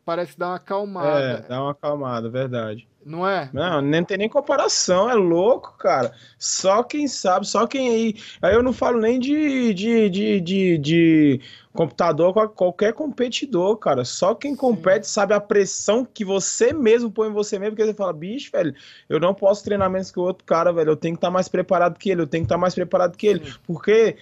parece 0.04 0.38
dar 0.38 0.48
uma 0.48 0.56
acalmada. 0.56 1.20
É, 1.20 1.48
dá 1.48 1.62
uma 1.62 1.70
acalmada, 1.70 2.28
verdade. 2.28 2.86
Não 3.04 3.28
é? 3.28 3.50
Não, 3.52 3.82
nem 3.82 4.02
tem 4.02 4.16
nem 4.16 4.28
comparação, 4.28 5.10
é 5.10 5.14
louco, 5.14 5.76
cara. 5.78 6.14
Só 6.38 6.82
quem 6.82 7.06
sabe, 7.06 7.46
só 7.46 7.66
quem 7.66 7.90
aí. 7.90 8.14
Aí 8.40 8.54
eu 8.54 8.62
não 8.62 8.72
falo 8.72 8.98
nem 8.98 9.20
de, 9.20 9.74
de, 9.74 10.08
de, 10.08 10.40
de, 10.40 10.78
de 10.78 11.40
computador, 11.72 12.32
qualquer 12.50 12.94
competidor, 12.94 13.76
cara. 13.76 14.04
Só 14.04 14.34
quem 14.34 14.52
Sim. 14.52 14.56
compete 14.56 15.06
sabe 15.06 15.34
a 15.34 15.40
pressão 15.40 16.04
que 16.04 16.24
você 16.24 16.72
mesmo 16.72 17.10
põe 17.10 17.28
em 17.28 17.32
você 17.32 17.58
mesmo, 17.58 17.76
porque 17.76 17.90
você 17.90 17.94
fala, 17.94 18.12
bicho, 18.12 18.50
velho, 18.50 18.74
eu 19.08 19.20
não 19.20 19.34
posso 19.34 19.62
treinar 19.62 19.90
menos 19.90 20.10
que 20.10 20.18
o 20.18 20.22
outro 20.22 20.44
cara, 20.44 20.72
velho. 20.72 20.90
Eu 20.90 20.96
tenho 20.96 21.14
que 21.14 21.18
estar 21.18 21.30
mais 21.30 21.46
preparado 21.46 21.98
que 21.98 22.10
ele, 22.10 22.22
eu 22.22 22.26
tenho 22.26 22.44
que 22.44 22.46
estar 22.46 22.58
mais 22.58 22.74
preparado 22.74 23.16
que 23.18 23.26
ele. 23.26 23.44
Sim. 23.44 23.58
Porque 23.66 24.16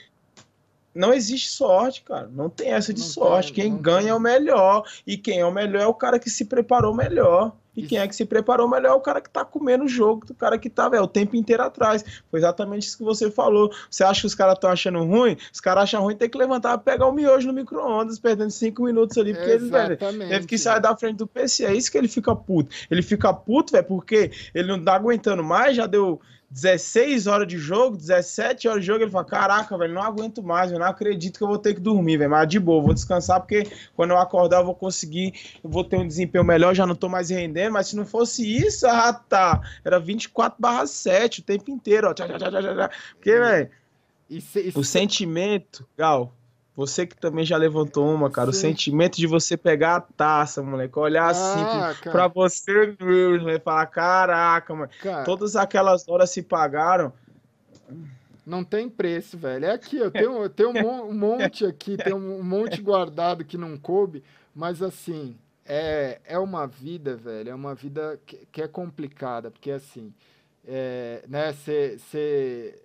não 0.95 1.13
existe 1.13 1.51
sorte, 1.51 2.03
cara. 2.03 2.29
Não 2.33 2.49
tem 2.49 2.73
essa 2.73 2.93
de 2.93 3.01
não 3.01 3.09
sorte. 3.09 3.53
Tem, 3.53 3.65
quem 3.65 3.81
ganha 3.81 4.03
tem. 4.03 4.11
é 4.11 4.15
o 4.15 4.21
melhor. 4.21 4.85
E 5.07 5.17
quem 5.17 5.41
é 5.41 5.47
o 5.47 5.53
melhor 5.53 5.83
é 5.83 5.87
o 5.87 5.95
cara 5.95 6.19
que 6.19 6.29
se 6.29 6.45
preparou 6.45 6.95
melhor. 6.95 7.53
E 7.75 7.81
isso. 7.81 7.89
quem 7.89 7.99
é 7.99 8.07
que 8.07 8.15
se 8.15 8.27
preparou 8.27 8.69
melhor 8.69 8.91
é 8.91 8.95
o 8.95 9.01
cara 9.01 9.21
que 9.21 9.31
tá 9.31 9.45
comendo 9.45 9.85
o 9.85 9.89
jogo, 9.89 10.27
o 10.29 10.35
cara 10.35 10.59
que 10.59 10.69
tá, 10.69 10.89
velho, 10.91 11.05
o 11.05 11.09
tempo 11.09 11.37
inteiro 11.37 11.63
atrás. 11.63 12.05
Foi 12.31 12.39
exatamente 12.39 12.87
isso 12.87 12.99
que 12.99 13.05
você 13.05 13.31
falou. 13.31 13.73
Você 13.91 14.05
acha 14.05 14.21
que 14.21 14.27
os 14.27 14.35
caras 14.35 14.55
estão 14.55 14.71
achando 14.71 15.03
ruim? 15.03 15.37
Os 15.53 15.61
caras 15.61 15.85
acham 15.85 16.03
ruim, 16.03 16.15
tem 16.15 16.29
que 16.29 16.37
levantar 16.37 16.77
pegar 16.79 17.07
o 17.07 17.13
miojo 17.13 17.47
no 17.47 17.55
micro-ondas, 17.55 18.19
perdendo 18.19 18.51
cinco 18.51 18.83
minutos 18.85 19.17
ali, 19.17 19.33
porque 19.33 19.51
ele, 19.51 19.71
velho, 19.71 19.97
teve 19.97 20.47
que 20.47 20.59
sair 20.59 20.81
da 20.81 20.95
frente 20.95 21.17
do 21.17 21.27
PC. 21.27 21.65
É 21.65 21.75
isso 21.75 21.91
que 21.91 21.97
ele 21.97 22.09
fica 22.09 22.37
puto. 22.37 22.75
Ele 22.91 23.03
fica 23.03 23.33
puto, 23.33 23.73
velho, 23.73 23.87
porque 23.87 24.31
ele 24.55 24.69
não 24.69 24.83
tá 24.83 24.95
aguentando 24.95 25.43
mais, 25.43 25.77
já 25.77 25.87
deu 25.87 26.21
16 26.53 27.27
horas 27.27 27.49
de 27.49 27.57
jogo, 27.57 27.97
17 27.97 28.69
horas 28.69 28.83
de 28.83 28.87
jogo, 28.87 29.03
ele 29.03 29.11
fala: 29.11 29.25
Caraca, 29.25 29.79
velho, 29.79 29.95
não 29.95 30.03
aguento 30.03 30.43
mais, 30.43 30.71
eu 30.71 30.79
não 30.79 30.87
acredito 30.87 31.39
que 31.39 31.45
eu 31.45 31.49
vou 31.49 31.59
ter 31.59 31.75
que 31.75 31.81
dormir, 31.81 32.19
velho. 32.19 32.31
Mas 32.31 32.47
de 32.47 32.61
boa, 32.61 32.83
vou 32.83 32.93
descansar, 32.93 33.41
porque 33.41 33.67
quando 33.97 34.11
eu 34.11 34.19
acordar, 34.19 34.59
eu 34.59 34.67
vou 34.67 34.75
conseguir, 34.75 35.33
eu 35.65 35.71
vou 35.71 35.83
ter 35.83 35.97
um 35.97 36.07
desempenho 36.07 36.45
melhor, 36.45 36.75
já 36.75 36.87
não 36.87 36.95
tô 36.95 37.09
mais 37.09 37.31
rendendo. 37.31 37.73
Mas 37.73 37.89
se 37.89 37.97
não 37.97 38.05
fosse 38.05 38.47
isso, 38.47 38.87
ah, 38.87 39.13
tá. 39.15 39.63
Era 39.83 39.99
24/7 39.99 41.39
o 41.39 41.43
tempo 41.43 41.71
inteiro, 41.71 42.11
ó. 42.11 42.15
Porque, 43.15 43.39
velho, 43.39 43.71
o 44.75 44.85
sentimento, 44.85 45.89
Gal, 45.97 46.35
você 46.75 47.07
que 47.07 47.17
também 47.17 47.45
já 47.45 47.57
levantou 47.57 48.13
uma, 48.13 48.31
cara. 48.31 48.51
Sim. 48.51 48.59
O 48.59 48.61
sentimento 48.61 49.17
de 49.17 49.27
você 49.27 49.57
pegar 49.57 49.97
a 49.97 50.01
taça, 50.01 50.63
moleque. 50.63 50.99
Olhar 50.99 51.29
assim 51.29 51.61
ah, 51.61 51.89
assim 51.89 52.01
cara. 52.01 52.11
pra 52.11 52.29
você 52.29 52.97
mesmo 52.99 53.51
e 53.51 53.59
falar: 53.61 53.87
caraca, 53.87 54.75
mano. 54.75 54.91
Cara, 55.03 55.25
todas 55.25 55.55
aquelas 55.55 56.09
horas 56.09 56.31
se 56.31 56.43
pagaram. 56.43 57.13
Não 58.45 58.65
tem 58.65 58.89
preço, 58.89 59.37
velho. 59.37 59.67
É 59.67 59.73
aqui, 59.73 59.97
eu 59.99 60.11
tenho, 60.11 60.43
eu 60.43 60.51
tenho 60.51 60.71
um 60.71 61.13
monte 61.13 61.65
aqui, 61.65 61.97
tem 61.97 62.13
um 62.13 62.43
monte 62.43 62.81
guardado 62.81 63.45
que 63.45 63.57
não 63.57 63.77
coube, 63.77 64.25
mas 64.55 64.83
assim, 64.83 65.37
é, 65.65 66.21
é 66.25 66.39
uma 66.39 66.67
vida, 66.67 67.15
velho, 67.15 67.51
é 67.51 67.55
uma 67.55 67.75
vida 67.75 68.19
que, 68.27 68.47
que 68.51 68.61
é 68.61 68.67
complicada, 68.67 69.49
porque 69.49 69.71
assim, 69.71 70.13
é, 70.67 71.23
né, 71.29 71.53
você 71.53 72.83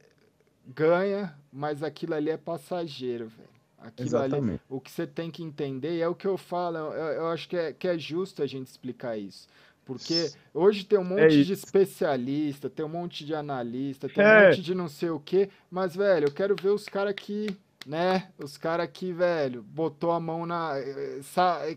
ganha, 0.67 1.35
mas 1.51 1.81
aquilo 1.81 2.13
ali 2.13 2.29
é 2.29 2.37
passageiro, 2.37 3.27
velho. 3.27 3.56
Aquilo 3.79 4.07
Exatamente. 4.07 4.49
ali, 4.49 4.61
o 4.69 4.81
que 4.81 4.89
você 4.89 5.05
tem 5.05 5.29
que 5.29 5.43
entender, 5.43 5.99
é 5.99 6.07
o 6.07 6.15
que 6.15 6.25
eu 6.25 6.37
falo, 6.37 6.77
eu, 6.77 6.93
eu 6.93 7.27
acho 7.27 7.47
que 7.47 7.55
é, 7.55 7.71
que 7.71 7.87
é 7.87 7.97
justo 7.97 8.41
a 8.41 8.47
gente 8.47 8.67
explicar 8.67 9.17
isso. 9.17 9.47
Porque 9.87 10.29
hoje 10.53 10.83
tem 10.83 10.99
um 10.99 11.17
é 11.17 11.21
monte 11.23 11.39
é 11.39 11.43
de 11.43 11.53
especialista, 11.53 12.69
tem 12.69 12.85
um 12.85 12.89
monte 12.89 13.25
de 13.25 13.33
analista, 13.33 14.09
tem 14.09 14.21
é. 14.21 14.27
um 14.27 14.45
monte 14.47 14.61
de 14.61 14.75
não 14.75 14.89
sei 14.89 15.09
o 15.09 15.19
quê, 15.19 15.49
mas, 15.71 15.95
velho, 15.95 16.27
eu 16.27 16.31
quero 16.33 16.55
ver 16.61 16.69
os 16.69 16.89
caras 16.89 17.13
que, 17.13 17.55
né, 17.85 18.27
os 18.37 18.57
caras 18.57 18.89
que, 18.91 19.13
velho, 19.13 19.63
botou 19.63 20.11
a 20.11 20.19
mão 20.19 20.45
na. 20.45 20.73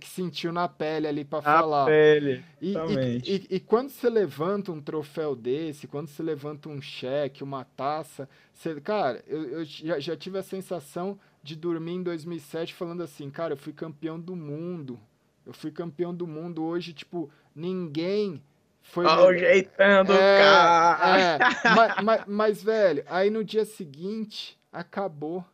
que 0.00 0.08
sentiu 0.08 0.52
na 0.52 0.68
pele 0.68 1.06
ali 1.06 1.24
para 1.24 1.40
falar. 1.40 1.86
pele. 1.86 2.42
E, 2.60 2.72
e, 2.72 3.36
e, 3.36 3.46
e, 3.48 3.60
quando 3.60 3.90
você 3.90 4.10
levanta 4.10 4.72
um 4.72 4.80
troféu 4.80 5.36
desse, 5.36 5.86
quando 5.86 6.08
você 6.08 6.20
levanta 6.20 6.68
um 6.68 6.82
cheque, 6.82 7.44
uma 7.44 7.64
taça, 7.64 8.28
você, 8.52 8.80
cara, 8.80 9.22
eu, 9.28 9.44
eu 9.44 9.64
já, 9.64 10.00
já 10.00 10.16
tive 10.16 10.36
a 10.36 10.42
sensação 10.42 11.16
de 11.42 11.56
dormir 11.56 11.92
em 11.92 12.02
2007 12.02 12.74
falando 12.74 13.02
assim, 13.02 13.30
cara, 13.30 13.54
eu 13.54 13.56
fui 13.56 13.72
campeão 13.72 14.18
do 14.20 14.36
mundo. 14.36 15.00
Eu 15.44 15.52
fui 15.52 15.70
campeão 15.70 16.14
do 16.14 16.26
mundo 16.26 16.62
hoje, 16.62 16.92
tipo, 16.92 17.30
ninguém 17.54 18.42
foi. 18.82 19.04
É, 19.04 19.08
o 19.08 20.38
cara. 20.38 21.18
É, 21.18 21.38
mas, 21.74 22.04
mas, 22.04 22.24
mas, 22.26 22.62
velho, 22.62 23.04
aí 23.06 23.30
no 23.30 23.44
dia 23.44 23.64
seguinte, 23.64 24.58
acabou. 24.72 25.44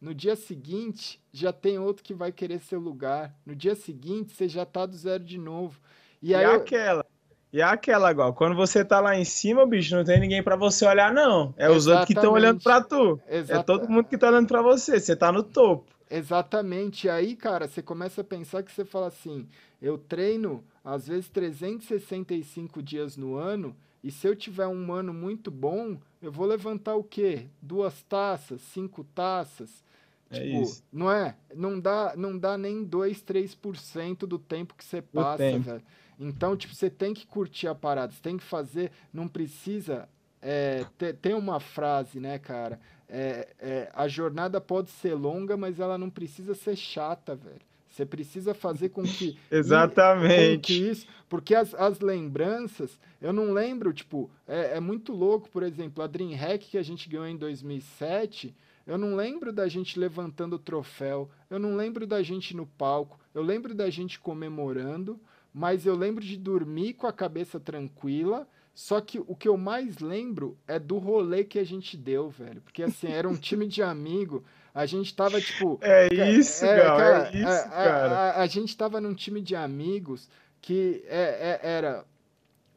No 0.00 0.14
dia 0.14 0.36
seguinte, 0.36 1.18
já 1.32 1.50
tem 1.50 1.78
outro 1.78 2.04
que 2.04 2.12
vai 2.12 2.30
querer 2.30 2.60
seu 2.60 2.78
lugar. 2.78 3.34
No 3.44 3.56
dia 3.56 3.74
seguinte, 3.74 4.34
você 4.34 4.46
já 4.46 4.66
tá 4.66 4.84
do 4.84 4.94
zero 4.94 5.24
de 5.24 5.38
novo. 5.38 5.80
E, 6.22 6.30
e 6.30 6.34
aí. 6.34 6.44
aquela? 6.44 7.06
E 7.54 7.60
é 7.60 7.62
aquela, 7.62 8.10
igual, 8.10 8.34
quando 8.34 8.56
você 8.56 8.84
tá 8.84 8.98
lá 8.98 9.16
em 9.16 9.24
cima, 9.24 9.64
bicho, 9.64 9.94
não 9.94 10.02
tem 10.02 10.18
ninguém 10.18 10.42
para 10.42 10.56
você 10.56 10.84
olhar, 10.84 11.14
não. 11.14 11.54
É 11.56 11.70
os 11.70 11.86
outros 11.86 12.06
que 12.06 12.12
estão 12.12 12.32
olhando 12.32 12.60
para 12.60 12.82
tu. 12.82 13.20
É 13.28 13.62
todo 13.62 13.88
mundo 13.88 14.08
que 14.08 14.18
tá 14.18 14.26
olhando 14.26 14.48
para 14.48 14.60
você. 14.60 14.98
Você 14.98 15.14
tá 15.14 15.30
no 15.30 15.40
topo. 15.40 15.84
Exatamente. 16.10 17.06
E 17.06 17.10
aí, 17.10 17.36
cara, 17.36 17.68
você 17.68 17.80
começa 17.80 18.22
a 18.22 18.24
pensar 18.24 18.64
que 18.64 18.72
você 18.72 18.84
fala 18.84 19.06
assim: 19.06 19.46
eu 19.80 19.96
treino, 19.96 20.64
às 20.84 21.06
vezes, 21.06 21.28
365 21.28 22.82
dias 22.82 23.16
no 23.16 23.36
ano, 23.36 23.76
e 24.02 24.10
se 24.10 24.26
eu 24.26 24.34
tiver 24.34 24.66
um 24.66 24.92
ano 24.92 25.14
muito 25.14 25.48
bom, 25.48 25.96
eu 26.20 26.32
vou 26.32 26.46
levantar 26.46 26.96
o 26.96 27.04
quê? 27.04 27.46
Duas 27.62 28.02
taças, 28.02 28.62
cinco 28.62 29.04
taças. 29.14 29.84
É 30.28 30.40
tipo, 30.40 30.62
isso. 30.62 30.82
não 30.92 31.08
é? 31.08 31.36
Não 31.54 31.78
dá, 31.78 32.14
não 32.16 32.36
dá 32.36 32.58
nem 32.58 32.82
2, 32.82 33.22
3% 33.22 34.26
do 34.26 34.40
tempo 34.40 34.74
que 34.74 34.84
você 34.84 35.00
passa, 35.00 35.56
velho. 35.56 35.82
Então, 36.18 36.56
tipo, 36.56 36.74
você 36.74 36.88
tem 36.88 37.12
que 37.12 37.26
curtir 37.26 37.66
a 37.66 37.74
parada, 37.74 38.12
você 38.12 38.20
tem 38.22 38.36
que 38.36 38.44
fazer, 38.44 38.90
não 39.12 39.28
precisa. 39.28 40.08
É, 40.40 40.84
ter, 40.98 41.14
tem 41.14 41.34
uma 41.34 41.58
frase, 41.58 42.20
né, 42.20 42.38
cara? 42.38 42.78
É, 43.08 43.48
é, 43.58 43.90
a 43.94 44.06
jornada 44.08 44.60
pode 44.60 44.90
ser 44.90 45.14
longa, 45.14 45.56
mas 45.56 45.80
ela 45.80 45.96
não 45.96 46.10
precisa 46.10 46.54
ser 46.54 46.76
chata, 46.76 47.34
velho. 47.34 47.60
Você 47.94 48.04
precisa 48.04 48.52
fazer 48.54 48.88
com 48.88 49.04
que. 49.04 49.38
Exatamente. 49.50 50.56
Com 50.56 50.62
que 50.62 50.90
isso, 50.90 51.06
porque 51.28 51.54
as, 51.54 51.72
as 51.74 52.00
lembranças, 52.00 52.98
eu 53.22 53.32
não 53.32 53.52
lembro, 53.52 53.92
tipo, 53.92 54.28
é, 54.48 54.76
é 54.76 54.80
muito 54.80 55.12
louco, 55.12 55.48
por 55.48 55.62
exemplo, 55.62 56.02
a 56.02 56.06
Dreamhack 56.06 56.70
que 56.70 56.78
a 56.78 56.82
gente 56.82 57.08
ganhou 57.08 57.26
em 57.26 57.36
2007. 57.36 58.54
Eu 58.86 58.98
não 58.98 59.14
lembro 59.14 59.52
da 59.52 59.66
gente 59.66 59.98
levantando 59.98 60.56
o 60.56 60.58
troféu, 60.58 61.30
eu 61.48 61.58
não 61.58 61.74
lembro 61.74 62.06
da 62.06 62.22
gente 62.22 62.54
no 62.54 62.66
palco, 62.66 63.18
eu 63.32 63.42
lembro 63.42 63.74
da 63.74 63.88
gente 63.88 64.20
comemorando, 64.20 65.18
mas 65.54 65.86
eu 65.86 65.94
lembro 65.94 66.24
de 66.24 66.36
dormir 66.36 66.94
com 66.94 67.06
a 67.06 67.12
cabeça 67.12 67.60
tranquila. 67.60 68.48
Só 68.74 69.00
que 69.00 69.20
o 69.20 69.36
que 69.36 69.46
eu 69.46 69.56
mais 69.56 70.00
lembro 70.00 70.58
é 70.66 70.80
do 70.80 70.98
rolê 70.98 71.44
que 71.44 71.60
a 71.60 71.64
gente 71.64 71.96
deu, 71.96 72.28
velho. 72.28 72.60
Porque 72.60 72.82
assim, 72.82 73.06
era 73.06 73.28
um 73.28 73.36
time 73.36 73.68
de 73.68 73.80
amigo. 73.80 74.44
A 74.74 74.84
gente 74.84 75.14
tava, 75.14 75.40
tipo. 75.40 75.78
É 75.80 76.08
isso, 76.32 76.64
é, 76.64 76.78
Gal, 76.78 76.98
cara, 76.98 77.28
é 77.28 77.36
isso, 77.36 77.46
a, 77.46 77.68
cara. 77.68 78.10
A, 78.10 78.30
a, 78.30 78.42
a, 78.42 78.46
gente 78.48 78.76
tava 78.76 79.00
num 79.00 79.14
time 79.14 79.40
de 79.40 79.54
amigos 79.54 80.28
que 80.60 81.04
é, 81.06 81.60
é, 81.62 81.68
era 81.68 82.04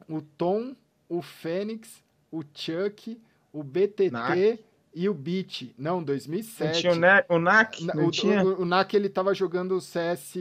o 0.08 0.22
Tom, 0.22 0.76
o 1.08 1.20
Fênix, 1.20 2.00
o 2.30 2.44
Chuck, 2.54 3.20
o 3.52 3.64
BTT 3.64 4.10
Nac. 4.12 4.60
E 4.94 5.08
o 5.08 5.14
Beat. 5.14 5.74
Não, 5.76 6.02
2007. 6.02 6.64
Não 6.64 6.92
tinha 6.94 7.24
o, 7.28 7.34
o 7.34 7.38
NAC? 7.38 7.84
Não 7.84 8.06
o, 8.06 8.10
tinha? 8.10 8.44
O, 8.44 8.62
o, 8.62 8.64
NAC 8.64 8.94
ele 8.94 9.08
tava 9.08 9.34
jogando 9.34 9.76
o 9.76 9.80
CS, 9.80 10.34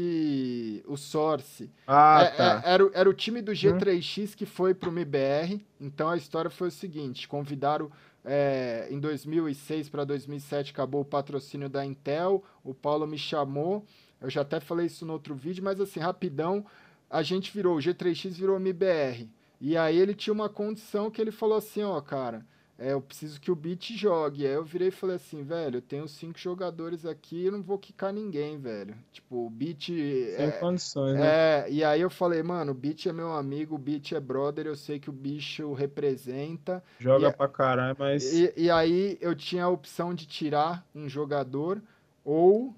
o 0.86 0.98
Source. 0.98 1.70
Ah, 1.86 2.24
é, 2.24 2.32
tá. 2.32 2.62
É, 2.66 2.74
era, 2.74 2.90
era 2.94 3.10
o 3.10 3.14
time 3.14 3.42
do 3.42 3.52
G3X 3.52 4.36
que 4.36 4.46
foi 4.46 4.74
pro 4.74 4.92
MBR. 4.92 5.66
Então 5.80 6.10
a 6.10 6.18
história 6.18 6.50
foi 6.50 6.70
o 6.70 6.72
seguinte: 6.72 7.28
convidaram 7.28 7.92
é, 8.28 8.88
em 8.92 9.00
2006 9.00 9.88
para 9.88 10.04
2007 10.04 10.72
acabou 10.72 11.02
o 11.02 11.06
patrocínio 11.06 11.70
da 11.70 11.86
Intel, 11.86 12.44
o 12.62 12.74
Paulo 12.74 13.08
me 13.08 13.18
chamou, 13.18 13.86
eu 14.20 14.30
já 14.30 14.42
até 14.42 14.60
falei 14.60 14.88
isso 14.88 15.06
no 15.06 15.14
outro 15.14 15.34
vídeo, 15.34 15.64
mas 15.64 15.80
assim, 15.80 16.02
rapidão, 16.02 16.66
a 17.10 17.24
gente 17.24 17.54
virou, 17.54 17.78
o 17.78 17.80
G3X 17.80 18.32
virou 18.32 18.58
MBR. 18.58 19.30
E 19.62 19.78
aí 19.78 19.98
ele 19.98 20.14
tinha 20.14 20.34
uma 20.34 20.50
condição 20.50 21.10
que 21.10 21.22
ele 21.22 21.32
falou 21.32 21.58
assim, 21.58 21.84
ó, 21.84 22.00
cara, 22.02 22.46
é, 22.80 22.94
eu 22.94 23.02
preciso 23.02 23.42
que 23.42 23.50
o 23.50 23.56
Beat 23.56 23.94
jogue. 23.96 24.46
Aí 24.46 24.54
eu 24.54 24.64
virei 24.64 24.90
e 24.90 24.92
falei 24.92 25.16
assim, 25.16 25.44
velho, 25.44 25.78
eu 25.78 25.82
tenho 25.82 26.08
cinco 26.08 26.38
jogadores 26.38 27.06
aqui, 27.06 27.46
eu 27.46 27.52
não 27.52 27.64
vou 27.64 27.78
quicar 27.80 28.14
ninguém, 28.14 28.60
velho. 28.60 28.96
Tipo, 29.12 29.48
o 29.48 29.50
Beat. 29.50 29.88
Sem 29.88 30.46
é, 30.46 30.52
condições, 30.52 31.16
né? 31.16 31.26
É, 31.26 31.68
e 31.72 31.84
aí 31.84 32.02
eu 32.02 32.10
falei, 32.10 32.44
mano, 32.44 32.72
o 32.72 32.76
Beat 32.76 33.08
é 33.08 33.14
meu 33.14 33.34
amigo, 33.34 33.76
o 33.76 33.80
Beat 33.80 34.12
é 34.12 34.20
brother, 34.20 34.68
eu 34.68 34.76
sei 34.76 35.00
que 35.00 35.10
o 35.10 35.14
bicho 35.14 35.74
representa. 35.74 36.84
Joga 37.00 37.30
e, 37.30 37.34
pra 37.34 37.48
caralho, 37.48 37.96
mas. 37.98 38.32
E, 38.32 38.54
e 38.56 38.70
aí 38.70 39.18
eu 39.20 39.36
tinha 39.36 39.64
a 39.64 39.70
opção 39.70 40.14
de 40.14 40.28
tirar 40.28 40.86
um 40.94 41.10
jogador, 41.10 41.82
ou 42.24 42.76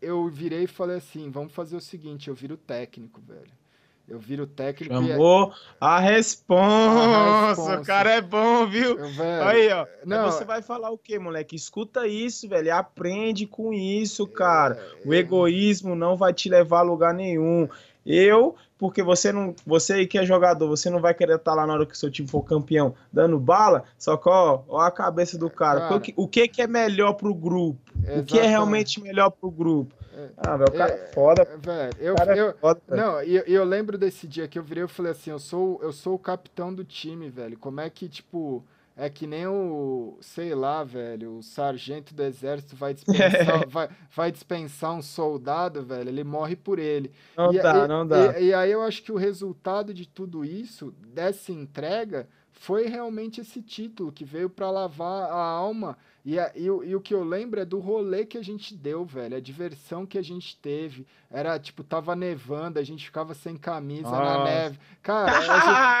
eu 0.00 0.26
virei 0.28 0.64
e 0.64 0.66
falei 0.66 0.96
assim, 0.96 1.30
vamos 1.30 1.52
fazer 1.52 1.76
o 1.76 1.80
seguinte, 1.80 2.28
eu 2.28 2.34
viro 2.34 2.56
técnico, 2.56 3.20
velho. 3.20 3.61
Eu 4.08 4.18
viro 4.18 4.46
técnico 4.46 4.94
Chamou 4.94 5.48
e... 5.48 5.74
a, 5.80 5.98
responsa. 5.98 7.80
O 7.80 7.84
cara 7.84 8.10
é 8.10 8.20
bom, 8.20 8.66
viu? 8.66 8.96
velho, 8.96 9.42
Aí, 9.44 9.68
ó. 9.70 9.86
Não, 10.04 10.30
você 10.30 10.44
vai 10.44 10.60
falar 10.60 10.90
o 10.90 10.98
quê, 10.98 11.18
moleque? 11.18 11.56
Escuta 11.56 12.06
isso, 12.06 12.48
velho. 12.48 12.74
Aprende 12.74 13.46
com 13.46 13.72
isso, 13.72 14.26
cara. 14.26 14.74
É, 14.74 15.08
o 15.08 15.14
egoísmo 15.14 15.94
não 15.94 16.16
vai 16.16 16.32
te 16.32 16.48
levar 16.48 16.80
a 16.80 16.82
lugar 16.82 17.14
nenhum. 17.14 17.68
Eu, 18.04 18.56
porque 18.76 19.00
você 19.02 19.30
não, 19.30 19.54
você 19.64 19.92
aí 19.92 20.06
que 20.08 20.18
é 20.18 20.26
jogador, 20.26 20.68
você 20.68 20.90
não 20.90 21.00
vai 21.00 21.14
querer 21.14 21.36
estar 21.36 21.54
lá 21.54 21.64
na 21.64 21.72
hora 21.72 21.86
que 21.86 21.94
o 21.94 21.96
seu 21.96 22.10
time 22.10 22.28
for 22.28 22.42
campeão 22.42 22.94
dando 23.12 23.38
bala, 23.38 23.84
só 23.96 24.16
que 24.16 24.28
ó, 24.28 24.62
ó 24.68 24.80
a 24.80 24.90
cabeça 24.90 25.38
do 25.38 25.48
cara. 25.48 25.82
cara 25.82 25.96
o, 25.96 26.00
que, 26.00 26.12
o 26.16 26.26
que 26.26 26.48
que 26.48 26.60
é 26.60 26.66
melhor 26.66 27.12
pro 27.12 27.32
grupo? 27.32 27.78
Exatamente. 27.94 28.20
O 28.20 28.24
que 28.24 28.38
é 28.40 28.46
realmente 28.46 29.00
melhor 29.00 29.30
pro 29.30 29.50
grupo? 29.52 29.94
É, 30.14 30.30
ah, 30.36 30.56
velho, 30.56 30.68
o 30.68 30.72
cara 30.72 30.92
é, 30.92 30.94
é 30.94 31.06
foda. 31.12 31.44
Velho, 31.58 31.96
eu, 31.98 32.14
cara 32.14 32.36
eu, 32.36 32.48
é 32.50 32.52
foda, 32.54 32.80
não, 32.88 33.22
e 33.22 33.36
eu, 33.36 33.42
eu, 33.44 33.64
lembro 33.64 33.96
desse 33.96 34.26
dia 34.26 34.46
que 34.46 34.58
eu 34.58 34.62
virei, 34.62 34.82
eu 34.82 34.88
falei 34.88 35.12
assim, 35.12 35.30
eu 35.30 35.38
sou, 35.38 35.80
eu 35.82 35.92
sou 35.92 36.14
o 36.14 36.18
capitão 36.18 36.72
do 36.72 36.84
time, 36.84 37.28
velho. 37.30 37.58
Como 37.58 37.80
é 37.80 37.88
que, 37.88 38.08
tipo, 38.08 38.62
é 38.94 39.08
que 39.08 39.26
nem 39.26 39.46
o, 39.46 40.18
sei 40.20 40.54
lá, 40.54 40.84
velho, 40.84 41.38
o 41.38 41.42
sargento 41.42 42.14
do 42.14 42.22
exército 42.22 42.76
vai 42.76 42.92
dispensar, 42.92 43.66
vai, 43.68 43.88
vai 44.14 44.30
dispensar 44.30 44.92
um 44.92 45.02
soldado, 45.02 45.82
velho, 45.82 46.10
ele 46.10 46.24
morre 46.24 46.56
por 46.56 46.78
ele. 46.78 47.10
Não 47.36 47.52
e, 47.52 47.58
dá, 47.60 47.84
e, 47.84 47.88
não 47.88 48.06
dá. 48.06 48.38
E, 48.38 48.46
e 48.46 48.54
aí 48.54 48.70
eu 48.70 48.82
acho 48.82 49.02
que 49.02 49.12
o 49.12 49.16
resultado 49.16 49.94
de 49.94 50.06
tudo 50.06 50.44
isso, 50.44 50.94
dessa 51.08 51.52
entrega, 51.52 52.28
foi 52.52 52.86
realmente 52.86 53.40
esse 53.40 53.62
título 53.62 54.12
que 54.12 54.24
veio 54.24 54.50
para 54.50 54.70
lavar 54.70 55.30
a 55.30 55.42
alma 55.42 55.96
e, 56.24 56.38
a, 56.38 56.52
e, 56.54 56.64
e, 56.64 56.94
o 56.94 57.00
que 57.00 57.12
eu 57.12 57.24
lembro 57.24 57.60
é 57.60 57.64
do 57.64 57.80
rolê 57.80 58.24
que 58.24 58.38
a 58.38 58.42
gente 58.42 58.74
deu, 58.74 59.04
velho. 59.04 59.36
A 59.36 59.40
diversão 59.40 60.06
que 60.06 60.16
a 60.16 60.22
gente 60.22 60.56
teve. 60.56 61.04
Era, 61.28 61.58
tipo, 61.58 61.82
tava 61.82 62.14
nevando, 62.14 62.78
a 62.78 62.84
gente 62.84 63.04
ficava 63.04 63.34
sem 63.34 63.56
camisa 63.56 64.10
Nossa. 64.10 64.38
na 64.38 64.44
neve. 64.44 64.78
Cara, 65.02 65.38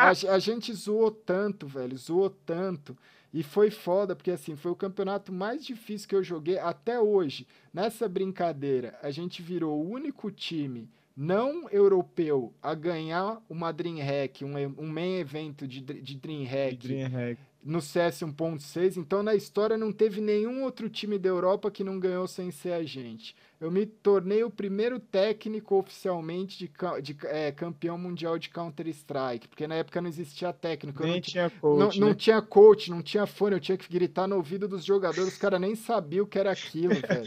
a, 0.06 0.14
gente, 0.14 0.28
a, 0.28 0.34
a 0.34 0.38
gente 0.38 0.72
zoou 0.72 1.10
tanto, 1.10 1.66
velho. 1.66 1.96
Zoou 1.96 2.30
tanto. 2.30 2.96
E 3.34 3.42
foi 3.42 3.70
foda, 3.70 4.14
porque 4.14 4.30
assim, 4.30 4.54
foi 4.54 4.70
o 4.70 4.76
campeonato 4.76 5.32
mais 5.32 5.64
difícil 5.64 6.08
que 6.08 6.14
eu 6.14 6.22
joguei 6.22 6.58
até 6.58 7.00
hoje. 7.00 7.46
Nessa 7.72 8.08
brincadeira, 8.08 8.96
a 9.02 9.10
gente 9.10 9.42
virou 9.42 9.80
o 9.80 9.90
único 9.90 10.30
time 10.30 10.88
não 11.14 11.68
europeu 11.70 12.54
a 12.62 12.74
ganhar 12.74 13.42
uma 13.46 13.70
Dreamhack, 13.70 14.46
um, 14.46 14.54
um 14.78 14.86
main 14.86 15.18
evento 15.18 15.68
de, 15.68 15.80
de 15.80 16.16
Dreamhack. 16.16 16.76
De 16.76 16.88
Dreamhack 16.88 17.38
no 17.64 17.80
CS 17.80 18.20
1.6, 18.20 18.96
então 18.96 19.22
na 19.22 19.34
história 19.34 19.76
não 19.76 19.92
teve 19.92 20.20
nenhum 20.20 20.64
outro 20.64 20.88
time 20.90 21.18
da 21.18 21.28
Europa 21.28 21.70
que 21.70 21.84
não 21.84 21.98
ganhou 21.98 22.26
sem 22.26 22.50
ser 22.50 22.72
a 22.72 22.82
gente 22.82 23.34
eu 23.62 23.70
me 23.70 23.86
tornei 23.86 24.42
o 24.42 24.50
primeiro 24.50 24.98
técnico 24.98 25.76
oficialmente 25.76 26.58
de, 26.58 26.72
de 27.00 27.16
é, 27.26 27.52
campeão 27.52 27.96
mundial 27.96 28.36
de 28.36 28.50
Counter-Strike, 28.50 29.46
porque 29.46 29.68
na 29.68 29.76
época 29.76 30.00
não 30.00 30.08
existia 30.08 30.52
técnico. 30.52 31.00
Nem 31.04 31.12
não 31.12 31.20
tinha 31.20 31.48
coach. 31.48 31.78
Não, 31.78 31.88
né? 31.88 31.94
não, 31.96 32.14
tinha 32.14 32.42
coach, 32.42 32.90
não 32.90 33.00
tinha 33.00 33.24
fone, 33.24 33.54
eu 33.54 33.60
tinha 33.60 33.78
que 33.78 33.88
gritar 33.88 34.26
no 34.26 34.34
ouvido 34.34 34.66
dos 34.66 34.84
jogadores, 34.84 35.34
os 35.34 35.38
caras 35.38 35.60
nem 35.60 35.76
sabiam 35.76 36.24
o 36.24 36.26
que 36.26 36.40
era 36.40 36.50
aquilo, 36.50 36.88
velho. 37.08 37.24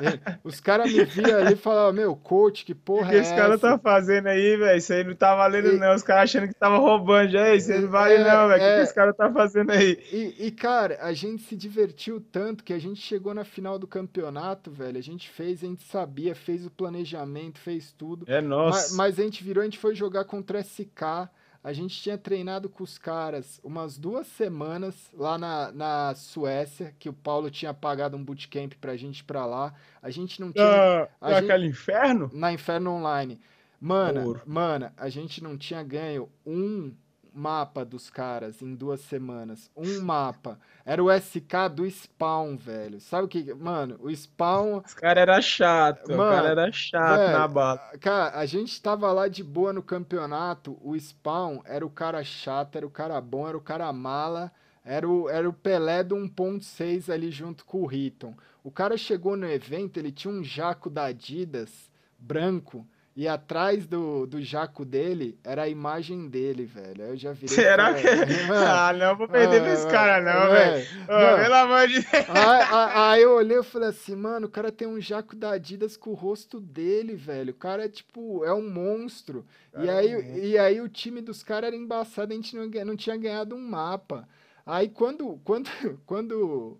É, 0.00 0.38
os 0.42 0.60
caras 0.60 0.90
me 0.90 1.04
viam 1.04 1.40
ali 1.40 1.52
e 1.52 1.56
falavam, 1.56 1.92
meu, 1.92 2.16
coach, 2.16 2.64
que 2.64 2.74
porra 2.74 3.08
o 3.08 3.10
que 3.10 3.16
é 3.16 3.18
esse 3.18 3.34
cara 3.34 3.58
tá 3.58 3.78
fazendo 3.78 4.28
aí, 4.28 4.56
velho? 4.56 4.78
Isso 4.78 4.94
aí 4.94 5.04
não 5.04 5.14
tá 5.14 5.34
valendo, 5.34 5.74
e... 5.74 5.78
não. 5.78 5.94
Os 5.94 6.02
caras 6.02 6.30
achando 6.30 6.48
que 6.48 6.54
tava 6.54 6.78
roubando. 6.78 7.32
Já, 7.32 7.54
isso 7.54 7.70
aí 7.70 7.82
não 7.82 7.90
vale, 7.90 8.14
é, 8.14 8.24
não, 8.24 8.48
velho. 8.48 8.62
O 8.62 8.64
é... 8.64 8.76
que 8.76 8.82
esse 8.84 8.94
cara 8.94 9.12
tá 9.12 9.30
fazendo 9.30 9.65
aí? 9.72 9.98
E, 10.12 10.46
e, 10.46 10.50
cara, 10.50 10.98
a 11.00 11.12
gente 11.12 11.42
se 11.42 11.56
divertiu 11.56 12.20
tanto 12.20 12.64
que 12.64 12.72
a 12.72 12.78
gente 12.78 13.00
chegou 13.00 13.34
na 13.34 13.44
final 13.44 13.78
do 13.78 13.86
campeonato, 13.86 14.70
velho. 14.70 14.98
A 14.98 15.02
gente 15.02 15.28
fez 15.28 15.62
a 15.62 15.66
gente 15.66 15.84
sabia, 15.84 16.34
fez 16.34 16.66
o 16.66 16.70
planejamento, 16.70 17.58
fez 17.58 17.92
tudo. 17.92 18.24
É 18.28 18.40
nosso. 18.40 18.78
Mas, 18.78 18.96
mas, 18.96 19.18
a 19.18 19.22
gente 19.22 19.42
virou, 19.42 19.62
a 19.62 19.64
gente 19.64 19.78
foi 19.78 19.94
jogar 19.94 20.24
contra 20.24 20.58
o 20.58 20.60
SK. 20.60 21.30
A 21.62 21.72
gente 21.72 22.00
tinha 22.00 22.16
treinado 22.16 22.68
com 22.68 22.84
os 22.84 22.96
caras 22.96 23.60
umas 23.64 23.98
duas 23.98 24.28
semanas 24.28 25.10
lá 25.12 25.36
na, 25.36 25.72
na 25.72 26.14
Suécia, 26.14 26.94
que 26.96 27.08
o 27.08 27.12
Paulo 27.12 27.50
tinha 27.50 27.74
pagado 27.74 28.16
um 28.16 28.22
bootcamp 28.22 28.74
pra 28.80 28.96
gente 28.96 29.18
ir 29.18 29.24
pra 29.24 29.44
lá. 29.44 29.74
A 30.00 30.10
gente 30.10 30.40
não 30.40 30.52
tinha. 30.52 31.08
Ah, 31.20 31.30
naquele 31.30 31.64
gente, 31.64 31.72
inferno? 31.72 32.30
Na 32.32 32.52
Inferno 32.52 32.92
Online. 32.92 33.40
Mana, 33.80 34.42
mana, 34.46 34.92
a 34.96 35.08
gente 35.08 35.42
não 35.42 35.56
tinha 35.56 35.82
ganho 35.82 36.28
um 36.46 36.94
mapa 37.36 37.84
dos 37.84 38.08
caras 38.08 38.62
em 38.62 38.74
duas 38.74 39.00
semanas. 39.00 39.70
Um 39.76 40.00
mapa. 40.00 40.58
Era 40.84 41.04
o 41.04 41.10
SK 41.12 41.68
do 41.74 41.88
Spawn, 41.88 42.56
velho. 42.56 42.98
Sabe 43.00 43.26
o 43.26 43.28
que. 43.28 43.52
Mano, 43.52 43.98
o 44.00 44.10
Spawn. 44.10 44.82
Os 44.84 44.94
cara 44.94 45.20
era 45.20 45.40
chato. 45.42 46.08
Mano, 46.10 46.22
o 46.22 46.34
cara 46.34 46.48
era 46.48 46.72
chato 46.72 47.18
velho, 47.18 47.38
na 47.38 47.46
bala. 47.46 47.78
Cara, 48.00 48.38
a 48.38 48.46
gente 48.46 48.80
tava 48.80 49.12
lá 49.12 49.28
de 49.28 49.44
boa 49.44 49.72
no 49.72 49.82
campeonato. 49.82 50.78
O 50.82 50.98
Spawn 50.98 51.60
era 51.64 51.84
o 51.84 51.90
cara 51.90 52.24
chato, 52.24 52.76
era 52.76 52.86
o 52.86 52.90
cara 52.90 53.20
bom, 53.20 53.46
era 53.46 53.56
o 53.56 53.60
cara 53.60 53.92
mala. 53.92 54.50
Era 54.84 55.08
o, 55.08 55.28
era 55.28 55.48
o 55.48 55.52
Pelé 55.52 56.04
do 56.04 56.14
1.6 56.14 57.12
ali 57.12 57.30
junto 57.30 57.64
com 57.64 57.82
o 57.82 57.86
Riton. 57.86 58.34
O 58.62 58.70
cara 58.70 58.96
chegou 58.96 59.36
no 59.36 59.46
evento, 59.46 59.98
ele 59.98 60.12
tinha 60.12 60.32
um 60.32 60.42
jaco 60.42 60.88
da 60.88 61.06
Adidas 61.06 61.90
branco 62.18 62.86
e 63.16 63.26
atrás 63.26 63.86
do, 63.86 64.26
do 64.26 64.42
jaco 64.42 64.84
dele 64.84 65.38
era 65.42 65.62
a 65.62 65.68
imagem 65.68 66.28
dele, 66.28 66.66
velho. 66.66 67.02
Eu 67.02 67.16
já 67.16 67.32
virei. 67.32 67.48
Será 67.48 67.94
que. 67.94 68.06
ah, 68.52 68.92
não, 68.92 69.16
vou 69.16 69.26
perder 69.26 69.62
ah, 69.62 69.72
esse 69.72 69.88
cara, 69.88 70.20
não, 70.20 70.50
velho. 70.52 70.86
Oh, 71.04 71.42
pelo 71.42 71.54
amor 71.54 71.88
de 71.88 71.94
Deus. 71.94 72.26
Aí, 72.28 72.66
aí, 72.94 73.22
eu 73.22 73.32
olhei 73.32 73.58
e 73.58 73.62
falei 73.62 73.88
assim, 73.88 74.14
mano, 74.14 74.46
o 74.46 74.50
cara 74.50 74.70
tem 74.70 74.86
um 74.86 75.00
jaco 75.00 75.34
da 75.34 75.52
Adidas 75.52 75.96
com 75.96 76.10
o 76.10 76.14
rosto 76.14 76.60
dele, 76.60 77.16
velho. 77.16 77.52
O 77.52 77.56
cara 77.56 77.86
é 77.86 77.88
tipo, 77.88 78.44
é 78.44 78.52
um 78.52 78.68
monstro. 78.68 79.46
e 79.78 79.88
aí, 79.88 80.12
é 80.12 80.38
e 80.38 80.58
aí 80.58 80.80
o 80.82 80.88
time 80.88 81.22
dos 81.22 81.42
caras 81.42 81.68
era 81.68 81.76
embaçado, 81.76 82.34
a 82.34 82.36
gente 82.36 82.54
não, 82.54 82.66
não 82.84 82.96
tinha 82.96 83.16
ganhado 83.16 83.56
um 83.56 83.66
mapa. 83.66 84.28
Aí 84.66 84.90
quando, 84.90 85.40
quando, 85.42 85.70
quando 86.04 86.78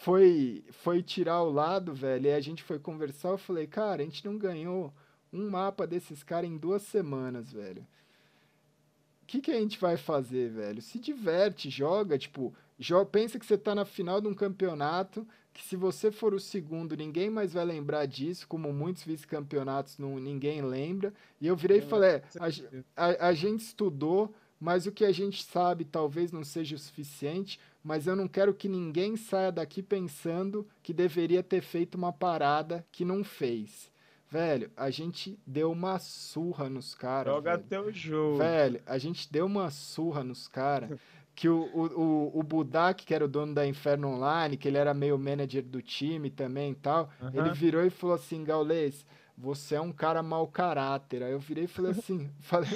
foi, 0.00 0.64
foi 0.72 1.04
tirar 1.04 1.40
o 1.42 1.52
lado, 1.52 1.94
velho, 1.94 2.26
e 2.26 2.32
a 2.32 2.40
gente 2.40 2.64
foi 2.64 2.80
conversar, 2.80 3.28
eu 3.28 3.38
falei, 3.38 3.68
cara, 3.68 4.02
a 4.02 4.04
gente 4.04 4.24
não 4.24 4.36
ganhou 4.36 4.92
um 5.32 5.50
mapa 5.50 5.86
desses 5.86 6.22
caras 6.22 6.50
em 6.50 6.56
duas 6.56 6.82
semanas, 6.82 7.52
velho. 7.52 7.86
O 9.22 9.26
que, 9.26 9.40
que 9.40 9.50
a 9.50 9.60
gente 9.60 9.78
vai 9.78 9.96
fazer, 9.96 10.50
velho? 10.50 10.80
Se 10.80 10.98
diverte, 10.98 11.68
joga, 11.68 12.16
tipo, 12.16 12.54
pensa 13.10 13.38
que 13.38 13.44
você 13.44 13.58
tá 13.58 13.74
na 13.74 13.84
final 13.84 14.20
de 14.20 14.28
um 14.28 14.34
campeonato, 14.34 15.26
que 15.52 15.62
se 15.64 15.76
você 15.76 16.10
for 16.10 16.32
o 16.32 16.40
segundo, 16.40 16.96
ninguém 16.96 17.28
mais 17.28 17.52
vai 17.52 17.64
lembrar 17.64 18.06
disso, 18.06 18.46
como 18.46 18.72
muitos 18.72 19.02
vice-campeonatos 19.02 19.98
ninguém 19.98 20.62
lembra. 20.62 21.12
E 21.40 21.46
eu 21.46 21.56
virei 21.56 21.78
e 21.78 21.82
falei, 21.82 22.10
é, 22.10 22.22
a, 22.96 23.04
a, 23.04 23.28
a 23.28 23.34
gente 23.34 23.60
estudou, 23.60 24.32
mas 24.60 24.86
o 24.86 24.92
que 24.92 25.04
a 25.04 25.12
gente 25.12 25.44
sabe 25.44 25.84
talvez 25.84 26.32
não 26.32 26.44
seja 26.44 26.76
o 26.76 26.78
suficiente, 26.78 27.60
mas 27.82 28.06
eu 28.06 28.16
não 28.16 28.28
quero 28.28 28.54
que 28.54 28.68
ninguém 28.68 29.16
saia 29.16 29.50
daqui 29.52 29.82
pensando 29.82 30.66
que 30.82 30.92
deveria 30.92 31.42
ter 31.42 31.60
feito 31.60 31.96
uma 31.96 32.12
parada 32.12 32.86
que 32.92 33.04
não 33.04 33.24
fez. 33.24 33.87
Velho, 34.30 34.70
a 34.76 34.90
gente 34.90 35.38
deu 35.46 35.72
uma 35.72 35.98
surra 35.98 36.68
nos 36.68 36.94
caras. 36.94 37.32
Joga 37.32 37.56
velho. 37.56 37.64
teu 37.68 37.92
jogo. 37.92 38.38
Velho, 38.38 38.80
a 38.86 38.98
gente 38.98 39.30
deu 39.32 39.46
uma 39.46 39.70
surra 39.70 40.22
nos 40.22 40.46
caras. 40.46 40.90
que 41.38 41.48
o, 41.48 41.60
o, 41.62 42.36
o, 42.36 42.42
Budak, 42.42 43.06
que 43.06 43.14
era 43.14 43.24
o 43.24 43.28
dono 43.28 43.54
da 43.54 43.64
Inferno 43.64 44.08
Online, 44.08 44.56
que 44.56 44.66
ele 44.66 44.76
era 44.76 44.92
meio 44.92 45.16
manager 45.16 45.62
do 45.62 45.80
time 45.80 46.30
também 46.30 46.72
e 46.72 46.74
tal, 46.74 47.08
uhum. 47.22 47.30
ele 47.32 47.50
virou 47.50 47.86
e 47.86 47.90
falou 47.90 48.16
assim, 48.16 48.42
Gaules, 48.42 49.06
você 49.40 49.76
é 49.76 49.80
um 49.80 49.92
cara 49.92 50.22
mau 50.22 50.46
caráter. 50.48 51.22
Aí 51.22 51.32
eu 51.32 51.38
virei 51.38 51.64
e 51.64 51.68
falei 51.68 51.92
assim, 51.92 52.28
falei, 52.42 52.68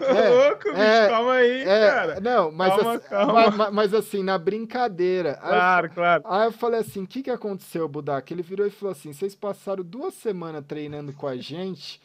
é, 0.00 0.28
louco, 0.28 0.64
bicho, 0.64 0.80
é, 0.80 1.08
calma 1.08 1.32
aí, 1.32 1.60
é, 1.62 1.90
cara. 1.90 2.20
Não, 2.20 2.52
mas 2.52 2.74
calma, 2.74 2.92
assim, 2.94 3.08
calma. 3.08 3.50
Mas, 3.50 3.72
mas, 3.72 3.94
assim, 3.94 4.22
na 4.22 4.38
brincadeira. 4.38 5.34
Claro, 5.34 5.86
aí, 5.88 5.92
claro. 5.92 6.22
Aí 6.24 6.46
eu 6.46 6.52
falei 6.52 6.80
assim, 6.80 7.02
o 7.02 7.06
que 7.06 7.22
que 7.22 7.30
aconteceu, 7.30 7.88
Budak? 7.88 8.32
Ele 8.32 8.42
virou 8.42 8.66
e 8.66 8.70
falou 8.70 8.92
assim, 8.92 9.12
vocês 9.12 9.34
passaram 9.34 9.82
duas 9.82 10.14
semanas 10.14 10.64
treinando 10.66 11.12
com 11.12 11.26
a 11.26 11.36
gente, 11.36 12.00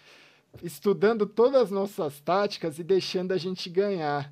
estudando 0.63 1.27
todas 1.27 1.63
as 1.63 1.71
nossas 1.71 2.19
táticas 2.19 2.79
e 2.79 2.83
deixando 2.83 3.31
a 3.31 3.37
gente 3.37 3.69
ganhar. 3.69 4.31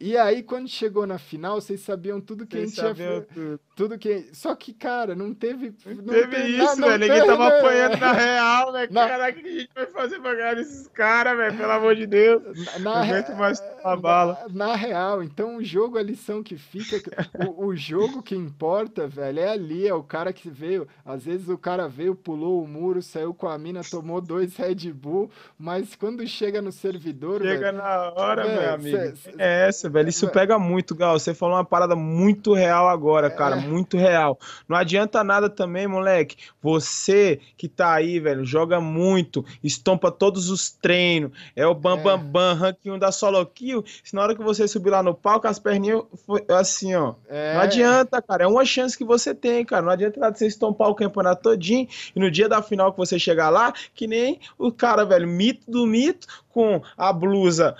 E 0.00 0.16
aí, 0.16 0.42
quando 0.42 0.66
chegou 0.66 1.06
na 1.06 1.18
final, 1.18 1.60
vocês 1.60 1.78
sabiam 1.82 2.22
tudo 2.22 2.46
que 2.46 2.56
vocês 2.56 2.78
a 2.78 2.86
gente 2.86 2.96
tinha 2.96 3.20
tudo. 3.20 3.60
tudo 3.76 3.98
que. 3.98 4.30
Só 4.32 4.54
que, 4.54 4.72
cara, 4.72 5.14
não 5.14 5.34
teve. 5.34 5.74
Não, 5.84 5.94
não 5.96 6.14
teve 6.14 6.36
isso, 6.38 6.76
velho. 6.76 6.98
Ninguém 6.98 7.26
tava 7.26 7.48
apanhando 7.58 7.96
na 7.98 8.12
real, 8.12 8.72
velho. 8.72 8.92
Na... 8.94 9.06
Caraca, 9.06 9.38
o 9.38 9.42
que 9.42 9.48
a 9.48 9.52
gente 9.52 9.70
vai 9.74 9.86
fazer 9.86 10.20
pra 10.20 10.34
ganhar 10.34 10.56
esses 10.56 10.88
caras, 10.88 11.36
velho? 11.36 11.54
Pelo 11.54 11.72
amor 11.72 11.94
de 11.94 12.06
Deus. 12.06 12.42
Na, 12.64 12.72
na 12.72 12.78
não 12.78 12.92
aguento 12.94 13.36
mais 13.36 13.62
a 13.84 13.94
bala. 13.94 14.38
Na, 14.48 14.68
na, 14.68 14.74
real, 14.74 15.22
então 15.22 15.58
o 15.58 15.62
jogo, 15.62 15.98
a 15.98 16.02
lição 16.02 16.42
que 16.42 16.56
fica. 16.56 17.28
o, 17.46 17.66
o 17.66 17.76
jogo 17.76 18.22
que 18.22 18.34
importa, 18.34 19.06
velho, 19.06 19.40
é 19.40 19.50
ali. 19.50 19.86
É 19.86 19.92
o 19.92 20.02
cara 20.02 20.32
que 20.32 20.48
veio. 20.48 20.88
Às 21.04 21.26
vezes 21.26 21.50
o 21.50 21.58
cara 21.58 21.88
veio, 21.88 22.14
pulou 22.14 22.64
o 22.64 22.66
muro, 22.66 23.02
saiu 23.02 23.34
com 23.34 23.46
a 23.46 23.58
mina, 23.58 23.82
tomou 23.82 24.22
dois 24.22 24.56
Red 24.56 24.90
Bull. 24.94 25.30
Mas 25.58 25.94
quando 25.94 26.26
chega 26.26 26.62
no 26.62 26.72
servidor. 26.72 27.42
Chega 27.42 27.70
véio, 27.70 27.74
na 27.74 28.12
hora, 28.12 28.44
véio, 28.46 28.60
meu 28.62 28.74
amigo. 28.74 29.16
Cê, 29.16 29.34
é 29.36 29.68
essa, 29.68 29.89
velho. 29.90 30.08
Isso 30.08 30.28
pega 30.28 30.58
muito, 30.58 30.94
Gal. 30.94 31.18
Você 31.18 31.34
falou 31.34 31.56
uma 31.56 31.64
parada 31.64 31.94
muito 31.94 32.54
real 32.54 32.88
agora, 32.88 33.26
é. 33.26 33.30
cara. 33.30 33.56
Muito 33.56 33.96
real. 33.96 34.38
Não 34.68 34.76
adianta 34.76 35.22
nada 35.22 35.50
também, 35.50 35.86
moleque. 35.86 36.36
Você 36.62 37.40
que 37.56 37.68
tá 37.68 37.92
aí, 37.92 38.18
velho, 38.18 38.44
joga 38.44 38.80
muito, 38.80 39.44
estompa 39.62 40.10
todos 40.10 40.48
os 40.48 40.70
treinos, 40.70 41.32
é 41.54 41.66
o 41.66 41.74
bam, 41.74 41.98
é. 41.98 42.02
bam, 42.02 42.18
bam, 42.18 42.54
ranking 42.54 42.98
da 42.98 43.12
solo 43.12 43.44
kill. 43.46 43.84
Se 44.04 44.14
na 44.14 44.22
hora 44.22 44.34
que 44.34 44.42
você 44.42 44.66
subir 44.66 44.90
lá 44.90 45.02
no 45.02 45.14
palco, 45.14 45.46
as 45.46 45.58
perninhas 45.58 46.02
foi 46.26 46.44
assim, 46.48 46.94
ó. 46.94 47.14
É. 47.28 47.54
Não 47.54 47.60
adianta, 47.60 48.22
cara. 48.22 48.44
É 48.44 48.46
uma 48.46 48.64
chance 48.64 48.96
que 48.96 49.04
você 49.04 49.34
tem, 49.34 49.64
cara. 49.64 49.82
Não 49.82 49.92
adianta 49.92 50.18
nada 50.20 50.36
você 50.36 50.46
estompar 50.46 50.88
o 50.88 50.94
campeonato 50.94 51.42
todinho 51.42 51.88
e 52.14 52.20
no 52.20 52.30
dia 52.30 52.48
da 52.48 52.62
final 52.62 52.92
que 52.92 52.98
você 52.98 53.18
chegar 53.18 53.50
lá, 53.50 53.72
que 53.94 54.06
nem 54.06 54.40
o 54.58 54.70
cara, 54.70 55.04
velho, 55.04 55.26
mito 55.26 55.70
do 55.70 55.86
mito, 55.86 56.26
com 56.50 56.82
a 56.96 57.12
blusa 57.12 57.76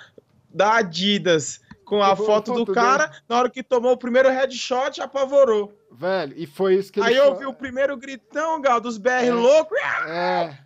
da 0.53 0.77
Adidas 0.77 1.61
com 1.91 2.01
a 2.01 2.15
foto 2.15 2.65
do 2.65 2.73
cara, 2.73 3.07
dele. 3.07 3.21
na 3.29 3.37
hora 3.37 3.51
que 3.51 3.65
tomou 3.65 3.91
o 3.91 3.97
primeiro 3.97 4.29
headshot, 4.29 5.01
apavorou. 5.01 5.77
Velho, 5.91 6.33
e 6.37 6.47
foi 6.47 6.77
isso 6.77 6.93
que 6.93 7.01
Aí 7.01 7.17
eu 7.17 7.35
vi 7.35 7.47
o 7.47 7.53
primeiro 7.53 7.97
gritão, 7.97 8.61
Gal, 8.61 8.81
dos 8.81 8.97
BR 8.97 9.25
é. 9.25 9.33
loucos. 9.33 9.77
É. 10.07 10.57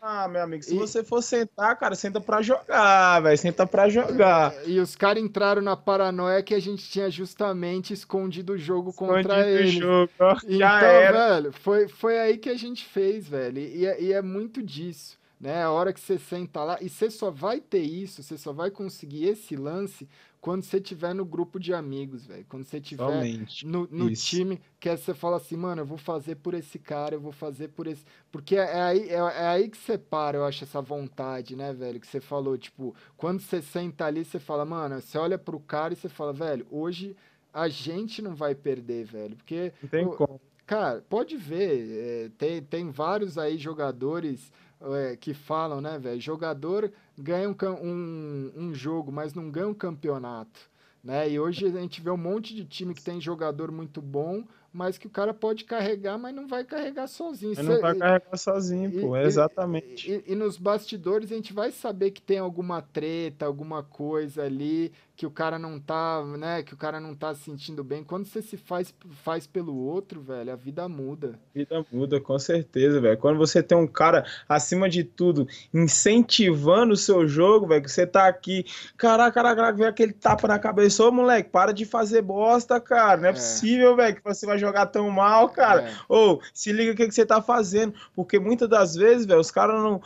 Ah, 0.00 0.26
meu 0.26 0.42
amigo, 0.42 0.62
se 0.62 0.74
e... 0.74 0.78
você 0.78 1.04
for 1.04 1.22
sentar, 1.22 1.78
cara, 1.78 1.94
senta 1.94 2.18
pra 2.18 2.40
jogar, 2.40 3.20
velho. 3.20 3.36
Senta 3.36 3.66
pra 3.66 3.90
jogar. 3.90 4.54
E 4.66 4.80
os 4.80 4.96
caras 4.96 5.22
entraram 5.22 5.60
na 5.60 5.76
paranoia 5.76 6.42
que 6.42 6.54
a 6.54 6.60
gente 6.60 6.88
tinha 6.90 7.10
justamente 7.10 7.92
escondido 7.92 8.54
o 8.54 8.58
jogo 8.58 8.88
escondido 8.88 9.28
contra 9.28 9.46
eles. 9.46 9.72
Jogo. 9.72 10.10
Então, 10.18 10.58
Já 10.58 10.82
era. 10.82 11.28
velho, 11.28 11.52
foi, 11.52 11.88
foi 11.88 12.18
aí 12.18 12.38
que 12.38 12.48
a 12.48 12.56
gente 12.56 12.86
fez, 12.86 13.28
velho. 13.28 13.58
E, 13.58 13.84
é, 13.84 14.00
e 14.00 14.12
é 14.14 14.22
muito 14.22 14.62
disso 14.62 15.18
né? 15.44 15.62
A 15.62 15.70
hora 15.70 15.92
que 15.92 16.00
você 16.00 16.18
senta 16.18 16.64
lá, 16.64 16.78
e 16.80 16.88
você 16.88 17.10
só 17.10 17.30
vai 17.30 17.60
ter 17.60 17.82
isso, 17.82 18.22
você 18.22 18.38
só 18.38 18.50
vai 18.50 18.70
conseguir 18.70 19.26
esse 19.26 19.54
lance 19.54 20.08
quando 20.44 20.62
você 20.62 20.78
tiver 20.78 21.14
no 21.14 21.24
grupo 21.24 21.58
de 21.58 21.72
amigos, 21.72 22.26
velho. 22.26 22.44
Quando 22.50 22.66
você 22.66 22.78
tiver 22.78 23.02
Somente. 23.02 23.66
no, 23.66 23.88
no 23.90 24.12
time, 24.12 24.60
que 24.78 24.94
você 24.94 25.14
fala 25.14 25.38
assim, 25.38 25.56
mano, 25.56 25.80
eu 25.80 25.86
vou 25.86 25.96
fazer 25.96 26.34
por 26.34 26.52
esse 26.52 26.78
cara, 26.78 27.14
eu 27.14 27.20
vou 27.20 27.32
fazer 27.32 27.68
por 27.68 27.86
esse. 27.86 28.04
Porque 28.30 28.54
é, 28.54 28.64
é 28.64 28.82
aí, 28.82 29.08
é, 29.08 29.14
é, 29.14 29.46
aí 29.46 29.70
que 29.70 29.78
separa, 29.78 30.36
eu 30.36 30.44
acho, 30.44 30.62
essa 30.64 30.82
vontade, 30.82 31.56
né, 31.56 31.72
velho? 31.72 31.98
Que 31.98 32.06
você 32.06 32.20
falou, 32.20 32.58
tipo, 32.58 32.94
quando 33.16 33.40
você 33.40 33.62
senta 33.62 34.04
ali, 34.04 34.22
você 34.22 34.38
fala, 34.38 34.66
mano, 34.66 35.00
você 35.00 35.16
olha 35.16 35.38
pro 35.38 35.58
cara 35.58 35.94
e 35.94 35.96
você 35.96 36.10
fala, 36.10 36.34
velho, 36.34 36.66
hoje 36.70 37.16
a 37.50 37.66
gente 37.66 38.20
não 38.20 38.34
vai 38.34 38.54
perder, 38.54 39.06
velho. 39.06 39.36
Porque. 39.36 39.72
Não 39.82 39.88
tem 39.88 40.06
como. 40.06 40.38
Cara, 40.66 41.02
pode 41.08 41.38
ver, 41.38 41.88
é, 41.90 42.30
tem, 42.36 42.62
tem 42.62 42.90
vários 42.90 43.38
aí 43.38 43.56
jogadores 43.56 44.52
é, 44.92 45.16
que 45.16 45.32
falam, 45.32 45.80
né, 45.80 45.98
velho? 45.98 46.20
Jogador 46.20 46.92
ganha 47.16 47.48
um, 47.48 47.56
um, 47.82 48.52
um 48.56 48.74
jogo, 48.74 49.12
mas 49.12 49.34
não 49.34 49.50
ganha 49.50 49.68
um 49.68 49.74
campeonato. 49.74 50.72
Né? 51.02 51.30
E 51.30 51.38
hoje 51.38 51.66
a 51.66 51.80
gente 51.80 52.00
vê 52.00 52.10
um 52.10 52.16
monte 52.16 52.54
de 52.54 52.64
time 52.64 52.94
que 52.94 53.02
tem 53.02 53.20
jogador 53.20 53.70
muito 53.70 54.00
bom, 54.00 54.42
mas 54.72 54.96
que 54.96 55.06
o 55.06 55.10
cara 55.10 55.34
pode 55.34 55.64
carregar, 55.64 56.16
mas 56.18 56.34
não 56.34 56.48
vai 56.48 56.64
carregar 56.64 57.06
sozinho. 57.06 57.52
Mas 57.54 57.66
não 57.66 57.80
vai 57.80 57.94
carregar 57.94 58.36
sozinho, 58.36 58.90
e, 58.90 59.00
pô, 59.02 59.14
é 59.14 59.24
exatamente. 59.24 60.10
E, 60.10 60.24
e, 60.26 60.32
e, 60.32 60.34
nos 60.34 60.56
bastidores 60.56 61.30
a 61.30 61.34
gente 61.36 61.52
vai 61.52 61.70
saber 61.70 62.10
que 62.10 62.22
tem 62.22 62.38
alguma 62.38 62.80
treta, 62.80 63.44
alguma 63.44 63.82
coisa 63.82 64.44
ali, 64.44 64.92
que 65.16 65.24
o 65.24 65.30
cara 65.30 65.58
não 65.58 65.78
tá, 65.78 66.24
né, 66.36 66.62
que 66.62 66.74
o 66.74 66.76
cara 66.76 66.98
não 66.98 67.14
tá 67.14 67.34
se 67.34 67.42
sentindo 67.42 67.84
bem. 67.84 68.02
Quando 68.02 68.26
você 68.26 68.42
se 68.42 68.56
faz, 68.56 68.92
faz 69.22 69.46
pelo 69.46 69.76
outro, 69.76 70.20
velho, 70.20 70.52
a 70.52 70.56
vida 70.56 70.88
muda. 70.88 71.38
A 71.54 71.58
vida 71.58 71.86
muda, 71.92 72.20
com 72.20 72.36
certeza, 72.38 73.00
velho. 73.00 73.16
Quando 73.16 73.38
você 73.38 73.62
tem 73.62 73.78
um 73.78 73.86
cara, 73.86 74.26
acima 74.48 74.88
de 74.88 75.04
tudo, 75.04 75.46
incentivando 75.72 76.94
o 76.94 76.96
seu 76.96 77.28
jogo, 77.28 77.68
velho, 77.68 77.82
que 77.82 77.90
você 77.90 78.06
tá 78.06 78.26
aqui, 78.26 78.64
caraca, 78.96 79.32
caraca, 79.32 79.72
vem 79.72 79.86
aquele 79.86 80.12
tapa 80.12 80.48
na 80.48 80.58
cabeça, 80.58 81.04
ô 81.04 81.12
moleque, 81.12 81.48
para 81.48 81.72
de 81.72 81.84
fazer 81.84 82.22
bosta, 82.22 82.80
cara. 82.80 83.20
Não 83.20 83.28
é, 83.28 83.30
é. 83.30 83.34
possível, 83.34 83.94
velho, 83.94 84.16
que 84.16 84.24
você 84.24 84.44
vai 84.46 84.58
jogar 84.58 84.86
tão 84.86 85.08
mal, 85.10 85.48
cara. 85.50 85.82
É. 85.82 85.94
Ou 86.08 86.42
se 86.52 86.72
liga 86.72 86.92
o 86.92 86.96
que, 86.96 87.06
que 87.06 87.14
você 87.14 87.24
tá 87.24 87.40
fazendo. 87.40 87.94
Porque 88.16 88.40
muitas 88.40 88.68
das 88.68 88.96
vezes, 88.96 89.26
velho, 89.26 89.40
os 89.40 89.52
caras 89.52 89.80
não. 89.80 90.02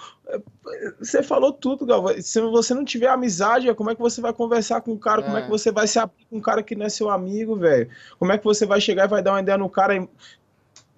Você 0.99 1.23
falou 1.23 1.53
tudo, 1.53 1.87
Galvão. 1.87 2.15
Se 2.21 2.41
você 2.41 2.75
não 2.75 2.85
tiver 2.85 3.09
amizade, 3.09 3.73
como 3.75 3.91
é 3.91 3.95
que 3.95 4.01
você 4.01 4.21
vai 4.21 4.33
conversar 4.33 4.81
com 4.83 4.93
o 4.93 4.99
cara? 4.99 5.23
É. 5.23 5.25
Como 5.25 5.37
é 5.39 5.43
que 5.43 5.49
você 5.49 5.73
vai 5.73 5.87
se 5.87 5.99
abrir 5.99 6.27
com 6.29 6.37
um 6.37 6.41
cara 6.41 6.63
que 6.63 6.75
não 6.75 6.87
é 6.87 6.89
seu 6.89 7.09
amigo, 7.09 7.57
velho? 7.57 7.89
Como 8.19 8.31
é 8.33 8.39
que 8.39 8.45
você 8.45 8.67
vai 8.67 8.81
chegar 8.81 9.07
e 9.07 9.09
vai 9.09 9.23
dar 9.23 9.33
uma 9.33 9.41
ideia 9.41 9.57
no 9.57 9.71
cara 9.71 9.95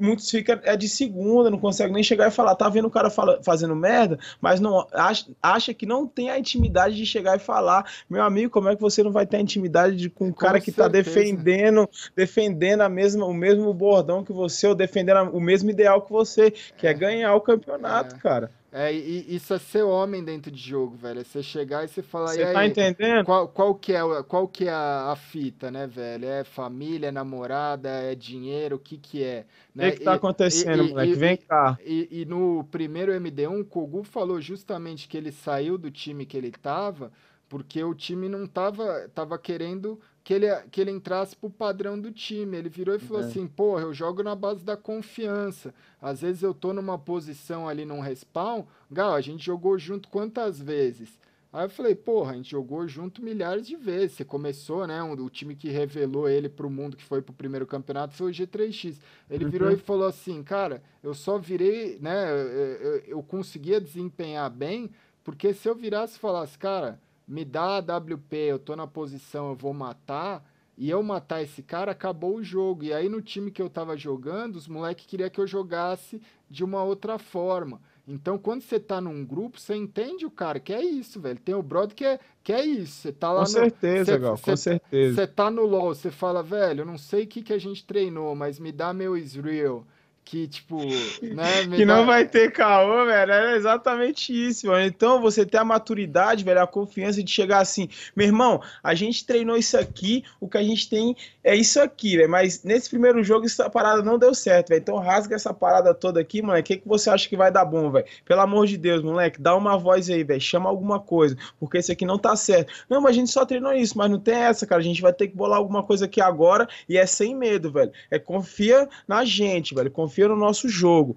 muitos 0.00 0.30
ficam 0.30 0.58
é 0.64 0.76
de 0.76 0.88
segunda, 0.88 1.50
não 1.50 1.58
consegue 1.58 1.92
nem 1.92 2.02
chegar 2.02 2.28
e 2.28 2.30
falar, 2.30 2.54
tá 2.54 2.68
vendo 2.68 2.86
o 2.86 2.90
cara 2.90 3.10
fala, 3.10 3.40
fazendo 3.42 3.76
merda, 3.76 4.18
mas 4.40 4.58
não 4.58 4.86
acha, 4.92 5.26
acha 5.42 5.74
que 5.74 5.84
não 5.84 6.06
tem 6.06 6.30
a 6.30 6.38
intimidade 6.38 6.96
de 6.96 7.04
chegar 7.04 7.36
e 7.36 7.40
falar, 7.40 7.84
meu 8.08 8.22
amigo, 8.22 8.50
como 8.50 8.70
é 8.70 8.74
que 8.74 8.80
você 8.80 9.02
não 9.02 9.12
vai 9.12 9.26
ter 9.26 9.36
a 9.36 9.40
intimidade 9.40 9.94
de, 9.96 10.08
com 10.08 10.28
um 10.28 10.32
cara 10.32 10.58
que 10.58 10.72
tá 10.72 10.84
certeza. 10.84 11.04
tá 11.04 11.10
defendendo, 11.10 11.88
defendendo 12.16 12.80
a 12.80 12.88
mesma, 12.88 13.26
o 13.26 13.34
mesmo 13.34 13.72
bordão 13.74 14.24
que 14.24 14.32
você, 14.32 14.66
ou 14.66 14.74
defendendo 14.74 15.30
o 15.32 15.40
mesmo 15.40 15.70
ideal 15.70 16.00
que 16.00 16.10
você, 16.10 16.50
que 16.50 16.86
é, 16.86 16.90
é 16.90 16.94
ganhar 16.94 17.34
o 17.34 17.40
campeonato, 17.40 18.16
é. 18.16 18.18
cara. 18.18 18.50
É, 18.72 18.92
e 18.92 19.34
isso 19.34 19.52
é 19.52 19.58
ser 19.58 19.82
homem 19.82 20.22
dentro 20.22 20.50
de 20.50 20.60
jogo, 20.60 20.94
velho. 20.96 21.20
É 21.20 21.24
você 21.24 21.42
chegar 21.42 21.84
e 21.84 21.88
você 21.88 22.02
falar. 22.02 22.28
Você 22.28 22.52
tá 22.52 22.64
entendendo? 22.64 23.24
Qual, 23.24 23.48
qual, 23.48 23.74
que 23.74 23.92
é, 23.92 24.00
qual 24.28 24.46
que 24.46 24.68
é 24.68 24.72
a, 24.72 25.10
a, 25.10 25.16
fita, 25.16 25.70
né, 25.70 25.88
velho? 25.88 26.26
É 26.26 26.44
família, 26.44 27.08
é 27.08 27.10
namorada, 27.10 27.88
é 27.88 28.14
dinheiro, 28.14 28.76
o 28.76 28.78
que 28.78 28.96
que 28.96 29.24
é? 29.24 29.44
Né? 29.74 29.88
O 29.88 29.92
que, 29.92 29.98
que 29.98 30.04
tá 30.04 30.14
acontecendo, 30.14 30.84
e, 30.84 30.88
moleque? 30.90 31.12
E, 31.12 31.14
Vem 31.14 31.36
cá. 31.36 31.78
E, 31.84 32.08
e, 32.10 32.24
no 32.24 32.64
primeiro 32.70 33.12
MD1, 33.12 33.60
o 33.60 33.64
Kogu 33.64 34.04
falou 34.04 34.40
justamente 34.40 35.08
que 35.08 35.16
ele 35.16 35.32
saiu 35.32 35.76
do 35.76 35.90
time 35.90 36.24
que 36.24 36.36
ele 36.36 36.52
tava 36.52 37.10
porque 37.50 37.82
o 37.82 37.92
time 37.92 38.28
não 38.28 38.46
tava, 38.46 39.10
tava 39.12 39.36
querendo 39.36 40.00
que 40.22 40.34
ele, 40.34 40.46
que 40.70 40.80
ele 40.80 40.90
entrasse 40.90 41.34
pro 41.34 41.50
padrão 41.50 41.98
do 41.98 42.12
time. 42.12 42.56
Ele 42.56 42.68
virou 42.68 42.94
e 42.94 42.98
falou 42.98 43.22
é. 43.22 43.26
assim: 43.26 43.46
porra, 43.46 43.82
eu 43.82 43.94
jogo 43.94 44.22
na 44.22 44.34
base 44.34 44.64
da 44.64 44.76
confiança. 44.76 45.74
Às 46.00 46.20
vezes 46.20 46.42
eu 46.42 46.54
tô 46.54 46.72
numa 46.72 46.98
posição 46.98 47.68
ali 47.68 47.84
num 47.84 48.00
respawn. 48.00 48.64
Gal, 48.90 49.14
a 49.14 49.20
gente 49.20 49.44
jogou 49.44 49.78
junto 49.78 50.08
quantas 50.08 50.60
vezes? 50.60 51.18
Aí 51.52 51.64
eu 51.64 51.70
falei, 51.70 51.96
porra, 51.96 52.30
a 52.30 52.36
gente 52.36 52.52
jogou 52.52 52.86
junto 52.86 53.24
milhares 53.24 53.66
de 53.66 53.74
vezes. 53.74 54.12
Você 54.12 54.24
começou, 54.24 54.86
né? 54.86 55.02
Um, 55.02 55.12
o 55.14 55.28
time 55.28 55.56
que 55.56 55.68
revelou 55.68 56.28
ele 56.28 56.48
pro 56.48 56.70
mundo, 56.70 56.96
que 56.96 57.02
foi 57.02 57.20
pro 57.20 57.34
primeiro 57.34 57.66
campeonato, 57.66 58.14
foi 58.14 58.30
o 58.30 58.34
G3X. 58.34 58.98
Ele 59.28 59.46
uhum. 59.46 59.50
virou 59.50 59.70
e 59.72 59.76
falou 59.76 60.06
assim, 60.06 60.44
cara, 60.44 60.80
eu 61.02 61.12
só 61.12 61.38
virei, 61.38 61.98
né? 62.00 62.30
Eu, 62.30 62.36
eu, 62.36 62.96
eu 62.98 63.22
conseguia 63.22 63.80
desempenhar 63.80 64.48
bem, 64.48 64.90
porque 65.24 65.52
se 65.52 65.68
eu 65.68 65.74
virasse 65.74 66.16
e 66.16 66.20
falasse, 66.20 66.56
cara 66.56 67.00
me 67.30 67.44
dá 67.44 67.76
a 67.76 67.78
WP, 67.78 68.34
eu 68.34 68.58
tô 68.58 68.74
na 68.74 68.88
posição, 68.88 69.50
eu 69.50 69.54
vou 69.54 69.72
matar, 69.72 70.44
e 70.76 70.90
eu 70.90 71.00
matar 71.00 71.40
esse 71.42 71.62
cara, 71.62 71.92
acabou 71.92 72.34
o 72.34 72.42
jogo. 72.42 72.82
E 72.82 72.92
aí 72.92 73.08
no 73.08 73.22
time 73.22 73.52
que 73.52 73.62
eu 73.62 73.70
tava 73.70 73.96
jogando, 73.96 74.56
os 74.56 74.66
moleques 74.66 75.06
queriam 75.06 75.30
que 75.30 75.40
eu 75.40 75.46
jogasse 75.46 76.20
de 76.50 76.64
uma 76.64 76.82
outra 76.82 77.18
forma. 77.18 77.80
Então, 78.08 78.36
quando 78.36 78.62
você 78.62 78.80
tá 78.80 79.00
num 79.00 79.24
grupo, 79.24 79.60
você 79.60 79.76
entende 79.76 80.26
o 80.26 80.30
cara, 80.30 80.58
que 80.58 80.72
é 80.72 80.82
isso, 80.82 81.20
velho. 81.20 81.38
Tem 81.38 81.54
o 81.54 81.62
brother 81.62 81.94
que 81.94 82.04
é, 82.04 82.18
que 82.42 82.52
é 82.52 82.64
isso. 82.64 83.02
Você 83.02 83.12
tá 83.12 83.30
lá 83.30 83.44
com 83.44 83.52
no. 83.52 83.58
Certeza, 83.58 84.12
cê, 84.12 84.18
Gal, 84.18 84.36
cê, 84.36 84.42
com 84.42 84.56
certeza. 84.56 85.14
Você 85.14 85.26
tá 85.28 85.50
no 85.52 85.64
LOL, 85.64 85.94
você 85.94 86.10
fala, 86.10 86.42
velho, 86.42 86.80
eu 86.80 86.86
não 86.86 86.98
sei 86.98 87.22
o 87.22 87.26
que, 87.28 87.42
que 87.42 87.52
a 87.52 87.58
gente 87.58 87.86
treinou, 87.86 88.34
mas 88.34 88.58
me 88.58 88.72
dá 88.72 88.92
meu 88.92 89.16
Israel 89.16 89.86
que, 90.30 90.46
tipo, 90.46 90.78
né? 91.34 91.66
que 91.74 91.84
não 91.84 92.06
vai 92.06 92.24
ter 92.24 92.52
caô, 92.52 93.04
velho. 93.04 93.32
É 93.32 93.56
exatamente 93.56 94.32
isso, 94.32 94.68
mano. 94.68 94.86
Então, 94.86 95.20
você 95.20 95.44
ter 95.44 95.58
a 95.58 95.64
maturidade, 95.64 96.44
velho, 96.44 96.62
a 96.62 96.68
confiança 96.68 97.20
de 97.20 97.30
chegar 97.30 97.58
assim, 97.58 97.88
meu 98.14 98.28
irmão, 98.28 98.62
a 98.80 98.94
gente 98.94 99.26
treinou 99.26 99.56
isso 99.56 99.76
aqui, 99.76 100.22
o 100.38 100.48
que 100.48 100.56
a 100.56 100.62
gente 100.62 100.88
tem 100.88 101.16
é 101.42 101.56
isso 101.56 101.80
aqui, 101.80 102.16
velho. 102.16 102.30
Mas 102.30 102.62
nesse 102.62 102.88
primeiro 102.88 103.24
jogo, 103.24 103.44
essa 103.44 103.68
parada 103.68 104.02
não 104.02 104.18
deu 104.18 104.32
certo, 104.32 104.68
velho. 104.68 104.80
Então, 104.80 104.98
rasga 104.98 105.34
essa 105.34 105.52
parada 105.52 105.92
toda 105.92 106.20
aqui, 106.20 106.40
moleque. 106.40 106.74
O 106.74 106.76
que, 106.76 106.82
que 106.82 106.88
você 106.88 107.10
acha 107.10 107.28
que 107.28 107.36
vai 107.36 107.50
dar 107.50 107.64
bom, 107.64 107.90
velho? 107.90 108.06
Pelo 108.24 108.40
amor 108.40 108.68
de 108.68 108.76
Deus, 108.76 109.02
moleque, 109.02 109.40
dá 109.40 109.56
uma 109.56 109.76
voz 109.76 110.08
aí, 110.08 110.22
velho. 110.22 110.40
Chama 110.40 110.70
alguma 110.70 111.00
coisa, 111.00 111.36
porque 111.58 111.78
esse 111.78 111.90
aqui 111.90 112.06
não 112.06 112.18
tá 112.18 112.36
certo. 112.36 112.72
Não, 112.88 113.00
mas 113.00 113.10
a 113.10 113.14
gente 113.14 113.32
só 113.32 113.44
treinou 113.44 113.72
isso, 113.72 113.98
mas 113.98 114.08
não 114.08 114.20
tem 114.20 114.36
essa, 114.36 114.64
cara. 114.64 114.80
A 114.80 114.84
gente 114.84 115.02
vai 115.02 115.12
ter 115.12 115.26
que 115.26 115.36
bolar 115.36 115.58
alguma 115.58 115.82
coisa 115.82 116.04
aqui 116.04 116.20
agora 116.20 116.68
e 116.88 116.96
é 116.96 117.04
sem 117.04 117.34
medo, 117.34 117.72
velho. 117.72 117.90
É 118.08 118.18
confia 118.18 118.88
na 119.08 119.24
gente, 119.24 119.74
velho. 119.74 119.90
Confia 119.90 120.19
confia 120.20 120.28
no 120.28 120.36
nosso 120.36 120.68
jogo. 120.68 121.16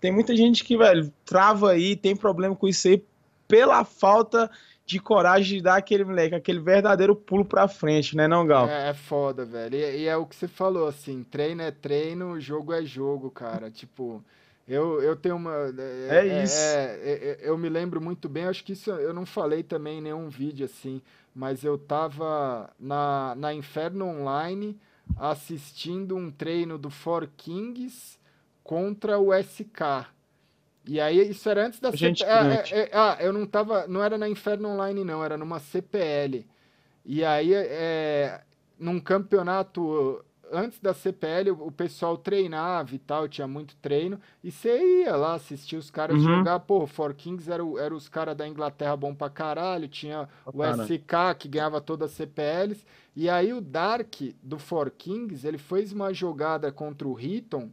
Tem 0.00 0.12
muita 0.12 0.36
gente 0.36 0.64
que, 0.64 0.76
velho, 0.76 1.12
trava 1.24 1.70
aí, 1.70 1.96
tem 1.96 2.16
problema 2.16 2.54
com 2.54 2.66
isso 2.66 2.88
aí 2.88 3.02
pela 3.46 3.84
falta 3.84 4.50
de 4.84 4.98
coragem 4.98 5.58
de 5.58 5.62
dar 5.62 5.76
aquele 5.76 6.04
moleque, 6.04 6.34
aquele 6.34 6.60
verdadeiro 6.60 7.16
pulo 7.16 7.44
pra 7.44 7.66
frente, 7.66 8.14
né, 8.14 8.28
não, 8.28 8.46
Gal? 8.46 8.68
É, 8.68 8.90
é 8.90 8.94
foda, 8.94 9.44
velho. 9.44 9.76
E, 9.76 10.02
e, 10.02 10.06
é 10.06 10.16
o 10.16 10.26
que 10.26 10.36
você 10.36 10.46
falou, 10.46 10.86
assim, 10.86 11.22
treino 11.22 11.62
é 11.62 11.70
treino, 11.70 12.38
jogo 12.38 12.72
é 12.72 12.84
jogo, 12.84 13.30
cara. 13.30 13.70
Tipo, 13.70 14.22
eu, 14.68 15.00
eu 15.00 15.16
tenho 15.16 15.36
uma. 15.36 15.72
É, 15.78 16.08
é, 16.10 16.28
é 16.28 16.44
isso. 16.44 16.56
É, 16.58 16.98
é, 17.02 17.38
eu 17.42 17.56
me 17.56 17.70
lembro 17.70 17.98
muito 17.98 18.28
bem, 18.28 18.44
acho 18.44 18.62
que 18.62 18.72
isso 18.72 18.90
eu 18.90 19.14
não 19.14 19.24
falei 19.24 19.62
também 19.62 19.98
em 19.98 20.02
nenhum 20.02 20.28
vídeo, 20.28 20.66
assim, 20.66 21.00
mas 21.34 21.64
eu 21.64 21.78
tava 21.78 22.70
na, 22.78 23.34
na 23.36 23.54
Inferno 23.54 24.06
Online 24.06 24.78
assistindo 25.16 26.14
um 26.14 26.30
treino 26.30 26.76
do 26.76 26.90
For 26.90 27.26
Kings 27.36 28.18
contra 28.64 29.18
o 29.18 29.30
SK. 29.32 30.08
E 30.86 31.00
aí, 31.00 31.30
isso 31.30 31.48
era 31.48 31.66
antes 31.66 31.78
da 31.78 31.92
CPL. 31.92 32.22
É, 32.24 32.64
é, 32.70 32.78
é, 32.80 32.90
ah, 32.92 33.16
eu 33.20 33.32
não 33.32 33.46
tava. 33.46 33.86
Não 33.86 34.02
era 34.02 34.18
na 34.18 34.28
Inferno 34.28 34.70
Online, 34.70 35.04
não, 35.04 35.22
era 35.22 35.36
numa 35.36 35.60
CPL. 35.60 36.44
E 37.04 37.24
aí, 37.24 37.52
é, 37.54 38.40
num 38.78 38.98
campeonato 38.98 40.24
antes 40.52 40.78
da 40.78 40.94
CPL, 40.94 41.50
o 41.50 41.70
pessoal 41.70 42.16
treinava 42.16 42.94
e 42.94 42.98
tal, 42.98 43.28
tinha 43.28 43.46
muito 43.46 43.74
treino, 43.76 44.20
e 44.42 44.50
você 44.50 45.02
ia 45.02 45.16
lá 45.16 45.34
assistir 45.34 45.76
os 45.76 45.90
caras 45.90 46.16
uhum. 46.18 46.38
jogar. 46.38 46.60
Pô, 46.60 46.86
For 46.86 47.14
Kings 47.14 47.50
era, 47.50 47.62
era 47.78 47.94
os 47.94 48.08
caras 48.08 48.36
da 48.36 48.46
Inglaterra 48.46 48.96
bom 48.96 49.14
pra 49.14 49.30
caralho, 49.30 49.88
tinha 49.88 50.28
o 50.46 50.62
SK 50.64 51.38
que 51.38 51.48
ganhava 51.48 51.80
todas 51.80 52.10
as 52.10 52.16
CPLs, 52.16 52.84
e 53.16 53.28
aí 53.28 53.52
o 53.52 53.60
Dark 53.60 54.14
do 54.42 54.58
For 54.58 54.90
Kings, 54.90 55.46
ele 55.46 55.58
fez 55.58 55.92
uma 55.92 56.12
jogada 56.12 56.70
contra 56.70 57.08
o 57.08 57.18
Hitton, 57.18 57.70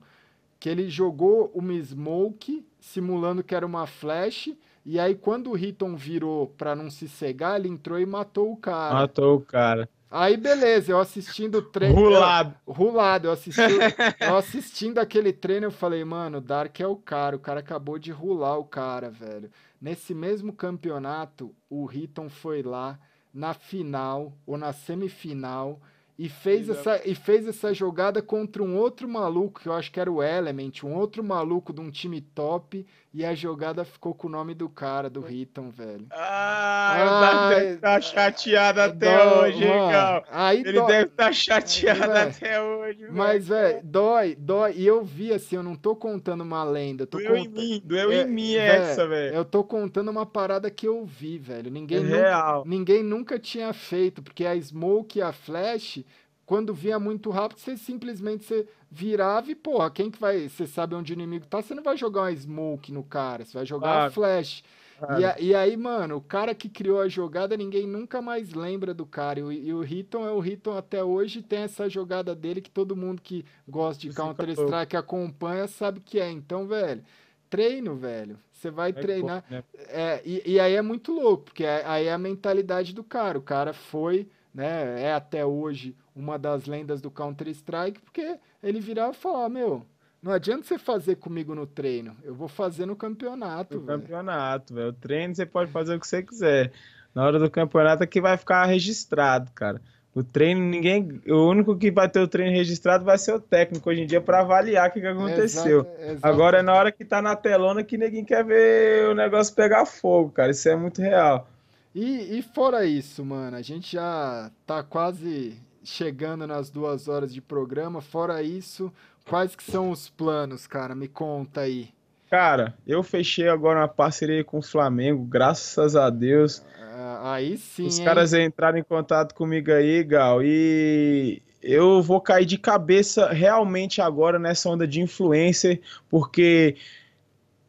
que 0.61 0.69
ele 0.69 0.87
jogou 0.91 1.51
uma 1.55 1.73
Smoke, 1.73 2.63
simulando 2.79 3.43
que 3.43 3.55
era 3.55 3.65
uma 3.65 3.87
flash, 3.87 4.53
e 4.85 4.99
aí 4.99 5.15
quando 5.15 5.49
o 5.49 5.57
Hitton 5.57 5.95
virou 5.95 6.53
para 6.55 6.75
não 6.75 6.87
se 6.87 7.09
cegar, 7.09 7.59
ele 7.59 7.67
entrou 7.67 7.99
e 7.99 8.05
matou 8.05 8.51
o 8.51 8.55
cara. 8.55 8.93
Matou 8.93 9.37
o 9.37 9.41
cara. 9.41 9.89
Aí 10.09 10.37
beleza, 10.37 10.91
eu 10.91 10.99
assistindo 10.99 11.57
o 11.57 11.61
treino. 11.63 11.95
Rulado. 11.95 12.53
Eu, 12.67 12.73
rulado, 12.73 13.27
eu, 13.27 13.31
assisti, 13.31 13.59
eu 14.21 14.37
assistindo 14.37 14.99
aquele 14.99 15.33
treino, 15.33 15.65
eu 15.65 15.71
falei, 15.71 16.05
mano, 16.05 16.37
o 16.37 16.41
Dark 16.41 16.79
é 16.79 16.85
o 16.85 16.95
cara, 16.95 17.35
o 17.35 17.39
cara 17.39 17.61
acabou 17.61 17.97
de 17.97 18.11
rular 18.11 18.59
o 18.59 18.63
cara, 18.63 19.09
velho. 19.09 19.49
Nesse 19.81 20.13
mesmo 20.13 20.53
campeonato, 20.53 21.55
o 21.71 21.91
Hitton 21.91 22.29
foi 22.29 22.61
lá 22.61 22.99
na 23.33 23.55
final 23.55 24.31
ou 24.45 24.59
na 24.59 24.71
semifinal 24.73 25.81
e 26.17 26.29
fez, 26.29 26.69
essa, 26.69 27.01
e 27.07 27.15
fez 27.15 27.47
essa 27.47 27.73
jogada 27.73 28.21
contra 28.21 28.61
um 28.61 28.77
outro 28.77 29.07
maluco, 29.07 29.61
que 29.61 29.67
eu 29.67 29.73
acho 29.73 29.91
que 29.91 29.99
era 29.99 30.11
o 30.11 30.21
Element, 30.21 30.83
um 30.83 30.93
outro 30.93 31.23
maluco 31.23 31.73
de 31.73 31.81
um 31.81 31.89
time 31.89 32.21
top, 32.21 32.85
e 33.13 33.25
a 33.25 33.35
jogada 33.35 33.83
ficou 33.83 34.13
com 34.13 34.27
o 34.27 34.29
nome 34.29 34.53
do 34.53 34.69
cara, 34.69 35.09
do 35.09 35.19
Riton, 35.19 35.69
velho. 35.69 36.07
Ah, 36.11 36.93
ah 36.93 37.49
deve 37.49 37.73
estar 37.73 37.95
tá 37.95 38.01
chateado 38.01 38.81
até 38.81 39.17
dói, 39.17 39.49
hoje, 39.49 39.67
mano, 39.67 40.23
Aí 40.31 40.59
Ele 40.61 40.73
dói, 40.73 40.87
deve 40.87 41.09
estar 41.09 41.25
tá 41.25 41.31
chateado 41.33 42.11
é, 42.13 42.21
até 42.21 42.61
hoje, 42.61 43.07
Mas, 43.11 43.49
velho, 43.49 43.81
dói, 43.83 44.35
dói. 44.35 44.75
E 44.77 44.87
eu 44.87 45.03
vi 45.03 45.33
assim, 45.33 45.57
eu 45.57 45.63
não 45.63 45.75
tô 45.75 45.93
contando 45.93 46.41
uma 46.41 46.63
lenda. 46.63 47.05
Tô 47.05 47.17
doeu 47.17 47.35
cont... 47.35 47.45
em 47.45 47.49
mim, 47.49 47.81
doeu 47.83 48.11
é, 48.13 48.21
em 48.21 48.27
mim 48.27 48.55
essa, 48.55 49.05
velho. 49.05 49.35
Eu 49.35 49.43
tô 49.43 49.61
contando 49.61 50.09
uma 50.09 50.25
parada 50.25 50.71
que 50.71 50.87
eu 50.87 51.05
vi, 51.05 51.37
velho. 51.37 51.69
Ninguém, 51.69 51.97
é 51.97 52.01
nunca, 52.01 52.15
real. 52.15 52.63
ninguém 52.65 53.03
nunca 53.03 53.37
tinha 53.37 53.73
feito, 53.73 54.23
porque 54.23 54.45
a 54.45 54.55
Smoke 54.55 55.19
e 55.19 55.21
a 55.21 55.33
Flash 55.33 56.05
quando 56.51 56.73
vinha 56.73 56.99
muito 56.99 57.29
rápido, 57.29 57.59
você 57.59 57.77
simplesmente 57.77 58.43
você 58.43 58.67
virava 58.91 59.49
e, 59.49 59.55
porra, 59.55 59.89
quem 59.89 60.11
que 60.11 60.19
vai. 60.19 60.49
Você 60.49 60.67
sabe 60.67 60.93
onde 60.95 61.13
o 61.13 61.15
inimigo 61.15 61.45
tá, 61.47 61.61
você 61.61 61.73
não 61.73 61.81
vai 61.81 61.95
jogar 61.95 62.23
uma 62.23 62.35
smoke 62.35 62.91
no 62.91 63.05
cara, 63.05 63.45
você 63.45 63.53
vai 63.53 63.65
jogar 63.65 63.87
claro. 63.87 64.03
uma 64.03 64.11
flash. 64.11 64.61
Claro. 64.99 65.21
E, 65.39 65.45
e, 65.45 65.55
aí, 65.55 65.77
mano, 65.77 66.17
o 66.17 66.21
cara 66.21 66.53
que 66.53 66.67
criou 66.67 66.99
a 66.99 67.07
jogada, 67.07 67.55
ninguém 67.55 67.87
nunca 67.87 68.21
mais 68.21 68.51
lembra 68.51 68.93
do 68.93 69.05
cara. 69.05 69.39
E, 69.39 69.73
o 69.73 69.81
Hitton 69.81 70.27
é 70.27 70.31
o 70.31 70.45
Hitton 70.45 70.75
até 70.77 71.01
hoje, 71.01 71.41
tem 71.41 71.59
essa 71.59 71.87
jogada 71.87 72.35
dele 72.35 72.59
que 72.59 72.69
todo 72.69 72.97
mundo 72.97 73.21
que 73.21 73.45
gosta 73.65 74.01
de 74.01 74.13
Counter-Strike 74.13 74.97
acompanha 74.97 75.69
sabe 75.69 76.01
que 76.01 76.19
é. 76.19 76.29
Então, 76.29 76.67
velho, 76.67 77.01
treino, 77.49 77.95
velho. 77.95 78.37
Você 78.51 78.69
vai 78.69 78.89
é 78.89 78.93
treinar. 78.93 79.45
Né? 79.49 79.63
é, 79.87 80.21
e, 80.25 80.43
e 80.45 80.59
aí 80.59 80.75
é 80.75 80.81
muito 80.81 81.13
louco, 81.13 81.45
porque 81.45 81.65
aí 81.65 82.07
é 82.07 82.11
a 82.11 82.17
mentalidade 82.17 82.93
do 82.93 83.05
cara. 83.05 83.37
O 83.37 83.41
cara 83.41 83.71
foi 83.71 84.27
né? 84.53 85.01
É 85.01 85.13
até 85.13 85.45
hoje 85.45 85.95
uma 86.15 86.37
das 86.37 86.65
lendas 86.65 87.01
do 87.01 87.09
Counter-Strike, 87.09 88.01
porque 88.01 88.37
ele 88.61 88.79
virava 88.79 89.11
e 89.11 89.15
falava, 89.15 89.49
meu, 89.49 89.85
não 90.21 90.31
adianta 90.31 90.63
você 90.63 90.77
fazer 90.77 91.15
comigo 91.15 91.55
no 91.55 91.65
treino, 91.65 92.15
eu 92.23 92.35
vou 92.35 92.47
fazer 92.47 92.85
no 92.85 92.95
campeonato. 92.95 93.79
No 93.79 93.85
véio. 93.85 93.99
campeonato, 93.99 94.73
velho. 94.73 94.89
O 94.89 94.93
treino 94.93 95.33
você 95.33 95.45
pode 95.45 95.71
fazer 95.71 95.95
o 95.95 95.99
que 95.99 96.07
você 96.07 96.21
quiser. 96.21 96.71
Na 97.13 97.25
hora 97.25 97.39
do 97.39 97.49
campeonato 97.49 98.03
é 98.03 98.07
que 98.07 98.21
vai 98.21 98.37
ficar 98.37 98.65
registrado, 98.65 99.51
cara. 99.51 99.81
O 100.13 100.23
treino, 100.23 100.61
ninguém. 100.61 101.21
O 101.27 101.49
único 101.49 101.75
que 101.77 101.89
vai 101.89 102.09
ter 102.09 102.19
o 102.19 102.27
treino 102.27 102.51
registrado 102.51 103.05
vai 103.05 103.17
ser 103.17 103.33
o 103.33 103.39
técnico 103.39 103.89
hoje 103.89 104.01
em 104.01 104.05
dia 104.05 104.19
para 104.19 104.41
avaliar 104.41 104.89
o 104.89 104.91
que, 104.91 104.99
que 104.99 105.07
aconteceu. 105.07 105.87
Exato, 105.99 106.19
Agora 106.21 106.59
é 106.59 106.61
na 106.61 106.73
hora 106.73 106.91
que 106.91 107.05
tá 107.05 107.21
na 107.21 107.35
telona 107.35 107.83
que 107.83 107.97
ninguém 107.97 108.25
quer 108.25 108.43
ver 108.43 109.07
o 109.07 109.15
negócio 109.15 109.55
pegar 109.55 109.85
fogo, 109.85 110.29
cara. 110.31 110.51
Isso 110.51 110.67
é 110.67 110.75
muito 110.75 111.01
real. 111.01 111.47
E, 111.95 112.37
e 112.37 112.41
fora 112.41 112.85
isso, 112.85 113.23
mano, 113.23 113.55
a 113.55 113.61
gente 113.61 113.93
já 113.93 114.51
tá 114.65 114.83
quase 114.83 115.57
chegando 115.83 116.45
nas 116.47 116.69
duas 116.69 117.07
horas 117.07 117.33
de 117.33 117.41
programa. 117.41 118.01
Fora 118.01 118.41
isso, 118.41 118.91
quais 119.27 119.55
que 119.55 119.63
são 119.63 119.91
os 119.91 120.09
planos, 120.09 120.67
cara? 120.67 120.95
Me 120.95 121.07
conta 121.07 121.61
aí. 121.61 121.89
Cara, 122.29 122.73
eu 122.87 123.03
fechei 123.03 123.49
agora 123.49 123.79
uma 123.79 123.87
parceria 123.87 124.43
com 124.43 124.59
o 124.59 124.63
Flamengo, 124.63 125.23
graças 125.25 125.95
a 125.95 126.09
Deus. 126.09 126.63
Ah, 126.79 127.33
aí 127.33 127.57
sim. 127.57 127.85
Os 127.85 127.99
hein? 127.99 128.05
caras 128.05 128.33
entraram 128.33 128.77
em 128.77 128.83
contato 128.83 129.35
comigo 129.35 129.71
aí, 129.71 130.03
Gal, 130.03 130.41
e 130.41 131.41
eu 131.61 132.01
vou 132.01 132.21
cair 132.21 132.45
de 132.45 132.57
cabeça 132.57 133.29
realmente 133.31 134.01
agora 134.01 134.39
nessa 134.39 134.69
onda 134.69 134.87
de 134.87 135.01
influencer, 135.01 135.81
porque 136.09 136.77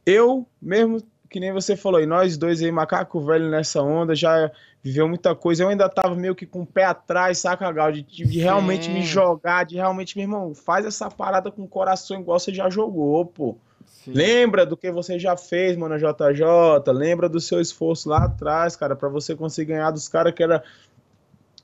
eu 0.07 0.47
mesmo 0.61 1.03
que 1.33 1.41
nem 1.41 1.51
você 1.51 1.75
falou, 1.75 2.01
e 2.01 2.05
nós 2.05 2.37
dois 2.37 2.63
aí, 2.63 2.71
macaco 2.71 3.19
velho 3.23 3.49
nessa 3.49 3.83
onda, 3.83 4.15
já 4.15 4.53
viveu 4.83 5.09
muita 5.09 5.35
coisa. 5.35 5.63
Eu 5.63 5.69
ainda 5.69 5.89
tava 5.89 6.15
meio 6.15 6.35
que 6.35 6.45
com 6.45 6.63
o 6.63 6.67
pé 6.67 6.85
atrás, 6.85 7.39
saca, 7.39 7.71
Gal? 7.71 7.93
De, 7.93 8.03
de 8.03 8.39
realmente 8.39 8.91
me 8.91 9.03
jogar, 9.03 9.65
de 9.65 9.77
realmente, 9.77 10.17
meu 10.17 10.25
irmão, 10.25 10.55
faz 10.55 10.85
essa 10.85 11.11
parada 11.11 11.51
com 11.51 11.63
o 11.63 11.69
coração 11.69 12.21
igual 12.21 12.39
você 12.39 12.53
já 12.53 12.69
jogou, 12.69 13.25
pô. 13.27 13.57
Sim. 13.87 14.13
Lembra 14.13 14.67
do 14.67 14.77
que 14.77 14.91
você 14.91 15.19
já 15.19 15.37
fez, 15.37 15.77
mano, 15.77 15.97
JJ. 15.97 16.93
Lembra 16.93 17.29
do 17.29 17.41
seu 17.41 17.61
esforço 17.61 18.09
lá 18.09 18.25
atrás, 18.25 18.75
cara, 18.75 18.97
para 18.97 19.09
você 19.09 19.37
conseguir 19.37 19.73
ganhar 19.73 19.93
dos 19.93 20.09
caras 20.09 20.35
que 20.35 20.43
era 20.43 20.63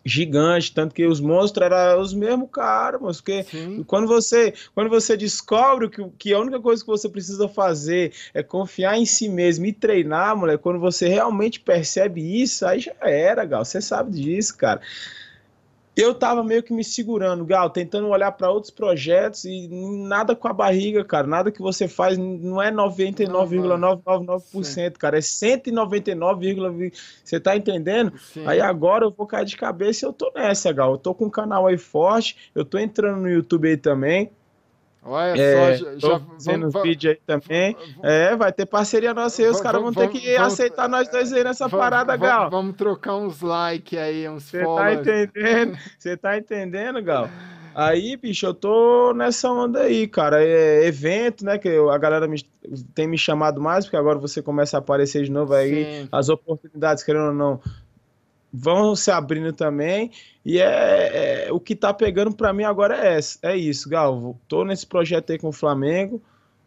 gigante, 0.09 0.73
tanto 0.73 0.95
que 0.95 1.07
os 1.07 1.21
monstros 1.21 1.67
eram 1.67 2.01
os 2.01 2.15
mesmos 2.15 2.49
caras, 2.51 3.01
mas 3.01 3.17
porque 3.19 3.45
Sim. 3.45 3.85
quando 3.87 4.07
você 4.07 4.55
quando 4.75 4.89
você 4.89 5.17
descobre 5.17 5.89
que, 5.89 6.05
que 6.19 6.35
a 6.35 6.41
única 6.41 6.61
coisa 6.61 6.83
que 6.83 6.91
você 6.91 7.09
precisa 7.09 7.49
fazer 7.49 8.13
é 8.33 8.43
confiar 8.43 8.97
em 8.99 9.05
si 9.05 9.29
mesmo 9.29 9.67
e 9.67 9.73
treinar, 9.73 10.37
moleque, 10.37 10.63
quando 10.63 10.79
você 10.79 11.09
realmente 11.09 11.61
percebe 11.61 12.43
isso, 12.43 12.67
aí 12.67 12.81
já 12.81 12.95
era, 13.03 13.45
Gal, 13.45 13.65
você 13.65 13.81
sabe 13.81 14.13
disso, 14.13 14.57
cara. 14.57 14.81
Eu 16.01 16.15
tava 16.15 16.45
meio 16.45 16.63
que 16.63 16.73
me 16.73 16.85
segurando, 16.85 17.45
Gal, 17.45 17.71
tentando 17.71 18.07
olhar 18.07 18.31
para 18.31 18.49
outros 18.49 18.71
projetos 18.71 19.45
e 19.45 19.67
nada 20.07 20.37
com 20.37 20.47
a 20.47 20.53
barriga, 20.53 21.05
cara. 21.05 21.27
Nada 21.27 21.51
que 21.51 21.61
você 21.61 21.89
faz 21.89 22.17
não 22.17 22.63
é 22.63 22.71
99,999%, 22.71 24.97
cara. 24.97 25.19
É 25.19 25.21
199, 25.21 26.93
você 27.25 27.41
tá 27.41 27.57
entendendo? 27.57 28.17
Sim. 28.19 28.47
Aí 28.47 28.61
agora 28.61 29.07
eu 29.07 29.11
vou 29.11 29.27
cair 29.27 29.45
de 29.45 29.57
cabeça 29.57 30.05
e 30.05 30.09
eu 30.09 30.13
tô 30.13 30.31
nessa, 30.33 30.73
Gal. 30.73 30.93
Eu 30.93 30.99
tô 30.99 31.13
com 31.13 31.25
um 31.25 31.31
canal 31.31 31.67
aí 31.67 31.77
forte, 31.77 32.53
eu 32.55 32.65
tô 32.65 32.79
entrando 32.79 33.23
no 33.23 33.29
YouTube 33.29 33.69
aí 33.69 33.77
também. 33.77 34.31
Olha 35.09 35.41
é, 35.41 35.79
só, 35.79 35.97
já 35.97 36.21
fazendo 36.21 36.71
vamos, 36.71 36.89
vídeo 36.89 37.11
aí 37.11 37.19
também. 37.27 37.77
é, 38.03 38.37
vai 38.37 38.53
ter 38.53 38.67
parceria 38.67 39.15
nossa 39.15 39.41
aí, 39.41 39.49
os 39.49 39.61
caras 39.61 39.81
vão 39.81 39.93
ter 39.93 40.09
que 40.09 40.35
vamos, 40.35 40.53
aceitar 40.53 40.89
nós 40.89 41.09
dois 41.09 41.33
aí 41.33 41.43
nessa 41.43 41.67
vamos, 41.67 41.83
parada, 41.85 42.17
Gal. 42.17 42.51
Vamos 42.51 42.77
trocar 42.77 43.17
uns 43.17 43.41
likes 43.41 43.99
aí, 43.99 44.29
uns 44.29 44.45
Você 44.45 44.63
tá 44.63 44.93
entendendo? 44.93 45.79
Você 45.99 46.17
tá 46.17 46.37
entendendo, 46.37 47.03
Gal? 47.03 47.29
Aí, 47.75 48.17
bicho, 48.17 48.45
eu 48.45 48.53
tô 48.53 49.15
nessa 49.15 49.51
onda 49.53 49.83
aí, 49.83 50.09
cara. 50.09 50.43
É 50.43 50.85
evento, 50.85 51.45
né? 51.45 51.59
Que 51.59 51.69
a 51.69 51.97
galera 51.97 52.27
me, 52.27 52.43
tem 52.93 53.07
me 53.07 53.17
chamado 53.17 53.61
mais, 53.61 53.85
porque 53.85 53.97
agora 53.97 54.19
você 54.19 54.43
começa 54.43 54.77
a 54.77 54.81
aparecer 54.81 55.23
de 55.23 55.31
novo 55.31 55.55
aí. 55.55 55.85
Sim. 55.85 56.09
As 56.11 56.29
oportunidades, 56.29 57.05
querendo 57.05 57.29
ou 57.29 57.35
não, 57.35 57.61
vão 58.53 58.97
se 58.97 59.11
abrindo 59.11 59.53
também. 59.53 60.11
E 60.45 60.59
é, 60.61 61.47
é 61.47 61.53
o 61.53 61.61
que 61.61 61.77
tá 61.77 61.93
pegando 61.93 62.35
para 62.35 62.53
mim 62.53 62.65
agora 62.65 62.97
é, 62.97 63.19
é 63.43 63.57
isso, 63.57 63.89
Galvo. 63.89 64.41
Tô 64.49 64.65
nesse 64.65 64.87
projeto 64.87 65.31
aí 65.31 65.39
com 65.39 65.49
o 65.49 65.53
Flamengo. 65.53 66.23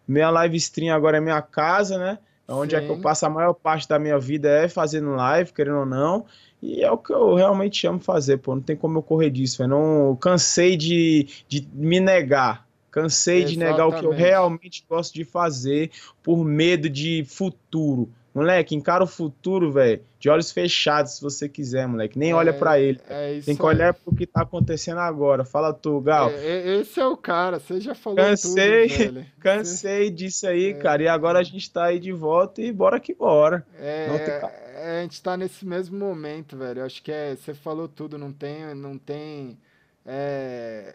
Minha 0.07 0.29
live 0.29 0.57
stream 0.57 0.93
agora 0.93 1.17
é 1.17 1.21
minha 1.21 1.41
casa, 1.41 1.97
né? 1.97 2.19
Onde 2.47 2.75
Sim. 2.75 2.83
é 2.83 2.85
que 2.85 2.91
eu 2.91 2.99
passo 2.99 3.25
a 3.25 3.29
maior 3.29 3.53
parte 3.53 3.87
da 3.87 3.97
minha 3.97 4.19
vida 4.19 4.49
é 4.49 4.67
fazendo 4.67 5.11
live, 5.11 5.53
querendo 5.53 5.79
ou 5.79 5.85
não. 5.85 6.25
E 6.61 6.83
é 6.83 6.91
o 6.91 6.97
que 6.97 7.11
eu 7.11 7.35
realmente 7.35 7.87
amo 7.87 7.99
fazer, 7.99 8.37
pô. 8.37 8.55
Não 8.55 8.61
tem 8.61 8.75
como 8.75 8.97
eu 8.97 9.03
correr 9.03 9.29
disso. 9.29 9.63
Eu 9.63 9.67
não 9.67 10.15
cansei 10.19 10.75
de, 10.75 11.27
de 11.47 11.67
me 11.73 11.99
negar. 11.99 12.67
Cansei 12.91 13.43
Exatamente. 13.43 13.57
de 13.57 13.65
negar 13.65 13.87
o 13.87 13.99
que 13.99 14.05
eu 14.05 14.11
realmente 14.11 14.85
gosto 14.87 15.13
de 15.13 15.23
fazer 15.23 15.91
por 16.21 16.43
medo 16.43 16.89
de 16.89 17.23
futuro. 17.25 18.09
Moleque, 18.33 18.75
encara 18.75 19.03
o 19.03 19.07
futuro, 19.07 19.71
velho, 19.71 20.01
de 20.21 20.29
olhos 20.29 20.51
fechados, 20.51 21.13
se 21.13 21.21
você 21.21 21.49
quiser, 21.49 21.87
moleque. 21.87 22.17
Nem 22.17 22.29
é, 22.29 22.35
olha 22.35 22.53
para 22.53 22.79
ele. 22.79 23.01
É 23.09 23.39
Tem 23.43 23.55
que 23.55 23.63
olhar 23.63 23.91
pro 23.91 24.15
que 24.15 24.27
tá 24.27 24.43
acontecendo 24.43 24.99
agora. 24.99 25.43
Fala 25.43 25.73
tu, 25.73 25.99
Gal. 25.99 26.29
É, 26.29 26.45
é, 26.45 26.79
esse 26.79 26.99
é 26.99 27.07
o 27.07 27.17
cara, 27.17 27.59
você 27.59 27.81
já 27.81 27.95
falou 27.95 28.17
cansei, 28.17 28.87
tudo. 28.87 29.25
Cansei 29.41 30.11
disso 30.11 30.45
aí, 30.45 30.69
é. 30.69 30.73
cara. 30.75 31.01
E 31.01 31.07
agora 31.07 31.39
a 31.39 31.43
gente 31.43 31.71
tá 31.71 31.85
aí 31.85 31.99
de 31.99 32.11
volta 32.11 32.61
e 32.61 32.71
bora 32.71 32.99
que 32.99 33.15
bora. 33.15 33.65
É, 33.79 34.99
a 34.99 35.01
gente 35.01 35.19
tá 35.23 35.35
nesse 35.35 35.65
mesmo 35.65 35.97
momento, 35.97 36.55
velho. 36.55 36.81
Eu 36.81 36.85
acho 36.85 37.01
que 37.01 37.11
é, 37.11 37.35
você 37.35 37.55
falou 37.55 37.87
tudo, 37.87 38.15
não 38.15 38.31
tem, 38.31 38.75
não 38.75 38.99
tem, 38.99 39.57
é, 40.05 40.93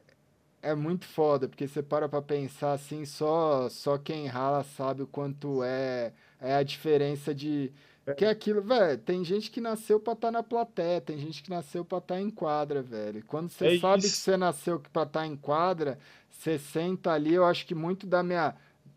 é 0.63 0.73
muito 0.73 1.05
foda, 1.05 1.49
porque 1.49 1.67
você 1.67 1.83
para 1.83 2.09
pra 2.09 2.23
pensar 2.23 2.75
assim, 2.75 3.05
só, 3.05 3.69
só 3.71 3.99
quem 3.99 4.29
rala 4.29 4.63
sabe 4.63 5.03
o 5.03 5.07
quanto 5.09 5.65
é 5.65 6.13
é 6.41 6.55
a 6.55 6.63
diferença 6.63 7.35
de. 7.35 7.73
É. 8.07 8.15
Que 8.15 8.25
é 8.25 8.31
aquilo, 8.31 8.63
velho, 8.63 8.99
tem 8.99 9.25
gente 9.25 9.51
que 9.51 9.61
nasceu 9.61 9.99
pra 9.99 10.13
estar 10.13 10.29
tá 10.29 10.33
na 10.33 10.43
plateia, 10.43 11.01
tem 11.01 11.19
gente 11.19 11.43
que 11.43 11.51
nasceu 11.51 11.85
pra 11.85 11.99
estar 11.99 12.15
tá 12.15 12.21
em 12.21 12.31
quadra, 12.31 12.81
velho. 12.81 13.25
Quando 13.27 13.51
você 13.51 13.75
é 13.75 13.79
sabe 13.79 14.05
isso. 14.05 14.15
que 14.15 14.19
você 14.19 14.37
nasceu 14.37 14.79
pra 14.79 15.03
estar 15.03 15.21
tá 15.21 15.27
em 15.27 15.37
quadra, 15.37 15.99
você 16.31 16.59
senta 16.59 17.11
ali, 17.11 17.35
eu 17.35 17.45
acho 17.45 17.67
que 17.67 17.75
muito 17.75 18.07
da 18.07 18.23
minha, 18.23 18.55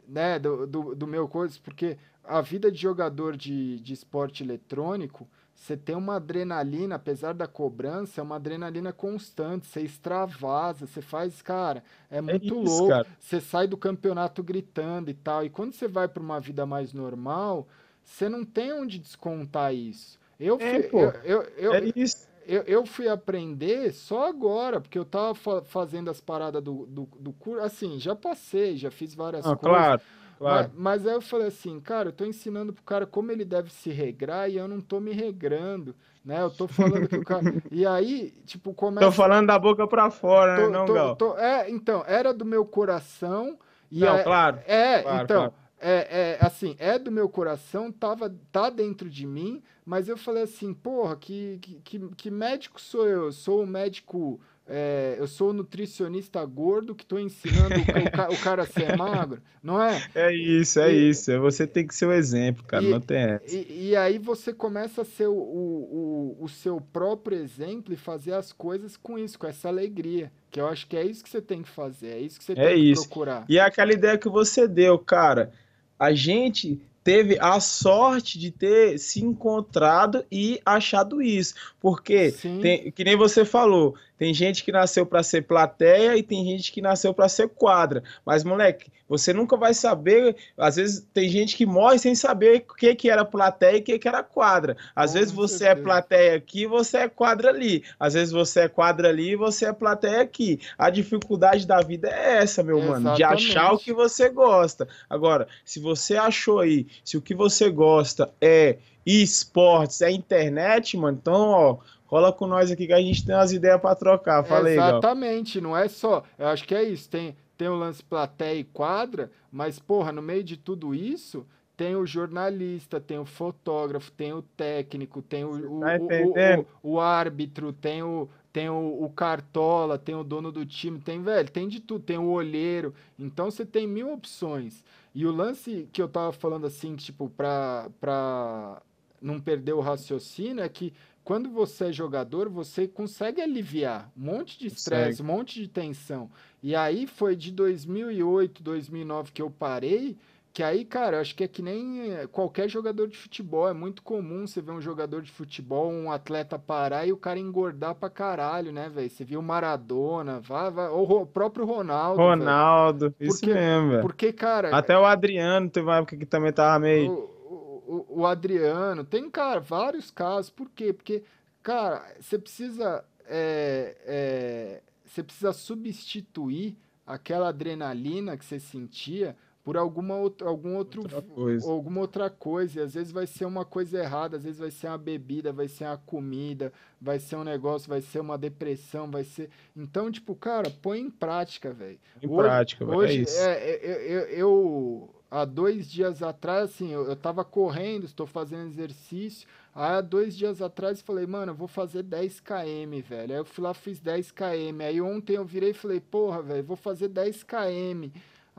né, 0.07 0.37
do, 0.37 0.67
do, 0.67 0.95
do 0.95 1.07
meu 1.07 1.27
coisa, 1.27 1.57
porque 1.63 1.97
a 2.23 2.39
vida 2.41 2.71
de 2.71 2.77
jogador 2.77 3.35
de, 3.35 3.79
de 3.79 3.93
esporte 3.93 4.43
eletrônico, 4.43 5.27
você 5.55 5.75
tem 5.75 5.95
uma 5.95 6.15
adrenalina, 6.15 6.95
apesar 6.95 7.33
da 7.33 7.47
cobrança, 7.47 8.21
é 8.21 8.23
uma 8.23 8.35
adrenalina 8.35 8.93
constante, 8.93 9.65
você 9.65 9.81
extravasa, 9.81 10.85
você 10.85 11.01
faz, 11.01 11.41
cara, 11.41 11.83
é, 12.09 12.19
é 12.19 12.21
muito 12.21 12.53
é 12.53 12.57
isso, 12.63 12.63
louco. 12.63 12.89
Cara. 12.89 13.07
Você 13.19 13.41
sai 13.41 13.67
do 13.67 13.75
campeonato 13.75 14.41
gritando 14.43 15.09
e 15.09 15.13
tal. 15.13 15.43
E 15.43 15.49
quando 15.49 15.73
você 15.73 15.87
vai 15.87 16.07
para 16.07 16.23
uma 16.23 16.39
vida 16.39 16.65
mais 16.65 16.93
normal, 16.93 17.67
você 18.09 18.27
não 18.27 18.43
tem 18.43 18.73
onde 18.73 18.97
descontar 18.97 19.73
isso. 19.73 20.19
Eu 20.39 20.57
é, 20.59 20.73
fui, 20.73 20.83
pô, 20.83 20.99
eu, 20.99 21.11
eu, 21.23 21.43
eu, 21.57 21.73
é 21.73 21.91
isso. 21.95 22.27
Eu, 22.45 22.63
eu 22.63 22.85
fui 22.85 23.07
aprender 23.07 23.91
só 23.93 24.27
agora, 24.27 24.81
porque 24.81 24.97
eu 24.97 25.05
tava 25.05 25.35
fa 25.35 25.61
fazendo 25.61 26.09
as 26.09 26.19
paradas 26.19 26.63
do, 26.63 26.85
do, 26.87 27.07
do 27.19 27.31
curso. 27.33 27.63
Assim, 27.63 27.99
já 27.99 28.15
passei, 28.15 28.75
já 28.75 28.89
fiz 28.89 29.13
várias 29.13 29.45
ah, 29.45 29.55
coisas. 29.55 29.77
Claro. 29.77 30.01
Claro. 30.39 30.71
Mas, 30.73 31.01
mas, 31.01 31.07
aí 31.07 31.13
eu 31.13 31.21
falei 31.21 31.47
assim, 31.47 31.81
cara, 31.81 32.09
eu 32.09 32.13
tô 32.13 32.25
ensinando 32.25 32.71
pro 32.71 32.81
cara 32.83 33.05
como 33.05 33.29
ele 33.29 33.43
deve 33.43 33.69
se 33.69 33.89
regrar 33.89 34.49
e 34.49 34.55
eu 34.55 34.69
não 34.69 34.79
tô 34.79 35.01
me 35.01 35.11
regrando, 35.11 35.93
né? 36.23 36.41
Eu 36.41 36.49
tô 36.49 36.65
falando 36.65 37.09
que 37.09 37.17
o 37.17 37.25
cara. 37.25 37.61
E 37.69 37.85
aí, 37.85 38.31
tipo, 38.45 38.73
começa. 38.73 39.05
Tô 39.05 39.11
falando 39.11 39.47
da 39.47 39.59
boca 39.59 39.85
pra 39.85 40.09
fora, 40.09 40.55
tô, 40.55 40.61
né? 40.61 40.69
Não, 40.69 40.85
tô, 40.85 40.93
Gal? 40.93 41.15
Tô... 41.17 41.37
É, 41.37 41.69
então, 41.69 42.03
era 42.07 42.33
do 42.33 42.45
meu 42.45 42.65
coração. 42.65 43.59
E 43.91 43.99
não, 43.99 44.15
é, 44.15 44.23
claro. 44.23 44.59
É, 44.65 45.01
claro, 45.01 45.23
então. 45.23 45.37
Claro. 45.37 45.53
É, 45.81 46.37
é, 46.41 46.45
assim, 46.45 46.75
é 46.77 46.99
do 46.99 47.11
meu 47.11 47.29
coração, 47.29 47.91
tava, 47.91 48.35
tá 48.51 48.69
dentro 48.69 49.09
de 49.09 49.25
mim, 49.25 49.63
mas 49.85 50.09
eu 50.09 50.17
falei 50.17 50.43
assim, 50.43 50.73
porra, 50.73 51.15
que, 51.15 51.57
que, 51.83 51.99
que 52.17 52.29
médico 52.29 52.81
sou 52.81 53.07
eu? 53.07 53.25
Eu 53.25 53.31
sou 53.31 53.63
um 53.63 53.65
médico 53.65 54.39
é, 54.71 55.15
eu 55.17 55.25
sou 55.25 55.51
nutricionista 55.51 56.45
gordo 56.45 56.93
que 56.93 57.03
estou 57.03 57.19
ensinando 57.19 57.73
o, 57.73 58.33
o, 58.33 58.37
cara 58.37 58.61
a 58.61 58.65
ser 58.67 58.95
magro, 58.95 59.41
não 59.63 59.81
é? 59.81 59.99
É 60.13 60.31
isso, 60.31 60.79
é 60.79 60.93
e, 60.93 61.09
isso. 61.09 61.39
Você 61.39 61.65
tem 61.65 61.87
que 61.87 61.95
ser 61.95 62.05
o 62.05 62.13
exemplo, 62.13 62.63
cara, 62.63 62.83
e, 62.83 62.91
não 62.91 63.01
tem 63.01 63.17
essa. 63.17 63.55
E, 63.55 63.89
e, 63.89 63.95
aí 63.95 64.19
você 64.19 64.53
começa 64.53 65.01
a 65.01 65.05
ser 65.05 65.25
o, 65.25 65.33
o, 65.33 66.37
o, 66.39 66.47
seu 66.47 66.79
próprio 66.79 67.35
exemplo 67.39 67.91
e 67.91 67.97
fazer 67.97 68.33
as 68.33 68.53
coisas 68.53 68.95
com 68.95 69.17
isso, 69.17 69.39
com 69.39 69.47
essa 69.47 69.67
alegria. 69.67 70.31
Que 70.51 70.61
eu 70.61 70.67
acho 70.67 70.85
que 70.87 70.95
é 70.95 71.03
isso 71.03 71.23
que 71.23 71.31
você 71.31 71.41
tem 71.41 71.63
que 71.63 71.69
fazer, 71.69 72.09
é 72.09 72.19
isso 72.19 72.37
que 72.37 72.45
você 72.45 72.51
é 72.51 72.67
tem 72.67 72.91
isso. 72.91 73.01
que 73.01 73.07
procurar. 73.07 73.45
E 73.49 73.57
é 73.57 73.61
aquela 73.61 73.91
ideia 73.91 74.19
que 74.19 74.29
você 74.29 74.67
deu, 74.67 74.99
cara. 74.99 75.51
A 75.99 76.13
gente 76.13 76.79
teve 77.03 77.37
a 77.39 77.59
sorte 77.59 78.37
de 78.37 78.51
ter 78.51 78.97
se 78.99 79.23
encontrado 79.23 80.25
e 80.31 80.59
achado 80.65 81.21
isso. 81.21 81.53
Porque, 81.79 82.33
tem, 82.61 82.91
que 82.91 83.03
nem 83.03 83.15
você 83.15 83.45
falou, 83.45 83.95
tem 84.19 84.33
gente 84.33 84.65
que 84.65 84.71
nasceu 84.71 85.05
para 85.05 85.23
ser 85.23 85.43
plateia 85.43 86.17
e 86.17 86.21
tem 86.21 86.43
gente 86.45 86.73
que 86.73 86.81
nasceu 86.81 87.13
para 87.13 87.29
ser 87.29 87.47
quadra. 87.47 88.03
Mas, 88.25 88.43
moleque, 88.43 88.91
você 89.07 89.31
nunca 89.31 89.55
vai 89.55 89.73
saber. 89.73 90.35
Às 90.57 90.75
vezes 90.75 91.07
tem 91.13 91.29
gente 91.29 91.55
que 91.55 91.65
morre 91.65 91.97
sem 91.97 92.13
saber 92.13 92.65
o 92.69 92.75
que, 92.75 92.93
que 92.95 93.09
era 93.09 93.23
plateia 93.23 93.77
e 93.77 93.79
o 93.79 93.83
que, 93.83 93.97
que 93.97 94.07
era 94.07 94.21
quadra. 94.21 94.75
Às 94.93 95.13
vezes 95.13 95.31
você 95.31 95.67
é 95.67 95.75
plateia 95.75 96.35
aqui 96.35 96.67
você 96.67 96.97
é 96.97 97.09
quadra 97.09 97.49
ali. 97.49 97.83
Às 97.97 98.13
vezes 98.13 98.33
você 98.33 98.61
é 98.61 98.67
quadra 98.67 99.07
ali 99.07 99.31
e 99.31 99.35
você 99.37 99.67
é 99.67 99.73
plateia 99.73 100.21
aqui. 100.21 100.59
A 100.77 100.89
dificuldade 100.89 101.65
da 101.65 101.79
vida 101.79 102.09
é 102.09 102.39
essa, 102.39 102.61
meu 102.61 102.77
Exatamente. 102.77 103.03
mano, 103.03 103.15
de 103.15 103.23
achar 103.23 103.71
o 103.71 103.79
que 103.79 103.93
você 103.93 104.27
gosta. 104.27 104.85
Agora, 105.09 105.47
se 105.63 105.79
você 105.79 106.17
achou 106.17 106.59
aí, 106.59 106.87
se 107.03 107.17
o 107.17 107.21
que 107.21 107.33
você 107.33 107.69
gosta 107.69 108.33
é 108.41 108.77
esportes, 109.05 110.01
é 110.01 110.11
internet, 110.11 110.95
mano, 110.97 111.17
então, 111.19 111.49
ó 111.49 111.77
Cola 112.09 112.33
com 112.33 112.47
nós 112.47 112.71
aqui 112.71 112.87
que 112.87 112.93
a 112.93 112.99
gente 112.99 113.23
tem 113.23 113.35
umas 113.35 113.51
ideias 113.51 113.79
para 113.79 113.95
trocar. 113.95 114.43
Falei, 114.43 114.73
Exatamente, 114.73 115.61
não 115.61 115.77
é 115.77 115.87
só. 115.87 116.23
Eu 116.39 116.47
acho 116.47 116.65
que 116.65 116.73
é 116.73 116.81
isso. 116.81 117.07
Tem, 117.07 117.37
tem 117.55 117.67
o 117.67 117.75
lance 117.75 118.03
plateia 118.03 118.59
e 118.59 118.63
quadra, 118.63 119.29
mas, 119.51 119.77
porra, 119.77 120.11
no 120.11 120.19
meio 120.19 120.43
de 120.43 120.57
tudo 120.57 120.95
isso, 120.95 121.45
tem 121.77 121.95
o 121.95 122.07
jornalista, 122.07 122.99
tem 122.99 123.19
o 123.19 123.25
fotógrafo, 123.25 124.11
tem 124.11 124.33
o 124.33 124.41
técnico, 124.41 125.21
tem 125.21 125.45
o, 125.45 125.77
o, 125.77 125.79
tá 125.81 125.97
o, 125.99 126.89
o, 126.89 126.93
o, 126.95 126.99
árbitro, 126.99 127.71
tem 127.71 128.01
o, 128.01 128.27
tem 128.51 128.69
o, 128.71 129.03
o, 129.03 129.09
cartola, 129.11 129.99
tem 129.99 130.15
o 130.15 130.23
dono 130.23 130.51
do 130.51 130.65
time, 130.65 130.99
tem, 130.99 131.21
velho, 131.21 131.51
tem 131.51 131.67
de 131.67 131.79
tudo, 131.79 132.03
tem 132.03 132.17
o 132.17 132.31
olheiro. 132.31 132.91
Então 133.19 133.51
você 133.51 133.63
tem 133.63 133.85
mil 133.85 134.11
opções. 134.11 134.83
E 135.19 135.25
o 135.25 135.33
lance 135.33 135.85
que 135.91 136.01
eu 136.01 136.07
tava 136.07 136.31
falando 136.31 136.65
assim, 136.65 136.95
tipo, 136.95 137.29
pra, 137.29 137.89
pra 137.99 138.81
não 139.21 139.37
perder 139.37 139.73
o 139.73 139.81
raciocínio, 139.81 140.63
é 140.63 140.69
que 140.69 140.93
quando 141.25 141.49
você 141.49 141.87
é 141.87 141.91
jogador, 141.91 142.47
você 142.47 142.87
consegue 142.87 143.41
aliviar 143.41 144.09
um 144.15 144.21
monte 144.21 144.57
de 144.57 144.67
estresse, 144.67 145.21
um 145.21 145.25
monte 145.25 145.59
de 145.59 145.67
tensão. 145.67 146.31
E 146.63 146.73
aí 146.73 147.05
foi 147.05 147.35
de 147.35 147.51
2008, 147.51 148.63
2009 148.63 149.33
que 149.33 149.41
eu 149.41 149.51
parei, 149.51 150.15
que 150.51 150.63
aí, 150.63 150.83
cara, 150.83 151.21
acho 151.21 151.35
que 151.35 151.43
é 151.43 151.47
que 151.47 151.61
nem 151.61 152.11
eh, 152.11 152.27
qualquer 152.27 152.67
jogador 152.67 153.07
de 153.07 153.17
futebol. 153.17 153.69
É 153.69 153.73
muito 153.73 154.01
comum 154.01 154.47
você 154.47 154.61
ver 154.61 154.71
um 154.71 154.81
jogador 154.81 155.21
de 155.21 155.31
futebol, 155.31 155.91
um 155.91 156.11
atleta 156.11 156.57
parar 156.57 157.05
e 157.05 157.11
o 157.11 157.17
cara 157.17 157.39
engordar 157.39 157.95
pra 157.95 158.09
caralho, 158.09 158.71
né, 158.71 158.89
velho? 158.89 159.09
Você 159.09 159.23
viu 159.23 159.39
o 159.39 159.43
Maradona, 159.43 160.39
vai, 160.39 160.71
vai, 160.71 160.89
ou 160.89 161.21
o 161.21 161.25
próprio 161.25 161.65
Ronaldo. 161.65 162.21
Ronaldo, 162.21 163.13
véio. 163.17 163.29
isso 163.29 163.39
porque, 163.39 163.53
mesmo, 163.53 163.89
velho. 163.89 164.01
Porque, 164.01 164.33
cara. 164.33 164.75
Até 164.75 164.97
o 164.97 165.05
Adriano 165.05 165.69
teve 165.69 165.85
uma 165.85 165.97
época 165.97 166.17
que 166.17 166.25
também 166.25 166.51
tava 166.51 166.79
meio. 166.79 167.11
O, 167.11 168.05
o, 168.21 168.25
Adriano, 168.25 169.03
tem, 169.03 169.29
cara, 169.29 169.59
vários 169.59 170.11
casos. 170.11 170.49
Por 170.49 170.69
quê? 170.69 170.91
Porque, 170.93 171.23
cara, 171.61 172.05
você 172.19 172.37
precisa. 172.37 173.03
É, 173.27 173.95
é, 174.05 174.81
você 175.05 175.23
precisa 175.23 175.53
substituir 175.53 176.75
aquela 177.05 177.49
adrenalina 177.49 178.37
que 178.37 178.45
você 178.45 178.59
sentia 178.59 179.35
por 179.69 179.77
alguma 179.77 180.15
outra, 180.15 180.47
algum 180.47 180.75
outro, 180.75 181.03
outra 181.03 181.21
coisa. 181.21 181.69
alguma 181.69 182.01
outra 182.01 182.27
coisa. 182.27 182.79
E 182.79 182.83
às 182.83 182.95
vezes 182.95 183.11
vai 183.11 183.27
ser 183.27 183.45
uma 183.45 183.63
coisa 183.63 183.99
errada, 183.99 184.37
às 184.37 184.43
vezes 184.43 184.57
vai 184.57 184.71
ser 184.71 184.87
uma 184.87 184.97
bebida, 184.97 185.53
vai 185.53 185.67
ser 185.67 185.83
uma 185.83 185.97
comida, 185.97 186.73
vai 186.99 187.19
ser 187.19 187.35
um 187.35 187.43
negócio, 187.43 187.87
vai 187.87 188.01
ser 188.01 188.19
uma 188.19 188.35
depressão, 188.35 189.11
vai 189.11 189.23
ser. 189.23 189.51
Então, 189.77 190.11
tipo, 190.11 190.33
cara, 190.33 190.71
põe 190.81 191.01
em 191.01 191.09
prática, 191.11 191.71
velho. 191.71 191.99
Em 192.19 192.27
hoje, 192.27 192.49
prática, 192.49 192.83
hoje, 192.83 193.13
é 193.13 193.21
isso. 193.21 193.39
É, 193.39 193.75
eu, 193.75 193.93
eu, 193.93 194.21
eu, 194.29 195.15
há 195.29 195.45
dois 195.45 195.87
dias 195.87 196.23
atrás, 196.23 196.71
assim, 196.71 196.91
eu, 196.91 197.03
eu 197.03 197.15
tava 197.15 197.45
correndo, 197.45 198.05
estou 198.05 198.25
fazendo 198.25 198.65
exercício. 198.65 199.47
Aí, 199.75 199.97
há 199.97 200.01
dois 200.01 200.35
dias 200.35 200.63
atrás, 200.63 200.99
falei, 200.99 201.27
mano, 201.27 201.51
eu 201.51 201.55
vou 201.55 201.67
fazer 201.67 202.01
10 202.01 202.39
km, 202.39 203.01
velho. 203.07 203.33
Aí 203.33 203.39
eu 203.39 203.45
fui 203.45 203.63
lá, 203.63 203.75
fiz 203.75 203.99
10 203.99 204.31
km. 204.31 204.81
Aí 204.81 204.99
ontem 204.99 205.35
eu 205.35 205.45
virei 205.45 205.69
e 205.69 205.73
falei, 205.75 205.99
porra, 205.99 206.41
velho, 206.41 206.63
vou 206.63 206.75
fazer 206.75 207.07
10 207.09 207.43
km. 207.43 208.09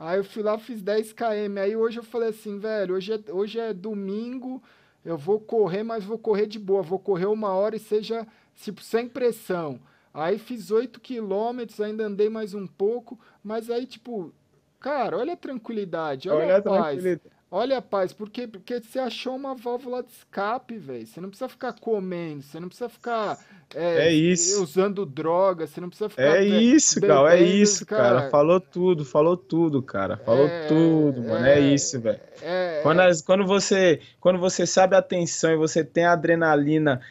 Aí 0.01 0.17
eu 0.17 0.23
fui 0.23 0.41
lá, 0.41 0.57
fiz 0.57 0.81
10 0.81 1.13
km. 1.13 1.59
Aí 1.61 1.75
hoje 1.75 1.99
eu 1.99 2.03
falei 2.03 2.29
assim, 2.29 2.57
velho, 2.57 2.95
hoje 2.95 3.13
é, 3.13 3.31
hoje 3.31 3.59
é 3.59 3.71
domingo, 3.71 4.59
eu 5.05 5.15
vou 5.15 5.39
correr, 5.39 5.83
mas 5.83 6.03
vou 6.03 6.17
correr 6.17 6.47
de 6.47 6.57
boa. 6.57 6.81
Vou 6.81 6.97
correr 6.97 7.27
uma 7.27 7.49
hora 7.49 7.75
e 7.75 7.79
seja, 7.79 8.25
tipo, 8.55 8.81
sem 8.81 9.07
pressão. 9.07 9.79
Aí 10.11 10.39
fiz 10.39 10.71
8 10.71 10.99
quilômetros, 10.99 11.79
ainda 11.79 12.03
andei 12.05 12.29
mais 12.29 12.55
um 12.55 12.65
pouco, 12.65 13.19
mas 13.43 13.69
aí, 13.69 13.85
tipo, 13.85 14.33
cara, 14.79 15.19
olha 15.19 15.33
a 15.33 15.37
tranquilidade, 15.37 16.31
olha, 16.31 16.45
olha 16.45 16.57
a 16.57 16.61
paz. 16.63 17.03
Olha 17.51 17.77
a 17.77 17.81
paz, 17.81 18.11
porque, 18.11 18.47
porque 18.47 18.81
você 18.81 18.97
achou 18.97 19.35
uma 19.35 19.53
válvula 19.53 20.01
de 20.01 20.11
escape, 20.11 20.77
velho. 20.77 21.05
Você 21.05 21.21
não 21.21 21.29
precisa 21.29 21.49
ficar 21.49 21.73
comendo, 21.73 22.41
você 22.41 22.59
não 22.59 22.69
precisa 22.69 22.89
ficar 22.89 23.37
é, 23.75 24.07
é 24.07 24.11
isso. 24.11 24.61
usando 24.63 25.05
droga, 25.05 25.65
você 25.65 25.79
não 25.79 25.89
precisa 25.89 26.09
ficar. 26.09 26.37
É 26.37 26.43
isso, 26.43 26.99
Gal, 26.99 27.27
é 27.27 27.41
isso, 27.41 27.85
cara. 27.85 28.19
cara. 28.19 28.29
Falou 28.29 28.59
tudo, 28.59 29.05
falou 29.05 29.37
tudo, 29.37 29.81
cara. 29.81 30.17
Falou 30.17 30.47
é, 30.47 30.67
tudo, 30.67 31.23
mano. 31.23 31.45
É, 31.45 31.55
é 31.55 31.59
isso, 31.59 31.99
velho. 31.99 32.19
É, 32.41 32.79
quando, 32.83 33.01
quando, 33.25 33.45
você, 33.45 33.99
quando 34.19 34.39
você 34.39 34.65
sabe 34.65 34.95
a 34.95 35.01
tensão 35.01 35.51
e 35.51 35.57
você 35.57 35.83
tem 35.83 36.05
a 36.05 36.13
adrenalina 36.13 37.01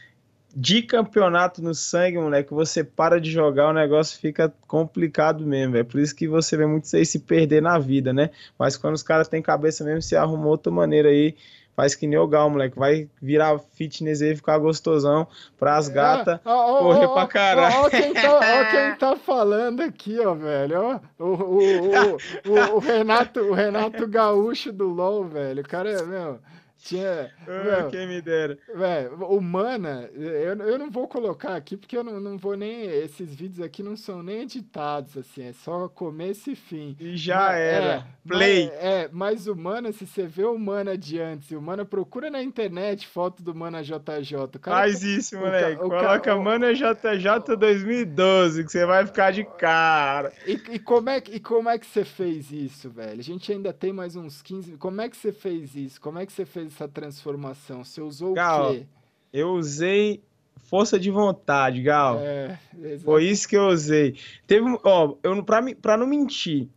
de 0.55 0.83
campeonato 0.83 1.63
no 1.63 1.75
sangue, 1.75 2.19
moleque, 2.19 2.53
você 2.53 2.83
para 2.83 3.21
de 3.21 3.31
jogar, 3.31 3.69
o 3.69 3.73
negócio 3.73 4.19
fica 4.19 4.53
complicado 4.67 5.47
mesmo. 5.47 5.77
É 5.77 5.85
por 5.85 6.01
isso 6.01 6.15
que 6.15 6.27
você 6.27 6.57
vê 6.57 6.67
muito 6.67 6.85
isso 6.85 6.97
aí 6.97 7.07
se 7.07 7.21
perder 7.21 7.63
na 7.63 7.79
vida, 7.79 8.13
né? 8.13 8.31
Mas 8.59 8.77
quando 8.77 8.95
os 8.95 9.03
caras 9.03 9.29
têm 9.29 9.41
cabeça 9.41 9.85
mesmo, 9.85 10.03
se 10.03 10.17
arruma 10.17 10.47
outra 10.47 10.73
maneira 10.73 11.09
aí. 11.09 11.37
Faz 11.81 11.95
que 11.95 12.07
nem 12.07 12.19
o 12.19 12.27
Gal, 12.27 12.51
moleque. 12.51 12.79
Vai 12.79 13.09
virar 13.23 13.59
fitness 13.59 14.21
aí, 14.21 14.37
ficar 14.37 14.59
gostosão 14.59 15.27
pras 15.59 15.89
é, 15.89 15.93
gatas 15.95 16.35
é, 16.35 16.39
correr 16.43 17.07
oh, 17.07 17.15
pra 17.15 17.27
caralho. 17.27 17.77
Ó, 17.77 17.89
quem, 17.89 18.13
tá, 18.13 18.71
quem 18.71 18.97
tá 19.01 19.17
falando 19.17 19.81
aqui, 19.81 20.21
ó, 20.21 20.35
velho. 20.35 21.01
Ó, 21.19 21.25
o, 21.25 21.25
o, 21.25 22.17
o, 22.51 22.77
o, 22.77 22.79
Renato, 22.81 23.41
o 23.41 23.55
Renato 23.55 24.07
Gaúcho 24.07 24.71
do 24.71 24.89
LOL, 24.89 25.25
velho. 25.25 25.63
O 25.63 25.67
cara 25.67 25.91
é, 25.91 26.03
meu. 26.03 26.39
Tinha. 26.83 27.31
Ah, 27.47 27.89
quem 27.91 28.07
me 28.07 28.23
dera. 28.23 28.59
Véio, 28.75 29.15
humana, 29.27 30.09
eu, 30.15 30.57
eu 30.67 30.79
não 30.79 30.91
vou 30.91 31.07
colocar 31.07 31.55
aqui 31.55 31.77
porque 31.77 31.97
eu 31.97 32.03
não, 32.03 32.19
não 32.19 32.39
vou 32.39 32.57
nem. 32.57 32.85
Esses 32.85 33.35
vídeos 33.35 33.61
aqui 33.61 33.83
não 33.83 33.97
são 33.97 34.23
nem 34.23 34.43
editados, 34.43 35.17
assim, 35.17 35.45
é 35.45 35.53
só 35.53 35.89
começo 35.89 36.51
e 36.51 36.57
fim. 36.57 36.97
E 36.99 37.17
já 37.17 37.49
mas, 37.49 37.57
era. 37.57 37.87
É, 37.87 38.05
Play. 38.27 38.67
Mas, 38.67 38.79
é, 38.79 39.09
mas 39.13 39.47
humana, 39.47 39.93
se 39.93 40.07
você 40.07 40.27
vê 40.27 40.45
humana 40.45 40.97
de 40.97 41.21
antes, 41.21 41.51
humana, 41.51 41.85
procura 41.85 42.31
na 42.31 42.43
internet 42.43 43.07
foto 43.07 43.43
do 43.43 43.55
Mana 43.55 43.83
JJ. 43.83 44.59
Cara, 44.61 44.77
Faz 44.79 45.03
isso, 45.03 45.37
moleque. 45.37 45.83
O, 45.83 45.89
Coloca 45.89 46.35
o, 46.35 46.43
Mana 46.43 46.73
JJ 46.73 47.57
2012, 47.59 48.65
que 48.65 48.73
você 48.73 48.87
vai 48.87 49.05
ficar 49.05 49.33
de 49.33 49.45
cara. 49.45 50.33
E, 50.47 50.53
e, 50.71 50.79
como 50.79 51.11
é, 51.11 51.23
e 51.31 51.41
como 51.41 51.69
é 51.69 51.79
que 51.79 51.87
você 51.87 52.05
fez 52.05 52.51
isso, 52.51 52.89
velho? 52.89 53.21
A 53.21 53.23
gente 53.23 53.53
ainda 53.53 53.73
tem 53.73 53.93
mais 53.93 54.17
uns 54.17 54.41
15. 54.41 54.79
Como 54.79 55.01
é 55.01 55.09
que 55.09 55.17
você 55.17 55.31
fez 55.31 55.75
isso? 55.75 56.01
Como 56.01 56.19
é 56.19 56.25
que 56.25 56.33
você 56.33 56.47
fez 56.47 56.70
essa 56.71 56.89
transformação? 56.89 57.85
Você 57.85 58.01
usou 58.01 58.35
Gal, 58.35 58.71
o 58.71 58.75
quê? 58.75 58.87
Eu 59.33 59.51
usei 59.51 60.23
força 60.57 60.99
de 60.99 61.11
vontade, 61.11 61.83
Gal. 61.83 62.19
É, 62.21 62.59
Foi 63.05 63.25
isso 63.25 63.49
que 63.49 63.57
eu 63.57 63.69
usei. 63.69 64.17
Teve, 64.47 64.79
ó, 64.85 65.15
eu 65.23 65.43
pra, 65.43 65.63
pra 65.75 65.97
não 65.97 66.07
mentir, 66.07 66.69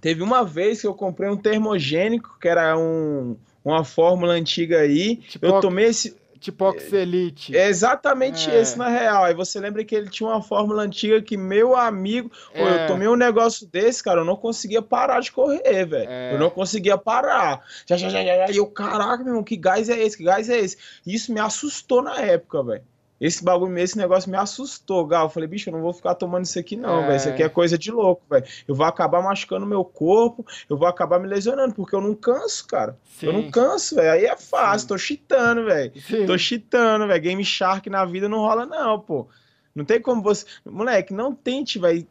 teve 0.00 0.22
uma 0.22 0.44
vez 0.44 0.80
que 0.80 0.86
eu 0.86 0.94
comprei 0.94 1.28
um 1.30 1.36
termogênico, 1.36 2.36
que 2.40 2.48
era 2.48 2.76
um, 2.78 3.36
uma 3.64 3.84
fórmula 3.84 4.34
antiga 4.34 4.80
aí. 4.80 5.16
Tipo, 5.16 5.46
eu 5.46 5.60
tomei 5.60 5.86
esse 5.86 6.16
Tipo 6.46 6.64
Oxelite. 6.66 7.56
É 7.56 7.66
exatamente 7.66 8.48
é. 8.48 8.60
esse, 8.60 8.78
na 8.78 8.88
real. 8.88 9.24
Aí 9.24 9.34
você 9.34 9.58
lembra 9.58 9.84
que 9.84 9.96
ele 9.96 10.08
tinha 10.08 10.28
uma 10.28 10.40
fórmula 10.40 10.84
antiga 10.84 11.20
que 11.20 11.36
meu 11.36 11.74
amigo. 11.74 12.30
É. 12.54 12.62
Pô, 12.62 12.68
eu 12.68 12.86
tomei 12.86 13.08
um 13.08 13.16
negócio 13.16 13.66
desse, 13.66 14.00
cara, 14.00 14.20
eu 14.20 14.24
não 14.24 14.36
conseguia 14.36 14.80
parar 14.80 15.18
de 15.18 15.32
correr, 15.32 15.84
velho. 15.84 16.08
É. 16.08 16.34
Eu 16.34 16.38
não 16.38 16.48
conseguia 16.48 16.96
parar. 16.96 17.64
Já, 17.84 17.96
já, 17.96 18.08
já, 18.08 18.22
já. 18.22 18.48
E 18.48 18.58
eu, 18.58 18.66
caraca, 18.68 19.24
meu 19.24 19.32
irmão, 19.32 19.42
que 19.42 19.56
gás 19.56 19.88
é 19.88 20.00
esse? 20.00 20.16
Que 20.16 20.22
gás 20.22 20.48
é 20.48 20.56
esse? 20.56 20.76
Isso 21.04 21.32
me 21.32 21.40
assustou 21.40 22.00
na 22.00 22.20
época, 22.20 22.62
velho. 22.62 22.84
Esse 23.20 23.42
bagulho, 23.42 23.78
esse 23.78 23.96
negócio 23.96 24.30
me 24.30 24.36
assustou, 24.36 25.06
Gal. 25.06 25.26
Eu 25.26 25.30
falei, 25.30 25.48
bicho, 25.48 25.68
eu 25.70 25.72
não 25.72 25.80
vou 25.80 25.92
ficar 25.92 26.14
tomando 26.14 26.44
isso 26.44 26.58
aqui, 26.58 26.76
não, 26.76 27.02
é. 27.02 27.06
velho. 27.06 27.16
Isso 27.16 27.28
aqui 27.28 27.42
é 27.42 27.48
coisa 27.48 27.78
de 27.78 27.90
louco, 27.90 28.22
velho. 28.28 28.44
Eu 28.68 28.74
vou 28.74 28.84
acabar 28.84 29.22
machucando 29.22 29.64
meu 29.64 29.84
corpo, 29.84 30.44
eu 30.68 30.76
vou 30.76 30.86
acabar 30.86 31.18
me 31.18 31.26
lesionando, 31.26 31.74
porque 31.74 31.94
eu 31.94 32.00
não 32.00 32.14
canso, 32.14 32.66
cara. 32.66 32.98
Sim. 33.18 33.26
Eu 33.26 33.32
não 33.32 33.50
canso, 33.50 33.94
velho. 33.94 34.12
Aí 34.12 34.26
é 34.26 34.36
fácil, 34.36 34.80
Sim. 34.80 34.86
tô 34.88 34.98
cheatando, 34.98 35.64
velho. 35.64 35.92
Tô 36.26 36.36
cheatando, 36.36 37.06
velho. 37.06 37.22
Game 37.22 37.44
Shark 37.44 37.88
na 37.88 38.04
vida 38.04 38.28
não 38.28 38.38
rola, 38.38 38.66
não, 38.66 39.00
pô. 39.00 39.26
Não 39.74 39.84
tem 39.84 40.00
como 40.00 40.22
você. 40.22 40.46
Moleque, 40.64 41.12
não 41.12 41.34
tente, 41.34 41.78
velho, 41.78 42.06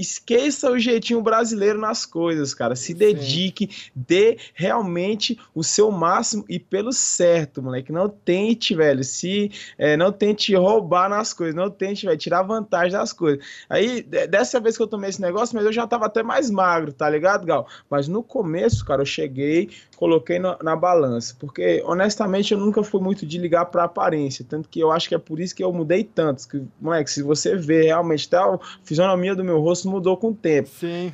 esqueça 0.00 0.70
o 0.70 0.78
jeitinho 0.78 1.22
brasileiro 1.22 1.78
nas 1.78 2.06
coisas, 2.06 2.54
cara. 2.54 2.74
Se 2.74 2.94
dedique, 2.94 3.68
Sim. 3.70 3.90
dê 3.94 4.38
realmente 4.54 5.38
o 5.54 5.62
seu 5.62 5.90
máximo 5.90 6.44
e 6.48 6.58
pelo 6.58 6.92
certo, 6.92 7.62
moleque. 7.62 7.92
Não 7.92 8.08
tente, 8.08 8.74
velho, 8.74 9.04
se 9.04 9.50
é, 9.78 9.96
não 9.96 10.12
tente 10.12 10.54
roubar 10.54 11.08
nas 11.08 11.32
coisas, 11.32 11.54
não 11.54 11.70
tente, 11.70 12.06
velho, 12.06 12.18
tirar 12.18 12.42
vantagem 12.42 12.92
das 12.92 13.12
coisas. 13.12 13.44
Aí, 13.68 14.02
dessa 14.02 14.60
vez 14.60 14.76
que 14.76 14.82
eu 14.82 14.86
tomei 14.86 15.10
esse 15.10 15.20
negócio, 15.20 15.54
mas 15.54 15.64
eu 15.64 15.72
já 15.72 15.86
tava 15.86 16.06
até 16.06 16.22
mais 16.22 16.50
magro, 16.50 16.92
tá 16.92 17.08
ligado, 17.08 17.46
Gal? 17.46 17.66
Mas 17.88 18.08
no 18.08 18.22
começo, 18.22 18.84
cara, 18.84 19.02
eu 19.02 19.06
cheguei, 19.06 19.70
coloquei 20.00 20.38
na, 20.38 20.56
na 20.62 20.74
balança, 20.74 21.36
porque 21.38 21.82
honestamente 21.84 22.54
eu 22.54 22.58
nunca 22.58 22.82
fui 22.82 23.02
muito 23.02 23.26
de 23.26 23.36
ligar 23.36 23.66
pra 23.66 23.84
aparência, 23.84 24.42
tanto 24.48 24.66
que 24.66 24.80
eu 24.80 24.90
acho 24.90 25.06
que 25.06 25.14
é 25.14 25.18
por 25.18 25.38
isso 25.38 25.54
que 25.54 25.62
eu 25.62 25.70
mudei 25.74 26.02
tanto, 26.02 26.48
que, 26.48 26.64
moleque, 26.80 27.10
se 27.10 27.22
você 27.22 27.54
vê 27.54 27.82
realmente 27.82 28.26
tá, 28.26 28.42
a 28.42 28.58
fisionomia 28.82 29.34
do 29.34 29.44
meu 29.44 29.60
rosto 29.60 29.90
mudou 29.90 30.16
com 30.16 30.30
o 30.30 30.34
tempo. 30.34 30.70
Sim. 30.70 31.12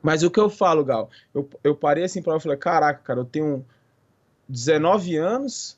Mas 0.00 0.22
o 0.22 0.30
que 0.30 0.38
eu 0.38 0.48
falo, 0.48 0.84
Gal, 0.84 1.10
eu, 1.34 1.50
eu 1.64 1.74
parei 1.74 2.04
assim 2.04 2.22
para 2.22 2.38
falei, 2.38 2.56
caraca, 2.56 3.00
cara, 3.02 3.18
eu 3.18 3.24
tenho 3.24 3.66
19 4.48 5.16
anos, 5.16 5.76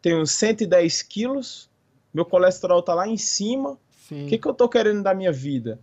tenho 0.00 0.24
110 0.24 1.02
quilos, 1.02 1.68
meu 2.14 2.24
colesterol 2.24 2.80
tá 2.80 2.94
lá 2.94 3.08
em 3.08 3.16
cima. 3.16 3.76
O 4.08 4.26
que, 4.26 4.38
que 4.38 4.46
eu 4.46 4.54
tô 4.54 4.68
querendo 4.68 5.02
da 5.02 5.14
minha 5.14 5.32
vida? 5.32 5.80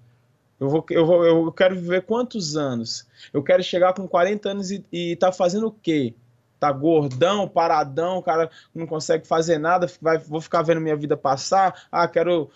Eu, 0.60 0.70
vou, 0.70 0.86
eu, 0.90 1.06
vou, 1.06 1.26
eu 1.26 1.52
quero 1.52 1.76
viver 1.76 2.04
quantos 2.04 2.56
anos? 2.56 3.08
Eu 3.34 3.42
quero 3.42 3.64
chegar 3.64 3.94
com 3.94 4.08
40 4.08 4.50
anos 4.50 4.72
e, 4.72 4.86
e 4.92 5.16
tá 5.16 5.32
fazendo 5.32 5.68
o 5.68 5.72
quê? 5.72 6.14
Tá 6.60 6.72
gordão, 6.72 7.48
paradão, 7.48 8.18
o 8.18 8.24
cara 8.24 8.50
não 8.76 8.86
consegue 8.86 9.26
fazer 9.26 9.58
nada, 9.58 9.88
vai, 10.02 10.18
vou 10.18 10.42
ficar 10.42 10.62
vendo 10.62 10.82
minha 10.82 10.96
vida 10.96 11.16
passar. 11.16 11.88
Ah, 11.90 12.08
quero 12.08 12.50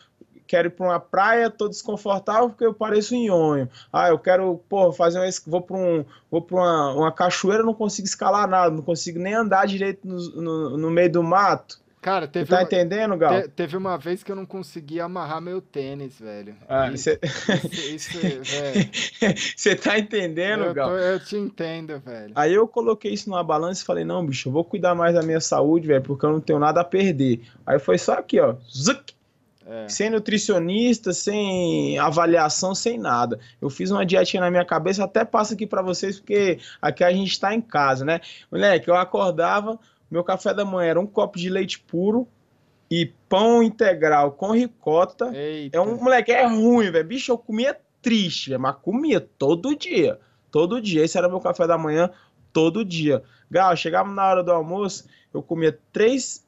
quero 0.46 0.68
ir 0.68 0.72
para 0.72 0.86
uma 0.86 1.00
praia, 1.00 1.50
tô 1.50 1.68
desconfortável 1.68 2.50
porque 2.50 2.66
eu 2.66 2.74
pareço 2.74 3.16
um 3.16 3.18
nhonho. 3.18 3.70
Ah, 3.92 4.10
eu 4.10 4.20
quero, 4.20 4.60
pô, 4.70 4.92
fazer 4.92 5.20
um, 5.20 5.30
vou 5.50 5.62
para 5.62 5.78
um, 5.78 6.06
vou 6.30 6.42
para 6.42 6.58
uma, 6.58 6.94
uma 6.94 7.12
cachoeira, 7.12 7.64
não 7.64 7.74
consigo 7.74 8.08
escalar 8.08 8.48
nada, 8.48 8.76
não 8.76 8.84
consigo 8.84 9.20
nem 9.20 9.34
andar 9.34 9.66
direito 9.66 10.08
no, 10.08 10.18
no, 10.42 10.78
no 10.78 10.92
meio 10.92 11.12
do 11.12 11.24
mato. 11.24 11.82
Cara, 12.04 12.28
teve 12.28 12.50
tá 12.50 12.58
uma, 12.58 12.64
entendendo, 12.64 13.16
Gal? 13.16 13.44
Te, 13.44 13.48
teve 13.48 13.78
uma 13.78 13.98
vez 13.98 14.22
que 14.22 14.30
eu 14.30 14.36
não 14.36 14.46
conseguia 14.46 15.06
amarrar 15.06 15.40
meu 15.40 15.62
tênis, 15.62 16.20
velho. 16.20 16.54
Ah, 16.68 16.92
você 16.92 17.18
Você 19.56 19.74
tá 19.74 19.98
entendendo, 19.98 20.66
eu 20.66 20.74
Gal? 20.74 20.90
Tô, 20.90 20.98
eu 20.98 21.18
te 21.18 21.38
entendo, 21.38 21.98
velho. 22.00 22.34
Aí 22.36 22.54
eu 22.54 22.68
coloquei 22.68 23.14
isso 23.14 23.30
numa 23.30 23.42
balança 23.42 23.82
e 23.82 23.86
falei, 23.86 24.04
não, 24.04 24.26
bicho, 24.26 24.50
eu 24.50 24.54
vou 24.54 24.66
cuidar 24.66 24.94
mais 24.94 25.16
da 25.16 25.24
minha 25.24 25.40
saúde, 25.40 25.88
velho, 25.88 26.04
porque 26.04 26.26
eu 26.26 26.34
não 26.34 26.42
tenho 26.42 26.60
nada 26.60 26.82
a 26.82 26.84
perder. 26.84 27.42
Aí 27.66 27.80
foi 27.80 27.98
só 27.98 28.16
aqui, 28.16 28.38
ó. 28.38 28.56
Zuc! 28.70 29.14
É. 29.66 29.88
Sem 29.88 30.10
nutricionista, 30.10 31.14
sem 31.14 31.98
avaliação, 31.98 32.76
sem 32.76 32.98
nada. 32.98 33.40
Eu 33.62 33.70
fiz 33.70 33.92
uma 33.92 34.06
dietinha 34.06 34.42
na 34.42 34.52
minha 34.52 34.66
cabeça, 34.66 35.06
até 35.06 35.24
passo 35.24 35.54
aqui 35.54 35.66
para 35.66 35.82
vocês, 35.82 36.20
porque 36.20 36.60
aqui 36.82 37.04
a 37.04 37.14
gente 37.14 37.32
está 37.32 37.56
em 37.56 37.62
casa, 37.62 38.04
né? 38.04 38.20
Moleque, 38.52 38.90
eu 38.90 38.96
acordava, 38.96 39.80
meu 40.14 40.24
café 40.24 40.54
da 40.54 40.64
manhã 40.64 40.92
era 40.92 41.00
um 41.00 41.08
copo 41.08 41.40
de 41.40 41.50
leite 41.50 41.80
puro 41.80 42.28
e 42.90 43.12
pão 43.28 43.64
integral 43.64 44.34
com 44.34 44.52
ricota. 44.52 45.36
Eita. 45.36 45.76
É 45.76 45.82
um 45.82 45.98
moleque, 45.98 46.32
é 46.32 46.46
ruim, 46.46 46.92
velho. 46.92 47.08
Bicho, 47.08 47.32
eu 47.32 47.38
comia 47.38 47.76
triste, 48.00 48.52
véio, 48.52 48.62
mas 48.62 48.76
comia 48.76 49.20
todo 49.20 49.76
dia. 49.76 50.20
Todo 50.52 50.80
dia. 50.80 51.04
Esse 51.04 51.18
era 51.18 51.28
meu 51.28 51.40
café 51.40 51.66
da 51.66 51.80
manhã, 51.80 52.12
todo 52.54 52.86
dia. 52.86 53.24
Gal, 53.50 53.76
chegava 53.76 54.08
na 54.12 54.24
hora 54.24 54.44
do 54.44 54.52
almoço, 54.52 55.06
eu 55.34 55.42
comia 55.42 55.80
três. 55.92 56.46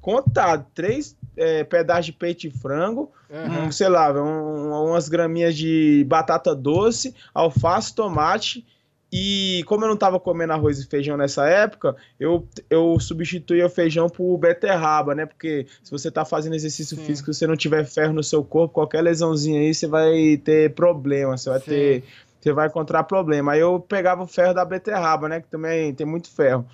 Contado, 0.00 0.64
três 0.72 1.16
é, 1.36 1.64
pedaço 1.64 2.02
de 2.02 2.12
peito 2.12 2.42
de 2.42 2.50
frango, 2.50 3.10
uhum. 3.28 3.66
um, 3.66 3.72
sei 3.72 3.88
lá, 3.88 4.12
um, 4.12 4.88
umas 4.88 5.08
graminhas 5.08 5.56
de 5.56 6.06
batata 6.08 6.54
doce, 6.54 7.12
alface, 7.34 7.92
tomate 7.92 8.64
E 9.12 9.64
como 9.66 9.84
eu 9.84 9.88
não 9.88 9.94
estava 9.94 10.20
comendo 10.20 10.52
arroz 10.52 10.78
e 10.78 10.86
feijão 10.86 11.16
nessa 11.16 11.44
época, 11.46 11.96
eu, 12.18 12.46
eu 12.68 12.98
substituía 13.00 13.66
o 13.66 13.70
feijão 13.70 14.08
por 14.08 14.38
beterraba, 14.38 15.14
né? 15.14 15.26
Porque 15.26 15.66
se 15.82 15.90
você 15.90 16.08
está 16.08 16.24
fazendo 16.24 16.54
exercício 16.54 16.96
Sim. 16.96 17.04
físico, 17.04 17.32
se 17.32 17.40
você 17.40 17.46
não 17.46 17.56
tiver 17.56 17.84
ferro 17.84 18.12
no 18.12 18.22
seu 18.22 18.44
corpo, 18.44 18.74
qualquer 18.74 19.02
lesãozinha 19.02 19.60
aí, 19.60 19.74
você 19.74 19.88
vai 19.88 20.36
ter 20.36 20.74
problema, 20.74 21.36
você 21.36 21.50
vai 21.50 21.58
Sim. 21.60 21.66
ter. 21.66 22.04
Você 22.40 22.52
vai 22.52 22.68
encontrar 22.68 23.04
problema. 23.04 23.52
Aí 23.52 23.60
eu 23.60 23.80
pegava 23.80 24.22
o 24.22 24.26
ferro 24.26 24.54
da 24.54 24.64
beterraba, 24.64 25.28
né? 25.28 25.40
Que 25.40 25.48
também 25.48 25.92
tem 25.92 26.06
muito 26.06 26.30
ferro. 26.30 26.66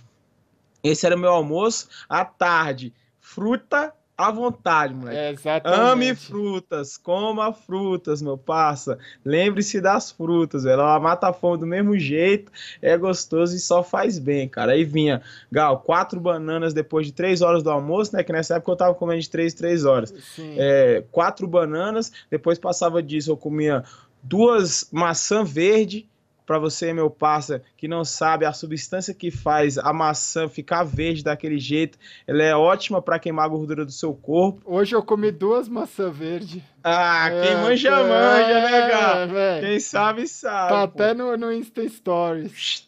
Esse 0.85 1.07
era 1.07 1.17
o 1.17 1.19
meu 1.19 1.31
almoço. 1.31 1.89
À 2.09 2.25
tarde, 2.25 2.95
fruta 3.19 3.93
à 4.17 4.31
vontade, 4.31 4.95
moleque. 4.95 5.17
É, 5.17 5.31
exatamente. 5.31 5.81
Ame 5.81 6.15
frutas, 6.15 6.97
coma 6.97 7.53
frutas, 7.53 8.23
meu 8.23 8.39
parça. 8.39 8.99
Lembre-se 9.25 9.81
das 9.81 10.11
frutas, 10.11 10.65
velho. 10.65 10.81
Ela 10.81 10.99
mata 10.99 11.29
a 11.29 11.33
fome 11.33 11.59
do 11.59 11.67
mesmo 11.67 11.99
jeito, 11.99 12.51
é 12.81 12.97
gostoso 12.97 13.55
e 13.55 13.61
só 13.61 13.83
faz 13.83 14.19
bem, 14.19 14.49
cara. 14.49 14.73
Aí 14.73 14.85
vinha, 14.85 15.21
Gal, 15.53 15.81
quatro 15.81 16.19
bananas 16.19 16.73
depois 16.73 17.07
de 17.07 17.13
três 17.13 17.43
horas 17.43 17.63
do 17.63 17.71
almoço, 17.71 18.17
né? 18.17 18.23
Que 18.23 18.33
nessa 18.33 18.57
época 18.57 18.73
eu 18.73 18.77
tava 18.77 18.95
comendo 18.95 19.21
de 19.21 19.29
três, 19.29 19.53
três 19.53 19.85
horas. 19.85 20.15
Sim. 20.35 20.55
É, 20.57 21.05
quatro 21.13 21.47
bananas, 21.47 22.11
depois 22.31 22.59
passava 22.59 23.03
disso, 23.03 23.31
eu 23.31 23.37
comia 23.37 23.85
duas 24.23 24.89
maçã 24.91 25.45
verde 25.45 26.09
para 26.47 26.59
você, 26.60 26.93
meu 26.93 27.10
parça, 27.10 27.60
que 27.77 27.89
não 27.89 28.05
sabe 28.05 28.47
a 28.47 28.52
substância 28.52 29.12
que 29.12 29.32
faz 29.32 29.77
a 29.77 29.93
maçã 29.93 30.48
ficar 30.48 30.85
verde 30.85 31.24
daquele 31.24 31.59
jeito, 31.59 31.98
ela 32.24 32.43
é 32.43 32.55
ótima 32.55 33.02
para 33.02 33.18
queimar 33.18 33.47
a 33.47 33.48
gordura 33.48 33.85
do 33.85 33.90
seu 33.90 34.14
corpo. 34.14 34.62
Hoje 34.64 34.94
eu 34.94 35.02
comi 35.02 35.32
duas 35.32 35.68
maçãs 35.68 36.16
verdes. 36.16 36.62
Ah, 36.85 37.28
é, 37.28 37.43
quem 37.43 37.56
manja, 37.56 37.89
é, 37.89 38.09
manja, 38.09 38.60
né, 38.60 38.89
cara? 38.89 39.39
É, 39.39 39.60
quem 39.60 39.81
sabe, 39.81 40.28
sabe. 40.28 40.68
Tá 40.68 40.89
pô. 40.89 41.02
até 41.02 41.14
no, 41.14 41.36
no 41.36 41.52
Insta 41.52 41.86
Stories. 41.89 42.86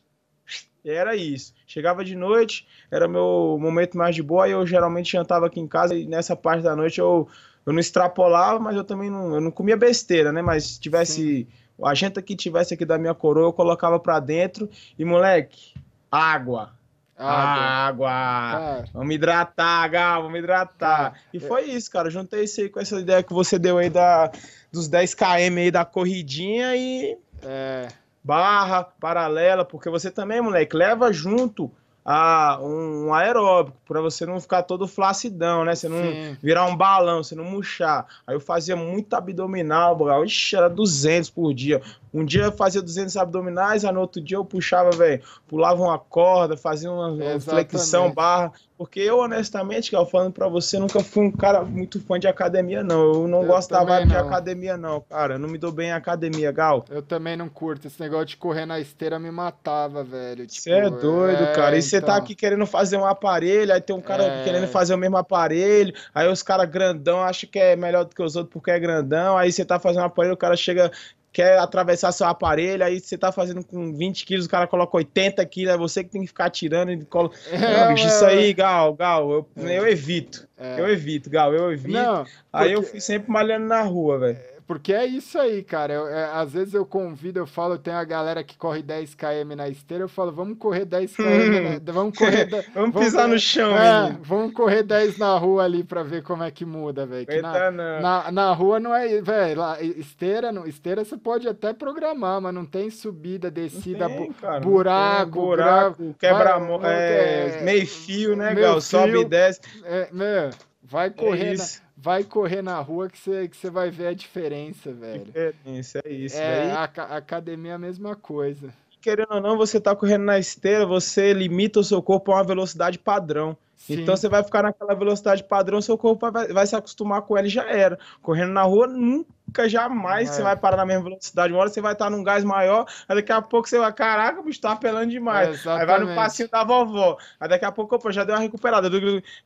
Era 0.85 1.16
isso. 1.16 1.52
Chegava 1.66 2.05
de 2.05 2.14
noite, 2.14 2.66
era 2.90 3.09
meu 3.09 3.59
momento 3.60 3.98
mais 3.98 4.14
de 4.14 4.22
boa, 4.22 4.48
e 4.48 4.52
eu 4.52 4.64
geralmente 4.64 5.10
jantava 5.10 5.47
aqui 5.47 5.59
em 5.59 5.66
casa, 5.66 5.97
e 5.97 6.06
nessa 6.06 6.36
parte 6.36 6.62
da 6.62 6.76
noite 6.76 7.01
eu, 7.01 7.28
eu 7.66 7.72
não 7.72 7.80
extrapolava, 7.80 8.60
mas 8.60 8.76
eu 8.76 8.85
também 8.85 9.10
não, 9.10 9.35
eu 9.35 9.40
não 9.40 9.51
comia 9.51 9.76
besteira, 9.76 10.30
né? 10.30 10.40
Mas 10.40 10.64
se 10.64 10.80
tivesse... 10.80 11.44
Sim 11.44 11.68
a 11.83 11.95
gente 11.95 12.21
que 12.23 12.35
tivesse 12.35 12.75
aqui 12.75 12.85
da 12.85 12.99
minha 12.99 13.15
coroa, 13.15 13.49
eu 13.49 13.53
colocava 13.53 13.99
pra 13.99 14.21
dentro 14.21 14.69
e, 14.99 15.05
moleque, 15.05 15.75
água. 16.11 16.73
Água. 17.17 18.11
água. 18.11 18.85
Vamos 18.95 19.15
hidratar, 19.15 19.89
Gal, 19.89 20.23
vamos 20.23 20.39
hidratar. 20.39 21.15
E 21.35 21.41
foi 21.41 21.65
isso, 21.65 21.91
cara. 21.91 22.11
juntei 22.11 22.45
isso 22.45 22.61
aí 22.61 22.69
com 22.69 22.79
essa 22.79 23.01
ideia 23.01 23.23
que 23.23 23.33
você 23.33 23.59
deu 23.59 23.79
aí 23.79 23.91
da, 23.91 24.31
dos 24.73 24.87
10 24.87 25.15
km 25.15 25.59
aí 25.59 25.71
da 25.71 25.85
corridinha 25.85 26.77
e. 26.77 27.19
É. 27.43 27.89
Barra, 28.23 28.85
paralela, 28.85 29.65
porque 29.65 29.89
você 29.89 30.11
também, 30.11 30.41
moleque, 30.41 30.77
leva 30.77 31.13
junto 31.13 31.71
a, 32.10 32.59
um, 32.62 33.12
aeróbico, 33.12 33.76
para 33.86 34.01
você 34.01 34.24
não 34.24 34.40
ficar 34.40 34.62
todo 34.62 34.89
flacidão, 34.89 35.62
né? 35.62 35.74
Você 35.74 35.90
não 35.90 36.01
Sim. 36.01 36.39
virar 36.43 36.64
um 36.64 36.74
balão, 36.74 37.22
você 37.22 37.35
não 37.35 37.44
murchar. 37.44 38.06
Aí 38.26 38.35
eu 38.35 38.40
fazia 38.40 38.74
muito 38.74 39.12
abdominal, 39.12 39.94
bro. 39.94 40.24
Ixi, 40.24 40.56
era 40.56 40.70
200 40.70 41.28
por 41.28 41.52
dia. 41.52 41.82
Um 42.14 42.24
dia 42.24 42.44
eu 42.44 42.52
fazia 42.52 42.80
200 42.80 43.14
abdominais, 43.18 43.85
aí 43.85 43.93
no 43.93 44.01
outro 44.01 44.22
dia 44.22 44.39
eu 44.39 44.44
puxava, 44.44 44.90
velho, 44.90 45.22
pulava 45.47 45.82
uma 45.82 45.98
corda, 45.98 46.56
fazia 46.56 46.90
uma, 46.90 47.09
uma 47.09 47.40
flexão 47.40 48.10
barra. 48.10 48.55
Porque 48.79 49.01
eu, 49.01 49.19
honestamente, 49.19 49.91
Gal, 49.91 50.07
falando 50.07 50.33
pra 50.33 50.47
você, 50.47 50.79
nunca 50.79 51.01
fui 51.01 51.25
um 51.25 51.33
cara 51.33 51.65
muito 51.65 52.01
fã 52.01 52.17
de 52.17 52.29
academia, 52.29 52.85
não. 52.85 53.13
Eu 53.13 53.29
não 53.29 53.43
eu 53.43 53.49
gostava 53.49 54.07
de 54.07 54.17
academia, 54.17 54.77
não, 54.77 55.01
cara. 55.01 55.35
Eu 55.35 55.39
não 55.41 55.49
me 55.49 55.59
dou 55.59 55.73
bem 55.73 55.89
em 55.89 55.93
academia, 55.93 56.53
Gal. 56.53 56.85
Eu 56.89 57.03
também 57.03 57.37
não 57.37 57.49
curto. 57.49 57.89
Esse 57.89 58.01
negócio 58.01 58.27
de 58.27 58.37
correr 58.37 58.67
na 58.67 58.79
esteira 58.79 59.19
me 59.19 59.33
matava, 59.33 60.05
velho. 60.05 60.49
Você 60.49 60.71
tipo, 60.71 60.77
é 60.77 60.89
doido, 60.89 61.43
é, 61.43 61.53
cara. 61.55 61.77
E 61.77 61.83
você 61.83 62.01
tá 62.01 62.07
então... 62.07 62.15
tá 62.15 62.23
aqui 62.23 62.37
querendo 62.37 62.65
fazer 62.67 62.97
um 62.97 63.05
aparelho, 63.05 63.73
aí 63.73 63.81
tem 63.81 63.97
um 63.97 64.01
cara 64.01 64.23
é... 64.23 64.45
querendo 64.45 64.69
fazer 64.69 64.95
o 64.95 64.99
mesmo 64.99 65.17
aparelho, 65.17 65.93
aí 66.15 66.29
os 66.29 66.45
caras 66.45 66.71
grandão 66.71 67.21
acham 67.21 67.51
que 67.51 67.59
é 67.59 67.75
melhor 67.75 68.05
do 68.05 68.15
que 68.15 68.23
os 68.23 68.37
outros 68.37 68.53
porque 68.53 68.71
é 68.71 68.79
grandão, 68.79 69.37
aí 69.37 69.51
você 69.51 69.65
tá 69.65 69.81
fazendo 69.81 70.03
um 70.03 70.07
aparelho, 70.07 70.35
o 70.35 70.39
cara 70.39 70.57
chega 70.57 70.93
quer 71.33 71.59
atravessar 71.59 72.13
seu 72.13 72.27
aparelho, 72.27 72.85
aí 72.85 73.01
você 73.01 73.17
tá 73.17 73.31
fazendo 73.31 73.65
com 73.65 73.93
20 73.95 74.27
quilos, 74.27 74.47
o 74.47 74.51
cara 74.51 74.67
coloca 74.67 74.97
80 74.97 75.45
quilos, 75.47 75.75
é 75.75 75.77
você 75.77 76.03
que 76.03 76.11
tem 76.11 76.23
que 76.23 76.29
ficar 76.29 76.51
tirando 76.51 76.93
e 76.93 77.05
coloca. 77.05 77.37
É, 77.51 77.93
bicho, 77.93 78.07
isso 78.07 78.25
aí, 78.25 78.53
Gal, 78.53 78.95
Gal, 78.95 79.31
eu, 79.31 79.49
é. 79.65 79.79
eu 79.79 79.87
evito. 79.87 80.49
É. 80.57 80.81
Eu 80.81 80.89
evito, 80.89 81.31
Gal, 81.31 81.55
eu 81.55 81.73
evito. 81.73 81.93
Não, 81.93 82.27
aí 82.53 82.73
eu 82.73 82.83
fui 82.83 83.01
sempre 83.01 83.31
malhando 83.31 83.67
na 83.67 83.83
rua, 83.83 84.19
velho. 84.19 84.57
Porque 84.69 84.93
é 84.93 85.07
isso 85.07 85.39
aí, 85.39 85.62
cara. 85.62 85.95
Eu, 85.95 86.09
é, 86.09 86.24
às 86.27 86.53
vezes 86.53 86.74
eu 86.74 86.85
convido, 86.85 87.39
eu 87.39 87.47
falo, 87.47 87.78
tem 87.78 87.95
a 87.95 88.05
galera 88.05 88.45
que 88.45 88.55
corre 88.55 88.82
10 88.82 89.15
km 89.15 89.57
na 89.57 89.66
esteira, 89.66 90.05
eu 90.05 90.09
falo, 90.11 90.31
vamos 90.31 90.59
correr 90.59 90.85
10 90.85 91.16
km, 91.16 91.23
vamos 91.90 92.19
correr. 92.19 92.45
vamos, 92.51 92.66
vamos, 92.74 93.01
pisar 93.01 93.27
no 93.27 93.39
chão, 93.39 93.74
é, 93.74 94.15
Vamos 94.20 94.53
correr 94.53 94.82
10 94.82 95.16
na 95.16 95.35
rua 95.39 95.65
ali 95.65 95.82
pra 95.82 96.03
ver 96.03 96.23
como 96.23 96.43
é 96.43 96.51
que 96.51 96.66
muda, 96.66 97.07
velho. 97.07 97.27
Na, 97.40 97.70
na, 97.70 98.31
na, 98.31 98.53
rua 98.53 98.78
não 98.78 98.95
é, 98.95 99.23
velho, 99.23 99.62
esteira, 99.97 100.53
não, 100.53 100.66
esteira 100.66 101.03
você 101.03 101.16
pode 101.16 101.49
até 101.49 101.73
programar, 101.73 102.39
mas 102.39 102.55
não 102.55 102.66
tem 102.66 102.90
subida, 102.90 103.51
descida, 103.51 104.07
tem, 104.07 104.31
cara, 104.35 104.61
buraco, 104.61 105.32
tem 105.32 105.40
buraco, 105.40 106.15
quebra 106.19 106.61
é, 106.82 107.59
é, 107.61 107.62
meio 107.62 107.86
fio, 107.86 108.36
né, 108.36 108.55
Gal? 108.55 108.82
Sobe 108.82 109.19
e 109.19 109.24
desce. 109.24 109.62
É, 109.82 110.11
meu, 110.12 110.51
vai 110.82 111.09
correr. 111.09 111.55
É 111.55 111.88
vai 112.01 112.23
correr 112.23 112.62
na 112.62 112.79
rua 112.81 113.09
que 113.09 113.19
você, 113.19 113.49
que 113.49 113.70
vai 113.70 113.91
ver 113.91 114.09
a 114.09 114.15
diferença, 114.15 114.93
velho. 114.93 115.25
Diferença, 115.25 116.01
é 116.05 116.12
isso. 116.12 116.37
É, 116.37 116.70
a, 116.70 116.85
a, 116.85 117.16
academia 117.16 117.73
é 117.73 117.75
a 117.75 117.79
mesma 117.79 118.15
coisa. 118.15 118.73
Querendo 119.09 119.32
ou 119.32 119.40
não, 119.40 119.56
você 119.56 119.80
tá 119.80 119.97
correndo 119.97 120.24
na 120.24 120.39
esteira, 120.39 120.85
você 120.85 121.32
limita 121.32 121.80
o 121.80 121.85
seu 121.85 122.02
corpo 122.02 122.30
a 122.30 122.35
uma 122.35 122.44
velocidade 122.44 122.98
padrão. 122.98 123.56
Sim. 123.74 124.02
Então 124.02 124.14
você 124.14 124.28
vai 124.28 124.44
ficar 124.44 124.62
naquela 124.62 124.94
velocidade 124.94 125.43
padrão, 125.43 125.80
seu 125.80 125.97
corpo 125.97 126.30
vai, 126.30 126.48
vai 126.48 126.66
se 126.66 126.76
acostumar 126.76 127.22
com 127.22 127.35
ela 127.39 127.47
e 127.47 127.51
já 127.51 127.64
era. 127.64 127.98
Correndo 128.20 128.52
na 128.52 128.64
rua, 128.64 128.86
nunca, 128.86 129.66
jamais 129.66 130.28
é. 130.28 130.32
você 130.35 130.43
vai 130.43 130.55
parar 130.55 130.76
na 130.76 130.85
mesma 130.85 131.05
velocidade. 131.05 131.55
Uma 131.55 131.60
hora 131.60 131.70
você 131.70 131.80
vai 131.80 131.94
estar 131.94 132.10
num 132.10 132.22
gás 132.22 132.44
maior, 132.44 132.85
aí 133.09 133.16
daqui 133.16 133.32
a 133.32 133.40
pouco 133.40 133.66
você 133.66 133.78
vai, 133.78 133.90
caraca, 133.94 134.43
bicho, 134.43 134.60
tá 134.60 134.72
apelando 134.72 135.06
demais. 135.06 135.64
É, 135.64 135.70
aí 135.70 135.86
vai 135.86 136.01
no 136.01 136.14
passinho 136.14 136.51
da 136.51 136.62
vovó. 136.62 137.16
Aí 137.40 137.48
daqui 137.48 137.64
a 137.64 137.72
pouco, 137.72 137.97
opa, 137.97 138.12
já 138.12 138.24
deu 138.24 138.35
uma 138.35 138.43
recuperada. 138.43 138.90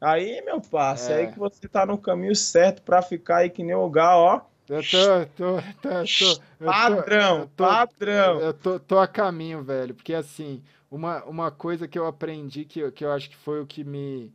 Aí, 0.00 0.42
meu 0.44 0.60
parceiro, 0.60 1.20
é. 1.20 1.26
aí 1.26 1.32
que 1.32 1.38
você 1.38 1.68
tá 1.68 1.86
no 1.86 1.96
caminho 1.96 2.34
certo 2.34 2.82
pra 2.82 3.00
ficar 3.00 3.36
aí 3.36 3.50
que 3.50 3.62
nem 3.62 3.76
o 3.76 3.88
Gal, 3.88 4.18
ó. 4.18 4.51
Eu 4.68 4.82
tô, 4.82 5.26
tô, 5.36 5.56
tô, 5.82 6.36
tô, 6.36 6.42
padrão, 6.64 7.50
tô, 7.56 7.64
padrão. 7.64 8.40
Eu 8.40 8.54
tô, 8.54 8.78
tô 8.78 8.98
a 8.98 9.06
caminho, 9.06 9.62
velho, 9.62 9.94
porque 9.94 10.14
assim, 10.14 10.62
uma, 10.90 11.24
uma 11.24 11.50
coisa 11.50 11.88
que 11.88 11.98
eu 11.98 12.06
aprendi 12.06 12.64
que, 12.64 12.90
que 12.92 13.04
eu 13.04 13.10
acho 13.10 13.28
que 13.28 13.36
foi 13.36 13.60
o 13.60 13.66
que 13.66 13.82
me 13.82 14.32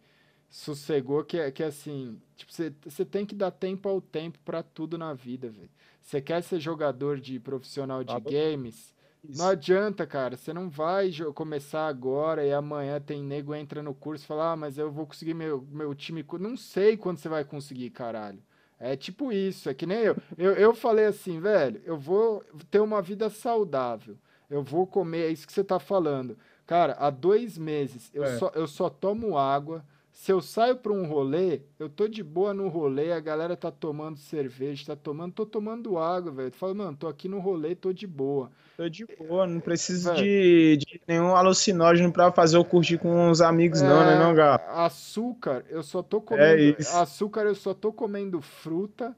sossegou, 0.49 1.23
que 1.23 1.37
é, 1.37 1.51
que 1.51 1.63
é 1.63 1.67
assim, 1.67 2.19
tipo, 2.35 2.51
você 2.51 3.05
tem 3.05 3.25
que 3.25 3.35
dar 3.35 3.51
tempo 3.51 3.87
ao 3.87 4.01
tempo 4.01 4.39
para 4.43 4.63
tudo 4.63 4.97
na 4.97 5.13
vida, 5.13 5.49
velho. 5.49 5.69
Você 6.01 6.21
quer 6.21 6.41
ser 6.41 6.59
jogador 6.59 7.19
de 7.19 7.39
profissional 7.39 8.03
de 8.03 8.15
ah, 8.15 8.19
games, 8.19 8.93
isso. 9.27 9.37
não 9.37 9.49
adianta, 9.49 10.07
cara, 10.07 10.37
você 10.37 10.53
não 10.53 10.69
vai 10.69 11.11
começar 11.33 11.87
agora 11.87 12.45
e 12.45 12.53
amanhã 12.53 12.99
tem 12.99 13.23
nego 13.23 13.53
entra 13.53 13.83
no 13.83 13.93
curso 13.93 14.23
e 14.23 14.27
fala, 14.27 14.53
ah, 14.53 14.55
mas 14.55 14.77
eu 14.77 14.91
vou 14.91 15.05
conseguir 15.05 15.33
meu, 15.33 15.67
meu 15.69 15.93
time, 15.93 16.25
não 16.39 16.55
sei 16.55 16.95
quando 16.95 17.17
você 17.17 17.27
vai 17.27 17.43
conseguir, 17.43 17.89
caralho. 17.89 18.41
É 18.79 18.95
tipo 18.95 19.31
isso, 19.31 19.69
é 19.69 19.73
que 19.73 19.85
nem 19.85 19.99
eu. 19.99 20.15
Eu, 20.37 20.53
eu 20.53 20.75
falei 20.75 21.05
assim, 21.05 21.39
velho, 21.39 21.81
eu 21.85 21.97
vou 21.97 22.43
ter 22.69 22.79
uma 22.79 23.01
vida 23.01 23.29
saudável 23.29 24.17
eu 24.49 24.63
vou 24.63 24.87
comer, 24.87 25.23
é 25.23 25.29
isso 25.29 25.45
que 25.45 25.53
você 25.53 25.63
tá 25.63 25.79
falando. 25.79 26.37
Cara, 26.65 26.95
há 26.99 27.09
dois 27.09 27.57
meses 27.57 28.09
eu, 28.13 28.23
é. 28.23 28.37
só, 28.37 28.51
eu 28.55 28.67
só 28.67 28.89
tomo 28.89 29.37
água. 29.37 29.83
Se 30.17 30.31
eu 30.31 30.41
saio 30.41 30.75
para 30.75 30.91
um 30.91 31.05
rolê, 31.05 31.61
eu 31.77 31.87
tô 31.87 32.07
de 32.07 32.23
boa 32.23 32.51
no 32.51 32.67
rolê, 32.69 33.11
a 33.11 33.19
galera 33.19 33.55
tá 33.55 33.69
tomando 33.69 34.17
cerveja, 34.17 34.87
tá 34.87 34.95
tomando, 34.95 35.31
tô 35.31 35.45
tomando 35.45 35.99
água, 35.99 36.31
velho. 36.31 36.49
Tu 36.49 36.57
fala, 36.57 36.73
mano, 36.73 36.97
tô 36.97 37.07
aqui 37.07 37.29
no 37.29 37.39
rolê, 37.39 37.75
tô 37.75 37.93
de 37.93 38.07
boa. 38.07 38.51
Tô 38.75 38.89
de 38.89 39.05
boa, 39.05 39.45
não 39.45 39.59
preciso 39.59 40.15
de, 40.15 40.77
de, 40.77 40.99
nenhum 41.07 41.35
alucinógeno 41.35 42.11
para 42.11 42.31
fazer 42.31 42.57
eu 42.57 42.65
curtir 42.65 42.97
com 42.97 43.29
os 43.29 43.41
amigos, 43.41 43.79
é, 43.79 43.87
não, 43.87 44.03
né, 44.03 44.17
não, 44.17 44.33
Gá? 44.33 44.55
Açúcar, 44.85 45.63
eu 45.69 45.83
só 45.83 46.01
tô 46.01 46.17
é 46.17 46.21
comendo. 46.21 46.61
É 46.61 46.61
isso. 46.61 46.97
Açúcar, 46.97 47.41
eu 47.41 47.55
só 47.55 47.75
tô 47.75 47.93
comendo 47.93 48.41
fruta 48.41 49.15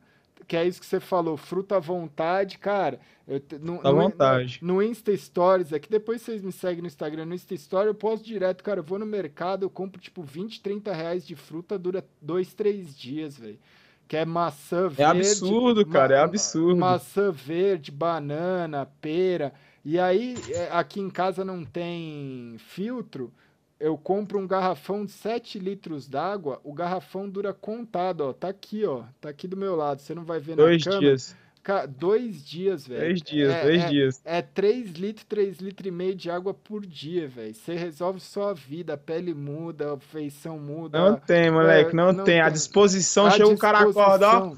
que 0.49 0.57
é 0.57 0.65
isso 0.65 0.79
que 0.79 0.85
você 0.87 0.99
falou, 0.99 1.37
fruta 1.37 1.75
à 1.75 1.79
vontade, 1.79 2.57
cara. 2.57 2.99
Eu, 3.27 3.39
no, 3.61 3.87
à 3.87 3.91
vontade. 3.91 4.57
No, 4.63 4.73
no, 4.73 4.83
Insta 4.83 5.15
Stories, 5.15 5.71
é 5.71 5.77
que 5.77 5.87
depois 5.87 6.23
vocês 6.23 6.41
me 6.41 6.51
seguem 6.51 6.81
no 6.81 6.87
Instagram, 6.87 7.25
no 7.25 7.35
Insta 7.35 7.55
Stories, 7.55 7.89
eu 7.89 7.93
posto 7.93 8.25
direto, 8.25 8.63
cara, 8.63 8.79
eu 8.79 8.83
vou 8.83 8.97
no 8.97 9.05
mercado, 9.05 9.63
eu 9.63 9.69
compro 9.69 10.01
tipo 10.01 10.23
20, 10.23 10.59
30 10.59 10.91
reais 10.91 11.23
de 11.23 11.35
fruta, 11.35 11.77
dura 11.77 12.03
dois, 12.19 12.51
três 12.55 12.97
dias, 12.97 13.37
velho. 13.37 13.59
Que 14.07 14.17
é 14.17 14.25
maçã 14.25 14.87
verde. 14.87 15.03
É 15.03 15.05
absurdo, 15.05 15.85
cara, 15.85 16.15
é 16.15 16.19
absurdo. 16.19 16.79
Maçã 16.79 17.31
verde, 17.31 17.91
banana, 17.91 18.89
pera. 18.99 19.53
E 19.85 19.99
aí, 19.99 20.35
é, 20.49 20.69
aqui 20.71 20.99
em 20.99 21.11
casa 21.11 21.45
não 21.45 21.63
tem 21.63 22.55
filtro, 22.57 23.31
eu 23.79 23.97
compro 23.97 24.37
um 24.37 24.47
garrafão 24.47 25.05
de 25.05 25.11
7 25.11 25.57
litros 25.57 26.07
d'água, 26.07 26.59
o 26.63 26.73
garrafão 26.73 27.29
dura 27.29 27.53
contado, 27.53 28.21
ó. 28.21 28.33
Tá 28.33 28.49
aqui, 28.49 28.85
ó. 28.85 29.03
Tá 29.21 29.29
aqui 29.29 29.47
do 29.47 29.55
meu 29.55 29.75
lado. 29.75 30.01
Você 30.01 30.13
não 30.13 30.25
vai 30.25 30.39
ver 30.39 30.55
Dois 30.55 30.85
na 30.85 30.91
câmera. 30.91 31.15
Dias. 31.15 31.35
Cara, 31.61 31.85
dois 31.85 32.43
dias, 32.43 32.87
velho. 32.87 33.01
Três 33.01 33.21
dias, 33.21 33.53
é, 33.53 33.63
dois 33.63 33.83
é, 33.83 33.87
dias. 33.87 34.21
É 34.25 34.41
três 34.41 34.91
litros, 34.93 35.25
três 35.25 35.57
litros 35.59 35.87
e 35.87 35.91
meio 35.91 36.15
de 36.15 36.29
água 36.31 36.53
por 36.53 36.85
dia, 36.85 37.27
velho. 37.27 37.53
Você 37.53 37.75
resolve 37.75 38.19
sua 38.19 38.53
vida, 38.53 38.93
a 38.93 38.97
pele 38.97 39.33
muda, 39.33 39.93
a 39.93 39.99
feição 39.99 40.57
muda. 40.57 40.97
Não 40.97 41.17
tem, 41.17 41.51
moleque, 41.51 41.91
é, 41.91 41.93
não, 41.93 42.11
não 42.11 42.23
tem. 42.23 42.39
A 42.39 42.45
tem. 42.45 42.53
disposição, 42.53 43.27
A 43.27 43.31
chega 43.31 43.47
o 43.47 43.57
cara 43.57 43.81
acorda, 43.81 44.27
ó. 44.27 44.55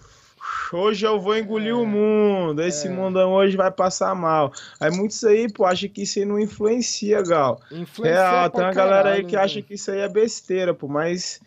Hoje 0.74 1.06
eu 1.06 1.20
vou 1.20 1.38
engolir 1.38 1.72
É, 1.72 1.74
o 1.74 1.86
mundo. 1.86 2.62
Esse 2.62 2.88
é. 2.88 2.90
mundão 2.90 3.32
hoje 3.34 3.56
vai 3.58 3.70
passar 3.70 4.16
mal. 4.16 4.52
Aí 4.80 4.90
muitos 4.90 5.24
aí, 5.24 5.52
pô, 5.52 5.66
acham 5.66 5.90
que 5.90 6.04
isso 6.04 6.20
aí 6.20 6.26
não 6.26 6.40
influencia, 6.40 7.22
Gal. 7.22 7.60
Influencia 7.72 8.22
Real, 8.22 8.50
pra 8.50 8.50
tem 8.50 8.64
uma 8.64 8.74
galera 8.74 9.10
aí 9.10 9.24
caralho, 9.24 9.28
que 9.28 9.36
acha 9.36 9.54
velho. 9.56 9.66
que 9.66 9.74
isso 9.76 9.92
aí 9.92 10.00
é 10.00 10.10
besteira, 10.10 10.74
pô, 10.74 10.88
mas 10.88 11.40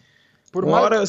Por 0.53 0.65
uma 0.65 0.81
mais... 0.81 0.85
hora. 0.85 1.05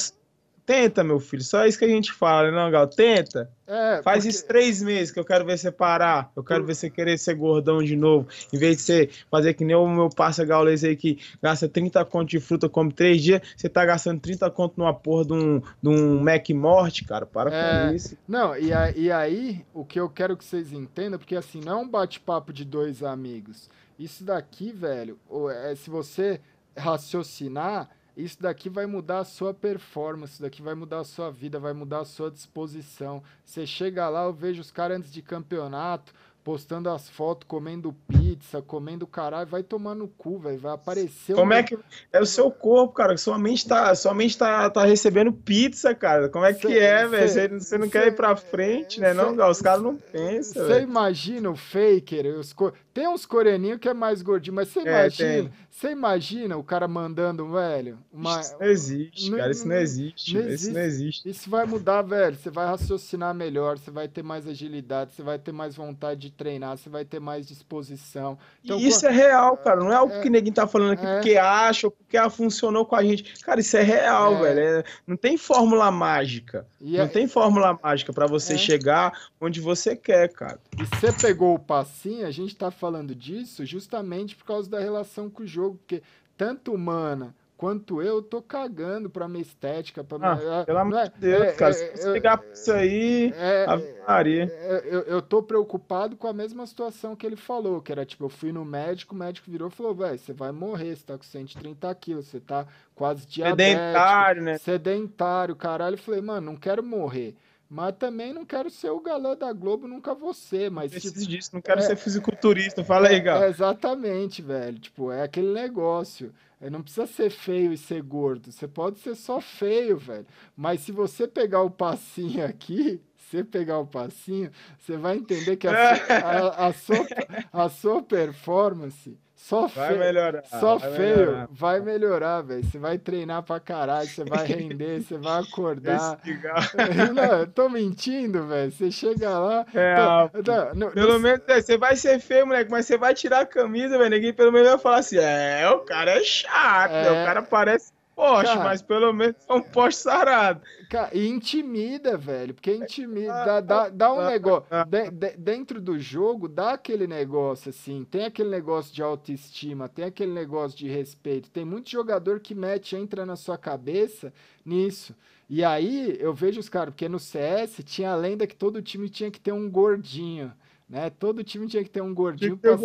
Tenta, 0.66 1.04
meu 1.04 1.20
filho. 1.20 1.44
Só 1.44 1.64
isso 1.66 1.78
que 1.78 1.86
a 1.86 1.88
gente 1.88 2.12
fala, 2.12 2.50
né, 2.50 2.58
não, 2.58 2.72
Gal? 2.72 2.88
Tenta. 2.88 3.52
É, 3.68 4.02
Faz 4.02 4.18
porque- 4.24 4.30
isso 4.30 4.48
três 4.48 4.82
meses 4.82 5.12
que 5.12 5.20
eu 5.20 5.26
quero 5.26 5.46
ver 5.46 5.58
você 5.60 5.72
parar. 5.72 6.32
Eu 6.36 6.44
quero 6.44 6.64
ver 6.66 6.74
você 6.76 6.90
querer 6.90 7.20
ser 7.20 7.36
gordão 7.36 7.84
de 7.84 7.96
novo. 7.96 8.28
Em 8.52 8.58
vez 8.58 8.78
de 8.78 8.82
você 8.84 9.10
fazer 9.30 9.54
que 9.54 9.64
nem 9.64 9.76
o 9.76 9.88
meu 9.88 10.10
parceiro 10.10 10.50
gaulês 10.50 10.84
aí 10.84 10.96
que 10.96 11.20
gasta 11.42 11.70
30 11.70 12.04
conto 12.06 12.30
de 12.30 12.40
fruta, 12.40 12.68
come 12.68 12.92
três 12.92 13.22
dias, 13.22 13.42
você 13.56 13.70
tá 13.70 13.86
gastando 13.86 14.20
30 14.20 14.50
conto 14.50 14.74
numa 14.78 14.94
porra 14.94 15.26
de 15.26 15.34
um, 15.34 15.60
de 15.60 15.90
um 15.90 16.20
Mac 16.20 16.50
Morte, 16.50 17.06
cara. 17.06 17.26
Para 17.28 17.54
É. 17.54 17.88
com 17.90 17.96
isso. 17.96 18.18
Não, 18.28 18.58
e, 18.58 18.74
a- 18.74 18.92
e 18.92 19.12
aí, 19.12 19.64
o 19.74 19.86
que 19.86 20.00
eu 20.00 20.10
quero 20.10 20.36
que 20.36 20.44
vocês 20.44 20.74
entendam, 20.74 21.20
porque 21.20 21.36
assim, 21.36 21.62
não 21.64 21.74
é 21.74 21.76
um 21.84 21.88
bate-papo 21.88 22.52
de 22.52 22.66
dois 22.66 23.04
amigos. 23.04 23.70
Isso 24.00 24.24
daqui, 24.24 24.72
velho, 24.72 25.18
é, 25.64 25.76
se 25.76 25.90
você 25.90 26.40
raciocinar, 26.78 27.90
isso 28.16 28.42
daqui 28.42 28.70
vai 28.70 28.86
mudar 28.86 29.20
a 29.20 29.26
sua 29.26 29.54
performance, 29.54 30.34
isso 30.34 30.42
daqui 30.42 30.62
vai 30.62 30.74
mudar 30.76 31.00
a 31.00 31.04
sua 31.04 31.30
vida, 31.32 31.60
vai 31.60 31.74
mudar 31.74 32.00
a 32.00 32.06
sua 32.06 32.32
disposição. 32.32 33.22
Você 33.44 33.66
chega 33.66 34.08
lá, 34.10 34.24
eu 34.26 34.34
vejo 34.34 34.62
os 34.62 34.72
caras 34.72 34.98
antes 35.00 35.12
de 35.12 35.22
campeonato 35.22 36.14
postando 36.46 36.92
as 36.92 37.10
fotos, 37.10 37.48
comendo 37.48 37.92
pizza, 38.08 38.62
comendo 38.62 39.08
caralho, 39.08 39.50
vai 39.50 39.64
tomar 39.64 39.96
no 39.96 40.08
cu, 40.08 40.38
velho, 40.38 40.60
vai 40.60 40.74
aparecer 40.76 41.34
um 41.34 41.38
Como 41.38 41.52
é 41.54 41.64
que. 41.64 41.76
É 42.14 42.22
o 42.22 42.26
seu 42.26 42.52
corpo, 42.52 42.94
cara. 42.94 43.18
Sua 43.18 43.40
mente 43.40 43.68
tá, 43.68 43.96
sua 43.96 44.14
mente 44.14 44.38
tá, 44.38 44.70
tá 44.70 44.86
recebendo 44.86 45.34
pizza, 45.34 45.96
cara. 45.96 46.30
Como 46.30 46.46
é 46.46 46.54
que 46.54 46.68
Cê- 46.68 46.78
é, 46.78 47.08
velho? 47.08 47.30
cê- 47.30 47.48
Você 47.50 47.78
não 47.80 47.86
cê- 47.88 47.92
quer 47.94 48.08
ir 48.10 48.16
pra 48.16 48.36
frente, 48.36 49.02
né? 49.02 49.12
Não, 49.12 49.32
cê- 49.32 49.36
Gal? 49.38 49.50
Os 49.50 49.60
caras 49.60 49.82
não 49.82 49.96
pensam, 49.98 50.64
Você 50.68 50.82
imagina 50.82 51.50
o 51.50 51.56
Faker? 51.56 52.38
Os 52.38 52.56
Tem 52.94 53.08
uns 53.08 53.26
coreaninhos 53.26 53.80
que 53.80 53.90
é 53.90 53.94
mais 53.96 54.22
gordinho, 54.22 54.54
mas 54.54 54.68
você 54.68 54.82
É, 54.82 54.84
imagina, 54.84 55.50
tem. 55.50 55.54
Você 55.78 55.92
imagina 55.92 56.56
o 56.56 56.64
cara 56.64 56.88
mandando, 56.88 57.52
velho, 57.52 57.98
uma... 58.14 58.40
Isso 58.40 58.56
não 58.60 58.66
existe, 58.68 59.30
Não- 59.30 59.38
cara. 59.38 59.52
Isso 59.52 59.68
não 59.68 59.76
existe. 59.76 60.34
não 60.34 60.42
velho. 60.42 60.56
Isso 60.56 60.72
não 60.72 60.82
existe. 60.82 61.30
Isso 61.30 61.50
vai 61.50 61.66
mudar, 61.66 62.02
velho. 62.02 62.36
Você 62.38 62.50
vai 62.50 62.66
raciocinar 62.66 63.34
melhor, 63.36 63.78
você 63.78 63.92
vai 63.92 64.08
ter 64.08 64.24
mais 64.24 64.48
agilidade, 64.48 65.12
você 65.14 65.22
vai 65.22 65.38
ter 65.38 65.52
mais 65.52 65.76
vontade 65.76 66.22
de 66.22 66.32
treinar, 66.32 66.78
você 66.78 66.90
vai 66.90 67.04
ter 67.04 67.20
mais 67.20 67.46
disposição. 67.46 68.38
Então, 68.64 68.80
E 68.80 68.88
isso 68.88 69.02
quan- 69.02 69.10
é 69.10 69.12
real, 69.12 69.58
cara. 69.58 69.80
Não 69.82 69.92
é 69.92 69.96
algo 69.96 70.14
É, 70.14 70.22
que 70.22 70.30
ninguém 70.30 70.54
tá 70.54 70.66
falando 70.66 70.94
aqui 70.94 71.06
é. 71.06 71.16
porque 71.16 71.38
acha 71.38 71.88
ou 71.88 71.92
porque 71.92 72.16
ah, 72.16 72.30
funcionou 72.30 72.86
com 72.86 72.96
a 72.96 73.04
gente. 73.04 73.38
Cara, 73.44 73.60
isso 73.60 73.76
é 73.76 73.82
real, 73.84 74.36
É. 74.38 74.42
velho. 74.54 74.60
É- 74.80 74.84
não 75.06 75.18
tem 75.18 75.36
fórmula 75.38 75.92
mágica. 75.92 76.66
E, 76.80 76.96
Não 76.98 77.04
é- 77.04 77.08
tem 77.08 77.28
fórmula 77.28 77.78
mágica 77.84 78.14
pra 78.14 78.28
você 78.28 78.54
É. 78.54 78.58
chegar 78.58 79.12
onde 79.42 79.60
você 79.60 79.96
quer, 79.96 80.32
cara. 80.32 80.60
e 80.80 80.84
você 80.86 81.12
pegou 81.12 81.56
o 81.56 81.60
passinho, 81.60 82.26
a 82.28 82.32
gente 82.32 82.56
tá 82.56 82.70
falando 82.72 83.14
disso 83.16 83.66
justamente 83.66 84.36
por 84.36 84.46
causa 84.46 84.70
da 84.70 84.80
relação 84.80 85.30
com 85.30 85.44
o 85.44 85.48
jogo, 85.48 85.65
porque 85.72 86.02
tanto 86.38 86.74
o 86.74 86.78
Mana 86.78 87.34
quanto 87.58 88.02
eu, 88.02 88.16
eu 88.18 88.22
tô 88.22 88.42
cagando 88.42 89.10
pra 89.10 89.30
minha 89.30 89.42
estética, 89.42 90.04
pra 90.04 90.18
Ah, 90.22 90.36
minha... 90.36 90.66
Pelo 90.66 90.78
amor 90.78 90.98
é- 91.00 91.08
de 91.08 91.20
Deus, 91.20 91.42
é- 91.44 91.54
cara. 91.54 91.72
é- 91.72 91.74
Se 91.74 91.92
você 92.02 92.10
é- 92.10 92.12
ligar 92.12 92.38
pra 92.38 92.52
isso 92.52 92.72
aí, 92.74 93.34
é- 93.34 93.66
Maria. 94.06 94.44
É, 94.52 94.82
Eu, 94.86 95.02
eu 95.04 95.22
tô 95.22 95.42
preocupado 95.42 96.18
com 96.18 96.28
a 96.28 96.34
mesma 96.34 96.66
situação 96.68 97.16
que 97.16 97.26
ele 97.26 97.38
falou, 97.38 97.82
que 97.82 97.94
era 97.94 98.06
tipo, 98.06 98.26
eu 98.26 98.30
fui 98.30 98.52
no 98.52 98.66
médico, 98.66 99.16
o 99.16 99.18
médico 99.18 99.50
virou 99.50 99.70
e 99.70 99.72
falou, 99.72 99.96
velho, 99.96 100.20
você 100.20 100.34
vai 100.34 100.52
morrer, 100.52 100.96
você 100.98 101.06
tá 101.06 101.18
com 101.18 101.24
130 101.24 101.96
quilos, 101.96 102.28
você 102.28 102.42
tá 102.42 102.68
quase 102.94 103.26
diabético, 103.26 103.80
Sedentário, 103.80 104.42
né? 104.44 104.58
sedentário, 104.58 105.56
caralho. 105.56 105.94
Eu 105.96 106.00
falei, 106.00 106.22
mano, 106.22 106.52
não 106.52 106.56
quero 106.58 106.84
morrer, 106.84 107.36
mas 107.76 107.94
também 107.98 108.32
não 108.34 108.46
quero 108.46 108.70
ser 108.70 108.90
o 108.90 109.02
galã 109.02 109.36
da 109.36 109.52
Globo, 109.52 109.86
nunca 109.86 110.16
ser, 110.34 110.72
mas 110.72 110.90
tipo, 110.94 111.02
Preciso 111.02 111.30
disso. 111.30 111.50
Não 111.52 111.62
quero 111.62 111.82
é- 111.82 111.84
ser 111.84 111.98
fisiculturista. 111.98 112.86
Fala 112.86 113.10
aí, 113.10 113.20
Gal. 113.20 113.44
é, 113.44 113.50
exatamente, 113.50 114.42
velho. 114.42 114.80
Tipo, 114.80 115.12
é 115.12 115.24
aquele 115.24 115.52
negócio. 115.52 116.34
É, 116.62 116.70
Não 116.70 116.82
precisa 116.82 117.06
ser 117.06 117.30
feio 117.30 117.74
e 117.74 117.78
ser 117.78 118.02
gordo. 118.02 118.50
Você 118.50 118.66
pode 118.66 119.00
ser 119.00 119.14
só 119.16 119.42
feio, 119.42 119.98
velho. 119.98 120.26
Mas 120.56 120.80
se 120.80 120.94
você 120.94 121.28
pegar 121.28 121.64
o 121.64 121.70
passinho 121.70 122.46
aqui, 122.46 123.02
você 123.20 123.44
pegar 123.44 123.80
o 123.80 123.86
passinho, 123.86 124.50
você 124.80 124.96
vai 124.96 125.18
entender 125.18 125.58
que 125.58 125.68
a, 125.68 125.74
a, 126.56 126.68
a 126.68 126.74
sua, 126.74 127.06
a 127.52 127.68
sua 127.68 128.02
performance 128.02 129.18
só 129.48 129.68
Vai 129.68 129.88
feio. 129.90 130.00
melhorar. 130.00 130.44
Só 130.46 130.78
vai 130.78 130.92
feio 130.94 131.18
melhorar. 131.18 131.48
vai 131.52 131.80
melhorar, 131.80 132.42
velho. 132.42 132.64
Você 132.64 132.80
vai 132.80 132.98
treinar 132.98 133.44
pra 133.44 133.60
caralho, 133.60 134.08
você 134.08 134.24
vai 134.24 134.44
render, 134.46 135.02
você 135.06 135.18
vai 135.20 135.42
acordar. 135.42 136.20
Não, 137.14 137.40
eu 137.42 137.48
tô 137.48 137.70
mentindo, 137.70 138.48
velho. 138.48 138.72
Você 138.72 138.90
chega 138.90 139.38
lá. 139.38 139.66
É, 139.74 139.96
tá- 139.96 140.30
pô. 140.30 140.44
tá, 140.44 140.74
no- 140.74 140.90
Pelo 140.92 141.14
no- 141.14 141.20
menos, 141.20 141.42
é, 141.48 141.62
você 141.62 141.78
vai 141.78 141.96
ser 141.96 142.20
feio, 142.20 142.48
moleque, 142.48 142.72
mas 142.72 142.86
você 142.88 142.98
vai 142.98 143.14
tirar 143.14 143.42
a 143.42 143.46
camisa, 143.46 143.98
velho. 143.98 144.10
Ninguém 144.10 144.34
pelo 144.34 144.52
menos 144.52 144.68
vai 144.68 144.80
falar 144.80 144.98
assim: 144.98 145.18
é, 145.20 145.70
o 145.70 145.80
cara 145.82 146.12
é 146.20 146.24
chato, 146.24 146.92
É. 146.92 147.12
o 147.22 147.26
cara 147.26 147.42
parece 147.44 147.92
poste, 148.16 148.46
Cara. 148.54 148.64
mas 148.64 148.82
pelo 148.82 149.12
menos 149.14 149.36
é 149.48 149.54
um 149.54 149.62
poste 149.62 150.02
sarado. 150.02 150.62
Ca- 150.90 151.10
E 151.14 151.28
intimida, 151.28 152.18
velho, 152.18 152.54
porque 152.54 152.74
intimida, 152.74 153.34
dá, 153.46 153.60
dá, 153.62 153.90
dá 153.90 154.14
um 154.14 154.18
negócio, 154.28 154.66
de- 154.86 155.12
de- 155.12 155.38
dentro 155.38 155.82
do 155.82 156.00
jogo, 156.00 156.48
dá 156.48 156.72
aquele 156.72 157.06
negócio 157.08 157.70
assim, 157.70 158.06
tem 158.10 158.26
aquele 158.26 158.50
negócio 158.50 158.94
de 158.94 159.02
autoestima, 159.04 159.90
tem 159.90 160.06
aquele 160.06 160.32
negócio 160.32 160.78
de 160.78 160.88
respeito, 160.88 161.50
tem 161.52 161.66
muito 161.66 161.90
jogador 161.90 162.40
que 162.40 162.56
mete, 162.56 162.96
entra 162.96 163.26
na 163.26 163.36
sua 163.36 163.58
cabeça 163.58 164.32
nisso, 164.66 165.14
e 165.50 165.64
aí 165.64 166.18
eu 166.20 166.34
vejo 166.34 166.60
os 166.60 166.70
caras, 166.70 166.94
porque 166.94 167.10
no 167.10 167.20
CS 167.20 167.84
tinha 167.84 168.12
a 168.12 168.16
lenda 168.16 168.48
que 168.48 168.56
todo 168.56 168.82
time 168.82 169.10
tinha 169.10 169.30
que 169.30 169.40
ter 169.40 169.52
um 169.52 169.70
gordinho, 169.70 170.52
né, 170.90 171.10
todo 171.10 171.44
time 171.44 171.68
tinha 171.68 171.84
que 171.84 171.90
ter 171.90 172.02
um 172.02 172.14
gordinho, 172.14 172.58
pra- 172.58 172.78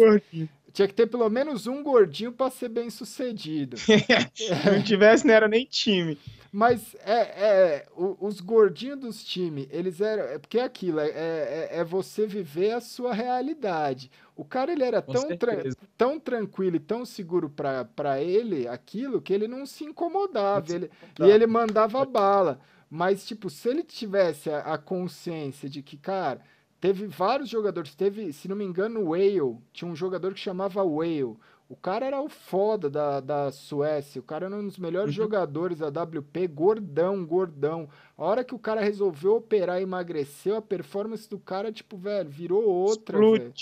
tinha 0.73 0.89
que 0.89 0.95
ter 0.95 1.07
pelo 1.07 1.29
menos 1.31 1.67
um 1.67 1.83
gordinho 1.83 2.33
para 2.33 2.51
ser 2.51 2.69
bem 2.69 2.91
sucedido. 2.91 3.77
Se 4.35 4.71
não 4.71 4.83
tivesse, 4.83 5.27
não 5.27 5.35
era 5.35 5.49
nem 5.49 5.65
time. 5.67 6.19
Mas 6.53 6.97
é, 7.05 7.21
é 7.21 7.87
os 7.95 8.41
gordinhos 8.41 8.99
dos 8.99 9.25
times, 9.25 9.69
eles 9.71 10.01
eram. 10.01 10.25
É 10.25 10.39
porque 10.39 10.59
é 10.59 10.65
aquilo, 10.65 10.99
é, 10.99 11.09
é, 11.09 11.69
é 11.79 11.85
você 11.85 12.27
viver 12.27 12.73
a 12.73 12.81
sua 12.81 13.15
realidade. 13.15 14.11
O 14.35 14.45
cara 14.45 14.73
ele 14.73 14.83
era 14.83 15.01
Com 15.01 15.13
tão, 15.13 15.37
tra- 15.37 15.67
tão 15.97 16.19
tranquilo 16.19 16.77
e 16.77 16.81
tão 16.81 17.05
seguro 17.05 17.49
pra 17.51 18.21
ele, 18.21 18.67
aquilo, 18.67 19.21
que 19.23 19.33
ele 19.33 19.47
não 19.47 19.65
se 19.65 19.85
incomodava. 19.85 20.61
Não 20.61 20.67
se 20.67 20.75
ele, 20.75 20.87
incomodava. 20.87 21.31
e 21.31 21.31
ele 21.31 21.47
mandava 21.47 22.05
bala. 22.05 22.61
Mas, 22.89 23.25
tipo, 23.25 23.49
se 23.49 23.69
ele 23.69 23.85
tivesse 23.85 24.51
a, 24.51 24.61
a 24.75 24.79
consciência 24.79 25.69
de 25.69 25.83
que, 25.83 25.97
cara, 25.97 26.41
teve 26.81 27.07
vários 27.07 27.49
jogadores, 27.49 27.95
teve, 27.95 28.33
se 28.33 28.49
não 28.49 28.57
me 28.57 28.65
engano, 28.65 29.01
o 29.01 29.11
Whale, 29.11 29.59
tinha 29.73 29.91
um 29.91 29.97
jogador 29.97 30.35
que 30.35 30.41
chamava 30.41 30.83
Whale. 30.83 31.37
O 31.69 31.77
cara 31.77 32.05
era 32.07 32.21
o 32.21 32.29
foda 32.29 32.91
da, 32.91 33.21
da 33.21 33.53
Suécia, 33.53 34.21
o 34.21 34.25
cara 34.25 34.47
era 34.47 34.57
um 34.57 34.67
dos 34.67 34.79
melhores 34.79 35.13
Uhum. 35.13 35.13
jogadores 35.13 35.79
da 35.79 35.89
WP, 35.89 36.47
gordão, 36.49 37.25
gordão. 37.25 37.89
A 38.19 38.25
hora 38.25 38.45
que 38.45 38.55
o 38.55 38.59
cara 38.59 38.81
resolveu 38.81 39.37
operar 39.37 39.79
e 39.81 39.85
emagreceu, 39.85 40.57
a 40.57 40.63
performance 40.63 41.29
do 41.31 41.39
cara, 41.39 41.71
tipo, 41.73 41.97
velho, 41.97 42.29
virou 42.29 42.65
outra, 42.65 43.23
velho. 43.23 43.55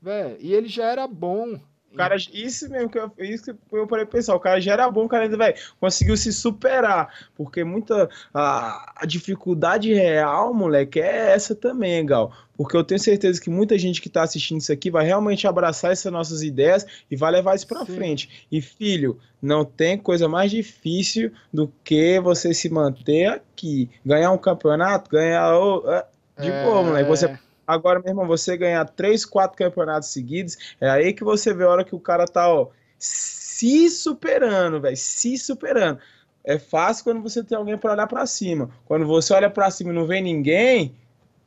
Velho, 0.00 0.36
E 0.40 0.52
ele 0.52 0.68
já 0.68 0.84
era 0.86 1.06
bom. 1.06 1.58
Cara, 1.96 2.16
isso 2.32 2.68
mesmo 2.70 2.88
que 2.90 2.98
eu, 2.98 3.10
isso 3.18 3.44
que 3.44 3.76
eu 3.76 3.86
parei 3.86 4.04
pensar. 4.06 4.34
O 4.34 4.40
cara 4.40 4.60
já 4.60 4.72
era 4.72 4.90
bom, 4.90 5.04
o 5.04 5.08
cara 5.08 5.24
ainda, 5.24 5.36
velho, 5.36 5.54
conseguiu 5.80 6.16
se 6.16 6.32
superar. 6.32 7.08
Porque 7.34 7.64
muita. 7.64 8.08
A, 8.32 8.92
a 9.02 9.06
dificuldade 9.06 9.92
real, 9.94 10.52
moleque, 10.54 11.00
é 11.00 11.32
essa 11.32 11.54
também, 11.54 12.04
Gal. 12.04 12.32
Porque 12.56 12.76
eu 12.76 12.82
tenho 12.84 12.98
certeza 12.98 13.40
que 13.40 13.50
muita 13.50 13.78
gente 13.78 14.00
que 14.00 14.08
tá 14.08 14.22
assistindo 14.22 14.60
isso 14.60 14.72
aqui 14.72 14.90
vai 14.90 15.04
realmente 15.04 15.46
abraçar 15.46 15.92
essas 15.92 16.10
nossas 16.10 16.42
ideias 16.42 16.86
e 17.10 17.14
vai 17.16 17.30
levar 17.30 17.54
isso 17.54 17.66
pra 17.66 17.84
Sim. 17.84 17.94
frente. 17.96 18.46
E, 18.50 18.62
filho, 18.62 19.18
não 19.42 19.62
tem 19.64 19.98
coisa 19.98 20.26
mais 20.28 20.50
difícil 20.50 21.30
do 21.52 21.70
que 21.84 22.18
você 22.20 22.54
se 22.54 22.70
manter 22.70 23.26
aqui. 23.26 23.90
Ganhar 24.04 24.30
um 24.32 24.38
campeonato, 24.38 25.10
ganhar. 25.10 25.54
o- 25.58 25.90
é, 25.90 26.06
De 26.38 26.50
boa, 26.50 26.82
moleque. 26.82 27.08
Você 27.08 27.38
Agora, 27.66 27.98
meu 27.98 28.10
irmão, 28.10 28.26
você 28.26 28.56
ganhar 28.56 28.84
três, 28.84 29.24
quatro 29.24 29.58
campeonatos 29.58 30.10
seguidos, 30.10 30.56
é 30.80 30.88
aí 30.88 31.12
que 31.12 31.24
você 31.24 31.52
vê 31.52 31.64
a 31.64 31.70
hora 31.70 31.84
que 31.84 31.94
o 31.94 32.00
cara 32.00 32.26
tá, 32.26 32.48
ó, 32.48 32.68
se 32.98 33.90
superando, 33.90 34.80
velho, 34.80 34.96
se 34.96 35.36
superando. 35.36 35.98
É 36.44 36.58
fácil 36.58 37.02
quando 37.04 37.20
você 37.20 37.42
tem 37.42 37.58
alguém 37.58 37.76
pra 37.76 37.92
olhar 37.92 38.06
pra 38.06 38.24
cima. 38.24 38.70
Quando 38.84 39.04
você 39.04 39.34
olha 39.34 39.50
pra 39.50 39.70
cima 39.70 39.90
e 39.90 39.94
não 39.94 40.06
vê 40.06 40.20
ninguém, 40.20 40.94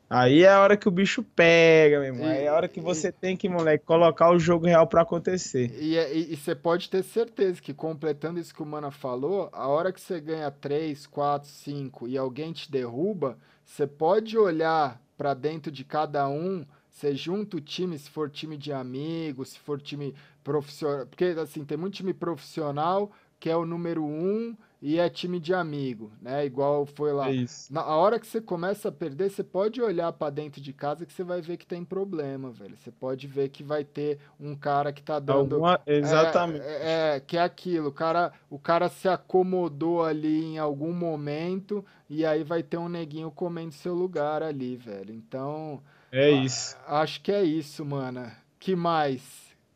aí 0.09 0.43
é 0.43 0.49
a 0.49 0.59
hora 0.59 0.75
que 0.75 0.89
o 0.89 0.91
bicho 0.91 1.23
pega, 1.23 1.99
meu 1.99 2.13
irmão. 2.13 2.27
Aí 2.27 2.43
é 2.43 2.47
a 2.49 2.53
hora 2.53 2.67
que 2.67 2.81
você 2.81 3.09
tem 3.09 3.37
que, 3.37 3.47
moleque, 3.47 3.85
colocar 3.85 4.29
o 4.29 4.37
jogo 4.37 4.65
real 4.65 4.85
pra 4.87 5.03
acontecer. 5.03 5.71
E 5.79 6.35
você 6.35 6.53
pode 6.53 6.89
ter 6.89 7.01
certeza 7.01 7.61
que, 7.61 7.73
completando 7.73 8.41
isso 8.41 8.53
que 8.53 8.61
o 8.61 8.65
Mana 8.65 8.91
falou, 8.91 9.49
a 9.53 9.69
hora 9.69 9.93
que 9.93 10.01
você 10.01 10.19
ganha 10.19 10.51
3, 10.51 11.07
4, 11.07 11.49
5 11.49 12.07
e 12.07 12.17
alguém 12.17 12.51
te 12.51 12.69
derruba, 12.69 13.37
você 13.65 13.87
pode 13.87 14.37
olhar 14.37 15.01
para 15.19 15.33
dentro 15.33 15.69
de 15.69 15.83
cada 15.83 16.29
um, 16.29 16.65
você 16.89 17.13
junta 17.13 17.57
o 17.57 17.59
time, 17.59 17.99
se 17.99 18.09
for 18.09 18.29
time 18.29 18.55
de 18.55 18.71
amigos, 18.71 19.49
se 19.49 19.59
for 19.59 19.81
time 19.81 20.15
profissional. 20.41 21.05
Porque, 21.07 21.25
assim, 21.25 21.65
tem 21.65 21.77
muito 21.77 21.95
time 21.95 22.13
profissional 22.13 23.11
que 23.37 23.49
é 23.49 23.55
o 23.55 23.65
número 23.65 24.01
um 24.01 24.55
e 24.81 24.97
é 24.97 25.09
time 25.09 25.39
de 25.39 25.53
amigo, 25.53 26.09
né? 26.21 26.45
Igual 26.45 26.85
foi 26.85 27.11
lá. 27.11 27.29
É 27.29 27.45
Na 27.69 27.81
a 27.81 27.97
hora 27.97 28.17
que 28.17 28.25
você 28.25 28.39
começa 28.39 28.87
a 28.87 28.91
perder, 28.91 29.29
você 29.29 29.43
pode 29.43 29.81
olhar 29.81 30.11
para 30.13 30.29
dentro 30.29 30.61
de 30.61 30.71
casa 30.71 31.05
que 31.05 31.11
você 31.11 31.23
vai 31.23 31.41
ver 31.41 31.57
que 31.57 31.65
tem 31.65 31.83
problema, 31.83 32.49
velho. 32.49 32.77
Você 32.77 32.89
pode 32.89 33.27
ver 33.27 33.49
que 33.49 33.61
vai 33.61 33.83
ter 33.83 34.19
um 34.39 34.55
cara 34.55 34.93
que 34.93 35.03
tá 35.03 35.19
dando. 35.19 35.55
Alguma... 35.55 35.81
Exatamente. 35.85 36.63
É, 36.63 37.15
é, 37.15 37.19
que 37.19 37.35
é 37.35 37.41
aquilo. 37.41 37.89
O 37.89 37.91
cara, 37.91 38.31
o 38.49 38.57
cara 38.57 38.87
se 38.87 39.09
acomodou 39.09 40.03
ali 40.03 40.45
em 40.45 40.57
algum 40.57 40.93
momento 40.93 41.83
e 42.09 42.25
aí 42.25 42.45
vai 42.45 42.63
ter 42.63 42.77
um 42.77 42.87
neguinho 42.87 43.29
comendo 43.31 43.73
seu 43.73 43.93
lugar 43.93 44.41
ali, 44.41 44.77
velho. 44.77 45.13
Então. 45.13 45.81
É 46.09 46.31
isso. 46.31 46.77
Acho 46.87 47.21
que 47.21 47.33
é 47.33 47.43
isso, 47.43 47.83
mano. 47.83 48.31
Que 48.57 48.77
mais? 48.77 49.21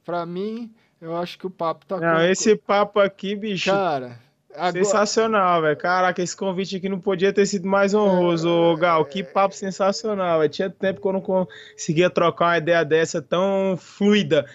Pra 0.06 0.26
mim, 0.26 0.74
eu 1.02 1.16
acho 1.18 1.38
que 1.38 1.46
o 1.46 1.50
papo 1.50 1.86
tá. 1.86 2.00
Não, 2.00 2.16
com... 2.16 2.22
esse 2.22 2.56
papo 2.56 3.02
aqui, 3.02 3.36
bicho. 3.36 3.70
Cara. 3.70 4.18
Agora... 4.56 4.84
Sensacional, 4.84 5.62
velho. 5.62 5.78
Caraca, 5.78 6.22
esse 6.22 6.36
convite 6.36 6.78
aqui 6.78 6.90
não 6.90 7.00
podia 7.00 7.34
ter 7.34 7.46
sido 7.46 7.68
mais 7.68 7.94
honroso, 7.94 8.74
é, 8.76 8.80
Gal. 8.80 9.06
Que 9.06 9.24
papo 9.24 9.56
sensacional, 9.56 10.40
véio. 10.40 10.50
Tinha 10.50 10.70
tempo 10.70 11.02
que 11.02 11.08
eu 11.08 11.14
não 11.14 11.22
conseguia 11.22 12.10
trocar 12.10 12.46
uma 12.46 12.58
ideia 12.58 12.86
dessa 12.86 13.22
tão 13.22 13.76
fluida 13.78 14.46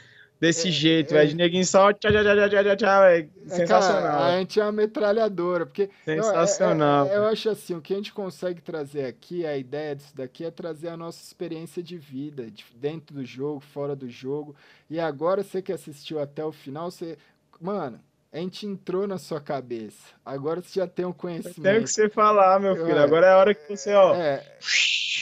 desse 0.40 0.68
é, 0.68 0.70
jeito, 0.70 1.10
velho. 1.14 1.26
É, 1.26 1.26
de 1.26 1.36
neguinho 1.36 1.64
só 1.64 1.92
tchau, 1.92 2.12
tchau, 2.12 2.22
tchau, 2.22 2.48
tchau, 2.48 2.64
tchau, 2.64 2.76
tchau, 2.76 3.02
velho. 3.02 3.30
Sensacional. 3.46 4.02
Cara, 4.02 4.26
a 4.26 4.38
gente 4.38 4.60
é 4.60 4.62
uma 4.62 4.72
metralhadora, 4.72 5.66
porque. 5.66 5.90
Sensacional. 6.04 7.06
Eu, 7.06 7.12
eu, 7.12 7.22
eu, 7.22 7.28
acho 7.28 7.50
assim, 7.50 7.74
o 7.74 7.80
que 7.80 7.92
a 7.92 7.96
gente 7.96 8.12
consegue 8.12 8.60
trazer 8.60 9.04
aqui, 9.04 9.44
a 9.44 9.56
ideia 9.56 9.96
disso 9.96 10.16
daqui 10.16 10.44
é 10.44 10.50
trazer 10.50 10.88
a 10.88 10.96
nossa 10.96 11.22
experiência 11.22 11.82
de 11.82 11.98
vida, 11.98 12.50
de, 12.50 12.64
dentro 12.76 13.14
do 13.14 13.24
jogo, 13.24 13.60
fora 13.60 13.96
do 13.96 14.08
jogo. 14.08 14.54
E 14.88 15.00
agora, 15.00 15.42
você 15.42 15.60
que 15.60 15.72
assistiu 15.72 16.20
até 16.20 16.44
o 16.44 16.52
final, 16.52 16.90
você. 16.90 17.18
Mano, 17.60 17.98
a 18.32 18.38
gente 18.38 18.66
entrou 18.66 19.06
na 19.06 19.18
sua 19.18 19.40
cabeça. 19.40 20.14
Agora 20.24 20.60
você 20.60 20.80
já 20.80 20.86
tem 20.86 21.04
um 21.04 21.12
conhecimento. 21.12 21.62
Tem 21.62 21.82
que 21.82 21.88
você 21.88 22.08
falar, 22.08 22.60
meu 22.60 22.76
filho. 22.76 22.98
Agora 22.98 23.26
é 23.26 23.30
a 23.30 23.38
hora 23.38 23.54
que 23.54 23.76
você, 23.76 23.94
ó. 23.94 24.14
É. 24.14 24.44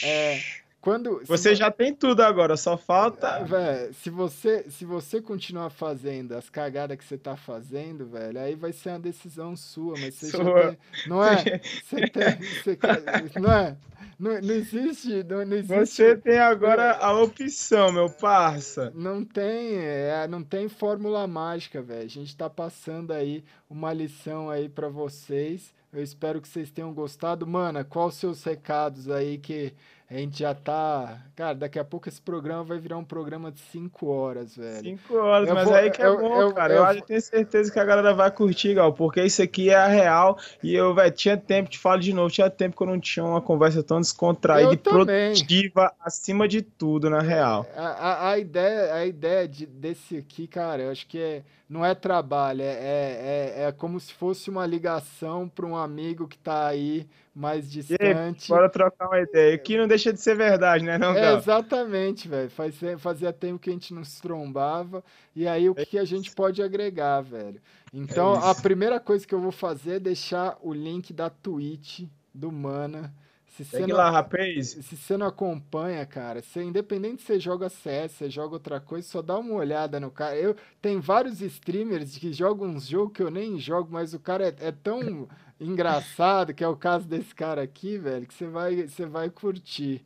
é 0.03 0.41
quando, 0.79 1.21
você 1.25 1.55
já 1.55 1.71
tem 1.71 1.93
tudo 1.93 2.21
agora, 2.21 2.55
só 2.55 2.77
falta. 2.77 3.43
Véio, 3.43 3.93
se 3.95 4.09
você 4.09 4.65
se 4.69 4.85
você 4.85 5.21
continuar 5.21 5.69
fazendo 5.69 6.33
as 6.33 6.49
cagadas 6.49 6.97
que 6.97 7.03
você 7.03 7.17
tá 7.17 7.35
fazendo, 7.35 8.05
velho, 8.05 8.39
aí 8.39 8.55
vai 8.55 8.71
ser 8.71 8.89
uma 8.89 8.99
decisão 8.99 9.55
sua, 9.55 9.95
mas 9.99 10.13
você 10.13 10.27
sua. 10.29 10.43
já 10.43 10.67
tem, 10.69 10.77
não 11.07 11.23
é? 11.23 11.37
Você 11.87 12.07
tem, 12.07 13.29
você, 13.29 13.39
não 13.39 13.51
é? 13.51 13.77
Não, 14.19 14.41
não, 14.41 14.53
existe, 14.53 15.23
não, 15.23 15.45
não, 15.45 15.57
existe. 15.57 15.85
Você 15.85 16.15
tem 16.15 16.39
agora 16.39 16.97
a 16.97 17.13
opção, 17.21 17.91
meu 17.91 18.09
parça. 18.09 18.91
Não 18.95 19.23
tem, 19.23 19.75
é, 19.77 20.27
não 20.27 20.43
tem 20.43 20.67
fórmula 20.67 21.27
mágica, 21.27 21.81
velho. 21.81 22.05
A 22.05 22.09
gente 22.09 22.35
tá 22.35 22.49
passando 22.49 23.13
aí 23.13 23.43
uma 23.69 23.93
lição 23.93 24.49
aí 24.49 24.67
para 24.67 24.89
vocês. 24.89 25.73
Eu 25.93 26.01
espero 26.01 26.41
que 26.41 26.47
vocês 26.47 26.71
tenham 26.71 26.93
gostado. 26.93 27.45
Mana, 27.45 27.83
quais 27.83 28.13
os 28.13 28.19
seus 28.19 28.43
recados 28.43 29.09
aí 29.09 29.37
que 29.37 29.73
a 30.09 30.13
gente 30.13 30.39
já 30.39 30.53
tá. 30.53 31.21
Cara, 31.35 31.53
daqui 31.53 31.77
a 31.77 31.83
pouco 31.83 32.07
esse 32.07 32.21
programa 32.21 32.63
vai 32.63 32.79
virar 32.79 32.97
um 32.97 33.03
programa 33.03 33.51
de 33.51 33.59
5 33.59 34.07
horas, 34.07 34.55
velho. 34.55 34.97
5 34.97 35.17
horas, 35.17 35.49
eu 35.49 35.53
mas 35.55 35.65
vou, 35.65 35.75
aí 35.75 35.91
que 35.91 36.01
é 36.01 36.05
eu, 36.05 36.17
bom, 36.17 36.41
eu, 36.41 36.53
cara. 36.53 36.73
Eu, 36.73 36.85
eu, 36.85 37.01
tenho 37.01 37.21
certeza 37.21 37.69
que 37.69 37.77
a 37.77 37.83
galera 37.83 38.13
vai 38.13 38.31
curtir, 38.31 38.73
Gal, 38.73 38.93
porque 38.93 39.21
isso 39.21 39.41
aqui 39.41 39.69
é 39.69 39.75
a 39.75 39.87
real. 39.87 40.39
E 40.63 40.73
eu, 40.73 40.95
velho, 40.95 41.11
tinha 41.11 41.35
tempo, 41.35 41.69
te 41.69 41.77
falo 41.77 41.99
de 41.99 42.13
novo, 42.13 42.31
tinha 42.31 42.49
tempo 42.49 42.77
que 42.77 42.83
eu 42.83 42.87
não 42.87 42.99
tinha 42.99 43.25
uma 43.25 43.41
conversa 43.41 43.83
tão 43.83 43.99
descontraída 43.99 44.73
e 44.73 44.77
produtiva 44.77 45.93
acima 45.99 46.47
de 46.47 46.61
tudo, 46.61 47.09
na 47.09 47.19
real. 47.19 47.65
A, 47.75 47.87
a, 47.87 48.31
a 48.31 48.39
ideia, 48.39 48.93
a 48.93 49.05
ideia 49.05 49.45
de, 49.45 49.65
desse 49.65 50.15
aqui, 50.15 50.47
cara, 50.47 50.83
eu 50.83 50.91
acho 50.91 51.05
que 51.05 51.19
é, 51.19 51.43
não 51.69 51.83
é 51.83 51.93
trabalho, 51.93 52.61
é, 52.61 52.65
é, 52.65 53.53
é, 53.57 53.63
é 53.65 53.71
como 53.71 53.99
se 53.99 54.13
fosse 54.13 54.49
uma 54.49 54.65
ligação 54.65 55.49
para 55.49 55.65
um 55.65 55.75
amigo 55.75 56.27
que 56.27 56.37
tá 56.37 56.67
aí 56.67 57.07
mais 57.35 57.69
distante. 57.69 58.51
Aí, 58.51 58.57
bora 58.57 58.69
trocar 58.69 59.07
uma 59.07 59.19
ideia. 59.19 59.53
Aqui 59.53 59.77
não 59.77 59.87
deixa 59.87 60.13
de 60.13 60.19
ser 60.19 60.35
verdade, 60.35 60.83
né, 60.83 60.97
não, 60.97 61.13
é, 61.13 61.35
Exatamente, 61.35 62.27
velho. 62.27 62.49
Faz, 62.49 62.75
fazia 62.97 63.33
tempo 63.33 63.59
que 63.59 63.69
a 63.69 63.73
gente 63.73 63.93
não 63.93 64.03
se 64.03 64.21
trombava. 64.21 65.03
E 65.35 65.47
aí, 65.47 65.69
o 65.69 65.75
que, 65.75 65.85
que 65.85 65.99
a 65.99 66.05
gente 66.05 66.33
pode 66.33 66.63
agregar, 66.63 67.21
velho? 67.21 67.61
Então, 67.93 68.35
é 68.35 68.49
a 68.49 68.55
primeira 68.55 68.99
coisa 68.99 69.27
que 69.27 69.35
eu 69.35 69.41
vou 69.41 69.51
fazer 69.51 69.95
é 69.95 69.99
deixar 69.99 70.57
o 70.61 70.73
link 70.73 71.11
da 71.13 71.29
Twitch 71.29 72.05
do 72.33 72.51
Mana. 72.51 73.13
Se 73.57 73.65
Segue 73.65 73.87
não, 73.87 73.97
lá, 73.97 74.11
rapaz. 74.11 74.69
Se 74.69 74.95
você 74.95 75.17
não 75.17 75.25
acompanha, 75.25 76.05
cara, 76.05 76.43
você, 76.43 76.61
independente 76.61 77.21
se 77.21 77.27
você 77.27 77.39
joga 77.39 77.69
CS, 77.69 78.11
você 78.11 78.29
joga 78.29 78.53
outra 78.53 78.79
coisa, 78.79 79.07
só 79.07 79.19
dá 79.19 79.35
uma 79.39 79.55
olhada 79.55 79.99
no 79.99 80.11
cara. 80.11 80.35
Eu 80.35 80.55
Tem 80.79 80.99
vários 80.99 81.41
streamers 81.41 82.15
que 82.19 82.31
jogam 82.31 82.67
uns 82.67 82.85
jogos 82.85 83.13
que 83.13 83.23
eu 83.23 83.31
nem 83.31 83.57
jogo, 83.57 83.89
mas 83.91 84.13
o 84.13 84.19
cara 84.19 84.49
é, 84.49 84.55
é 84.59 84.71
tão 84.71 85.27
engraçado, 85.59 86.53
que 86.53 86.63
é 86.63 86.67
o 86.67 86.75
caso 86.75 87.07
desse 87.07 87.33
cara 87.33 87.63
aqui, 87.63 87.97
velho, 87.97 88.27
que 88.27 88.33
você 88.35 88.45
vai, 88.45 88.87
você 88.87 89.07
vai 89.07 89.27
curtir. 89.31 90.05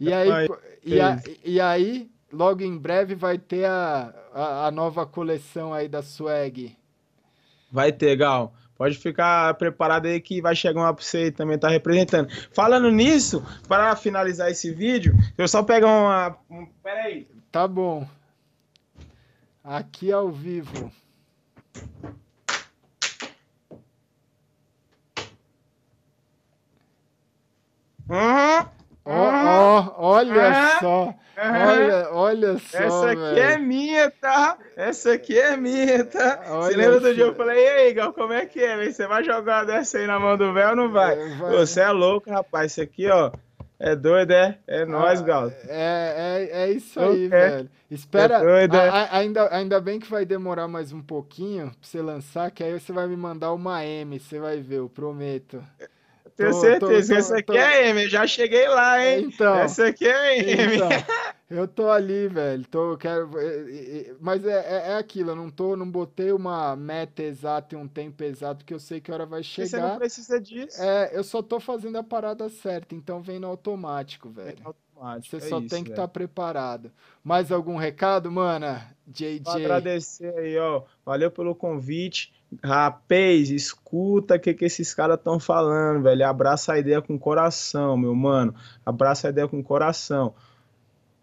E 0.00 0.10
aí, 0.10 0.48
e, 0.82 0.98
a, 0.98 1.22
e 1.44 1.60
aí, 1.60 2.10
logo 2.32 2.62
em 2.62 2.78
breve 2.78 3.14
vai 3.14 3.36
ter 3.36 3.66
a, 3.66 4.14
a, 4.32 4.66
a, 4.68 4.70
nova 4.70 5.04
coleção 5.04 5.74
aí 5.74 5.86
da 5.86 6.02
Swag. 6.02 6.74
Vai 7.70 7.92
ter, 7.92 8.16
Gal. 8.16 8.54
Pode 8.76 8.98
ficar 8.98 9.54
preparado 9.54 10.06
aí 10.06 10.20
que 10.20 10.42
vai 10.42 10.54
chegar 10.54 10.80
uma 10.80 10.92
pra 10.92 11.02
você 11.02 11.30
também 11.30 11.58
tá 11.58 11.68
representando. 11.68 12.28
Falando 12.52 12.90
nisso, 12.90 13.42
para 13.66 13.96
finalizar 13.96 14.50
esse 14.50 14.70
vídeo, 14.70 15.14
eu 15.38 15.48
só 15.48 15.62
pegar 15.62 15.86
uma. 15.86 16.36
Um, 16.50 16.66
pera 16.82 17.04
aí. 17.04 17.26
Tá 17.50 17.66
bom. 17.66 18.06
Aqui 19.64 20.12
ao 20.12 20.30
vivo. 20.30 20.92
Uhum. 28.08 28.75
Oh, 29.08 29.12
oh, 29.12 29.92
olha 29.98 30.78
só. 30.80 31.14
Olha, 31.38 32.08
olha 32.10 32.58
só. 32.58 32.78
Essa 32.78 33.10
aqui 33.12 33.20
velho. 33.20 33.38
é 33.38 33.58
minha, 33.58 34.10
tá? 34.10 34.58
Essa 34.74 35.12
aqui 35.12 35.38
é 35.38 35.56
minha, 35.56 36.04
tá? 36.04 36.40
Olha 36.48 36.62
Você 36.62 36.76
lembra 36.76 37.00
do 37.00 37.14
dia? 37.14 37.24
Eu 37.24 37.34
falei, 37.36 37.64
e 37.64 37.68
aí, 37.68 37.94
Gal, 37.94 38.12
como 38.12 38.32
é 38.32 38.44
que 38.46 38.58
é? 38.58 38.76
Véio? 38.76 38.92
Você 38.92 39.06
vai 39.06 39.22
jogar 39.22 39.64
dessa 39.64 39.98
aí 39.98 40.08
na 40.08 40.18
mão 40.18 40.36
do 40.36 40.52
véu 40.52 40.70
ou 40.70 40.76
não 40.76 40.90
vai? 40.90 41.14
É, 41.14 41.36
vai? 41.36 41.52
Você 41.52 41.80
é 41.82 41.90
louco, 41.92 42.28
rapaz. 42.28 42.72
Isso 42.72 42.82
aqui, 42.82 43.08
ó. 43.08 43.30
É 43.78 43.94
doido, 43.94 44.32
é? 44.32 44.58
É 44.66 44.82
ah, 44.82 44.86
nóis, 44.86 45.20
Gal. 45.20 45.52
É, 45.68 46.48
é, 46.50 46.62
é 46.62 46.70
isso 46.72 46.98
aí, 46.98 47.28
velho. 47.28 47.70
Espera. 47.88 48.38
É 48.38 48.40
doido, 48.40 48.76
é? 48.76 48.88
A, 48.88 49.16
ainda, 49.18 49.54
ainda 49.54 49.80
bem 49.80 50.00
que 50.00 50.10
vai 50.10 50.24
demorar 50.24 50.66
mais 50.66 50.92
um 50.92 51.02
pouquinho 51.02 51.66
pra 51.66 51.76
você 51.80 52.02
lançar, 52.02 52.50
que 52.50 52.64
aí 52.64 52.72
você 52.72 52.92
vai 52.92 53.06
me 53.06 53.16
mandar 53.16 53.52
uma 53.52 53.84
M, 53.84 54.18
você 54.18 54.40
vai 54.40 54.60
ver, 54.60 54.78
eu 54.78 54.88
prometo. 54.88 55.62
Tenho 56.36 56.50
tô, 56.50 56.60
certeza. 56.60 56.80
Tô, 56.80 57.14
tô, 57.14 57.18
essa 57.18 57.38
aqui 57.38 57.56
é 57.56 57.88
M, 57.88 58.02
eu 58.02 58.10
já 58.10 58.26
cheguei 58.26 58.68
lá, 58.68 59.04
hein? 59.04 59.24
Então, 59.24 59.54
essa 59.54 59.86
aqui 59.86 60.06
é 60.06 60.38
M. 60.38 60.76
Então, 60.76 60.88
eu 61.48 61.66
tô 61.66 61.88
ali, 61.88 62.28
velho. 62.28 62.66
Tô, 62.66 62.96
quero, 62.98 63.30
mas 64.20 64.44
é, 64.44 64.50
é, 64.50 64.90
é, 64.90 64.94
aquilo, 64.96 65.30
eu 65.30 65.36
não 65.36 65.50
tô, 65.50 65.74
não 65.74 65.90
botei 65.90 66.32
uma 66.32 66.76
meta 66.76 67.22
exata 67.22 67.74
e 67.74 67.78
um 67.78 67.88
tempo 67.88 68.22
exato, 68.22 68.58
porque 68.58 68.74
eu 68.74 68.78
sei 68.78 69.00
que 69.00 69.10
a 69.10 69.14
hora 69.14 69.24
vai 69.24 69.42
chegar. 69.42 69.68
Você 69.68 69.78
não 69.78 69.96
precisa 69.96 70.38
disso. 70.38 70.82
É, 70.82 71.10
eu 71.14 71.24
só 71.24 71.40
tô 71.40 71.58
fazendo 71.58 71.96
a 71.96 72.02
parada 72.02 72.48
certa, 72.50 72.94
então 72.94 73.22
vem 73.22 73.38
no 73.38 73.46
automático, 73.46 74.28
velho. 74.28 74.58
Automático, 74.62 75.40
Você 75.40 75.46
é 75.46 75.48
só 75.48 75.58
isso, 75.58 75.68
tem 75.70 75.82
que 75.82 75.90
estar 75.90 76.02
tá 76.02 76.08
preparado. 76.08 76.92
Mais 77.24 77.50
algum 77.50 77.76
recado, 77.76 78.30
mana? 78.30 78.94
JJ. 79.06 79.40
Vou 79.42 79.54
agradecer 79.54 80.36
aí, 80.36 80.58
ó. 80.58 80.82
Valeu 81.04 81.30
pelo 81.30 81.54
convite. 81.54 82.35
Rapaz, 82.62 83.50
escuta 83.50 84.36
o 84.36 84.40
que, 84.40 84.54
que 84.54 84.64
esses 84.64 84.94
caras 84.94 85.18
estão 85.18 85.38
falando, 85.38 86.02
velho. 86.02 86.26
Abraça 86.26 86.72
a 86.72 86.78
ideia 86.78 87.02
com 87.02 87.18
coração, 87.18 87.96
meu 87.96 88.14
mano. 88.14 88.54
Abraça 88.84 89.26
a 89.26 89.30
ideia 89.30 89.48
com 89.48 89.62
coração. 89.62 90.34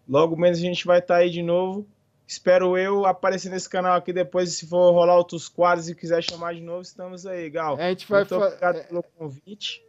Logo 0.08 0.36
menos 0.36 0.58
a 0.58 0.62
gente 0.62 0.86
vai 0.86 0.98
estar 0.98 1.14
tá 1.14 1.20
aí 1.20 1.30
de 1.30 1.42
novo. 1.42 1.86
Espero 2.26 2.76
eu 2.76 3.04
aparecer 3.04 3.50
nesse 3.50 3.68
canal 3.68 3.96
aqui 3.96 4.12
depois. 4.12 4.52
Se 4.52 4.66
for 4.66 4.92
rolar 4.92 5.16
outros 5.16 5.48
quadros 5.48 5.88
e 5.88 5.94
quiser 5.94 6.22
chamar 6.22 6.54
de 6.54 6.60
novo, 6.60 6.82
estamos 6.82 7.26
aí, 7.26 7.50
Gal. 7.50 7.76
A 7.76 7.90
gente 7.90 8.08
vai 8.08 8.20
Muito 8.20 8.36
obrigado 8.36 8.86
pelo 8.86 9.02
convite. 9.02 9.82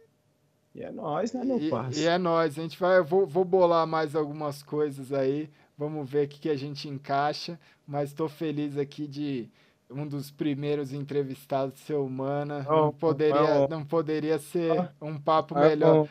E 0.74 0.82
é 0.82 0.92
nóis, 0.92 1.32
né, 1.32 1.42
meu 1.42 1.70
parceiro? 1.70 2.10
E 2.10 2.12
é 2.12 2.18
nóis. 2.18 2.58
A 2.58 2.62
gente 2.62 2.78
vai. 2.78 2.98
Eu 2.98 3.04
vou, 3.04 3.26
vou 3.26 3.44
bolar 3.44 3.86
mais 3.86 4.14
algumas 4.14 4.62
coisas 4.62 5.12
aí. 5.12 5.48
Vamos 5.78 6.08
ver 6.08 6.26
o 6.26 6.28
que, 6.28 6.40
que 6.40 6.50
a 6.50 6.56
gente 6.56 6.88
encaixa. 6.88 7.58
Mas 7.86 8.10
estou 8.10 8.28
feliz 8.28 8.76
aqui 8.76 9.06
de 9.06 9.48
um 9.90 10.06
dos 10.06 10.30
primeiros 10.30 10.92
entrevistados 10.92 11.80
ser 11.80 11.94
humana. 11.94 12.66
Oh, 12.68 12.72
não, 12.72 12.92
poderia, 12.92 13.60
oh. 13.60 13.68
não 13.68 13.84
poderia 13.84 14.38
ser 14.38 14.90
um 15.00 15.18
papo 15.18 15.54
melhor. 15.54 16.08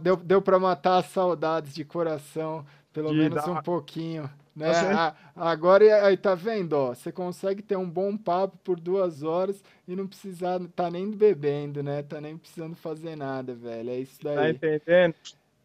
Deu, 0.00 0.16
deu 0.16 0.42
para 0.42 0.58
matar 0.58 0.98
as 0.98 1.06
saudades 1.06 1.74
de 1.74 1.84
coração, 1.84 2.64
pelo 2.92 3.10
de 3.10 3.16
menos 3.16 3.44
dar... 3.44 3.50
um 3.50 3.62
pouquinho. 3.62 4.28
Né? 4.56 4.72
A, 4.72 5.14
agora 5.36 6.04
aí 6.04 6.16
tá 6.16 6.34
vendo, 6.34 6.72
ó, 6.72 6.88
você 6.88 7.12
consegue 7.12 7.62
ter 7.62 7.76
um 7.76 7.88
bom 7.88 8.16
papo 8.16 8.58
por 8.64 8.80
duas 8.80 9.22
horas 9.22 9.62
e 9.86 9.94
não 9.94 10.04
precisar 10.08 10.58
tá 10.74 10.90
nem 10.90 11.08
bebendo, 11.12 11.80
né? 11.80 12.02
Tá 12.02 12.20
nem 12.20 12.36
precisando 12.36 12.74
fazer 12.74 13.14
nada, 13.14 13.54
velho. 13.54 13.90
É 13.90 13.98
isso 13.98 14.18
daí. 14.20 14.34
Tá 14.34 14.50
entendendo? 14.50 15.14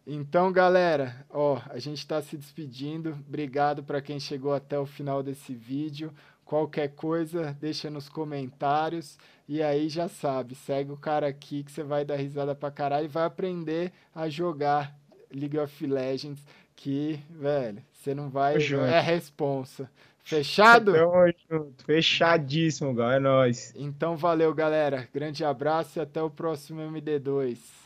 Então, 0.06 0.52
galera, 0.52 1.26
ó, 1.30 1.60
a 1.70 1.80
gente 1.80 2.00
está 2.00 2.22
se 2.22 2.36
despedindo. 2.38 3.18
Obrigado 3.28 3.82
para 3.82 4.02
quem 4.02 4.20
chegou 4.20 4.54
até 4.54 4.78
o 4.78 4.86
final 4.86 5.24
desse 5.24 5.56
vídeo. 5.56 6.14
Qualquer 6.46 6.90
coisa, 6.90 7.56
deixa 7.60 7.90
nos 7.90 8.10
comentários. 8.10 9.18
E 9.48 9.62
aí 9.62 9.90
já 9.90 10.08
sabe, 10.08 10.56
segue 10.56 10.92
o 10.92 10.98
cara 10.98 11.28
aqui 11.28 11.64
que 11.64 11.72
você 11.72 11.84
vai 11.84 12.06
dar 12.06 12.16
risada 12.16 12.56
pra 12.56 12.72
caralho 12.72 13.06
e 13.06 13.10
vai 13.10 13.26
aprender 13.26 13.92
a 14.14 14.30
jogar 14.30 14.96
League 15.34 15.58
of 15.58 15.86
Legends. 15.86 16.46
Que, 16.76 17.20
velho, 17.30 17.84
você 17.92 18.14
não 18.14 18.30
vai. 18.30 18.56
É 18.56 19.00
responsa. 19.00 19.90
Fechado? 20.24 20.94
junto. 21.50 21.84
Fechadíssimo, 21.86 22.94
gal. 22.94 23.12
É 23.12 23.20
nóis. 23.20 23.74
Então 23.76 24.16
valeu, 24.16 24.54
galera. 24.54 25.08
Grande 25.14 25.44
abraço 25.44 26.00
e 26.00 26.02
até 26.02 26.22
o 26.22 26.30
próximo 26.30 26.82
MD2. 26.82 27.83